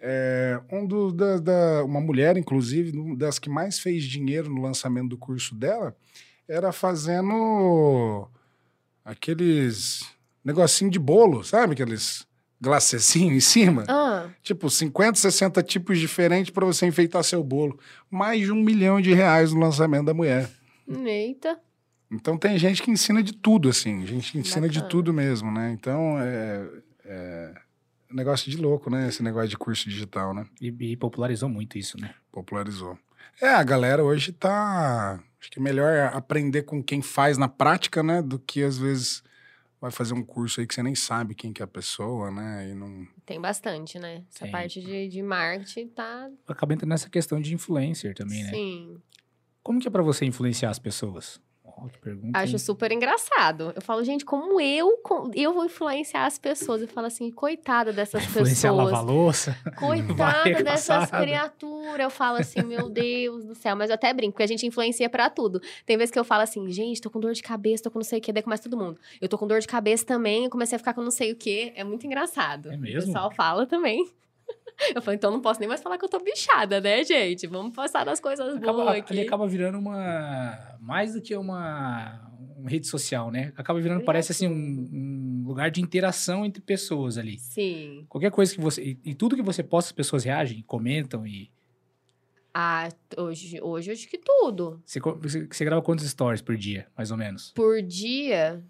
É, 0.00 0.60
um 0.70 0.86
do, 0.86 1.10
da, 1.10 1.38
da- 1.38 1.84
uma 1.84 2.00
mulher, 2.00 2.36
inclusive, 2.36 2.96
uma 2.96 3.16
das 3.16 3.38
que 3.38 3.48
mais 3.48 3.78
fez 3.78 4.04
dinheiro 4.04 4.50
no 4.50 4.60
lançamento 4.60 5.08
do 5.08 5.16
curso 5.16 5.54
dela, 5.54 5.96
era 6.46 6.70
fazendo 6.72 8.28
aqueles 9.04 10.04
negocinho 10.44 10.90
de 10.90 10.98
bolo, 10.98 11.42
sabe? 11.42 11.72
Aqueles 11.72 12.26
glacezinho 12.60 13.34
em 13.34 13.40
cima. 13.40 13.84
Ah, 13.88 14.28
Tipo, 14.42 14.70
50, 14.70 15.18
60 15.18 15.62
tipos 15.62 15.98
diferentes 15.98 16.50
para 16.50 16.64
você 16.64 16.86
enfeitar 16.86 17.22
seu 17.24 17.42
bolo. 17.42 17.78
Mais 18.10 18.40
de 18.40 18.52
um 18.52 18.62
milhão 18.62 19.00
de 19.00 19.12
reais 19.12 19.52
no 19.52 19.60
lançamento 19.60 20.06
da 20.06 20.14
mulher. 20.14 20.50
eita. 20.88 21.58
Então 22.10 22.38
tem 22.38 22.56
gente 22.58 22.82
que 22.82 22.90
ensina 22.90 23.22
de 23.22 23.32
tudo, 23.32 23.68
assim. 23.68 24.02
A 24.02 24.06
gente 24.06 24.38
ensina 24.38 24.68
de 24.68 24.76
Bacana. 24.78 24.90
tudo 24.90 25.12
mesmo, 25.12 25.50
né? 25.50 25.72
Então 25.72 26.16
é, 26.20 26.68
é 27.04 27.54
um 28.10 28.14
negócio 28.14 28.50
de 28.50 28.56
louco, 28.56 28.88
né? 28.88 29.08
Esse 29.08 29.22
negócio 29.22 29.48
de 29.48 29.56
curso 29.56 29.88
digital, 29.88 30.32
né? 30.32 30.46
E, 30.60 30.68
e 30.68 30.96
popularizou 30.96 31.48
muito 31.48 31.76
isso, 31.76 32.00
né? 32.00 32.14
Popularizou. 32.30 32.96
É, 33.40 33.48
a 33.48 33.62
galera 33.64 34.04
hoje 34.04 34.32
tá. 34.32 35.20
Acho 35.40 35.50
que 35.50 35.58
é 35.58 35.62
melhor 35.62 36.10
aprender 36.14 36.62
com 36.62 36.82
quem 36.82 37.02
faz 37.02 37.36
na 37.36 37.48
prática, 37.48 38.02
né? 38.02 38.22
Do 38.22 38.38
que 38.38 38.62
às 38.62 38.78
vezes 38.78 39.22
vai 39.80 39.90
fazer 39.90 40.14
um 40.14 40.22
curso 40.22 40.60
aí 40.60 40.66
que 40.66 40.74
você 40.74 40.82
nem 40.82 40.94
sabe 40.94 41.34
quem 41.34 41.52
que 41.52 41.62
é 41.62 41.64
a 41.64 41.68
pessoa, 41.68 42.30
né? 42.30 42.70
E 42.70 42.74
não. 42.74 43.06
Tem 43.24 43.40
bastante, 43.40 43.98
né? 43.98 44.24
Essa 44.34 44.44
Tem. 44.44 44.52
parte 44.52 44.80
de, 44.80 45.08
de 45.08 45.22
marketing 45.22 45.88
tá. 45.88 46.30
Acaba 46.46 46.74
entrando 46.74 46.90
nessa 46.90 47.10
questão 47.10 47.40
de 47.40 47.54
influencer 47.54 48.14
também, 48.14 48.42
né? 48.42 48.50
Sim. 48.50 49.00
Como 49.62 49.80
que 49.80 49.88
é 49.88 49.90
pra 49.90 50.02
você 50.02 50.24
influenciar 50.24 50.70
as 50.70 50.78
pessoas? 50.78 51.40
Acho 52.34 52.58
super 52.58 52.90
engraçado. 52.90 53.72
Eu 53.74 53.82
falo, 53.82 54.02
gente, 54.02 54.24
como 54.24 54.60
eu, 54.60 54.98
eu 55.34 55.52
vou 55.52 55.64
influenciar 55.64 56.24
as 56.26 56.38
pessoas? 56.38 56.80
Eu 56.80 56.88
falo 56.88 57.06
assim, 57.06 57.30
coitada 57.30 57.92
dessas 57.92 58.22
Influenciar 58.24 58.70
a 58.70 58.72
lavar 58.72 58.92
pessoas. 58.92 59.10
louça. 59.10 59.58
Coitada 59.76 60.62
dessas 60.62 61.10
criaturas. 61.10 62.00
Eu 62.00 62.10
falo 62.10 62.38
assim, 62.38 62.62
meu 62.62 62.88
Deus 62.88 63.44
do 63.44 63.54
céu. 63.54 63.76
Mas 63.76 63.90
eu 63.90 63.94
até 63.94 64.12
brinco, 64.12 64.32
porque 64.32 64.42
a 64.42 64.48
gente 64.48 64.66
influencia 64.66 65.08
pra 65.08 65.28
tudo. 65.28 65.60
Tem 65.84 65.96
vezes 65.96 66.10
que 66.10 66.18
eu 66.18 66.24
falo 66.24 66.42
assim, 66.42 66.70
gente, 66.70 67.00
tô 67.00 67.10
com 67.10 67.20
dor 67.20 67.32
de 67.32 67.42
cabeça, 67.42 67.84
tô 67.84 67.90
com 67.90 67.98
não 67.98 68.04
sei 68.04 68.18
o 68.18 68.22
quê. 68.22 68.32
Daí 68.32 68.42
começa 68.42 68.62
todo 68.62 68.76
mundo. 68.76 68.98
Eu 69.20 69.28
tô 69.28 69.36
com 69.36 69.46
dor 69.46 69.60
de 69.60 69.66
cabeça 69.66 70.04
também, 70.04 70.44
eu 70.44 70.50
comecei 70.50 70.76
a 70.76 70.78
ficar 70.78 70.94
com 70.94 71.02
não 71.02 71.10
sei 71.10 71.32
o 71.32 71.36
quê. 71.36 71.72
É 71.76 71.84
muito 71.84 72.06
engraçado. 72.06 72.72
É 72.72 72.76
mesmo? 72.76 73.02
O 73.02 73.06
pessoal 73.06 73.30
fala 73.30 73.66
também. 73.66 74.08
Eu 74.94 75.00
falei, 75.00 75.16
então 75.16 75.30
não 75.30 75.40
posso 75.40 75.58
nem 75.58 75.68
mais 75.68 75.82
falar 75.82 75.96
que 75.98 76.04
eu 76.04 76.08
tô 76.08 76.18
bichada, 76.20 76.80
né, 76.80 77.02
gente? 77.02 77.46
Vamos 77.46 77.74
passar 77.74 78.04
das 78.04 78.20
coisas 78.20 78.58
boas 78.58 78.62
Acaba, 78.62 78.92
aqui. 78.92 79.12
ali 79.12 79.22
acaba 79.22 79.48
virando 79.48 79.78
uma. 79.78 80.76
Mais 80.80 81.14
do 81.14 81.22
que 81.22 81.34
uma, 81.34 82.30
uma 82.56 82.68
rede 82.68 82.86
social, 82.86 83.30
né? 83.30 83.52
Acaba 83.56 83.80
virando, 83.80 84.04
parece 84.04 84.32
assim, 84.32 84.46
um, 84.46 84.52
um 84.52 85.44
lugar 85.46 85.70
de 85.70 85.80
interação 85.80 86.44
entre 86.44 86.60
pessoas 86.62 87.16
ali. 87.16 87.38
Sim. 87.38 88.04
Qualquer 88.08 88.30
coisa 88.30 88.54
que 88.54 88.60
você. 88.60 88.82
E, 88.82 89.00
e 89.10 89.14
tudo 89.14 89.34
que 89.34 89.42
você 89.42 89.62
posta, 89.62 89.88
as 89.88 89.92
pessoas 89.92 90.24
reagem, 90.24 90.62
comentam 90.66 91.26
e. 91.26 91.50
Ah, 92.52 92.88
hoje, 93.16 93.60
hoje 93.60 93.90
acho 93.90 94.08
que 94.08 94.18
tudo. 94.18 94.82
Você, 94.84 95.00
você, 95.00 95.46
você 95.46 95.64
grava 95.64 95.82
quantos 95.82 96.08
stories 96.08 96.40
por 96.42 96.56
dia, 96.56 96.86
mais 96.96 97.10
ou 97.10 97.16
menos? 97.16 97.52
Por 97.52 97.82
dia, 97.82 98.62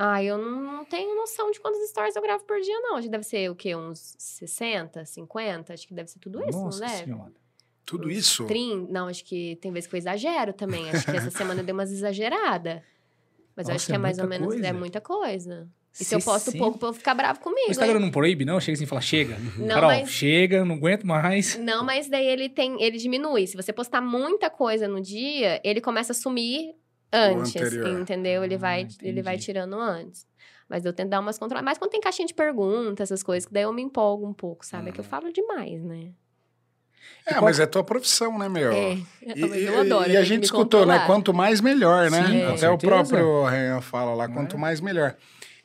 Ah, 0.00 0.22
eu 0.22 0.38
não 0.38 0.84
tenho 0.84 1.16
noção 1.16 1.50
de 1.50 1.58
quantos 1.60 1.80
stories 1.90 2.14
eu 2.14 2.22
gravo 2.22 2.44
por 2.44 2.60
dia, 2.60 2.78
não. 2.80 2.94
Acho 2.96 3.06
que 3.06 3.10
deve 3.10 3.24
ser 3.24 3.50
o 3.50 3.54
quê? 3.56 3.74
Uns 3.74 4.14
60, 4.16 5.04
50? 5.04 5.74
Acho 5.74 5.88
que 5.88 5.92
deve 5.92 6.08
ser 6.08 6.20
tudo 6.20 6.40
isso, 6.48 6.56
Nossa 6.58 6.80
não 6.80 6.86
deve? 6.88 7.04
senhora. 7.04 7.32
Tudo 7.84 8.10
isso? 8.10 8.44
30, 8.44 8.92
não, 8.92 9.08
acho 9.08 9.24
que 9.24 9.56
tem 9.60 9.72
vezes 9.72 9.88
que 9.88 9.96
eu 9.96 9.98
exagero 9.98 10.52
também. 10.52 10.88
Acho 10.90 11.04
que 11.04 11.16
essa 11.16 11.30
semana 11.30 11.60
eu 11.62 11.64
dei 11.64 11.72
umas 11.72 11.90
exageradas. 11.90 12.80
Mas 13.56 13.66
eu 13.66 13.72
Nossa, 13.72 13.74
acho 13.74 13.86
que 13.86 13.92
é, 13.92 13.94
é 13.96 13.98
mais 13.98 14.18
ou 14.18 14.28
menos, 14.28 14.54
é 14.54 14.58
coisa. 14.58 14.72
muita 14.74 15.00
coisa. 15.00 15.68
E 16.00 16.04
se 16.04 16.14
eu 16.14 16.20
posto 16.20 16.44
60? 16.52 16.58
pouco, 16.62 16.76
o 16.76 16.80
povo 16.80 16.92
ficar 16.96 17.14
bravo 17.14 17.40
comigo. 17.40 17.66
O 17.66 17.70
Instagram 17.72 17.98
não 17.98 18.10
proíbe, 18.10 18.44
não? 18.44 18.60
Chega 18.60 18.74
assim 18.76 18.84
e 18.84 18.86
fala, 18.86 19.00
chega. 19.00 19.36
Não, 19.56 19.66
Carol, 19.68 19.90
mas- 19.90 20.10
chega, 20.10 20.64
não 20.64 20.76
aguento 20.76 21.04
mais. 21.04 21.56
Não, 21.58 21.82
mas 21.82 22.08
daí 22.08 22.24
ele 22.26 22.48
tem, 22.48 22.80
ele 22.80 22.98
diminui. 22.98 23.46
Se 23.48 23.56
você 23.56 23.72
postar 23.72 24.00
muita 24.00 24.48
coisa 24.48 24.86
no 24.86 25.00
dia, 25.00 25.60
ele 25.64 25.80
começa 25.80 26.12
a 26.12 26.14
sumir 26.14 26.74
antes, 27.12 27.72
entendeu? 27.74 28.44
Ele 28.44 28.54
Ah, 28.56 28.58
vai, 28.58 28.88
ele 29.02 29.22
vai 29.22 29.38
tirando 29.38 29.74
antes. 29.78 30.26
Mas 30.68 30.84
eu 30.84 30.92
tento 30.92 31.08
dar 31.08 31.20
umas 31.20 31.38
controladas. 31.38 31.64
Mas 31.64 31.78
quando 31.78 31.90
tem 31.90 32.00
caixinha 32.00 32.26
de 32.28 32.34
perguntas, 32.34 33.10
essas 33.10 33.22
coisas, 33.22 33.46
que 33.46 33.52
daí 33.54 33.62
eu 33.62 33.72
me 33.72 33.80
empolgo 33.82 34.26
um 34.26 34.34
pouco, 34.34 34.66
sabe? 34.66 34.90
É 34.90 34.92
que 34.92 35.00
eu 35.00 35.04
Uhum. 35.04 35.10
falo 35.10 35.32
demais, 35.32 35.82
né? 35.82 36.10
É, 37.26 37.40
mas 37.40 37.58
é 37.60 37.66
tua 37.66 37.84
profissão, 37.84 38.38
né, 38.38 38.48
meu? 38.48 38.72
É, 38.72 38.92
E, 39.34 39.40
mas 39.46 39.56
e- 39.56 39.64
eu 39.64 39.78
adoro. 39.80 40.04
e 40.10 40.16
a 40.16 40.20
tenho 40.20 40.24
gente 40.24 40.44
escutou, 40.44 40.80
né? 40.80 40.94
controlar. 40.94 41.06
Quanto 41.06 41.34
mais, 41.34 41.60
melhor, 41.60 42.10
né? 42.10 42.26
Sim, 42.26 42.42
Até 42.54 42.70
o 42.70 42.78
próprio 42.78 43.44
Renan 43.44 43.80
fala 43.80 44.14
lá, 44.14 44.28
quanto 44.28 44.56
É. 44.56 44.58
mais, 44.58 44.80
melhor. 44.80 45.16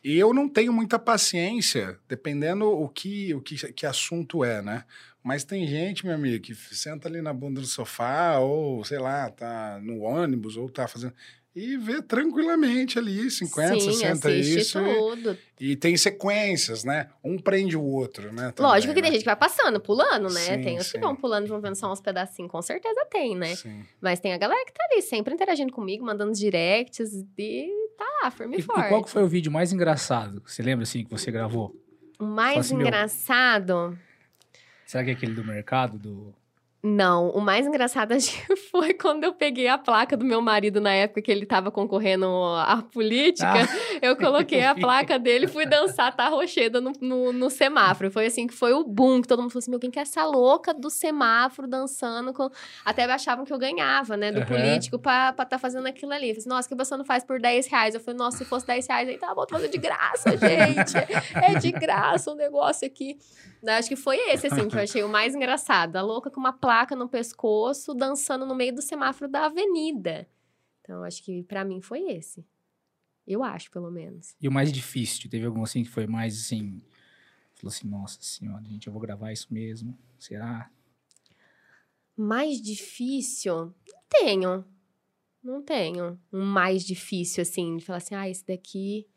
E 0.04 0.18
eu 0.18 0.34
não 0.34 0.50
tenho 0.50 0.74
muita 0.74 1.00
paciência, 1.00 1.98
dependendo 2.10 2.70
o 2.70 2.90
que, 2.90 3.34
o 3.34 3.42
que, 3.42 3.56
que 3.74 3.86
assunto 3.86 4.44
é, 4.44 4.62
né? 4.62 4.84
Mas 5.24 5.44
tem 5.44 5.66
gente, 5.66 6.06
meu 6.06 6.16
amigo, 6.16 6.44
que 6.44 6.54
senta 6.54 7.08
ali 7.08 7.22
na 7.22 7.32
bunda 7.34 7.62
do 7.62 7.68
sofá, 7.68 8.40
ou 8.40 8.84
sei 8.84 9.00
lá, 9.00 9.30
tá 9.30 9.80
no 9.82 10.02
ônibus, 10.02 10.58
ou 10.58 10.70
tá 10.70 10.88
fazendo. 10.88 11.14
E 11.56 11.78
vê 11.78 12.02
tranquilamente 12.02 12.98
ali, 12.98 13.30
50, 13.30 13.74
Sim, 13.76 13.92
60 13.94 14.28
assiste 14.28 14.60
isso. 14.60 14.80
E, 14.80 14.96
tudo. 14.96 15.38
e 15.60 15.76
tem 15.76 15.96
sequências, 15.96 16.84
né? 16.84 17.10
Um 17.24 17.38
prende 17.38 17.78
o 17.78 17.84
outro, 17.84 18.34
né? 18.34 18.52
Lógico 18.58 18.62
também, 18.62 18.80
que 18.88 18.94
tem 18.94 19.04
né? 19.04 19.12
gente 19.12 19.20
que 19.20 19.26
vai 19.26 19.36
passando, 19.36 19.80
pulando, 19.80 20.34
né? 20.34 20.40
Sim, 20.58 20.62
tem 20.64 20.78
os 20.80 20.92
que 20.92 20.98
vão 20.98 21.16
pulando, 21.16 21.48
vão 21.48 21.62
vendo 21.62 21.76
só 21.76 21.92
uns 21.92 22.02
pedacinhos. 22.02 22.50
Com 22.52 22.60
certeza 22.62 23.06
tem, 23.10 23.36
né? 23.36 23.56
Sim. 23.56 23.84
Mas 24.02 24.20
tem 24.20 24.34
a 24.34 24.38
galera 24.40 24.66
que 24.66 24.74
tá 24.74 24.84
ali, 24.92 25.02
sempre 25.04 25.32
interagindo 25.34 25.72
comigo, 25.72 26.04
mandando 26.04 26.34
directs 26.34 27.14
e 27.38 27.70
tá 28.00 28.06
lá, 28.24 28.32
firme 28.32 28.56
E, 28.56 28.58
e 28.58 28.60
e 28.60 28.64
forte. 28.64 28.90
qual 28.90 29.04
que 29.04 29.10
foi 29.12 29.22
o 29.24 29.28
vídeo 29.28 29.52
mais 29.52 29.72
engraçado? 29.72 30.42
Você 30.46 30.64
lembra, 30.64 30.84
assim, 30.84 31.04
que 31.06 31.12
você 31.12 31.30
gravou? 31.32 31.74
O 32.20 32.26
mais 32.26 32.58
assim, 32.58 32.76
meu- 32.76 32.88
engraçado... 32.88 33.96
Será 34.86 35.04
que 35.04 35.10
é 35.12 35.14
aquele 35.14 35.34
do 35.34 35.44
mercado? 35.44 35.98
Do... 35.98 36.34
Não, 36.86 37.30
o 37.30 37.40
mais 37.40 37.66
engraçado 37.66 38.14
foi 38.70 38.94
quando 38.94 39.24
eu 39.24 39.34
peguei 39.34 39.70
a 39.70 39.78
placa 39.78 40.18
do 40.18 40.26
meu 40.26 40.42
marido 40.42 40.82
na 40.82 40.92
época 40.92 41.22
que 41.22 41.32
ele 41.32 41.46
tava 41.46 41.72
concorrendo 41.72 42.26
à 42.58 42.84
política. 42.92 43.54
eu 44.02 44.18
coloquei 44.20 44.66
a 44.66 44.76
placa 44.76 45.18
dele 45.18 45.46
e 45.46 45.48
fui 45.48 45.66
dançar 45.66 46.14
tá 46.14 46.28
rocheda 46.28 46.82
no, 46.82 46.92
no, 47.00 47.32
no 47.32 47.50
semáforo. 47.50 48.12
Foi 48.12 48.26
assim 48.26 48.48
que 48.48 48.54
foi 48.54 48.74
o 48.74 48.84
boom, 48.84 49.22
que 49.22 49.30
todo 49.30 49.42
mundo 49.42 49.52
falou 49.52 49.62
assim: 49.62 49.72
meu, 49.72 49.80
quem 49.80 49.90
que 49.90 49.98
é 49.98 50.02
essa 50.02 50.26
louca 50.26 50.74
do 50.74 50.90
semáforo 50.90 51.70
dançando 51.70 52.34
com. 52.34 52.50
Até 52.84 53.06
achavam 53.06 53.46
que 53.46 53.54
eu 53.54 53.58
ganhava, 53.58 54.18
né, 54.18 54.34
do 54.34 54.40
Aham. 54.40 54.48
político 54.48 55.00
pra 55.00 55.30
estar 55.30 55.46
tá 55.46 55.58
fazendo 55.58 55.88
aquilo 55.88 56.12
ali. 56.12 56.32
Eu 56.32 56.36
falei, 56.36 56.40
assim, 56.40 56.50
nossa, 56.50 56.68
que 56.68 56.76
você 56.76 56.98
não 56.98 57.06
faz 57.06 57.24
por 57.24 57.40
10 57.40 57.66
reais? 57.68 57.96
Eu 57.96 58.02
falei, 58.02 58.18
nossa, 58.18 58.40
se 58.40 58.46
fosse 58.46 58.68
10 58.68 58.88
reais, 58.88 59.08
aí 59.08 59.18
tá 59.18 59.34
bom, 59.34 59.46
tô 59.46 59.56
fazendo 59.56 59.72
de 59.72 59.78
graça, 59.78 60.32
gente. 60.36 60.98
É 61.42 61.58
de 61.58 61.72
graça 61.72 62.30
o 62.30 62.36
negócio 62.36 62.86
aqui. 62.86 63.18
Acho 63.66 63.88
que 63.88 63.96
foi 63.96 64.18
esse, 64.30 64.48
assim, 64.48 64.68
que 64.68 64.76
eu 64.76 64.82
achei 64.82 65.04
o 65.04 65.10
mais 65.10 65.34
engraçado. 65.34 65.96
A 65.96 66.02
louca 66.02 66.30
com 66.30 66.40
uma 66.40 66.52
placa 66.52 66.96
no 66.96 67.08
pescoço, 67.08 67.94
dançando 67.94 68.46
no 68.46 68.56
meio 68.56 68.76
do 68.76 68.82
semáforo 68.82 69.32
da 69.32 69.46
avenida. 69.46 70.28
Então, 70.82 71.04
acho 71.04 71.24
que 71.24 71.44
pra 71.44 71.64
mim 71.64 71.82
foi 71.82 72.02
esse. 72.12 72.46
Eu 73.26 73.42
acho, 73.42 73.72
pelo 73.72 73.90
menos. 73.90 74.36
E 74.42 74.48
o 74.50 74.52
mais 74.52 74.72
difícil? 74.72 75.30
Teve 75.30 75.46
algum 75.46 75.64
assim 75.64 75.84
que 75.84 75.90
foi 75.90 76.06
mais 76.06 76.38
assim. 76.38 76.82
Falou 77.56 77.70
assim, 77.74 77.88
nossa 77.88 78.22
senhora, 78.22 78.66
gente, 78.66 78.88
eu 78.88 78.92
vou 78.92 79.02
gravar 79.02 79.32
isso 79.32 79.48
mesmo. 79.54 79.98
Será? 80.20 80.70
Mais 82.18 82.62
difícil? 82.62 83.74
Não 83.88 84.02
tenho. 84.10 84.66
Não 85.42 85.62
tenho. 85.62 86.20
Um 86.32 86.44
mais 86.44 86.86
difícil, 86.86 87.42
assim, 87.42 87.78
de 87.78 87.86
falar 87.86 87.98
assim, 87.98 88.16
ah, 88.16 88.30
esse 88.30 88.46
daqui. 88.46 89.08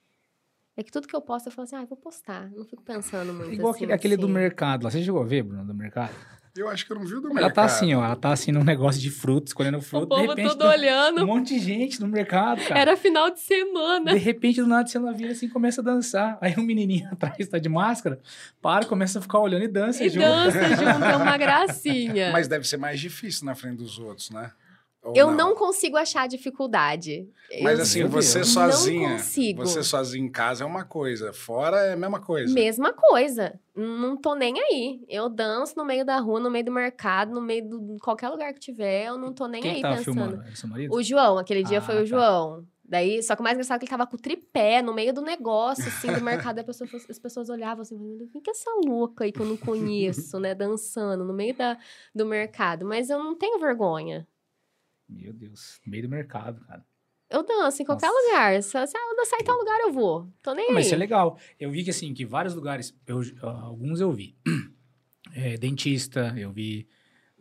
É 0.76 0.82
que 0.82 0.92
tudo 0.92 1.08
que 1.08 1.16
eu 1.16 1.20
posto, 1.22 1.46
eu 1.46 1.52
falo 1.52 1.64
assim, 1.64 1.76
ah, 1.76 1.80
eu 1.82 1.86
vou 1.86 1.96
postar. 1.96 2.50
Não 2.54 2.64
fico 2.64 2.82
pensando 2.82 3.32
muito 3.32 3.52
Igual 3.52 3.70
assim. 3.70 3.78
aquele, 3.84 3.92
aquele 3.94 4.16
do 4.16 4.26
assim. 4.26 4.34
mercado 4.34 4.84
lá. 4.84 4.90
Você 4.90 5.02
chegou 5.02 5.22
a 5.22 5.24
ver, 5.24 5.42
Bruno, 5.42 5.64
do 5.64 5.74
mercado? 5.74 6.12
Eu 6.54 6.68
acho 6.70 6.86
que 6.86 6.92
eu 6.92 6.98
não 6.98 7.04
vi 7.04 7.14
o 7.14 7.20
do 7.20 7.26
Ela 7.28 7.34
mercado. 7.34 7.54
tá 7.54 7.64
assim, 7.64 7.94
ó. 7.94 8.02
Ela 8.04 8.16
tá 8.16 8.32
assim 8.32 8.50
num 8.50 8.64
negócio 8.64 9.00
de 9.00 9.10
fruta, 9.10 9.48
escolhendo 9.48 9.76
O 9.78 9.82
fruta. 9.82 10.06
de 10.06 10.08
povo 10.22 10.28
repente, 10.30 10.48
todo 10.48 10.58
tá 10.58 10.68
olhando. 10.70 11.22
Um 11.22 11.26
monte 11.26 11.48
de 11.54 11.58
gente 11.60 12.00
no 12.00 12.08
mercado, 12.08 12.62
cara. 12.66 12.80
Era 12.80 12.96
final 12.96 13.30
de 13.30 13.40
semana. 13.40 14.12
De 14.12 14.18
repente, 14.18 14.60
do 14.62 14.66
nada, 14.66 14.88
ela 14.94 15.12
vira 15.12 15.32
assim 15.32 15.46
e 15.46 15.48
começa 15.50 15.80
a 15.82 15.84
dançar. 15.84 16.38
Aí 16.40 16.54
um 16.58 16.62
menininho 16.62 17.08
atrás 17.12 17.46
tá 17.48 17.58
de 17.58 17.68
máscara, 17.68 18.18
para, 18.62 18.86
começa 18.86 19.18
a 19.18 19.22
ficar 19.22 19.38
olhando 19.38 19.64
e 19.64 19.68
dança 19.68 20.02
E 20.04 20.08
junto. 20.08 20.24
dança 20.24 20.68
junto, 20.76 21.04
é 21.04 21.16
uma 21.16 21.36
gracinha. 21.38 22.32
Mas 22.32 22.48
deve 22.48 22.66
ser 22.66 22.78
mais 22.78 23.00
difícil 23.00 23.44
na 23.44 23.54
frente 23.54 23.76
dos 23.76 23.98
outros, 23.98 24.30
né? 24.30 24.50
Eu 25.14 25.30
não. 25.30 25.54
consigo 25.54 25.96
achar 25.96 26.26
dificuldade. 26.28 27.28
Mas 27.62 27.78
Eu 27.78 27.82
assim, 27.82 28.04
você 28.06 28.38
Deus. 28.40 28.48
sozinha. 28.48 29.08
Não 29.10 29.16
consigo. 29.16 29.66
Você 29.66 29.82
sozinha 29.82 30.24
em 30.24 30.30
casa 30.30 30.64
é 30.64 30.66
uma 30.66 30.84
coisa, 30.84 31.32
fora 31.32 31.76
é 31.78 31.92
a 31.92 31.96
mesma 31.96 32.20
coisa. 32.20 32.52
Mesma 32.52 32.92
coisa. 32.92 33.58
Não 33.74 34.16
tô 34.16 34.34
nem 34.34 34.58
aí. 34.60 35.04
Eu 35.08 35.28
danço 35.28 35.74
no 35.76 35.84
meio 35.84 36.04
da 36.04 36.18
rua, 36.18 36.40
no 36.40 36.50
meio 36.50 36.64
do 36.64 36.72
mercado, 36.72 37.32
no 37.34 37.40
meio 37.40 37.62
de 37.68 37.98
qualquer 38.00 38.28
lugar 38.30 38.52
que 38.52 38.60
tiver. 38.60 39.06
Eu 39.06 39.18
não 39.18 39.32
tô 39.32 39.46
nem 39.46 39.62
Quem 39.62 39.72
aí 39.76 39.82
tava 39.82 39.96
pensando. 39.96 40.14
filmando? 40.14 40.42
Era 40.42 40.56
seu 40.56 40.68
marido? 40.68 40.94
O 40.94 41.02
João, 41.02 41.38
aquele 41.38 41.62
dia 41.62 41.78
Ah, 41.78 41.82
foi 41.82 41.96
o 41.96 41.98
tá. 42.00 42.04
João. 42.06 42.64
Daí, 42.88 43.20
só 43.20 43.34
que 43.34 43.40
o 43.40 43.42
mais 43.42 43.54
engraçado 43.56 43.76
é 43.76 43.78
que 43.80 43.84
ele 43.86 43.90
tava 43.90 44.06
com 44.08 44.16
o 44.16 44.20
tripé 44.20 44.80
no 44.80 44.94
meio 44.94 45.12
do 45.12 45.20
negócio, 45.20 45.84
assim, 45.88 46.06
do 46.12 46.20
mercado. 46.22 46.62
Pessoa- 46.64 46.88
as 47.10 47.18
pessoas 47.18 47.48
olhavam 47.50 47.82
assim, 47.82 47.98
"Meu 47.98 48.16
Deus, 48.16 48.30
quem 48.30 48.40
que 48.40 48.48
é 48.48 48.52
essa 48.52 48.70
louca 48.84 49.24
aí 49.24 49.32
que 49.32 49.40
eu 49.40 49.46
não 49.46 49.56
conheço, 49.56 50.38
né? 50.38 50.54
Dançando 50.54 51.24
no 51.24 51.32
meio 51.32 51.52
da, 51.52 51.76
do 52.14 52.24
mercado. 52.24 52.86
Mas 52.86 53.10
eu 53.10 53.18
não 53.18 53.34
tenho 53.34 53.58
vergonha. 53.58 54.24
Meu 55.08 55.32
Deus, 55.32 55.80
meio 55.86 56.04
do 56.04 56.08
mercado, 56.08 56.60
cara. 56.66 56.84
Eu 57.28 57.42
danço 57.44 57.82
em 57.82 57.84
qualquer 57.84 58.06
Nossa. 58.06 58.20
lugar. 58.28 58.62
Se 58.62 58.78
eu 58.78 59.16
dançar 59.16 59.40
em 59.40 59.44
tal 59.44 59.56
lugar, 59.58 59.80
eu 59.80 59.92
vou. 59.92 60.32
Tô 60.42 60.54
nem 60.54 60.70
Ah, 60.70 60.72
Mas 60.72 60.86
isso 60.86 60.94
é 60.94 60.98
legal. 60.98 61.38
Eu 61.58 61.70
vi 61.70 61.82
que, 61.82 61.90
assim, 61.90 62.14
que 62.14 62.24
vários 62.24 62.54
lugares, 62.54 62.96
eu- 63.06 63.22
alguns 63.42 64.00
eu 64.00 64.12
vi. 64.12 64.36
É, 65.34 65.56
dentista, 65.58 66.32
eu 66.38 66.50
vi. 66.50 66.88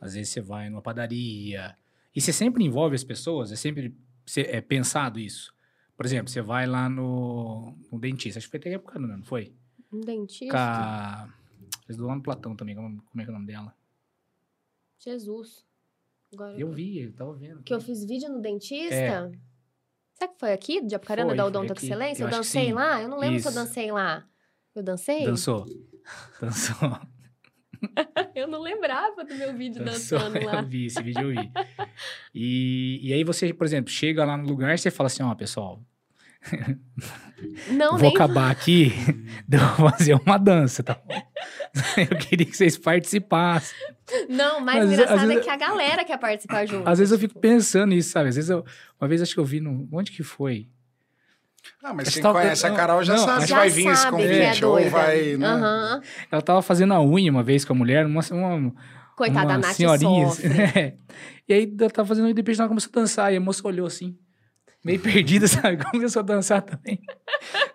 Às 0.01 0.15
vezes 0.15 0.29
você 0.33 0.41
vai 0.41 0.69
numa 0.69 0.81
padaria. 0.81 1.77
E 2.13 2.19
você 2.19 2.33
sempre 2.33 2.63
envolve 2.63 2.95
as 2.95 3.03
pessoas? 3.05 3.51
É 3.51 3.55
sempre 3.55 3.95
é 4.37 4.59
pensado 4.59 5.17
isso? 5.19 5.53
Por 5.95 6.05
exemplo, 6.05 6.29
você 6.29 6.41
vai 6.41 6.65
lá 6.65 6.89
no, 6.89 7.77
no 7.89 7.99
dentista. 7.99 8.39
Acho 8.39 8.47
que 8.47 8.51
foi 8.51 8.59
até 8.59 8.71
época, 8.73 8.99
não 8.99 9.23
foi? 9.23 9.53
Um 9.93 10.01
dentista? 10.01 10.51
Com 10.51 10.57
a... 10.57 11.33
Eles 11.87 11.95
do 11.95 12.05
lá 12.05 12.15
no 12.15 12.23
Platão 12.23 12.55
também. 12.55 12.75
Como 12.75 13.01
como 13.01 13.21
é 13.21 13.23
que 13.23 13.29
é 13.29 13.33
o 13.33 13.35
nome 13.35 13.47
dela? 13.47 13.73
Jesus. 14.99 15.65
Agora, 16.35 16.59
Eu 16.59 16.69
vi, 16.71 16.99
eu 16.99 17.13
tava 17.13 17.33
vendo. 17.33 17.63
Que 17.63 17.73
eu 17.73 17.79
fiz 17.79 18.03
vídeo 18.05 18.29
no 18.29 18.41
dentista? 18.41 18.93
É. 18.93 19.31
Será 20.13 20.31
que 20.31 20.39
foi 20.39 20.53
aqui, 20.53 20.81
de 20.85 20.95
Apucarana, 20.95 21.29
Foi, 21.29 21.37
da 21.37 21.45
Odonto. 21.45 21.73
Excelência? 21.73 22.23
Eu 22.23 22.27
Eu, 22.27 22.31
dancei 22.31 22.73
lá? 22.73 23.01
Eu 23.01 23.09
não 23.09 23.17
lembro 23.17 23.39
se 23.39 23.47
eu 23.47 23.51
Isso. 23.51 23.59
dancei 23.59 23.91
lá. 23.91 24.25
Eu 24.73 24.83
dancei? 24.83 25.25
Dançou. 25.25 25.65
Dançou. 26.39 26.99
Eu 28.35 28.47
não 28.47 28.61
lembrava 28.61 29.23
do 29.23 29.35
meu 29.35 29.55
vídeo 29.55 29.83
Dançou. 29.83 30.17
dançando 30.19 30.45
lá. 30.45 30.61
Eu 30.63 30.67
vi, 30.67 30.85
esse 30.85 31.01
vídeo 31.03 31.31
eu 31.31 31.41
vi. 31.41 31.51
E, 32.33 32.99
e 33.03 33.13
aí 33.13 33.23
você, 33.23 33.53
por 33.53 33.65
exemplo, 33.65 33.91
chega 33.91 34.25
lá 34.25 34.35
no 34.37 34.47
lugar 34.47 34.73
e 34.73 34.77
você 34.77 34.89
fala 34.89 35.07
assim, 35.07 35.23
ó, 35.23 35.33
pessoal, 35.35 35.81
Não, 37.69 37.91
vou 37.91 37.99
nem 38.01 38.15
acabar 38.15 38.49
aqui, 38.51 38.89
de 39.47 39.57
eu 39.57 39.89
fazer 39.89 40.13
uma 40.15 40.37
dança, 40.37 40.81
tá 40.83 40.95
bom? 41.05 41.21
Eu 41.97 42.17
queria 42.17 42.45
que 42.45 42.55
vocês 42.55 42.77
participassem. 42.77 43.75
Não, 44.29 44.61
mais 44.61 44.77
Mas, 44.79 44.87
às 44.87 44.93
engraçado 44.93 45.27
vezes- 45.27 45.37
é 45.37 45.43
que 45.43 45.49
a 45.49 45.57
galera 45.57 46.05
quer 46.05 46.17
participar 46.17 46.65
junto. 46.65 46.87
Às 46.87 46.99
vezes 46.99 47.11
eu 47.11 47.19
fico 47.19 47.37
pensando 47.39 47.89
nisso, 47.89 48.11
sabe? 48.11 48.29
Às 48.29 48.35
vezes 48.35 48.49
eu, 48.49 48.63
uma 48.99 49.07
vez 49.07 49.21
acho 49.21 49.33
que 49.33 49.39
eu 49.39 49.45
vi 49.45 49.59
no, 49.59 49.87
onde 49.91 50.11
que 50.11 50.23
foi? 50.23 50.69
Ah, 51.83 51.93
mas 51.93 52.09
quem 52.13 52.21
tava- 52.23 52.39
conhece 52.41 52.65
a 52.65 52.69
não, 52.69 52.75
Carol 52.77 53.03
já 53.03 53.15
não, 53.15 53.25
sabe 53.25 53.45
Já 53.47 53.57
vai 53.57 53.69
vir 53.69 53.87
esse 53.87 54.01
sabe 54.03 54.17
que 54.17 54.23
é 54.23 54.45
convite, 54.45 54.65
ou 54.65 54.89
vai, 54.89 55.35
né? 55.37 55.47
Aham. 55.47 56.01
Ela 56.31 56.41
tava 56.41 56.61
fazendo 56.61 56.93
a 56.93 57.01
unha 57.03 57.29
uma 57.31 57.43
vez 57.43 57.65
com 57.65 57.73
a 57.73 57.75
mulher, 57.75 58.05
uma, 58.05 58.21
uma, 58.31 58.73
Coitada, 59.17 59.45
uma 59.47 59.53
a 59.55 59.57
Nath 59.57 59.73
senhorinha. 59.75 60.27
sofre. 60.27 60.49
É. 60.79 60.93
E 61.47 61.53
aí 61.53 61.75
ela 61.79 61.89
tava 61.89 62.07
fazendo 62.07 62.23
unha 62.25 62.31
e 62.31 62.33
de 62.35 62.39
repente 62.39 62.59
ela 62.59 62.69
começou 62.69 62.89
a 62.95 62.99
dançar 62.99 63.33
e 63.33 63.37
a 63.37 63.41
moça 63.41 63.67
olhou 63.67 63.85
assim, 63.87 64.17
meio 64.85 64.99
perdida, 64.99 65.47
sabe? 65.49 65.83
Começou 65.83 66.19
a 66.19 66.23
dançar 66.23 66.61
também. 66.61 67.01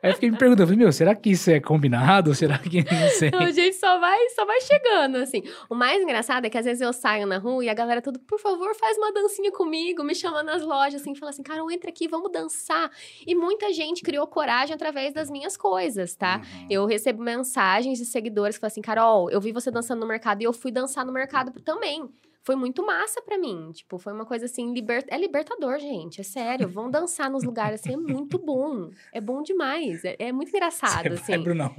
Aí 0.01 0.11
eu 0.11 0.15
fiquei 0.15 0.31
me 0.31 0.39
perguntando, 0.39 0.69
falei, 0.69 0.79
meu, 0.79 0.93
será 0.93 1.15
que 1.15 1.31
isso 1.31 1.51
é 1.51 1.59
combinado 1.59 2.31
ou 2.31 2.35
será 2.35 2.57
que 2.57 2.85
não 2.85 3.09
sei? 3.11 3.31
Não, 3.33 3.41
a 3.41 3.51
gente 3.51 3.75
só 3.75 3.99
vai, 3.99 4.29
só 4.29 4.47
vai 4.47 4.61
chegando, 4.61 5.17
assim. 5.17 5.43
O 5.69 5.75
mais 5.75 6.01
engraçado 6.01 6.45
é 6.47 6.51
que 6.51 6.57
às 6.57 6.65
vezes 6.65 6.81
eu 6.81 6.93
saio 6.93 7.27
na 7.27 7.39
rua 7.39 7.65
e 7.65 7.69
a 7.69 7.75
galera 7.75 8.01
tudo, 8.01 8.21
por 8.21 8.39
favor, 8.39 8.75
faz 8.77 8.97
uma 8.97 9.13
dancinha 9.13 9.51
comigo, 9.51 10.05
me 10.05 10.15
chama 10.15 10.43
nas 10.43 10.63
lojas, 10.63 11.01
assim, 11.01 11.15
fala 11.17 11.31
assim, 11.31 11.43
Carol, 11.43 11.71
entra 11.71 11.91
aqui, 11.91 12.07
vamos 12.07 12.31
dançar. 12.31 12.91
E 13.27 13.35
muita 13.35 13.73
gente 13.73 14.03
criou 14.03 14.27
coragem 14.29 14.75
através 14.75 15.13
das 15.13 15.29
minhas 15.29 15.57
coisas, 15.57 16.15
tá? 16.15 16.41
Uhum. 16.41 16.67
Eu 16.71 16.87
recebo 16.87 17.23
mensagens 17.23 17.99
de 17.99 18.05
seguidores 18.05 18.57
que 18.57 18.61
falam 18.61 18.71
assim, 18.71 18.83
Carol, 18.83 19.29
eu 19.31 19.41
vi 19.41 19.51
você 19.51 19.71
dançando 19.71 20.01
no 20.01 20.07
mercado 20.07 20.43
e 20.43 20.45
eu 20.45 20.53
fui 20.53 20.71
dançar 20.71 21.05
no 21.05 21.13
mercado 21.13 21.51
também. 21.61 22.09
Foi 22.51 22.57
muito 22.57 22.85
massa 22.85 23.23
pra 23.23 23.39
mim. 23.39 23.71
Tipo, 23.73 23.97
foi 23.97 24.13
uma 24.13 24.27
coisa 24.27 24.47
assim, 24.47 24.73
liber... 24.75 25.05
é 25.07 25.17
libertador, 25.17 25.79
gente. 25.79 26.21
É 26.21 26.25
sério. 26.25 26.69
Vão 26.69 26.91
dançar 26.91 27.31
nos 27.31 27.45
lugares 27.45 27.81
assim, 27.81 27.93
é 27.93 27.97
muito 27.97 28.39
bom. 28.39 28.91
É 29.13 29.21
bom 29.21 29.41
demais. 29.41 30.05
É, 30.05 30.17
é 30.19 30.33
muito 30.33 30.49
engraçado, 30.49 31.05
Você 31.05 31.15
assim. 31.15 31.33
vai, 31.35 31.39
Brunão. 31.39 31.73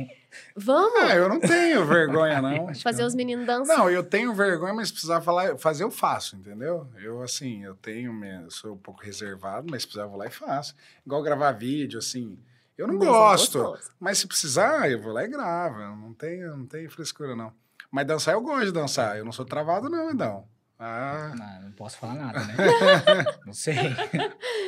Vamos 0.55 1.01
Ah, 1.03 1.13
eu 1.13 1.27
não 1.27 1.41
tenho 1.41 1.85
vergonha, 1.85 2.41
não. 2.41 2.73
fazer 2.81 3.03
os 3.03 3.13
meninos 3.13 3.45
dançar. 3.45 3.77
Não, 3.77 3.89
eu 3.89 4.01
tenho 4.01 4.33
vergonha, 4.33 4.73
mas 4.73 4.87
se 4.87 4.93
precisar 4.93 5.19
falar, 5.19 5.57
fazer, 5.57 5.83
eu 5.83 5.91
faço, 5.91 6.37
entendeu? 6.37 6.87
Eu, 7.03 7.21
assim, 7.21 7.65
eu 7.65 7.75
tenho, 7.75 8.13
minha- 8.13 8.45
sou 8.49 8.75
um 8.75 8.77
pouco 8.77 9.01
reservado, 9.01 9.67
mas 9.69 9.81
se 9.81 9.87
precisar, 9.89 10.05
eu 10.05 10.09
vou 10.09 10.17
lá 10.17 10.27
e 10.27 10.31
faço. 10.31 10.73
Igual 11.05 11.21
gravar 11.21 11.51
vídeo, 11.51 11.99
assim, 11.99 12.39
eu 12.77 12.87
não 12.87 12.95
Mas 12.97 13.07
é 13.07 13.11
gosto, 13.11 13.59
gostoso. 13.59 13.91
mas 13.99 14.17
se 14.19 14.25
precisar, 14.27 14.89
eu 14.89 15.01
vou 15.01 15.11
lá 15.11 15.25
e 15.25 15.27
gravo, 15.27 15.81
eu 15.81 15.97
não 15.97 16.13
tenho, 16.13 16.55
não 16.55 16.65
tenho 16.65 16.89
frescura, 16.89 17.35
não. 17.35 17.51
Mas 17.91 18.07
dançar, 18.07 18.33
eu 18.35 18.41
gosto 18.41 18.67
de 18.67 18.71
dançar, 18.71 19.17
eu 19.17 19.25
não 19.25 19.33
sou 19.33 19.43
travado, 19.43 19.89
não, 19.89 20.11
então. 20.11 20.47
Ah, 20.83 21.33
Não, 21.37 21.61
não 21.67 21.71
posso 21.73 21.97
falar 21.97 22.15
nada, 22.15 22.39
né? 22.43 22.55
não 23.45 23.53
sei. 23.53 23.75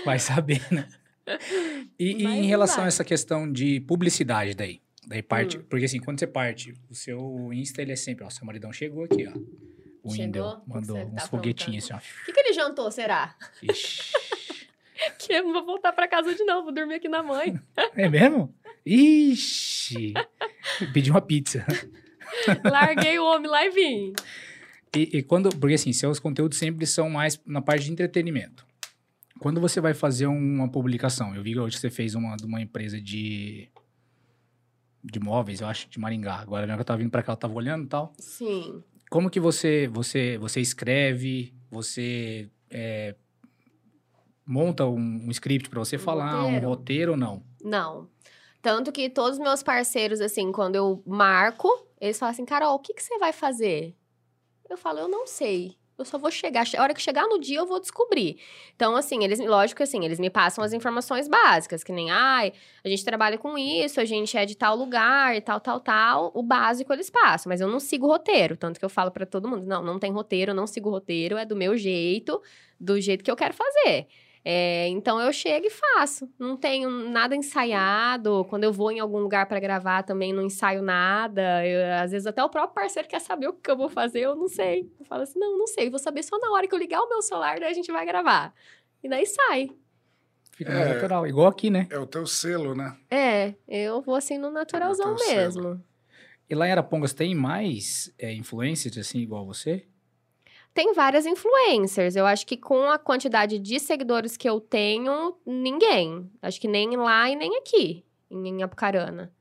Vai 0.05 0.19
saber, 0.19 0.61
né? 0.71 0.87
E, 1.97 2.23
e 2.23 2.25
em 2.25 2.45
relação 2.45 2.77
vai. 2.77 2.85
a 2.85 2.87
essa 2.89 3.03
questão 3.03 3.51
de 3.51 3.79
publicidade 3.81 4.53
daí? 4.53 4.79
Daí 5.07 5.23
parte, 5.23 5.57
Hum. 5.57 5.63
porque 5.67 5.85
assim, 5.85 5.99
quando 5.99 6.19
você 6.19 6.27
parte, 6.27 6.73
o 6.89 6.93
seu 6.93 7.51
Insta 7.51 7.81
ele 7.81 7.91
é 7.93 7.95
sempre, 7.95 8.23
ó, 8.23 8.29
seu 8.29 8.45
maridão 8.45 8.71
chegou 8.71 9.03
aqui, 9.05 9.27
ó. 9.27 9.31
O? 10.03 10.11
Wendel 10.11 10.61
mandou 10.67 10.97
você 10.97 11.03
uns 11.05 11.13
tá 11.23 11.27
foguetinhos 11.29 11.85
assim, 11.85 11.93
ó. 11.93 11.97
O 11.97 12.25
que, 12.25 12.31
que 12.33 12.39
ele 12.41 12.53
jantou, 12.53 12.91
será? 12.91 13.35
Ixi. 13.61 14.13
Que 15.19 15.33
eu 15.33 15.51
vou 15.51 15.65
voltar 15.65 15.91
pra 15.91 16.07
casa 16.07 16.33
de 16.33 16.45
novo, 16.45 16.65
vou 16.65 16.73
dormir 16.73 16.93
aqui 16.95 17.09
na 17.09 17.21
mãe. 17.23 17.59
É 17.97 18.07
mesmo? 18.07 18.53
Ixi! 18.85 20.13
Pedi 20.93 21.09
uma 21.11 21.19
pizza. 21.21 21.65
Larguei 22.63 23.19
o 23.19 23.25
homem 23.25 23.49
lá 23.49 23.65
e 23.65 23.69
vim. 23.71 24.13
E, 24.95 25.17
e 25.17 25.23
quando, 25.23 25.49
porque 25.57 25.73
assim, 25.75 25.91
seus 25.91 26.19
conteúdos 26.19 26.57
sempre 26.57 26.85
são 26.85 27.09
mais 27.09 27.39
na 27.45 27.61
parte 27.61 27.85
de 27.85 27.91
entretenimento. 27.91 28.65
Quando 29.39 29.59
você 29.59 29.81
vai 29.81 29.93
fazer 29.93 30.27
uma 30.27 30.69
publicação, 30.69 31.35
eu 31.35 31.41
vi 31.43 31.53
que 31.53 31.59
hoje 31.59 31.77
você 31.77 31.89
fez 31.89 32.15
uma 32.15 32.35
de 32.37 32.45
uma 32.45 32.61
empresa 32.61 32.99
de 33.01 33.69
de 35.03 35.19
móveis, 35.19 35.59
eu 35.59 35.67
acho, 35.67 35.89
de 35.89 35.99
Maringá. 35.99 36.35
Agora, 36.35 36.65
né, 36.65 36.75
que 36.75 36.79
eu 36.79 36.85
tava 36.85 36.99
vindo 36.99 37.09
pra 37.11 37.21
cá, 37.21 37.33
eu 37.33 37.37
tava 37.37 37.53
olhando 37.53 37.83
e 37.83 37.87
tal. 37.87 38.13
Sim. 38.17 38.81
Como 39.09 39.29
que 39.29 39.39
você 39.39 39.87
você 39.91 40.37
você 40.37 40.61
escreve, 40.61 41.53
você 41.69 42.49
é, 42.69 43.15
monta 44.45 44.85
um, 44.85 44.97
um 45.27 45.31
script 45.31 45.69
pra 45.69 45.79
você 45.79 45.97
Um 45.97 45.99
falar, 45.99 46.39
um 46.45 46.45
roteiro? 46.45 46.67
roteiro 46.69 47.11
ou 47.11 47.17
não? 47.17 47.43
Não. 47.61 48.07
Tanto 48.61 48.91
que 48.93 49.09
todos 49.09 49.37
os 49.37 49.43
meus 49.43 49.61
parceiros, 49.61 50.21
assim, 50.21 50.51
quando 50.53 50.75
eu 50.75 51.03
marco, 51.05 51.67
eles 51.99 52.17
falam 52.17 52.31
assim, 52.31 52.45
Carol, 52.45 52.75
o 52.75 52.79
que, 52.79 52.93
que 52.93 53.03
você 53.03 53.17
vai 53.17 53.33
fazer? 53.33 53.93
Eu 54.73 54.77
falo, 54.77 54.99
eu 54.99 55.07
não 55.07 55.27
sei. 55.27 55.77
Eu 55.95 56.03
só 56.03 56.17
vou 56.17 56.31
chegar. 56.31 56.65
A 56.75 56.81
hora 56.81 56.93
que 56.93 57.01
chegar 57.01 57.27
no 57.27 57.39
dia, 57.39 57.59
eu 57.59 57.67
vou 57.67 57.79
descobrir. 57.79 58.39
Então, 58.75 58.95
assim, 58.95 59.23
eles, 59.23 59.39
lógico 59.39 59.77
que 59.77 59.83
assim, 59.83 60.03
eles 60.03 60.19
me 60.19 60.29
passam 60.29 60.63
as 60.63 60.73
informações 60.73 61.27
básicas, 61.27 61.83
que 61.83 61.91
nem, 61.91 62.09
ai, 62.09 62.51
a 62.83 62.89
gente 62.89 63.05
trabalha 63.05 63.37
com 63.37 63.55
isso, 63.55 64.01
a 64.01 64.05
gente 64.05 64.35
é 64.35 64.45
de 64.45 64.57
tal 64.57 64.75
lugar 64.75 65.35
e 65.35 65.41
tal, 65.41 65.59
tal, 65.59 65.79
tal. 65.79 66.31
O 66.33 66.41
básico 66.41 66.91
eles 66.91 67.11
passam, 67.11 67.51
mas 67.51 67.61
eu 67.61 67.67
não 67.67 67.79
sigo 67.79 68.07
roteiro. 68.07 68.57
Tanto 68.57 68.79
que 68.79 68.85
eu 68.85 68.89
falo 68.89 69.11
pra 69.11 69.25
todo 69.27 69.47
mundo: 69.47 69.65
não, 69.67 69.83
não 69.83 69.99
tem 69.99 70.11
roteiro, 70.11 70.53
não 70.53 70.65
sigo 70.65 70.89
roteiro, 70.89 71.37
é 71.37 71.45
do 71.45 71.55
meu 71.55 71.77
jeito, 71.77 72.41
do 72.79 72.99
jeito 72.99 73.23
que 73.23 73.29
eu 73.29 73.35
quero 73.35 73.53
fazer. 73.53 74.07
É, 74.45 74.87
então 74.89 75.21
eu 75.21 75.31
chego 75.31 75.65
e 75.65 75.69
faço. 75.69 76.29
Não 76.37 76.57
tenho 76.57 76.89
nada 76.89 77.33
ensaiado. 77.35 78.45
Quando 78.49 78.65
eu 78.65 78.73
vou 78.73 78.91
em 78.91 78.99
algum 78.99 79.19
lugar 79.19 79.45
pra 79.45 79.59
gravar 79.59 80.03
também 80.03 80.33
não 80.33 80.43
ensaio 80.43 80.81
nada. 80.81 81.65
Eu- 81.65 82.03
às 82.03 82.11
vezes 82.11 82.27
até 82.27 82.43
o 82.43 82.49
próprio 82.49 82.75
parceiro 82.75 83.07
quer 83.07 83.21
saber 83.21 83.47
o 83.47 83.53
que 83.53 83.71
eu 83.71 83.77
vou 83.77 83.87
fazer, 83.89 84.19
eu 84.21 84.35
não 84.35 84.47
sei. 84.49 84.91
Eu 84.99 85.05
falo 85.05 85.23
assim: 85.23 85.39
não, 85.39 85.57
não 85.57 85.67
sei, 85.67 85.89
vou 85.89 85.99
saber 85.99 86.23
só 86.23 86.37
na 86.39 86.51
hora 86.51 86.67
que 86.67 86.75
eu 86.75 86.79
ligar 86.79 87.01
o 87.01 87.07
meu 87.09 87.21
celular, 87.21 87.59
daí 87.59 87.69
a 87.71 87.73
gente 87.73 87.91
vai 87.91 88.05
gravar. 88.05 88.53
E 89.01 89.07
daí 89.07 89.25
sai. 89.25 89.69
Fica 90.51 90.71
mais 90.71 90.87
É. 90.87 90.93
natural, 90.95 91.25
igual 91.25 91.47
aqui, 91.47 91.69
né? 91.69 91.87
é 91.89 91.97
o 91.97 92.05
teu 92.05 92.27
selo, 92.27 92.75
né? 92.75 92.95
É, 93.09 93.55
eu 93.67 94.01
vou 94.01 94.13
assim 94.15 94.37
no 94.37 94.51
naturalzão 94.51 95.15
teu 95.15 95.25
mesmo. 95.27 95.83
E 96.49 96.53
lá 96.53 96.67
em 96.67 96.71
Arapongas 96.71 97.13
tem 97.13 97.33
mais 97.33 98.13
é, 98.19 98.31
influencers 98.33 98.97
assim 98.97 99.19
igual 99.19 99.45
você? 99.45 99.87
Tem 100.73 100.93
várias 100.93 101.25
influencers. 101.25 102.15
Eu 102.15 102.25
acho 102.25 102.45
que 102.47 102.57
com 102.57 102.89
a 102.89 102.97
quantidade 102.97 103.59
de 103.59 103.79
seguidores 103.79 104.35
que 104.35 104.49
eu 104.49 104.59
tenho, 104.59 105.37
ninguém. 105.45 106.29
Acho 106.41 106.59
que 106.59 106.67
nem 106.67 106.95
lá 106.97 107.29
e 107.29 107.35
nem 107.35 107.55
aqui, 107.57 108.03
em, 108.29 108.63
Apucarana. 108.63 109.31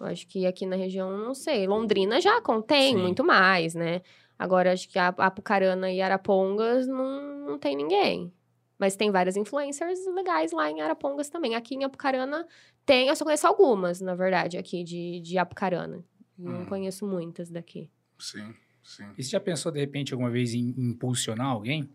Eu 0.00 0.06
acho 0.06 0.26
que 0.26 0.46
aqui 0.46 0.64
na 0.66 0.76
região, 0.76 1.16
não 1.16 1.34
sei. 1.34 1.66
Londrina 1.66 2.20
já 2.20 2.40
contém 2.40 2.94
Sim. 2.94 3.00
muito 3.02 3.22
mais, 3.22 3.74
né? 3.74 4.00
Agora, 4.38 4.72
acho 4.72 4.88
que 4.88 4.98
a 4.98 5.08
Apucarana 5.08 5.90
e 5.92 6.00
Arapongas 6.00 6.86
não, 6.86 7.46
não 7.46 7.58
tem 7.58 7.76
ninguém. 7.76 8.32
Mas 8.78 8.96
tem 8.96 9.10
várias 9.10 9.36
influencers 9.36 10.04
legais 10.06 10.50
lá 10.50 10.68
em 10.70 10.80
Arapongas 10.80 11.28
também. 11.28 11.54
Aqui 11.54 11.74
em 11.76 11.84
Apucarana 11.84 12.46
tem, 12.84 13.08
eu 13.08 13.14
só 13.14 13.24
conheço 13.24 13.46
algumas, 13.46 14.00
na 14.00 14.14
verdade, 14.14 14.58
aqui 14.58 14.82
de, 14.82 15.20
de 15.20 15.38
Apucarana. 15.38 16.04
Não 16.36 16.62
Hum. 16.62 16.66
conheço 16.66 17.06
muitas 17.06 17.48
daqui. 17.50 17.88
Sim, 18.18 18.54
sim. 18.84 19.04
E 19.18 19.24
você 19.24 19.30
já 19.30 19.40
pensou, 19.40 19.72
de 19.72 19.80
repente, 19.80 20.12
alguma 20.12 20.30
vez 20.30 20.54
em 20.54 20.74
impulsionar 20.78 21.48
alguém? 21.48 21.88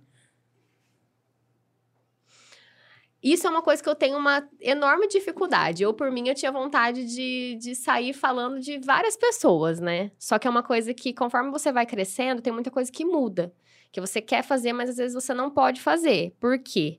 Isso 3.21 3.45
é 3.45 3.49
uma 3.49 3.61
coisa 3.61 3.83
que 3.83 3.89
eu 3.89 3.95
tenho 3.95 4.17
uma 4.17 4.47
enorme 4.61 5.07
dificuldade. 5.07 5.83
Eu, 5.83 5.93
por 5.93 6.09
mim, 6.09 6.29
eu 6.29 6.35
tinha 6.35 6.51
vontade 6.51 7.05
de, 7.05 7.57
de 7.59 7.75
sair 7.75 8.13
falando 8.13 8.61
de 8.61 8.79
várias 8.79 9.17
pessoas, 9.17 9.79
né? 9.79 10.11
Só 10.17 10.39
que 10.39 10.47
é 10.47 10.49
uma 10.49 10.63
coisa 10.63 10.93
que, 10.93 11.13
conforme 11.13 11.51
você 11.51 11.69
vai 11.71 11.85
crescendo, 11.85 12.41
tem 12.41 12.53
muita 12.53 12.71
coisa 12.71 12.89
que 12.89 13.03
muda. 13.03 13.53
Que 13.91 13.99
você 13.99 14.21
quer 14.21 14.41
fazer, 14.41 14.71
mas 14.71 14.89
às 14.89 14.97
vezes 14.97 15.13
você 15.13 15.33
não 15.33 15.51
pode 15.51 15.81
fazer. 15.81 16.33
Por 16.39 16.59
quê? 16.59 16.97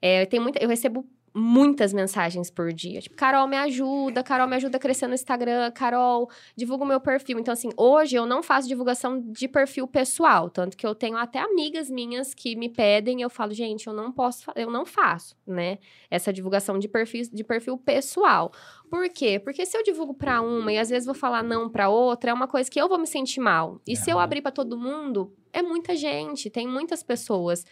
É, 0.00 0.26
tem 0.26 0.40
muita, 0.40 0.58
eu 0.60 0.68
recebo 0.68 1.08
muitas 1.34 1.92
mensagens 1.92 2.50
por 2.50 2.72
dia. 2.72 3.00
Tipo, 3.00 3.16
Carol, 3.16 3.46
me 3.46 3.56
ajuda. 3.56 4.22
Carol, 4.22 4.46
me 4.46 4.56
ajuda 4.56 4.76
a 4.76 4.80
crescer 4.80 5.06
no 5.06 5.14
Instagram. 5.14 5.70
Carol, 5.70 6.28
divulga 6.56 6.84
o 6.84 6.86
meu 6.86 7.00
perfil. 7.00 7.38
Então, 7.38 7.52
assim, 7.52 7.70
hoje 7.76 8.16
eu 8.16 8.26
não 8.26 8.42
faço 8.42 8.68
divulgação 8.68 9.20
de 9.20 9.48
perfil 9.48 9.86
pessoal. 9.86 10.50
Tanto 10.50 10.76
que 10.76 10.86
eu 10.86 10.94
tenho 10.94 11.16
até 11.16 11.38
amigas 11.38 11.90
minhas 11.90 12.34
que 12.34 12.54
me 12.54 12.68
pedem 12.68 13.22
eu 13.22 13.30
falo, 13.30 13.52
gente, 13.52 13.86
eu 13.86 13.92
não 13.92 14.12
posso, 14.12 14.50
eu 14.54 14.70
não 14.70 14.84
faço, 14.84 15.36
né? 15.46 15.78
Essa 16.10 16.32
divulgação 16.32 16.78
de 16.78 16.88
perfil, 16.88 17.22
de 17.32 17.44
perfil 17.44 17.78
pessoal. 17.78 18.52
Por 18.90 19.08
quê? 19.08 19.38
Porque 19.38 19.64
se 19.64 19.76
eu 19.76 19.82
divulgo 19.82 20.12
pra 20.12 20.40
uma 20.40 20.72
e 20.72 20.78
às 20.78 20.90
vezes 20.90 21.06
vou 21.06 21.14
falar 21.14 21.42
não 21.42 21.68
pra 21.68 21.88
outra, 21.88 22.30
é 22.30 22.34
uma 22.34 22.48
coisa 22.48 22.70
que 22.70 22.80
eu 22.80 22.88
vou 22.88 22.98
me 22.98 23.06
sentir 23.06 23.40
mal. 23.40 23.80
E 23.86 23.96
se 23.96 24.10
eu 24.10 24.18
abrir 24.18 24.42
pra 24.42 24.52
todo 24.52 24.76
mundo, 24.76 25.32
é 25.52 25.62
muita 25.62 25.94
gente, 25.96 26.50
tem 26.50 26.66
muitas 26.66 27.02
pessoas. 27.02 27.64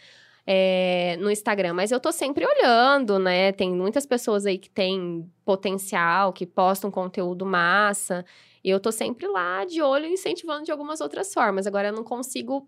É, 0.45 1.17
no 1.19 1.29
Instagram, 1.29 1.73
mas 1.73 1.91
eu 1.91 1.99
tô 1.99 2.11
sempre 2.11 2.45
olhando, 2.45 3.19
né? 3.19 3.51
Tem 3.51 3.71
muitas 3.71 4.05
pessoas 4.05 4.45
aí 4.45 4.57
que 4.57 4.69
têm 4.69 5.29
potencial, 5.45 6.33
que 6.33 6.45
postam 6.45 6.89
conteúdo 6.89 7.45
massa, 7.45 8.25
e 8.63 8.69
eu 8.69 8.79
tô 8.79 8.91
sempre 8.91 9.27
lá 9.27 9.65
de 9.65 9.81
olho 9.81 10.05
incentivando 10.05 10.65
de 10.65 10.71
algumas 10.71 11.01
outras 11.01 11.33
formas. 11.33 11.65
Agora 11.67 11.89
eu 11.89 11.93
não 11.93 12.03
consigo 12.03 12.67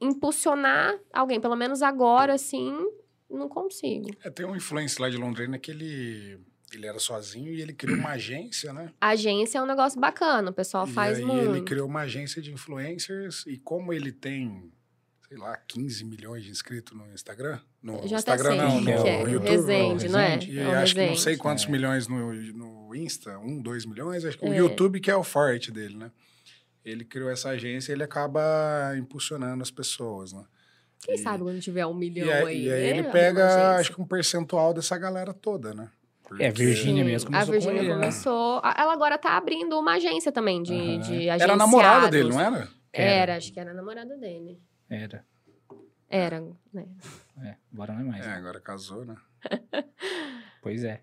impulsionar 0.00 0.98
alguém, 1.12 1.40
pelo 1.40 1.56
menos 1.56 1.82
agora, 1.82 2.34
assim, 2.34 2.72
não 3.28 3.48
consigo. 3.48 4.08
É, 4.24 4.30
tem 4.30 4.46
um 4.46 4.56
influencer 4.56 5.00
lá 5.02 5.10
de 5.10 5.16
Londrina 5.16 5.58
que 5.58 5.70
ele, 5.70 6.38
ele 6.72 6.86
era 6.86 6.98
sozinho 6.98 7.52
e 7.52 7.60
ele 7.60 7.72
criou 7.72 7.98
uma 7.98 8.10
agência, 8.14 8.72
né? 8.72 8.92
Agência 9.00 9.58
é 9.58 9.62
um 9.62 9.66
negócio 9.66 10.00
bacana, 10.00 10.50
o 10.50 10.54
pessoal 10.54 10.86
e 10.86 10.92
faz 10.92 11.18
aí 11.18 11.24
muito. 11.24 11.50
ele 11.50 11.62
criou 11.62 11.88
uma 11.88 12.00
agência 12.00 12.40
de 12.40 12.52
influencers 12.52 13.44
e 13.46 13.58
como 13.58 13.92
ele 13.92 14.12
tem, 14.12 14.70
sei 15.28 15.36
lá, 15.36 15.56
15 15.68 16.04
milhões 16.04 16.42
de 16.44 16.50
inscritos 16.50 16.96
no 16.96 17.06
Instagram, 17.12 17.58
no 17.82 17.94
já 18.08 18.18
até 18.18 18.32
Instagram 18.34 18.48
sei 18.50 18.56
não, 18.58 18.80
no 18.80 18.86
que 18.86 18.92
é. 19.08 19.20
YouTube, 19.22 19.50
Resende, 19.50 20.08
não 20.08 20.18
é? 20.20 20.26
Resende. 20.36 20.50
E 20.52 20.58
É 20.58 20.66
o 20.68 20.70
acho 20.72 20.94
que 20.94 21.00
não 21.00 21.06
sei 21.08 21.14
Resende. 21.32 21.38
quantos 21.38 21.64
É. 21.66 21.70
milhões 21.70 22.08
no, 22.08 22.32
no 22.32 22.94
Insta, 22.94 23.38
um, 23.38 23.60
dois 23.60 23.84
milhões, 23.84 24.24
acho 24.24 24.38
que 24.38 24.44
o 24.48 24.52
É. 24.52 24.56
YouTube 24.56 25.00
que 25.00 25.10
é 25.10 25.16
o 25.16 25.22
forte 25.22 25.70
dele, 25.70 25.96
né? 25.96 26.10
Ele 26.84 27.04
criou 27.04 27.28
essa 27.30 27.50
agência 27.50 27.92
e 27.92 27.94
ele 27.94 28.02
acaba 28.02 28.94
impulsionando 28.96 29.62
as 29.62 29.70
pessoas, 29.70 30.32
né? 30.32 30.44
Quem 31.00 31.14
E- 31.14 31.18
sabe 31.18 31.42
quando 31.42 31.60
tiver 31.60 31.84
um 31.86 31.94
milhão 31.94 32.26
E 32.26 32.32
aí, 32.32 32.64
e 32.64 32.72
aí 32.72 32.80
né? 32.80 32.98
ele 32.98 33.02
pega, 33.10 33.76
acho 33.76 33.94
que 33.94 34.00
um 34.00 34.06
percentual 34.06 34.72
dessa 34.72 34.96
galera 34.96 35.34
toda, 35.34 35.74
né? 35.74 35.90
É, 36.40 36.50
Virgínia 36.50 37.02
Sim, 37.04 37.10
mesmo 37.10 37.28
A 37.28 37.32
começou 37.44 37.46
com 37.54 37.60
Virgínia 37.60 37.82
né? 37.82 37.94
começou. 38.00 38.60
a- 38.62 38.74
Ela 38.78 38.92
agora 38.94 39.16
tá 39.18 39.36
abrindo 39.36 39.78
uma 39.78 39.94
agência 39.94 40.30
também 40.32 40.62
de, 40.62 40.74
Aham. 40.74 41.00
de 41.00 41.14
Era 41.28 41.32
a 41.32 41.34
agenciados. 41.36 41.58
namorada 41.58 42.08
dele, 42.10 42.28
não 42.30 42.40
era? 42.40 42.68
Era, 42.92 43.36
acho 43.36 43.52
que 43.52 43.60
era 43.60 43.70
a 43.70 43.74
namorada 43.74 44.16
dele. 44.16 44.58
Era. 44.88 45.24
Era, 46.08 46.40
né? 46.72 46.86
É, 47.42 47.56
agora 47.72 47.92
não 47.92 48.00
é 48.00 48.04
mais. 48.04 48.24
É, 48.24 48.28
né? 48.28 48.34
agora 48.34 48.60
casou, 48.60 49.04
né? 49.04 49.16
Pois 50.62 50.82
é. 50.82 51.02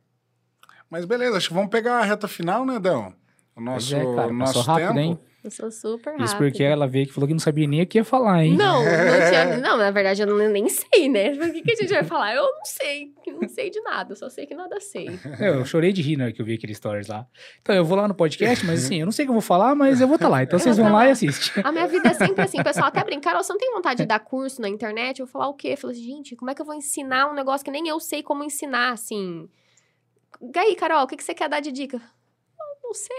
Mas 0.90 1.06
beleza, 1.06 1.38
acho 1.38 1.48
que 1.48 1.54
vamos 1.54 1.70
pegar 1.70 2.00
a 2.00 2.04
reta 2.04 2.28
final, 2.28 2.66
né, 2.66 2.80
Dão? 2.80 3.16
O 3.56 3.62
nosso, 3.62 3.96
é, 3.96 4.16
cara, 4.16 4.34
nosso 4.34 4.60
rápido, 4.62 4.88
tempo. 4.88 5.00
hein? 5.00 5.20
Eu 5.42 5.52
sou 5.52 5.70
super 5.70 6.10
rápida. 6.10 6.26
Isso 6.26 6.38
porque 6.38 6.64
ela 6.64 6.88
veio 6.88 7.06
que 7.06 7.14
falou 7.14 7.28
que 7.28 7.34
não 7.34 7.40
sabia 7.40 7.68
nem 7.68 7.84
o 7.84 7.88
que 7.88 8.00
ia 8.00 8.04
falar, 8.04 8.44
hein? 8.44 8.58
Não, 8.58 8.84
não, 8.84 8.84
tinha, 9.30 9.58
não, 9.58 9.78
na 9.78 9.92
verdade 9.92 10.24
eu 10.24 10.28
não, 10.28 10.50
nem 10.50 10.68
sei, 10.68 11.08
né? 11.08 11.32
O 11.40 11.54
que, 11.54 11.62
que 11.62 11.72
a 11.72 11.76
gente 11.76 11.94
vai 11.94 12.04
falar? 12.04 12.34
Eu 12.34 12.44
não 12.44 12.66
sei, 12.66 13.14
não 13.28 13.48
sei 13.48 13.70
de 13.70 13.80
nada, 13.82 14.12
eu 14.12 14.16
só 14.16 14.28
sei 14.28 14.46
que 14.48 14.56
nada 14.56 14.80
sei. 14.82 15.08
Eu 15.40 15.64
chorei 15.64 15.94
de 15.94 16.02
rir 16.02 16.18
na 16.18 16.26
hora 16.26 16.34
que 16.34 16.42
eu 16.42 16.46
vi 16.46 16.56
aquele 16.56 16.74
stories 16.74 17.08
lá. 17.08 17.28
Então, 17.62 17.76
eu 17.76 17.86
vou 17.86 17.96
lá 17.96 18.08
no 18.08 18.16
podcast, 18.16 18.66
mas 18.66 18.84
assim, 18.84 19.00
eu 19.00 19.06
não 19.06 19.12
sei 19.12 19.24
o 19.24 19.28
que 19.28 19.30
eu 19.30 19.36
vou 19.36 19.42
falar, 19.42 19.76
mas 19.76 20.02
eu 20.02 20.08
vou 20.08 20.16
estar 20.16 20.28
lá. 20.28 20.42
Então, 20.42 20.58
vocês 20.60 20.78
vão 20.78 20.92
lá 20.92 21.08
e 21.08 21.12
assistem. 21.12 21.64
A 21.64 21.72
minha 21.72 21.88
vida 21.88 22.10
é 22.10 22.14
sempre 22.14 22.42
assim, 22.42 22.60
o 22.60 22.64
pessoal 22.66 22.88
até 22.88 23.04
brincar, 23.04 23.42
você 23.42 23.54
não 23.54 23.60
tem 23.60 23.72
vontade 23.72 24.02
de 24.02 24.08
dar 24.08 24.20
curso 24.20 24.62
na 24.62 24.68
internet? 24.68 25.20
Eu 25.20 25.28
vou 25.28 25.32
falar 25.32 25.48
o 25.48 25.54
quê? 25.54 25.70
Eu 25.70 25.78
falo, 25.78 25.94
gente, 25.94 26.36
como 26.36 26.50
é 26.50 26.56
que 26.56 26.62
eu 26.62 26.66
vou 26.66 26.76
ensinar 26.76 27.30
um 27.30 27.36
negócio 27.36 27.64
que 27.64 27.72
nem 27.72 27.88
eu 27.88 28.00
sei 28.00 28.22
como 28.22 28.44
ensinar, 28.44 28.92
assim? 28.92 29.48
E 30.42 30.60
aí, 30.60 30.76
Carol, 30.76 31.04
o 31.04 31.08
que, 31.08 31.16
que 31.16 31.24
você 31.24 31.34
quer 31.34 31.48
dar 31.48 31.62
de 31.62 31.72
dica? 31.72 32.02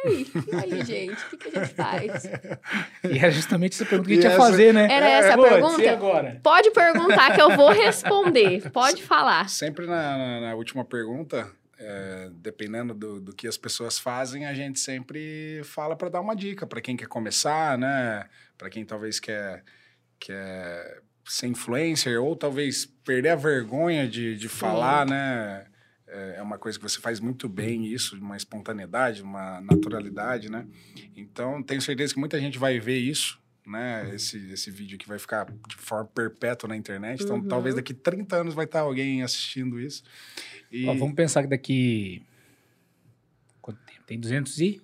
Eu 0.04 0.10
não 0.10 0.24
sei. 0.24 0.26
E 0.52 0.74
aí, 0.74 0.84
gente, 0.84 1.12
o 1.12 1.28
que, 1.30 1.36
que 1.36 1.58
a 1.58 1.64
gente 1.64 1.74
faz? 1.74 2.22
E 3.10 3.18
era 3.18 3.30
justamente 3.30 3.74
essa 3.74 3.84
pergunta 3.84 4.08
que 4.08 4.12
a 4.14 4.16
gente 4.16 4.24
ia 4.24 4.30
essa- 4.32 4.38
fazer, 4.42 4.72
né? 4.74 4.88
Era 4.90 5.08
essa 5.08 5.34
a 5.34 5.38
pergunta? 5.38 5.90
Agora? 5.90 6.40
Pode 6.42 6.70
perguntar 6.70 7.34
que 7.34 7.40
eu 7.40 7.54
vou 7.56 7.70
responder. 7.70 8.68
Pode 8.72 9.02
falar. 9.02 9.48
Sempre 9.48 9.86
na, 9.86 10.16
na- 10.18 10.40
na 10.40 10.54
última 10.54 10.84
pergunta, 10.84 11.48
é, 11.78 12.28
dependendo 12.32 12.94
do, 12.94 13.20
do 13.20 13.32
que 13.34 13.46
as 13.46 13.56
pessoas 13.56 13.98
fazem, 13.98 14.46
a 14.46 14.54
gente 14.54 14.80
sempre 14.80 15.60
fala 15.64 15.94
para 15.94 16.08
dar 16.08 16.20
uma 16.20 16.34
dica 16.34 16.66
para 16.66 16.80
quem 16.80 16.96
quer 16.96 17.06
começar, 17.06 17.76
né? 17.78 18.24
Para 18.58 18.68
quem 18.70 18.84
talvez 18.84 19.20
quer, 19.20 19.62
quer 20.18 21.00
ser 21.24 21.46
influencer 21.48 22.20
ou 22.22 22.34
talvez 22.34 22.86
perder 23.04 23.30
a 23.30 23.36
vergonha 23.36 24.08
de, 24.08 24.36
de 24.36 24.48
falar, 24.48 25.06
né? 25.06 25.66
É 26.16 26.36
é 26.38 26.42
uma 26.42 26.58
coisa 26.58 26.78
que 26.78 26.82
você 26.82 27.00
faz 27.00 27.20
muito 27.20 27.48
bem 27.48 27.86
isso, 27.86 28.16
uma 28.18 28.36
espontaneidade, 28.36 29.22
uma 29.22 29.60
naturalidade, 29.60 30.50
né? 30.50 30.66
Então, 31.16 31.62
tenho 31.62 31.80
certeza 31.82 32.12
que 32.14 32.20
muita 32.20 32.38
gente 32.40 32.58
vai 32.58 32.78
ver 32.80 32.98
isso, 32.98 33.38
né? 33.66 34.14
Esse, 34.14 34.38
esse 34.52 34.70
vídeo 34.70 34.96
aqui 34.96 35.06
vai 35.08 35.18
ficar 35.18 35.46
de 35.68 35.76
forma 35.76 36.06
perpétua 36.14 36.68
na 36.68 36.76
internet. 36.76 37.22
Então, 37.22 37.36
Uhum. 37.36 37.48
talvez 37.48 37.74
daqui 37.74 37.92
30 37.94 38.36
anos 38.36 38.54
vai 38.54 38.64
estar 38.64 38.80
alguém 38.80 39.22
assistindo 39.22 39.80
isso. 39.80 40.02
E 40.70 40.86
Ó, 40.86 40.94
vamos 40.94 41.14
pensar 41.14 41.42
que 41.42 41.48
daqui... 41.48 42.22
Quanto 43.60 43.78
tempo? 43.84 44.02
Tem 44.06 44.18
200 44.20 44.58
e... 44.60 44.80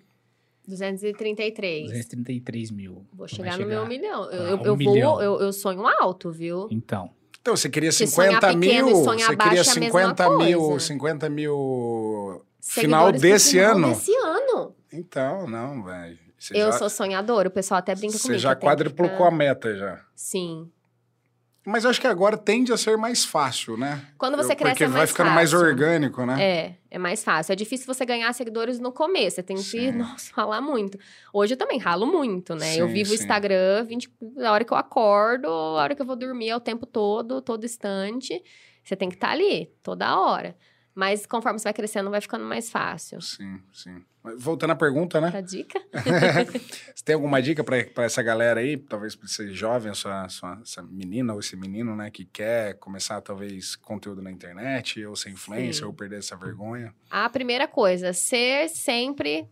233. 0.66 1.86
233 1.90 2.70
mil. 2.70 3.04
Vou 3.12 3.26
Vai 3.26 3.28
chegar 3.28 3.58
no 3.58 3.66
meu 3.66 3.86
milhão. 3.86 4.30
Eu, 4.30 4.56
Ah, 4.56 4.62
um 4.62 4.64
eu 4.66 4.76
milhão. 4.76 5.12
vou, 5.12 5.22
eu, 5.22 5.40
eu 5.40 5.52
sonho 5.52 5.86
alto, 5.86 6.30
viu? 6.30 6.68
Então, 6.70 7.12
Então, 7.42 7.56
você 7.56 7.68
queria 7.68 7.90
Porque 7.90 8.06
50 8.06 8.40
sonhar 8.40 8.40
pequeno 8.40 8.86
mil, 8.86 8.96
você 9.04 9.36
queria 9.36 9.58
é 9.58 9.62
a 9.62 9.74
mesma 9.74 9.74
50 9.74 10.30
mil, 10.38 10.60
coisa. 10.60 10.86
50 10.86 11.28
mil 11.28 12.44
final 12.60 13.12
desse 13.12 13.50
final 13.50 13.74
ano. 13.76 13.88
Desse 13.88 14.16
ano. 14.16 14.74
Então, 14.92 15.46
não, 15.48 15.82
velho. 15.82 16.18
Você 16.38 16.54
Eu 16.54 16.70
já, 16.70 16.78
sou 16.78 16.88
sonhadora, 16.88 17.48
o 17.48 17.50
pessoal 17.50 17.78
até 17.78 17.94
brinca 17.94 18.12
Você 18.16 18.22
comigo. 18.22 18.38
já 18.40 18.50
tenho 18.54 18.60
que 18.60 18.66
quadruplicou 18.66 19.26
a 19.26 19.30
ficar- 19.30 19.30
meta 19.32 19.76
já. 19.76 20.00
Sim. 20.14 20.70
Mas 21.64 21.84
eu 21.84 21.90
acho 21.90 22.00
que 22.00 22.06
agora 22.08 22.36
tende 22.36 22.72
a 22.72 22.76
ser 22.76 22.96
mais 22.98 23.24
fácil, 23.24 23.76
né? 23.76 24.04
Quando 24.18 24.36
você 24.36 24.52
Eu- 24.52 24.56
cresce 24.56 24.72
Porque 24.74 24.84
é 24.84 24.88
vai 24.88 24.98
mais 24.98 25.10
ficando 25.10 25.30
mais 25.30 25.50
fácil. 25.52 25.66
orgânico, 25.66 26.26
né? 26.26 26.42
É, 26.42 26.74
é 26.90 26.98
mais 26.98 27.22
fácil. 27.22 27.52
É 27.52 27.56
difícil 27.56 27.86
você 27.86 28.04
ganhar 28.04 28.32
seguidores 28.32 28.80
no 28.80 28.90
começo. 28.90 29.36
Você 29.36 29.42
tem 29.44 29.56
que, 29.56 29.62
Sim. 29.62 29.92
nossa, 29.92 30.32
ralar 30.34 30.60
muito. 30.60 30.98
Hoje 31.32 31.54
eu 31.54 31.56
também 31.56 31.78
ralo 31.78 32.04
muito, 32.06 32.54
né? 32.56 32.74
eu 32.76 32.88
Sim, 32.88 32.92
vivo 32.92 33.12
o. 33.12 33.14
Instagram 33.14 33.84
20, 33.84 34.10
a 34.44 34.50
hora 34.52 34.64
que 34.64 34.72
eu 34.72 34.76
acordo, 34.76 35.46
a 35.46 35.82
hora 35.82 35.94
que 35.94 36.02
eu 36.02 36.06
vou 36.06 36.16
dormir, 36.16 36.48
é 36.48 36.56
o 36.56 36.60
tempo 36.60 36.84
todo, 36.84 37.40
todo 37.40 37.64
instante. 37.64 38.42
Você 38.82 38.96
tem 38.96 39.08
que 39.08 39.14
estar 39.14 39.30
ali, 39.30 39.70
toda 39.84 40.18
hora. 40.18 40.56
Mas 40.94 41.24
conforme 41.24 41.58
você 41.58 41.64
vai 41.64 41.72
crescendo, 41.72 42.10
vai 42.10 42.20
ficando 42.20 42.44
mais 42.44 42.70
fácil. 42.70 43.20
Sim, 43.20 43.60
sim. 43.72 44.02
Voltando 44.38 44.70
à 44.70 44.76
pergunta, 44.76 45.20
né? 45.20 45.30
Tá 45.30 45.40
dica? 45.40 45.80
Você 46.94 47.04
tem 47.04 47.14
alguma 47.14 47.42
dica 47.42 47.64
para 47.64 48.04
essa 48.04 48.22
galera 48.22 48.60
aí, 48.60 48.76
talvez 48.76 49.16
para 49.16 49.26
ser 49.26 49.50
jovem, 49.50 49.90
a 49.90 49.94
sua, 49.94 50.28
sua, 50.28 50.60
essa 50.62 50.80
menina 50.80 51.32
ou 51.32 51.40
esse 51.40 51.56
menino, 51.56 51.96
né, 51.96 52.08
que 52.08 52.24
quer 52.24 52.74
começar 52.74 53.20
talvez 53.20 53.74
conteúdo 53.74 54.22
na 54.22 54.30
internet, 54.30 55.04
ou 55.04 55.16
ser 55.16 55.30
influencer, 55.30 55.82
Sim. 55.82 55.84
ou 55.86 55.92
perder 55.92 56.20
essa 56.20 56.36
vergonha? 56.36 56.94
A 57.10 57.28
primeira 57.28 57.66
coisa, 57.66 58.12
ser 58.12 58.68
sempre 58.68 59.48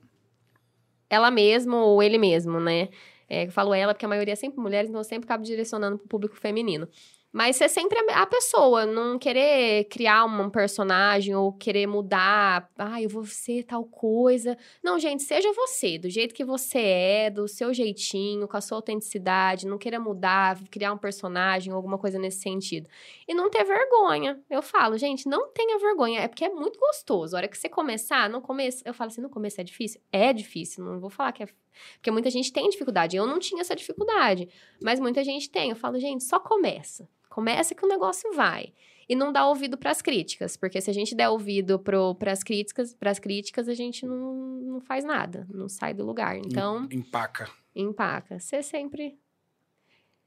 ela 1.09 1.33
mesma 1.33 1.83
ou 1.83 2.01
ele 2.01 2.19
mesmo, 2.19 2.61
né? 2.61 2.91
É, 3.29 3.47
eu 3.47 3.51
falo 3.51 3.75
ela 3.75 3.93
porque 3.93 4.05
a 4.05 4.09
maioria 4.09 4.35
é 4.35 4.37
sempre 4.37 4.61
mulheres, 4.61 4.89
então 4.89 5.01
eu 5.01 5.05
sempre 5.05 5.27
acabo 5.27 5.43
direcionando 5.43 5.99
pro 5.99 6.07
público 6.07 6.37
feminino. 6.37 6.89
Mas 7.32 7.57
ser 7.57 7.69
sempre 7.69 7.97
a 8.11 8.27
pessoa, 8.27 8.85
não 8.85 9.16
querer 9.16 9.85
criar 9.85 10.24
um 10.24 10.51
personagem 10.51 11.32
ou 11.32 11.52
querer 11.52 11.86
mudar, 11.86 12.69
ah, 12.77 13.01
eu 13.01 13.09
vou 13.09 13.24
ser 13.24 13.62
tal 13.62 13.85
coisa. 13.85 14.59
Não, 14.82 14.98
gente, 14.98 15.23
seja 15.23 15.52
você, 15.52 15.97
do 15.97 16.11
jeito 16.11 16.35
que 16.35 16.44
você 16.44 16.81
é, 16.81 17.31
do 17.31 17.47
seu 17.47 17.73
jeitinho, 17.73 18.48
com 18.48 18.57
a 18.57 18.61
sua 18.61 18.78
autenticidade, 18.78 19.69
não 19.69 19.78
queira 19.78 20.01
mudar, 20.01 20.59
criar 20.73 20.93
um 20.93 20.98
personagem 20.98 21.73
ou 21.73 21.77
alguma 21.77 21.98
coisa 21.98 22.19
nesse 22.19 22.40
sentido. 22.40 22.89
E 23.28 23.32
não 23.32 23.48
ter 23.48 23.62
vergonha. 23.62 24.40
Eu 24.51 24.61
falo, 24.61 24.98
gente, 24.98 25.28
não 25.28 25.52
tenha 25.52 25.78
vergonha. 25.78 26.20
É 26.20 26.27
porque 26.27 26.44
é 26.44 26.51
muito 26.51 26.81
gostoso. 26.81 27.36
A 27.36 27.39
hora 27.39 27.48
que 27.48 27.57
você 27.57 27.69
começar, 27.69 28.28
no 28.28 28.40
começo, 28.40 28.82
eu 28.85 28.93
falo 28.93 29.09
assim, 29.09 29.20
no 29.20 29.31
começo 29.31 29.61
é 29.61 29.65
difícil? 29.65 30.01
É 30.11 30.32
difícil, 30.32 30.85
não 30.85 30.98
vou 30.98 31.11
falar 31.11 31.31
que 31.31 31.44
é. 31.44 31.48
Porque 31.94 32.11
muita 32.11 32.28
gente 32.28 32.52
tem 32.52 32.69
dificuldade. 32.69 33.16
Eu 33.16 33.27
não 33.27 33.39
tinha 33.39 33.61
essa 33.61 33.77
dificuldade. 33.77 34.48
Mas 34.82 34.98
muita 34.98 35.23
gente 35.23 35.48
tem. 35.48 35.70
Eu 35.70 35.77
falo, 35.77 35.98
gente, 36.01 36.24
só 36.24 36.40
começa. 36.40 37.09
Começa 37.31 37.74
que 37.74 37.85
o 37.85 37.89
negócio 37.89 38.31
vai. 38.35 38.74
E 39.09 39.15
não 39.16 39.32
dá 39.32 39.47
ouvido 39.47 39.78
para 39.78 39.90
as 39.90 40.02
críticas. 40.02 40.57
Porque 40.57 40.81
se 40.81 40.90
a 40.90 40.93
gente 40.94 41.15
der 41.15 41.28
ouvido 41.31 41.78
para 41.78 42.31
as 42.32 42.43
críticas, 42.43 42.93
pras 42.94 43.19
críticas, 43.19 43.69
a 43.69 43.74
gente 43.74 44.05
não, 44.05 44.35
não 44.35 44.81
faz 44.81 45.05
nada. 45.05 45.47
Não 45.52 45.69
sai 45.69 45.94
do 45.94 46.05
lugar. 46.05 46.36
Então, 46.36 46.86
Em- 46.90 46.98
Empaca. 46.98 47.48
empaca. 47.74 48.39
Você 48.39 48.62
sempre 48.62 49.16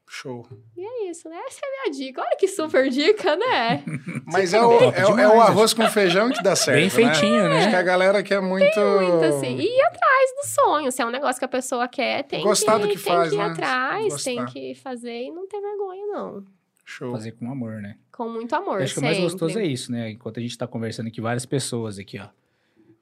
Show. 0.05 0.45
é 0.77 1.09
isso, 1.09 1.29
né? 1.29 1.37
Essa 1.47 1.61
é 1.63 1.67
a 1.67 1.71
minha 1.71 1.97
dica. 1.97 2.21
Olha 2.21 2.35
que 2.37 2.47
super 2.47 2.89
dica, 2.89 3.35
né? 3.37 3.83
Mas 4.27 4.53
é 4.53 4.61
o, 4.61 4.71
é, 4.73 4.77
o- 4.87 4.89
é 4.91 5.05
demais, 5.05 5.29
o 5.29 5.41
arroz 5.41 5.73
com 5.73 5.87
feijão 5.87 6.29
que 6.29 6.43
dá 6.43 6.55
certo, 6.55 6.77
bem 6.79 6.89
feitinho, 6.89 7.47
né? 7.49 7.57
Acho 7.59 7.67
que 7.67 7.71
né? 7.73 7.77
a 7.79 7.83
galera 7.83 8.21
quer 8.21 8.41
muito... 8.41 8.79
Muito 8.79 9.25
assim. 9.25 9.55
E 9.57 9.63
ir 9.65 9.81
atrás 9.81 10.31
do 10.41 10.47
sonho. 10.47 10.91
Se 10.91 11.01
é 11.01 11.05
um 11.05 11.09
negócio 11.09 11.39
que 11.39 11.45
a 11.45 11.49
pessoa 11.49 11.87
quer, 11.87 12.23
tem 12.23 12.43
Gostar 12.43 12.79
que, 12.79 12.81
do 12.81 12.87
que 12.89 12.95
tem 13.01 13.13
faz, 13.13 13.29
que 13.29 13.35
ir 13.35 13.39
né? 13.39 13.45
atrás, 13.45 14.23
tem 14.23 14.35
Gostar. 14.39 14.53
que 14.53 14.75
fazer 14.75 15.23
e 15.23 15.31
não 15.31 15.47
ter 15.47 15.59
vergonha, 15.61 16.05
não. 16.07 16.45
Show. 16.85 17.11
Fazer 17.11 17.31
com 17.31 17.49
amor, 17.51 17.81
né? 17.81 17.97
Com 18.11 18.29
muito 18.29 18.53
amor, 18.53 18.79
Eu 18.79 18.83
acho 18.83 18.93
que 18.95 18.99
o 18.99 19.03
mais 19.03 19.19
gostoso 19.19 19.57
é 19.57 19.65
isso, 19.65 19.91
né? 19.91 20.11
Enquanto 20.11 20.39
a 20.39 20.41
gente 20.41 20.57
tá 20.57 20.67
conversando 20.67 21.07
aqui, 21.07 21.21
várias 21.21 21.45
pessoas 21.45 21.97
aqui, 21.97 22.19
ó. 22.19 22.27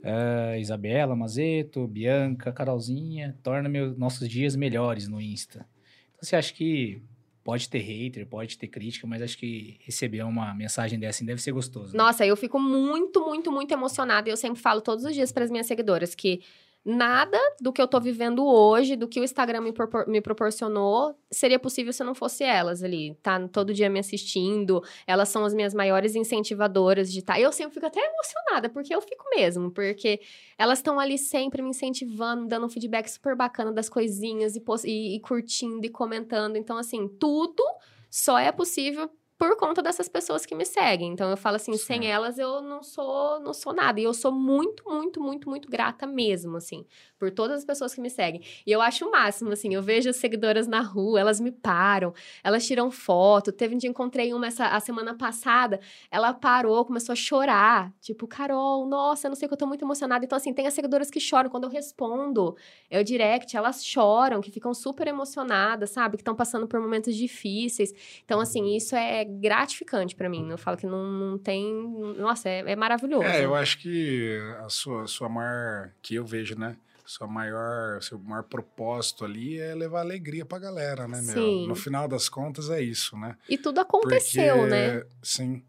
É, 0.03 0.59
Isabela, 0.59 1.15
Mazeto, 1.15 1.87
Bianca, 1.87 2.51
Carolzinha, 2.51 3.37
torna 3.43 3.69
meu, 3.69 3.95
nossos 3.97 4.27
dias 4.27 4.55
melhores 4.55 5.07
no 5.07 5.21
Insta. 5.21 5.67
Então, 6.11 6.21
você 6.23 6.35
acha 6.35 6.53
que 6.53 7.01
pode 7.43 7.69
ter 7.69 7.79
hater, 7.79 8.25
pode 8.27 8.57
ter 8.57 8.67
crítica, 8.67 9.07
mas 9.07 9.21
acho 9.21 9.37
que 9.37 9.77
receber 9.83 10.23
uma 10.23 10.53
mensagem 10.53 10.99
dessa 10.99 11.17
assim 11.17 11.25
deve 11.25 11.41
ser 11.41 11.51
gostoso. 11.51 11.93
né? 11.93 11.97
Nossa, 11.97 12.25
eu 12.25 12.35
fico 12.37 12.59
muito, 12.59 13.19
muito, 13.21 13.51
muito 13.51 13.71
emocionada. 13.71 14.29
E 14.29 14.31
eu 14.31 14.37
sempre 14.37 14.61
falo 14.61 14.81
todos 14.81 15.05
os 15.05 15.13
dias 15.13 15.31
para 15.31 15.43
as 15.43 15.51
minhas 15.51 15.65
seguidoras 15.67 16.15
que 16.15 16.41
nada 16.83 17.37
do 17.59 17.71
que 17.71 17.81
eu 17.81 17.87
tô 17.87 17.99
vivendo 17.99 18.43
hoje, 18.45 18.95
do 18.95 19.07
que 19.07 19.19
o 19.19 19.23
Instagram 19.23 19.61
me, 19.61 19.71
propor- 19.71 20.07
me 20.07 20.19
proporcionou, 20.19 21.15
seria 21.29 21.59
possível 21.59 21.93
se 21.93 22.03
não 22.03 22.15
fosse 22.15 22.43
elas 22.43 22.83
ali. 22.83 23.15
Tá 23.21 23.47
todo 23.47 23.73
dia 23.73 23.89
me 23.89 23.99
assistindo. 23.99 24.81
Elas 25.05 25.29
são 25.29 25.45
as 25.45 25.53
minhas 25.53 25.73
maiores 25.73 26.15
incentivadoras 26.15 27.11
de 27.11 27.19
estar. 27.19 27.39
Eu 27.39 27.51
sempre 27.51 27.75
fico 27.75 27.85
até 27.85 27.99
emocionada, 27.99 28.67
porque 28.69 28.93
eu 28.95 29.01
fico 29.01 29.25
mesmo. 29.35 29.69
Porque 29.71 30.19
elas 30.57 30.79
estão 30.79 30.99
ali 30.99 31.17
sempre 31.17 31.61
me 31.61 31.69
incentivando, 31.69 32.47
dando 32.47 32.65
um 32.65 32.69
feedback 32.69 33.07
super 33.09 33.35
bacana 33.35 33.71
das 33.71 33.87
coisinhas 33.87 34.55
e, 34.55 34.63
e- 34.85 35.15
e 35.15 35.19
curtindo 35.19 35.85
e 35.85 35.89
comentando. 35.89 36.55
Então, 36.55 36.77
assim, 36.77 37.07
tudo 37.07 37.63
só 38.09 38.39
é 38.39 38.51
possível 38.51 39.09
por 39.41 39.57
conta 39.57 39.81
dessas 39.81 40.07
pessoas 40.07 40.45
que 40.45 40.53
me 40.53 40.63
seguem. 40.63 41.13
Então 41.13 41.27
eu 41.31 41.35
falo 41.35 41.55
assim, 41.55 41.71
Sim. 41.71 41.79
sem 41.79 42.05
elas 42.05 42.37
eu 42.37 42.61
não 42.61 42.83
sou, 42.83 43.39
não 43.39 43.55
sou 43.55 43.73
nada. 43.73 43.99
E 43.99 44.03
eu 44.03 44.13
sou 44.13 44.31
muito, 44.31 44.87
muito, 44.87 45.19
muito, 45.19 45.49
muito 45.49 45.67
grata 45.67 46.05
mesmo, 46.05 46.57
assim, 46.57 46.85
por 47.17 47.31
todas 47.31 47.57
as 47.57 47.65
pessoas 47.65 47.91
que 47.91 47.99
me 47.99 48.11
seguem. 48.11 48.43
E 48.67 48.71
eu 48.71 48.79
acho 48.79 49.03
o 49.03 49.09
máximo, 49.09 49.51
assim, 49.51 49.73
eu 49.73 49.81
vejo 49.81 50.11
as 50.11 50.17
seguidoras 50.17 50.67
na 50.67 50.81
rua, 50.81 51.19
elas 51.19 51.39
me 51.39 51.51
param, 51.51 52.13
elas 52.43 52.67
tiram 52.67 52.91
foto. 52.91 53.51
Teve 53.51 53.73
um 53.73 53.79
dia 53.79 53.89
encontrei 53.89 54.31
uma 54.31 54.45
essa 54.45 54.67
a 54.67 54.79
semana 54.79 55.15
passada, 55.15 55.79
ela 56.11 56.35
parou, 56.35 56.85
começou 56.85 57.13
a 57.13 57.15
chorar, 57.15 57.91
tipo, 57.99 58.27
Carol, 58.27 58.85
nossa, 58.85 59.25
eu 59.25 59.29
não 59.29 59.35
sei 59.35 59.47
que 59.47 59.55
eu 59.55 59.57
tô 59.57 59.65
muito 59.65 59.83
emocionada. 59.83 60.23
Então 60.23 60.37
assim, 60.37 60.53
tem 60.53 60.67
as 60.67 60.75
seguidoras 60.75 61.09
que 61.09 61.19
choram 61.19 61.49
quando 61.49 61.63
eu 61.63 61.69
respondo, 61.71 62.55
eu 62.91 63.03
direct, 63.03 63.57
elas 63.57 63.83
choram, 63.83 64.39
que 64.39 64.51
ficam 64.51 64.71
super 64.71 65.07
emocionadas, 65.07 65.89
sabe? 65.89 66.17
Que 66.17 66.21
estão 66.21 66.35
passando 66.35 66.67
por 66.67 66.79
momentos 66.79 67.15
difíceis. 67.15 67.91
Então, 68.23 68.39
assim, 68.39 68.75
isso 68.75 68.95
é 68.95 69.30
gratificante 69.39 70.15
pra 70.15 70.29
mim. 70.29 70.49
Eu 70.49 70.57
falo 70.57 70.77
que 70.77 70.85
não, 70.85 71.03
não 71.11 71.37
tem. 71.37 71.73
Nossa, 72.17 72.49
é, 72.49 72.59
é 72.71 72.75
maravilhoso. 72.75 73.23
É, 73.23 73.45
eu 73.45 73.55
acho 73.55 73.77
que 73.79 74.37
a 74.63 74.69
sua, 74.69 75.07
sua 75.07 75.29
maior, 75.29 75.91
que 76.01 76.15
eu 76.15 76.25
vejo, 76.25 76.57
né? 76.57 76.75
Sua 77.05 77.27
maior, 77.27 78.01
seu 78.01 78.17
maior 78.19 78.43
propósito 78.43 79.25
ali 79.25 79.59
é 79.59 79.75
levar 79.75 79.99
alegria 79.99 80.45
pra 80.45 80.57
galera, 80.59 81.07
né, 81.07 81.21
meu? 81.21 81.33
Sim. 81.33 81.67
No 81.67 81.75
final 81.75 82.07
das 82.07 82.29
contas 82.29 82.69
é 82.69 82.81
isso, 82.81 83.17
né? 83.17 83.35
E 83.49 83.57
tudo 83.57 83.81
aconteceu, 83.81 84.55
Porque- 84.55 84.69
né? 84.69 85.03
Sim. 85.21 85.61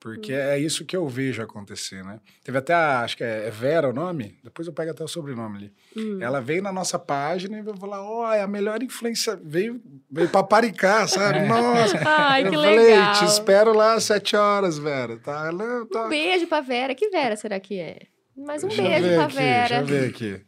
Porque 0.00 0.32
é 0.32 0.56
isso 0.58 0.84
que 0.84 0.96
eu 0.96 1.08
vejo 1.08 1.42
acontecer, 1.42 2.04
né? 2.04 2.20
Teve 2.44 2.58
até 2.58 2.72
a, 2.72 3.00
acho 3.00 3.16
que 3.16 3.24
é 3.24 3.50
Vera 3.50 3.88
o 3.88 3.92
nome, 3.92 4.38
depois 4.44 4.68
eu 4.68 4.72
pego 4.72 4.92
até 4.92 5.02
o 5.02 5.08
sobrenome 5.08 5.56
ali. 5.56 5.72
Hum. 5.96 6.22
Ela 6.22 6.40
veio 6.40 6.62
na 6.62 6.72
nossa 6.72 6.98
página 7.00 7.58
e 7.58 7.62
vai 7.62 7.76
falar: 7.76 8.02
ó, 8.02 8.32
é 8.32 8.40
a 8.40 8.46
melhor 8.46 8.80
influência. 8.80 9.38
Veio, 9.42 9.82
veio 10.08 10.28
paparicar, 10.28 11.08
sabe? 11.08 11.40
Nossa. 11.46 11.98
Ai, 12.06 12.46
eu 12.46 12.50
que 12.50 12.56
falei, 12.56 12.76
legal. 12.76 13.12
te 13.14 13.24
espero 13.24 13.72
lá 13.72 13.94
às 13.94 14.04
sete 14.04 14.36
horas, 14.36 14.78
Vera. 14.78 15.16
Tá, 15.18 15.48
ela, 15.48 15.84
tá. 15.86 16.06
Um 16.06 16.08
beijo 16.08 16.46
pra 16.46 16.60
Vera. 16.60 16.94
Que 16.94 17.10
Vera 17.10 17.34
será 17.34 17.58
que 17.58 17.80
é? 17.80 18.02
Mais 18.36 18.62
um 18.62 18.68
Deixa 18.68 18.82
beijo 18.82 19.08
pra 19.14 19.24
aqui, 19.24 19.34
Vera. 19.34 19.68
Deixa 19.68 19.80
eu 19.80 19.86
ver 19.86 20.08
aqui. 20.08 20.44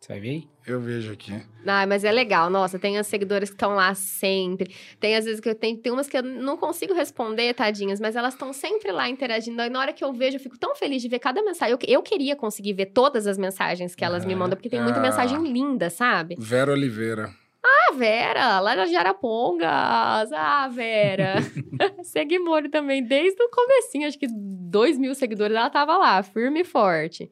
Você 0.00 0.08
vai 0.08 0.20
ver 0.20 0.28
aí? 0.28 0.53
Eu 0.66 0.80
vejo 0.80 1.12
aqui. 1.12 1.42
Ai, 1.66 1.84
mas 1.84 2.04
é 2.04 2.10
legal. 2.10 2.48
Nossa, 2.48 2.78
tem 2.78 2.96
as 2.96 3.06
seguidoras 3.06 3.50
que 3.50 3.54
estão 3.54 3.74
lá 3.74 3.94
sempre. 3.94 4.74
Tem 4.98 5.14
às 5.14 5.26
vezes 5.26 5.38
que 5.38 5.48
eu 5.48 5.54
tenho, 5.54 5.76
tem 5.76 5.92
umas 5.92 6.08
que 6.08 6.16
eu 6.16 6.22
não 6.22 6.56
consigo 6.56 6.94
responder, 6.94 7.52
tadinhas, 7.52 8.00
mas 8.00 8.16
elas 8.16 8.32
estão 8.32 8.50
sempre 8.52 8.90
lá 8.90 9.06
interagindo. 9.08 9.60
E 9.60 9.68
na 9.68 9.78
hora 9.78 9.92
que 9.92 10.02
eu 10.02 10.12
vejo, 10.12 10.36
eu 10.36 10.40
fico 10.40 10.58
tão 10.58 10.74
feliz 10.74 11.02
de 11.02 11.08
ver 11.08 11.18
cada 11.18 11.42
mensagem. 11.42 11.72
Eu, 11.72 11.78
eu 11.86 12.02
queria 12.02 12.34
conseguir 12.34 12.72
ver 12.72 12.86
todas 12.86 13.26
as 13.26 13.36
mensagens 13.36 13.94
que 13.94 14.04
elas 14.04 14.24
me 14.24 14.32
Ah, 14.32 14.36
mandam, 14.36 14.56
porque 14.56 14.70
tem 14.70 14.82
muita 14.82 15.00
ah. 15.00 15.02
mensagem 15.02 15.42
linda, 15.42 15.90
sabe? 15.90 16.34
Vera 16.38 16.72
Oliveira. 16.72 17.30
Ah, 17.62 17.92
Vera, 17.94 18.60
lá 18.60 18.84
de 18.84 18.96
Arapongas. 18.96 20.32
Ah, 20.32 20.68
Vera. 20.68 21.34
Segue 22.02 22.38
Mori 22.38 22.70
também, 22.70 23.02
desde 23.02 23.42
o 23.42 23.50
comecinho, 23.50 24.06
acho 24.08 24.18
que 24.18 24.28
dois 24.30 24.98
mil 24.98 25.14
seguidores, 25.14 25.54
ela 25.56 25.68
tava 25.68 25.96
lá, 25.98 26.22
firme 26.22 26.60
e 26.60 26.64
forte. 26.64 27.30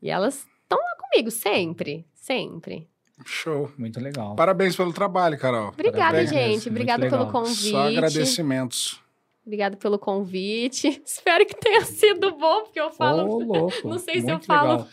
E 0.00 0.10
elas 0.10 0.46
estão 0.62 0.78
lá 0.78 0.96
comigo, 0.98 1.30
sempre, 1.30 2.04
sempre. 2.22 2.88
Show. 3.26 3.70
Muito 3.76 4.00
legal. 4.00 4.34
Parabéns 4.34 4.74
pelo 4.74 4.92
trabalho, 4.92 5.38
Carol. 5.38 5.68
Obrigada, 5.68 5.98
Parabéns 5.98 6.30
gente. 6.30 6.68
Obrigada 6.68 7.08
pelo 7.08 7.30
convite. 7.30 7.70
Só 7.70 7.88
agradecimentos. 7.88 9.00
Obrigada 9.44 9.76
pelo 9.76 9.98
convite. 9.98 11.02
Espero 11.04 11.44
que 11.44 11.54
tenha 11.56 11.84
sido 11.84 12.30
bom, 12.36 12.62
porque 12.62 12.80
eu 12.80 12.90
falo. 12.90 13.28
Ô, 13.28 13.38
louco. 13.40 13.88
Não 13.88 13.98
sei 13.98 14.20
se 14.20 14.26
muito 14.26 14.42
eu 14.42 14.46
falo-. 14.46 14.86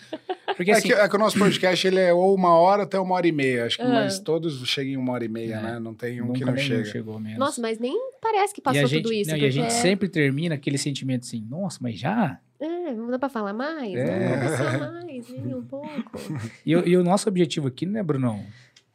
Porque 0.57 0.71
É, 0.71 0.73
assim, 0.75 0.87
que, 0.87 0.93
é 0.93 1.07
que 1.07 1.15
o 1.15 1.19
nosso 1.19 1.37
podcast 1.37 1.85
ele 1.87 1.99
é 1.99 2.11
ou 2.11 2.33
uma 2.33 2.55
hora 2.55 2.83
até 2.83 2.99
uma 2.99 3.13
hora 3.15 3.27
e 3.27 3.31
meia. 3.31 3.65
Acho 3.65 3.77
que 3.77 3.83
Ah. 3.83 3.87
mas 3.89 4.19
todos 4.19 4.67
chegam 4.67 4.93
em 4.93 4.97
uma 4.97 5.13
hora 5.13 5.23
e 5.23 5.29
meia, 5.29 5.55
É. 5.55 5.61
né? 5.61 5.79
Não 5.79 5.93
tem 5.93 6.19
um 6.21 6.25
nunca 6.27 6.39
que 6.39 6.45
não 6.45 6.57
chega. 6.57 6.83
chegou 6.85 7.19
menos. 7.19 7.37
Nossa, 7.39 7.61
mas 7.61 7.77
nem 7.79 7.95
parece 8.19 8.53
que 8.53 8.59
e 8.59 8.63
passou 8.63 8.81
a 8.83 8.85
gente, 8.87 9.03
tudo 9.03 9.13
isso. 9.13 9.29
não, 9.29 9.37
e 9.37 9.39
a 9.39 9.43
porque 9.43 9.51
gente 9.51 9.67
é- 9.67 9.69
sempre 9.69 10.09
termina 10.09 10.55
aquele 10.55 10.77
sentimento 10.79 11.23
assim, 11.25 11.45
nossa, 11.47 11.77
mas 11.81 11.99
já? 11.99 12.39
É, 12.59 12.93
não 12.93 13.09
dá 13.09 13.17
pra 13.17 13.29
falar 13.29 13.53
mais? 13.53 13.93
É. 13.95 14.05
Conversar 14.33 14.79
mais, 14.93 15.29
hein, 15.29 15.55
um 15.55 15.63
pouco. 15.63 16.17
E, 16.65 16.75
o- 16.75 16.87
e 16.87 16.97
o 16.97 17.03
nosso 17.03 17.27
objetivo 17.29 17.67
aqui, 17.67 17.85
né, 17.85 18.03
Brunão? 18.03 18.45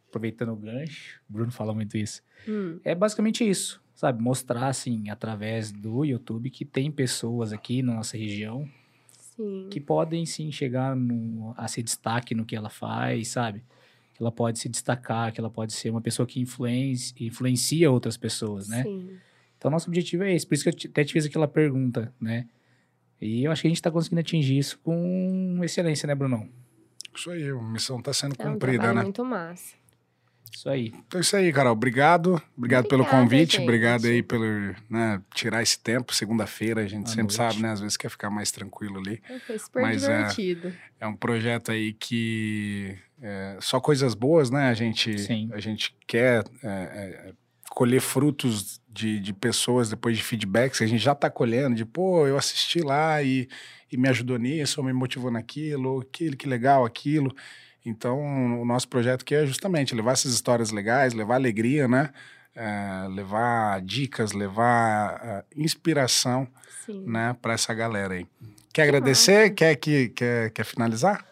Aproveitando 0.08 0.52
o 0.52 0.56
gancho, 0.56 1.20
o 1.28 1.32
Bruno 1.32 1.50
fala 1.50 1.74
muito 1.74 1.96
isso. 1.96 2.22
Hum, 2.46 2.78
É 2.84 2.94
basicamente 2.94 3.48
isso, 3.48 3.82
sabe? 3.94 4.22
Mostrar, 4.22 4.68
assim, 4.68 5.08
através 5.10 5.72
do 5.72 6.04
YouTube 6.04 6.50
que 6.50 6.64
tem 6.64 6.90
pessoas 6.90 7.52
aqui 7.52 7.82
na 7.82 7.94
nossa 7.94 8.16
região 8.16 8.68
sim. 9.18 9.66
que 9.70 9.80
podem, 9.80 10.24
sim, 10.24 10.52
chegar 10.52 10.94
no, 10.94 11.52
a 11.56 11.66
ser 11.66 11.82
destaque 11.82 12.34
no 12.34 12.44
que 12.44 12.54
ela 12.54 12.68
faz, 12.70 13.28
sabe? 13.28 13.64
Que 14.14 14.22
ela 14.22 14.30
pode 14.30 14.60
se 14.60 14.68
destacar, 14.68 15.32
que 15.32 15.40
ela 15.40 15.50
pode 15.50 15.72
ser 15.72 15.90
uma 15.90 16.00
pessoa 16.00 16.24
que 16.26 16.38
influencia, 16.38 17.26
influencia 17.26 17.90
outras 17.90 18.16
pessoas, 18.16 18.68
né? 18.68 18.84
Sim. 18.84 19.10
Então, 19.58 19.68
nosso 19.70 19.88
objetivo 19.88 20.22
é 20.22 20.32
esse. 20.34 20.46
Por 20.46 20.54
isso 20.54 20.62
que 20.62 20.86
eu 20.86 20.90
até 20.90 21.02
te 21.02 21.12
fiz 21.12 21.24
aquela 21.26 21.48
pergunta, 21.48 22.12
né? 22.20 22.46
E 23.20 23.44
eu 23.44 23.52
acho 23.52 23.62
que 23.62 23.68
a 23.68 23.70
gente 23.70 23.78
está 23.78 23.90
conseguindo 23.90 24.20
atingir 24.20 24.58
isso 24.58 24.78
com 24.80 25.60
excelência, 25.62 26.06
né, 26.06 26.14
Brunão? 26.14 26.48
Isso 27.14 27.30
aí, 27.30 27.48
a 27.48 27.54
missão 27.54 27.98
está 27.98 28.12
sendo 28.12 28.34
É 28.38 28.48
um 28.48 28.52
cumprida, 28.52 28.92
né? 28.92 29.02
muito 29.02 29.24
massa. 29.24 29.74
Isso 30.52 30.68
aí. 30.68 30.92
Então 31.06 31.18
é 31.18 31.20
isso 31.20 31.36
aí, 31.36 31.52
Carol. 31.52 31.72
Obrigado. 31.72 32.40
Obrigado 32.56 32.86
pelo 32.86 33.02
Obrigada, 33.02 33.24
convite. 33.24 33.52
gente. 33.54 33.62
Obrigado 33.62 34.06
aí 34.06 34.22
pelo 34.22 34.44
né, 34.88 35.20
tirar 35.34 35.62
esse 35.62 35.78
tempo. 35.78 36.14
Segunda-feira, 36.14 36.82
a 36.82 36.86
gente 36.86 37.06
À 37.06 37.08
sempre 37.08 37.22
noite. 37.22 37.34
sabe, 37.34 37.60
né? 37.60 37.70
Às 37.72 37.80
vezes 37.80 37.96
quer 37.96 38.08
ficar 38.08 38.30
mais 38.30 38.52
tranquilo 38.52 38.98
ali. 38.98 39.20
Foi 39.46 39.58
super 39.58 39.82
Mas, 39.82 40.04
é, 40.04 40.16
divertido. 40.16 40.72
É 41.00 41.06
um 41.08 41.16
projeto 41.16 41.72
aí 41.72 41.92
que 41.92 42.96
é, 43.20 43.56
só 43.60 43.80
coisas 43.80 44.14
boas, 44.14 44.48
né? 44.48 44.68
A 44.68 44.74
gente, 44.74 45.18
Sim. 45.18 45.50
a 45.52 45.58
gente 45.58 45.94
quer 46.06 46.44
é, 46.62 46.68
é, 46.68 47.32
colher 47.70 48.00
frutos 48.00 48.80
de, 48.94 49.18
de 49.18 49.32
pessoas 49.32 49.90
depois 49.90 50.16
de 50.16 50.22
feedbacks 50.22 50.78
que 50.78 50.84
a 50.84 50.86
gente 50.86 51.02
já 51.02 51.12
está 51.12 51.28
colhendo, 51.28 51.74
de 51.74 51.84
pô, 51.84 52.26
eu 52.26 52.38
assisti 52.38 52.80
lá 52.80 53.20
e, 53.20 53.48
e 53.90 53.96
me 53.96 54.08
ajudou 54.08 54.38
nisso, 54.38 54.80
ou 54.80 54.86
me 54.86 54.92
motivou 54.92 55.32
naquilo, 55.32 56.00
aquilo, 56.00 56.36
que 56.36 56.48
legal 56.48 56.84
aquilo. 56.84 57.34
Então, 57.84 58.18
o 58.60 58.64
nosso 58.64 58.88
projeto 58.88 59.22
aqui 59.22 59.34
é 59.34 59.44
justamente 59.44 59.94
levar 59.94 60.12
essas 60.12 60.32
histórias 60.32 60.70
legais, 60.70 61.12
levar 61.12 61.34
alegria, 61.34 61.88
né? 61.88 62.10
É, 62.54 63.08
levar 63.10 63.82
dicas, 63.82 64.30
levar 64.32 65.20
é, 65.22 65.44
inspiração 65.56 66.46
Sim. 66.86 67.04
né, 67.04 67.36
para 67.42 67.54
essa 67.54 67.74
galera 67.74 68.14
aí. 68.14 68.26
Quer 68.72 68.82
agradecer? 68.82 69.50
Quer, 69.50 69.74
que, 69.74 70.10
quer, 70.10 70.50
quer 70.50 70.64
finalizar? 70.64 71.26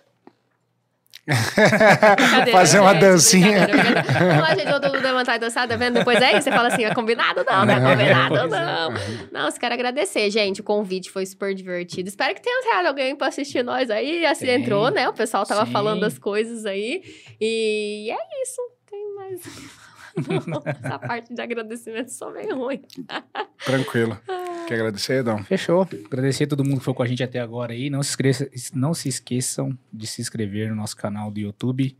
Fazer 2.50 2.80
uma 2.80 2.92
gente, 2.94 3.00
dancinha. 3.00 3.68
Vamos 3.68 4.42
lá, 4.42 4.54
gente, 4.56 4.68
todo 4.68 4.92
mundo 4.92 5.02
levantar 5.02 5.36
e 5.36 5.38
dançar, 5.38 5.68
tá 5.68 5.76
vendo? 5.76 5.94
Depois 5.94 6.20
é 6.20 6.32
isso, 6.32 6.42
você 6.42 6.50
fala 6.50 6.68
assim, 6.68 6.84
é 6.84 6.92
combinado 6.92 7.44
não, 7.44 7.64
não 7.64 7.74
é 7.74 7.80
combinado 7.80 8.36
é. 8.38 8.48
não. 8.48 8.92
Não, 9.30 9.50
quero 9.60 9.74
agradecer, 9.74 10.28
gente, 10.30 10.60
o 10.60 10.64
convite 10.64 11.10
foi 11.10 11.24
super 11.24 11.54
divertido. 11.54 12.08
Espero 12.08 12.34
que 12.34 12.42
tenha 12.42 12.58
entrado 12.60 12.86
alguém 12.86 13.14
pra 13.14 13.28
assistir 13.28 13.62
nós 13.62 13.88
aí, 13.88 14.26
assim, 14.26 14.46
Tem. 14.46 14.60
entrou, 14.60 14.90
né? 14.90 15.08
O 15.08 15.12
pessoal 15.12 15.46
tava 15.46 15.64
Sim. 15.64 15.72
que 15.72 16.00
das 16.00 16.18
coisas 16.18 16.66
aí. 16.66 17.02
E 17.40 18.10
é 18.10 18.42
isso, 18.42 18.60
tem 18.90 19.14
mais... 19.14 19.81
Essa 20.82 20.98
parte 20.98 21.34
de 21.34 21.40
agradecimento 21.40 22.08
só 22.08 22.30
bem 22.30 22.52
ruim. 22.52 22.82
Tranquilo. 23.64 24.18
Quer 24.66 24.74
agradecer, 24.74 25.20
Edão? 25.20 25.42
Fechou. 25.44 25.88
Agradecer 26.06 26.44
a 26.44 26.46
todo 26.46 26.64
mundo 26.64 26.78
que 26.78 26.84
foi 26.84 26.94
com 26.94 27.02
a 27.02 27.06
gente 27.06 27.22
até 27.22 27.40
agora 27.40 27.72
aí. 27.72 27.90
Não 27.90 28.02
se, 28.02 28.10
esqueça, 28.10 28.50
não 28.74 28.94
se 28.94 29.08
esqueçam 29.08 29.76
de 29.92 30.06
se 30.06 30.20
inscrever 30.20 30.68
no 30.70 30.76
nosso 30.76 30.96
canal 30.96 31.30
do 31.30 31.40
YouTube 31.40 31.96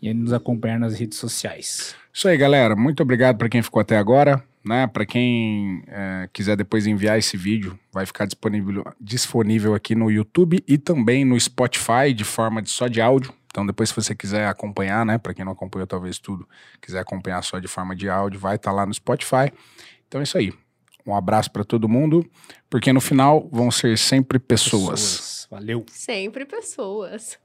e 0.00 0.14
nos 0.14 0.32
acompanhar 0.32 0.78
nas 0.78 0.98
redes 0.98 1.18
sociais. 1.18 1.94
Isso 2.12 2.28
aí, 2.28 2.36
galera. 2.36 2.76
Muito 2.76 3.02
obrigado 3.02 3.36
para 3.38 3.48
quem 3.48 3.62
ficou 3.62 3.80
até 3.80 3.96
agora. 3.96 4.42
Né? 4.64 4.86
Para 4.86 5.04
quem 5.04 5.82
é, 5.88 6.28
quiser 6.32 6.56
depois 6.56 6.86
enviar 6.86 7.18
esse 7.18 7.36
vídeo, 7.36 7.78
vai 7.92 8.06
ficar 8.06 8.24
disponível, 8.24 8.82
disponível 8.98 9.74
aqui 9.74 9.94
no 9.94 10.10
YouTube 10.10 10.64
e 10.66 10.78
também 10.78 11.22
no 11.24 11.38
Spotify 11.38 12.14
de 12.14 12.24
forma 12.24 12.62
de 12.62 12.70
só 12.70 12.88
de 12.88 13.00
áudio. 13.00 13.32
Então, 13.54 13.64
depois, 13.64 13.90
se 13.90 13.94
você 13.94 14.16
quiser 14.16 14.48
acompanhar, 14.48 15.06
né? 15.06 15.16
Para 15.16 15.32
quem 15.32 15.44
não 15.44 15.52
acompanhou 15.52 15.86
talvez 15.86 16.18
tudo, 16.18 16.44
quiser 16.82 16.98
acompanhar 16.98 17.40
só 17.44 17.60
de 17.60 17.68
forma 17.68 17.94
de 17.94 18.08
áudio, 18.08 18.40
vai 18.40 18.56
estar 18.56 18.72
lá 18.72 18.84
no 18.84 18.92
Spotify. 18.92 19.52
Então 20.08 20.20
é 20.20 20.24
isso 20.24 20.36
aí. 20.36 20.52
Um 21.06 21.14
abraço 21.14 21.52
para 21.52 21.62
todo 21.62 21.88
mundo, 21.88 22.28
porque 22.68 22.92
no 22.92 23.00
final 23.00 23.48
vão 23.52 23.70
ser 23.70 23.96
sempre 23.96 24.40
pessoas. 24.40 25.46
Valeu. 25.48 25.86
Sempre 25.88 26.44
pessoas. 26.44 27.38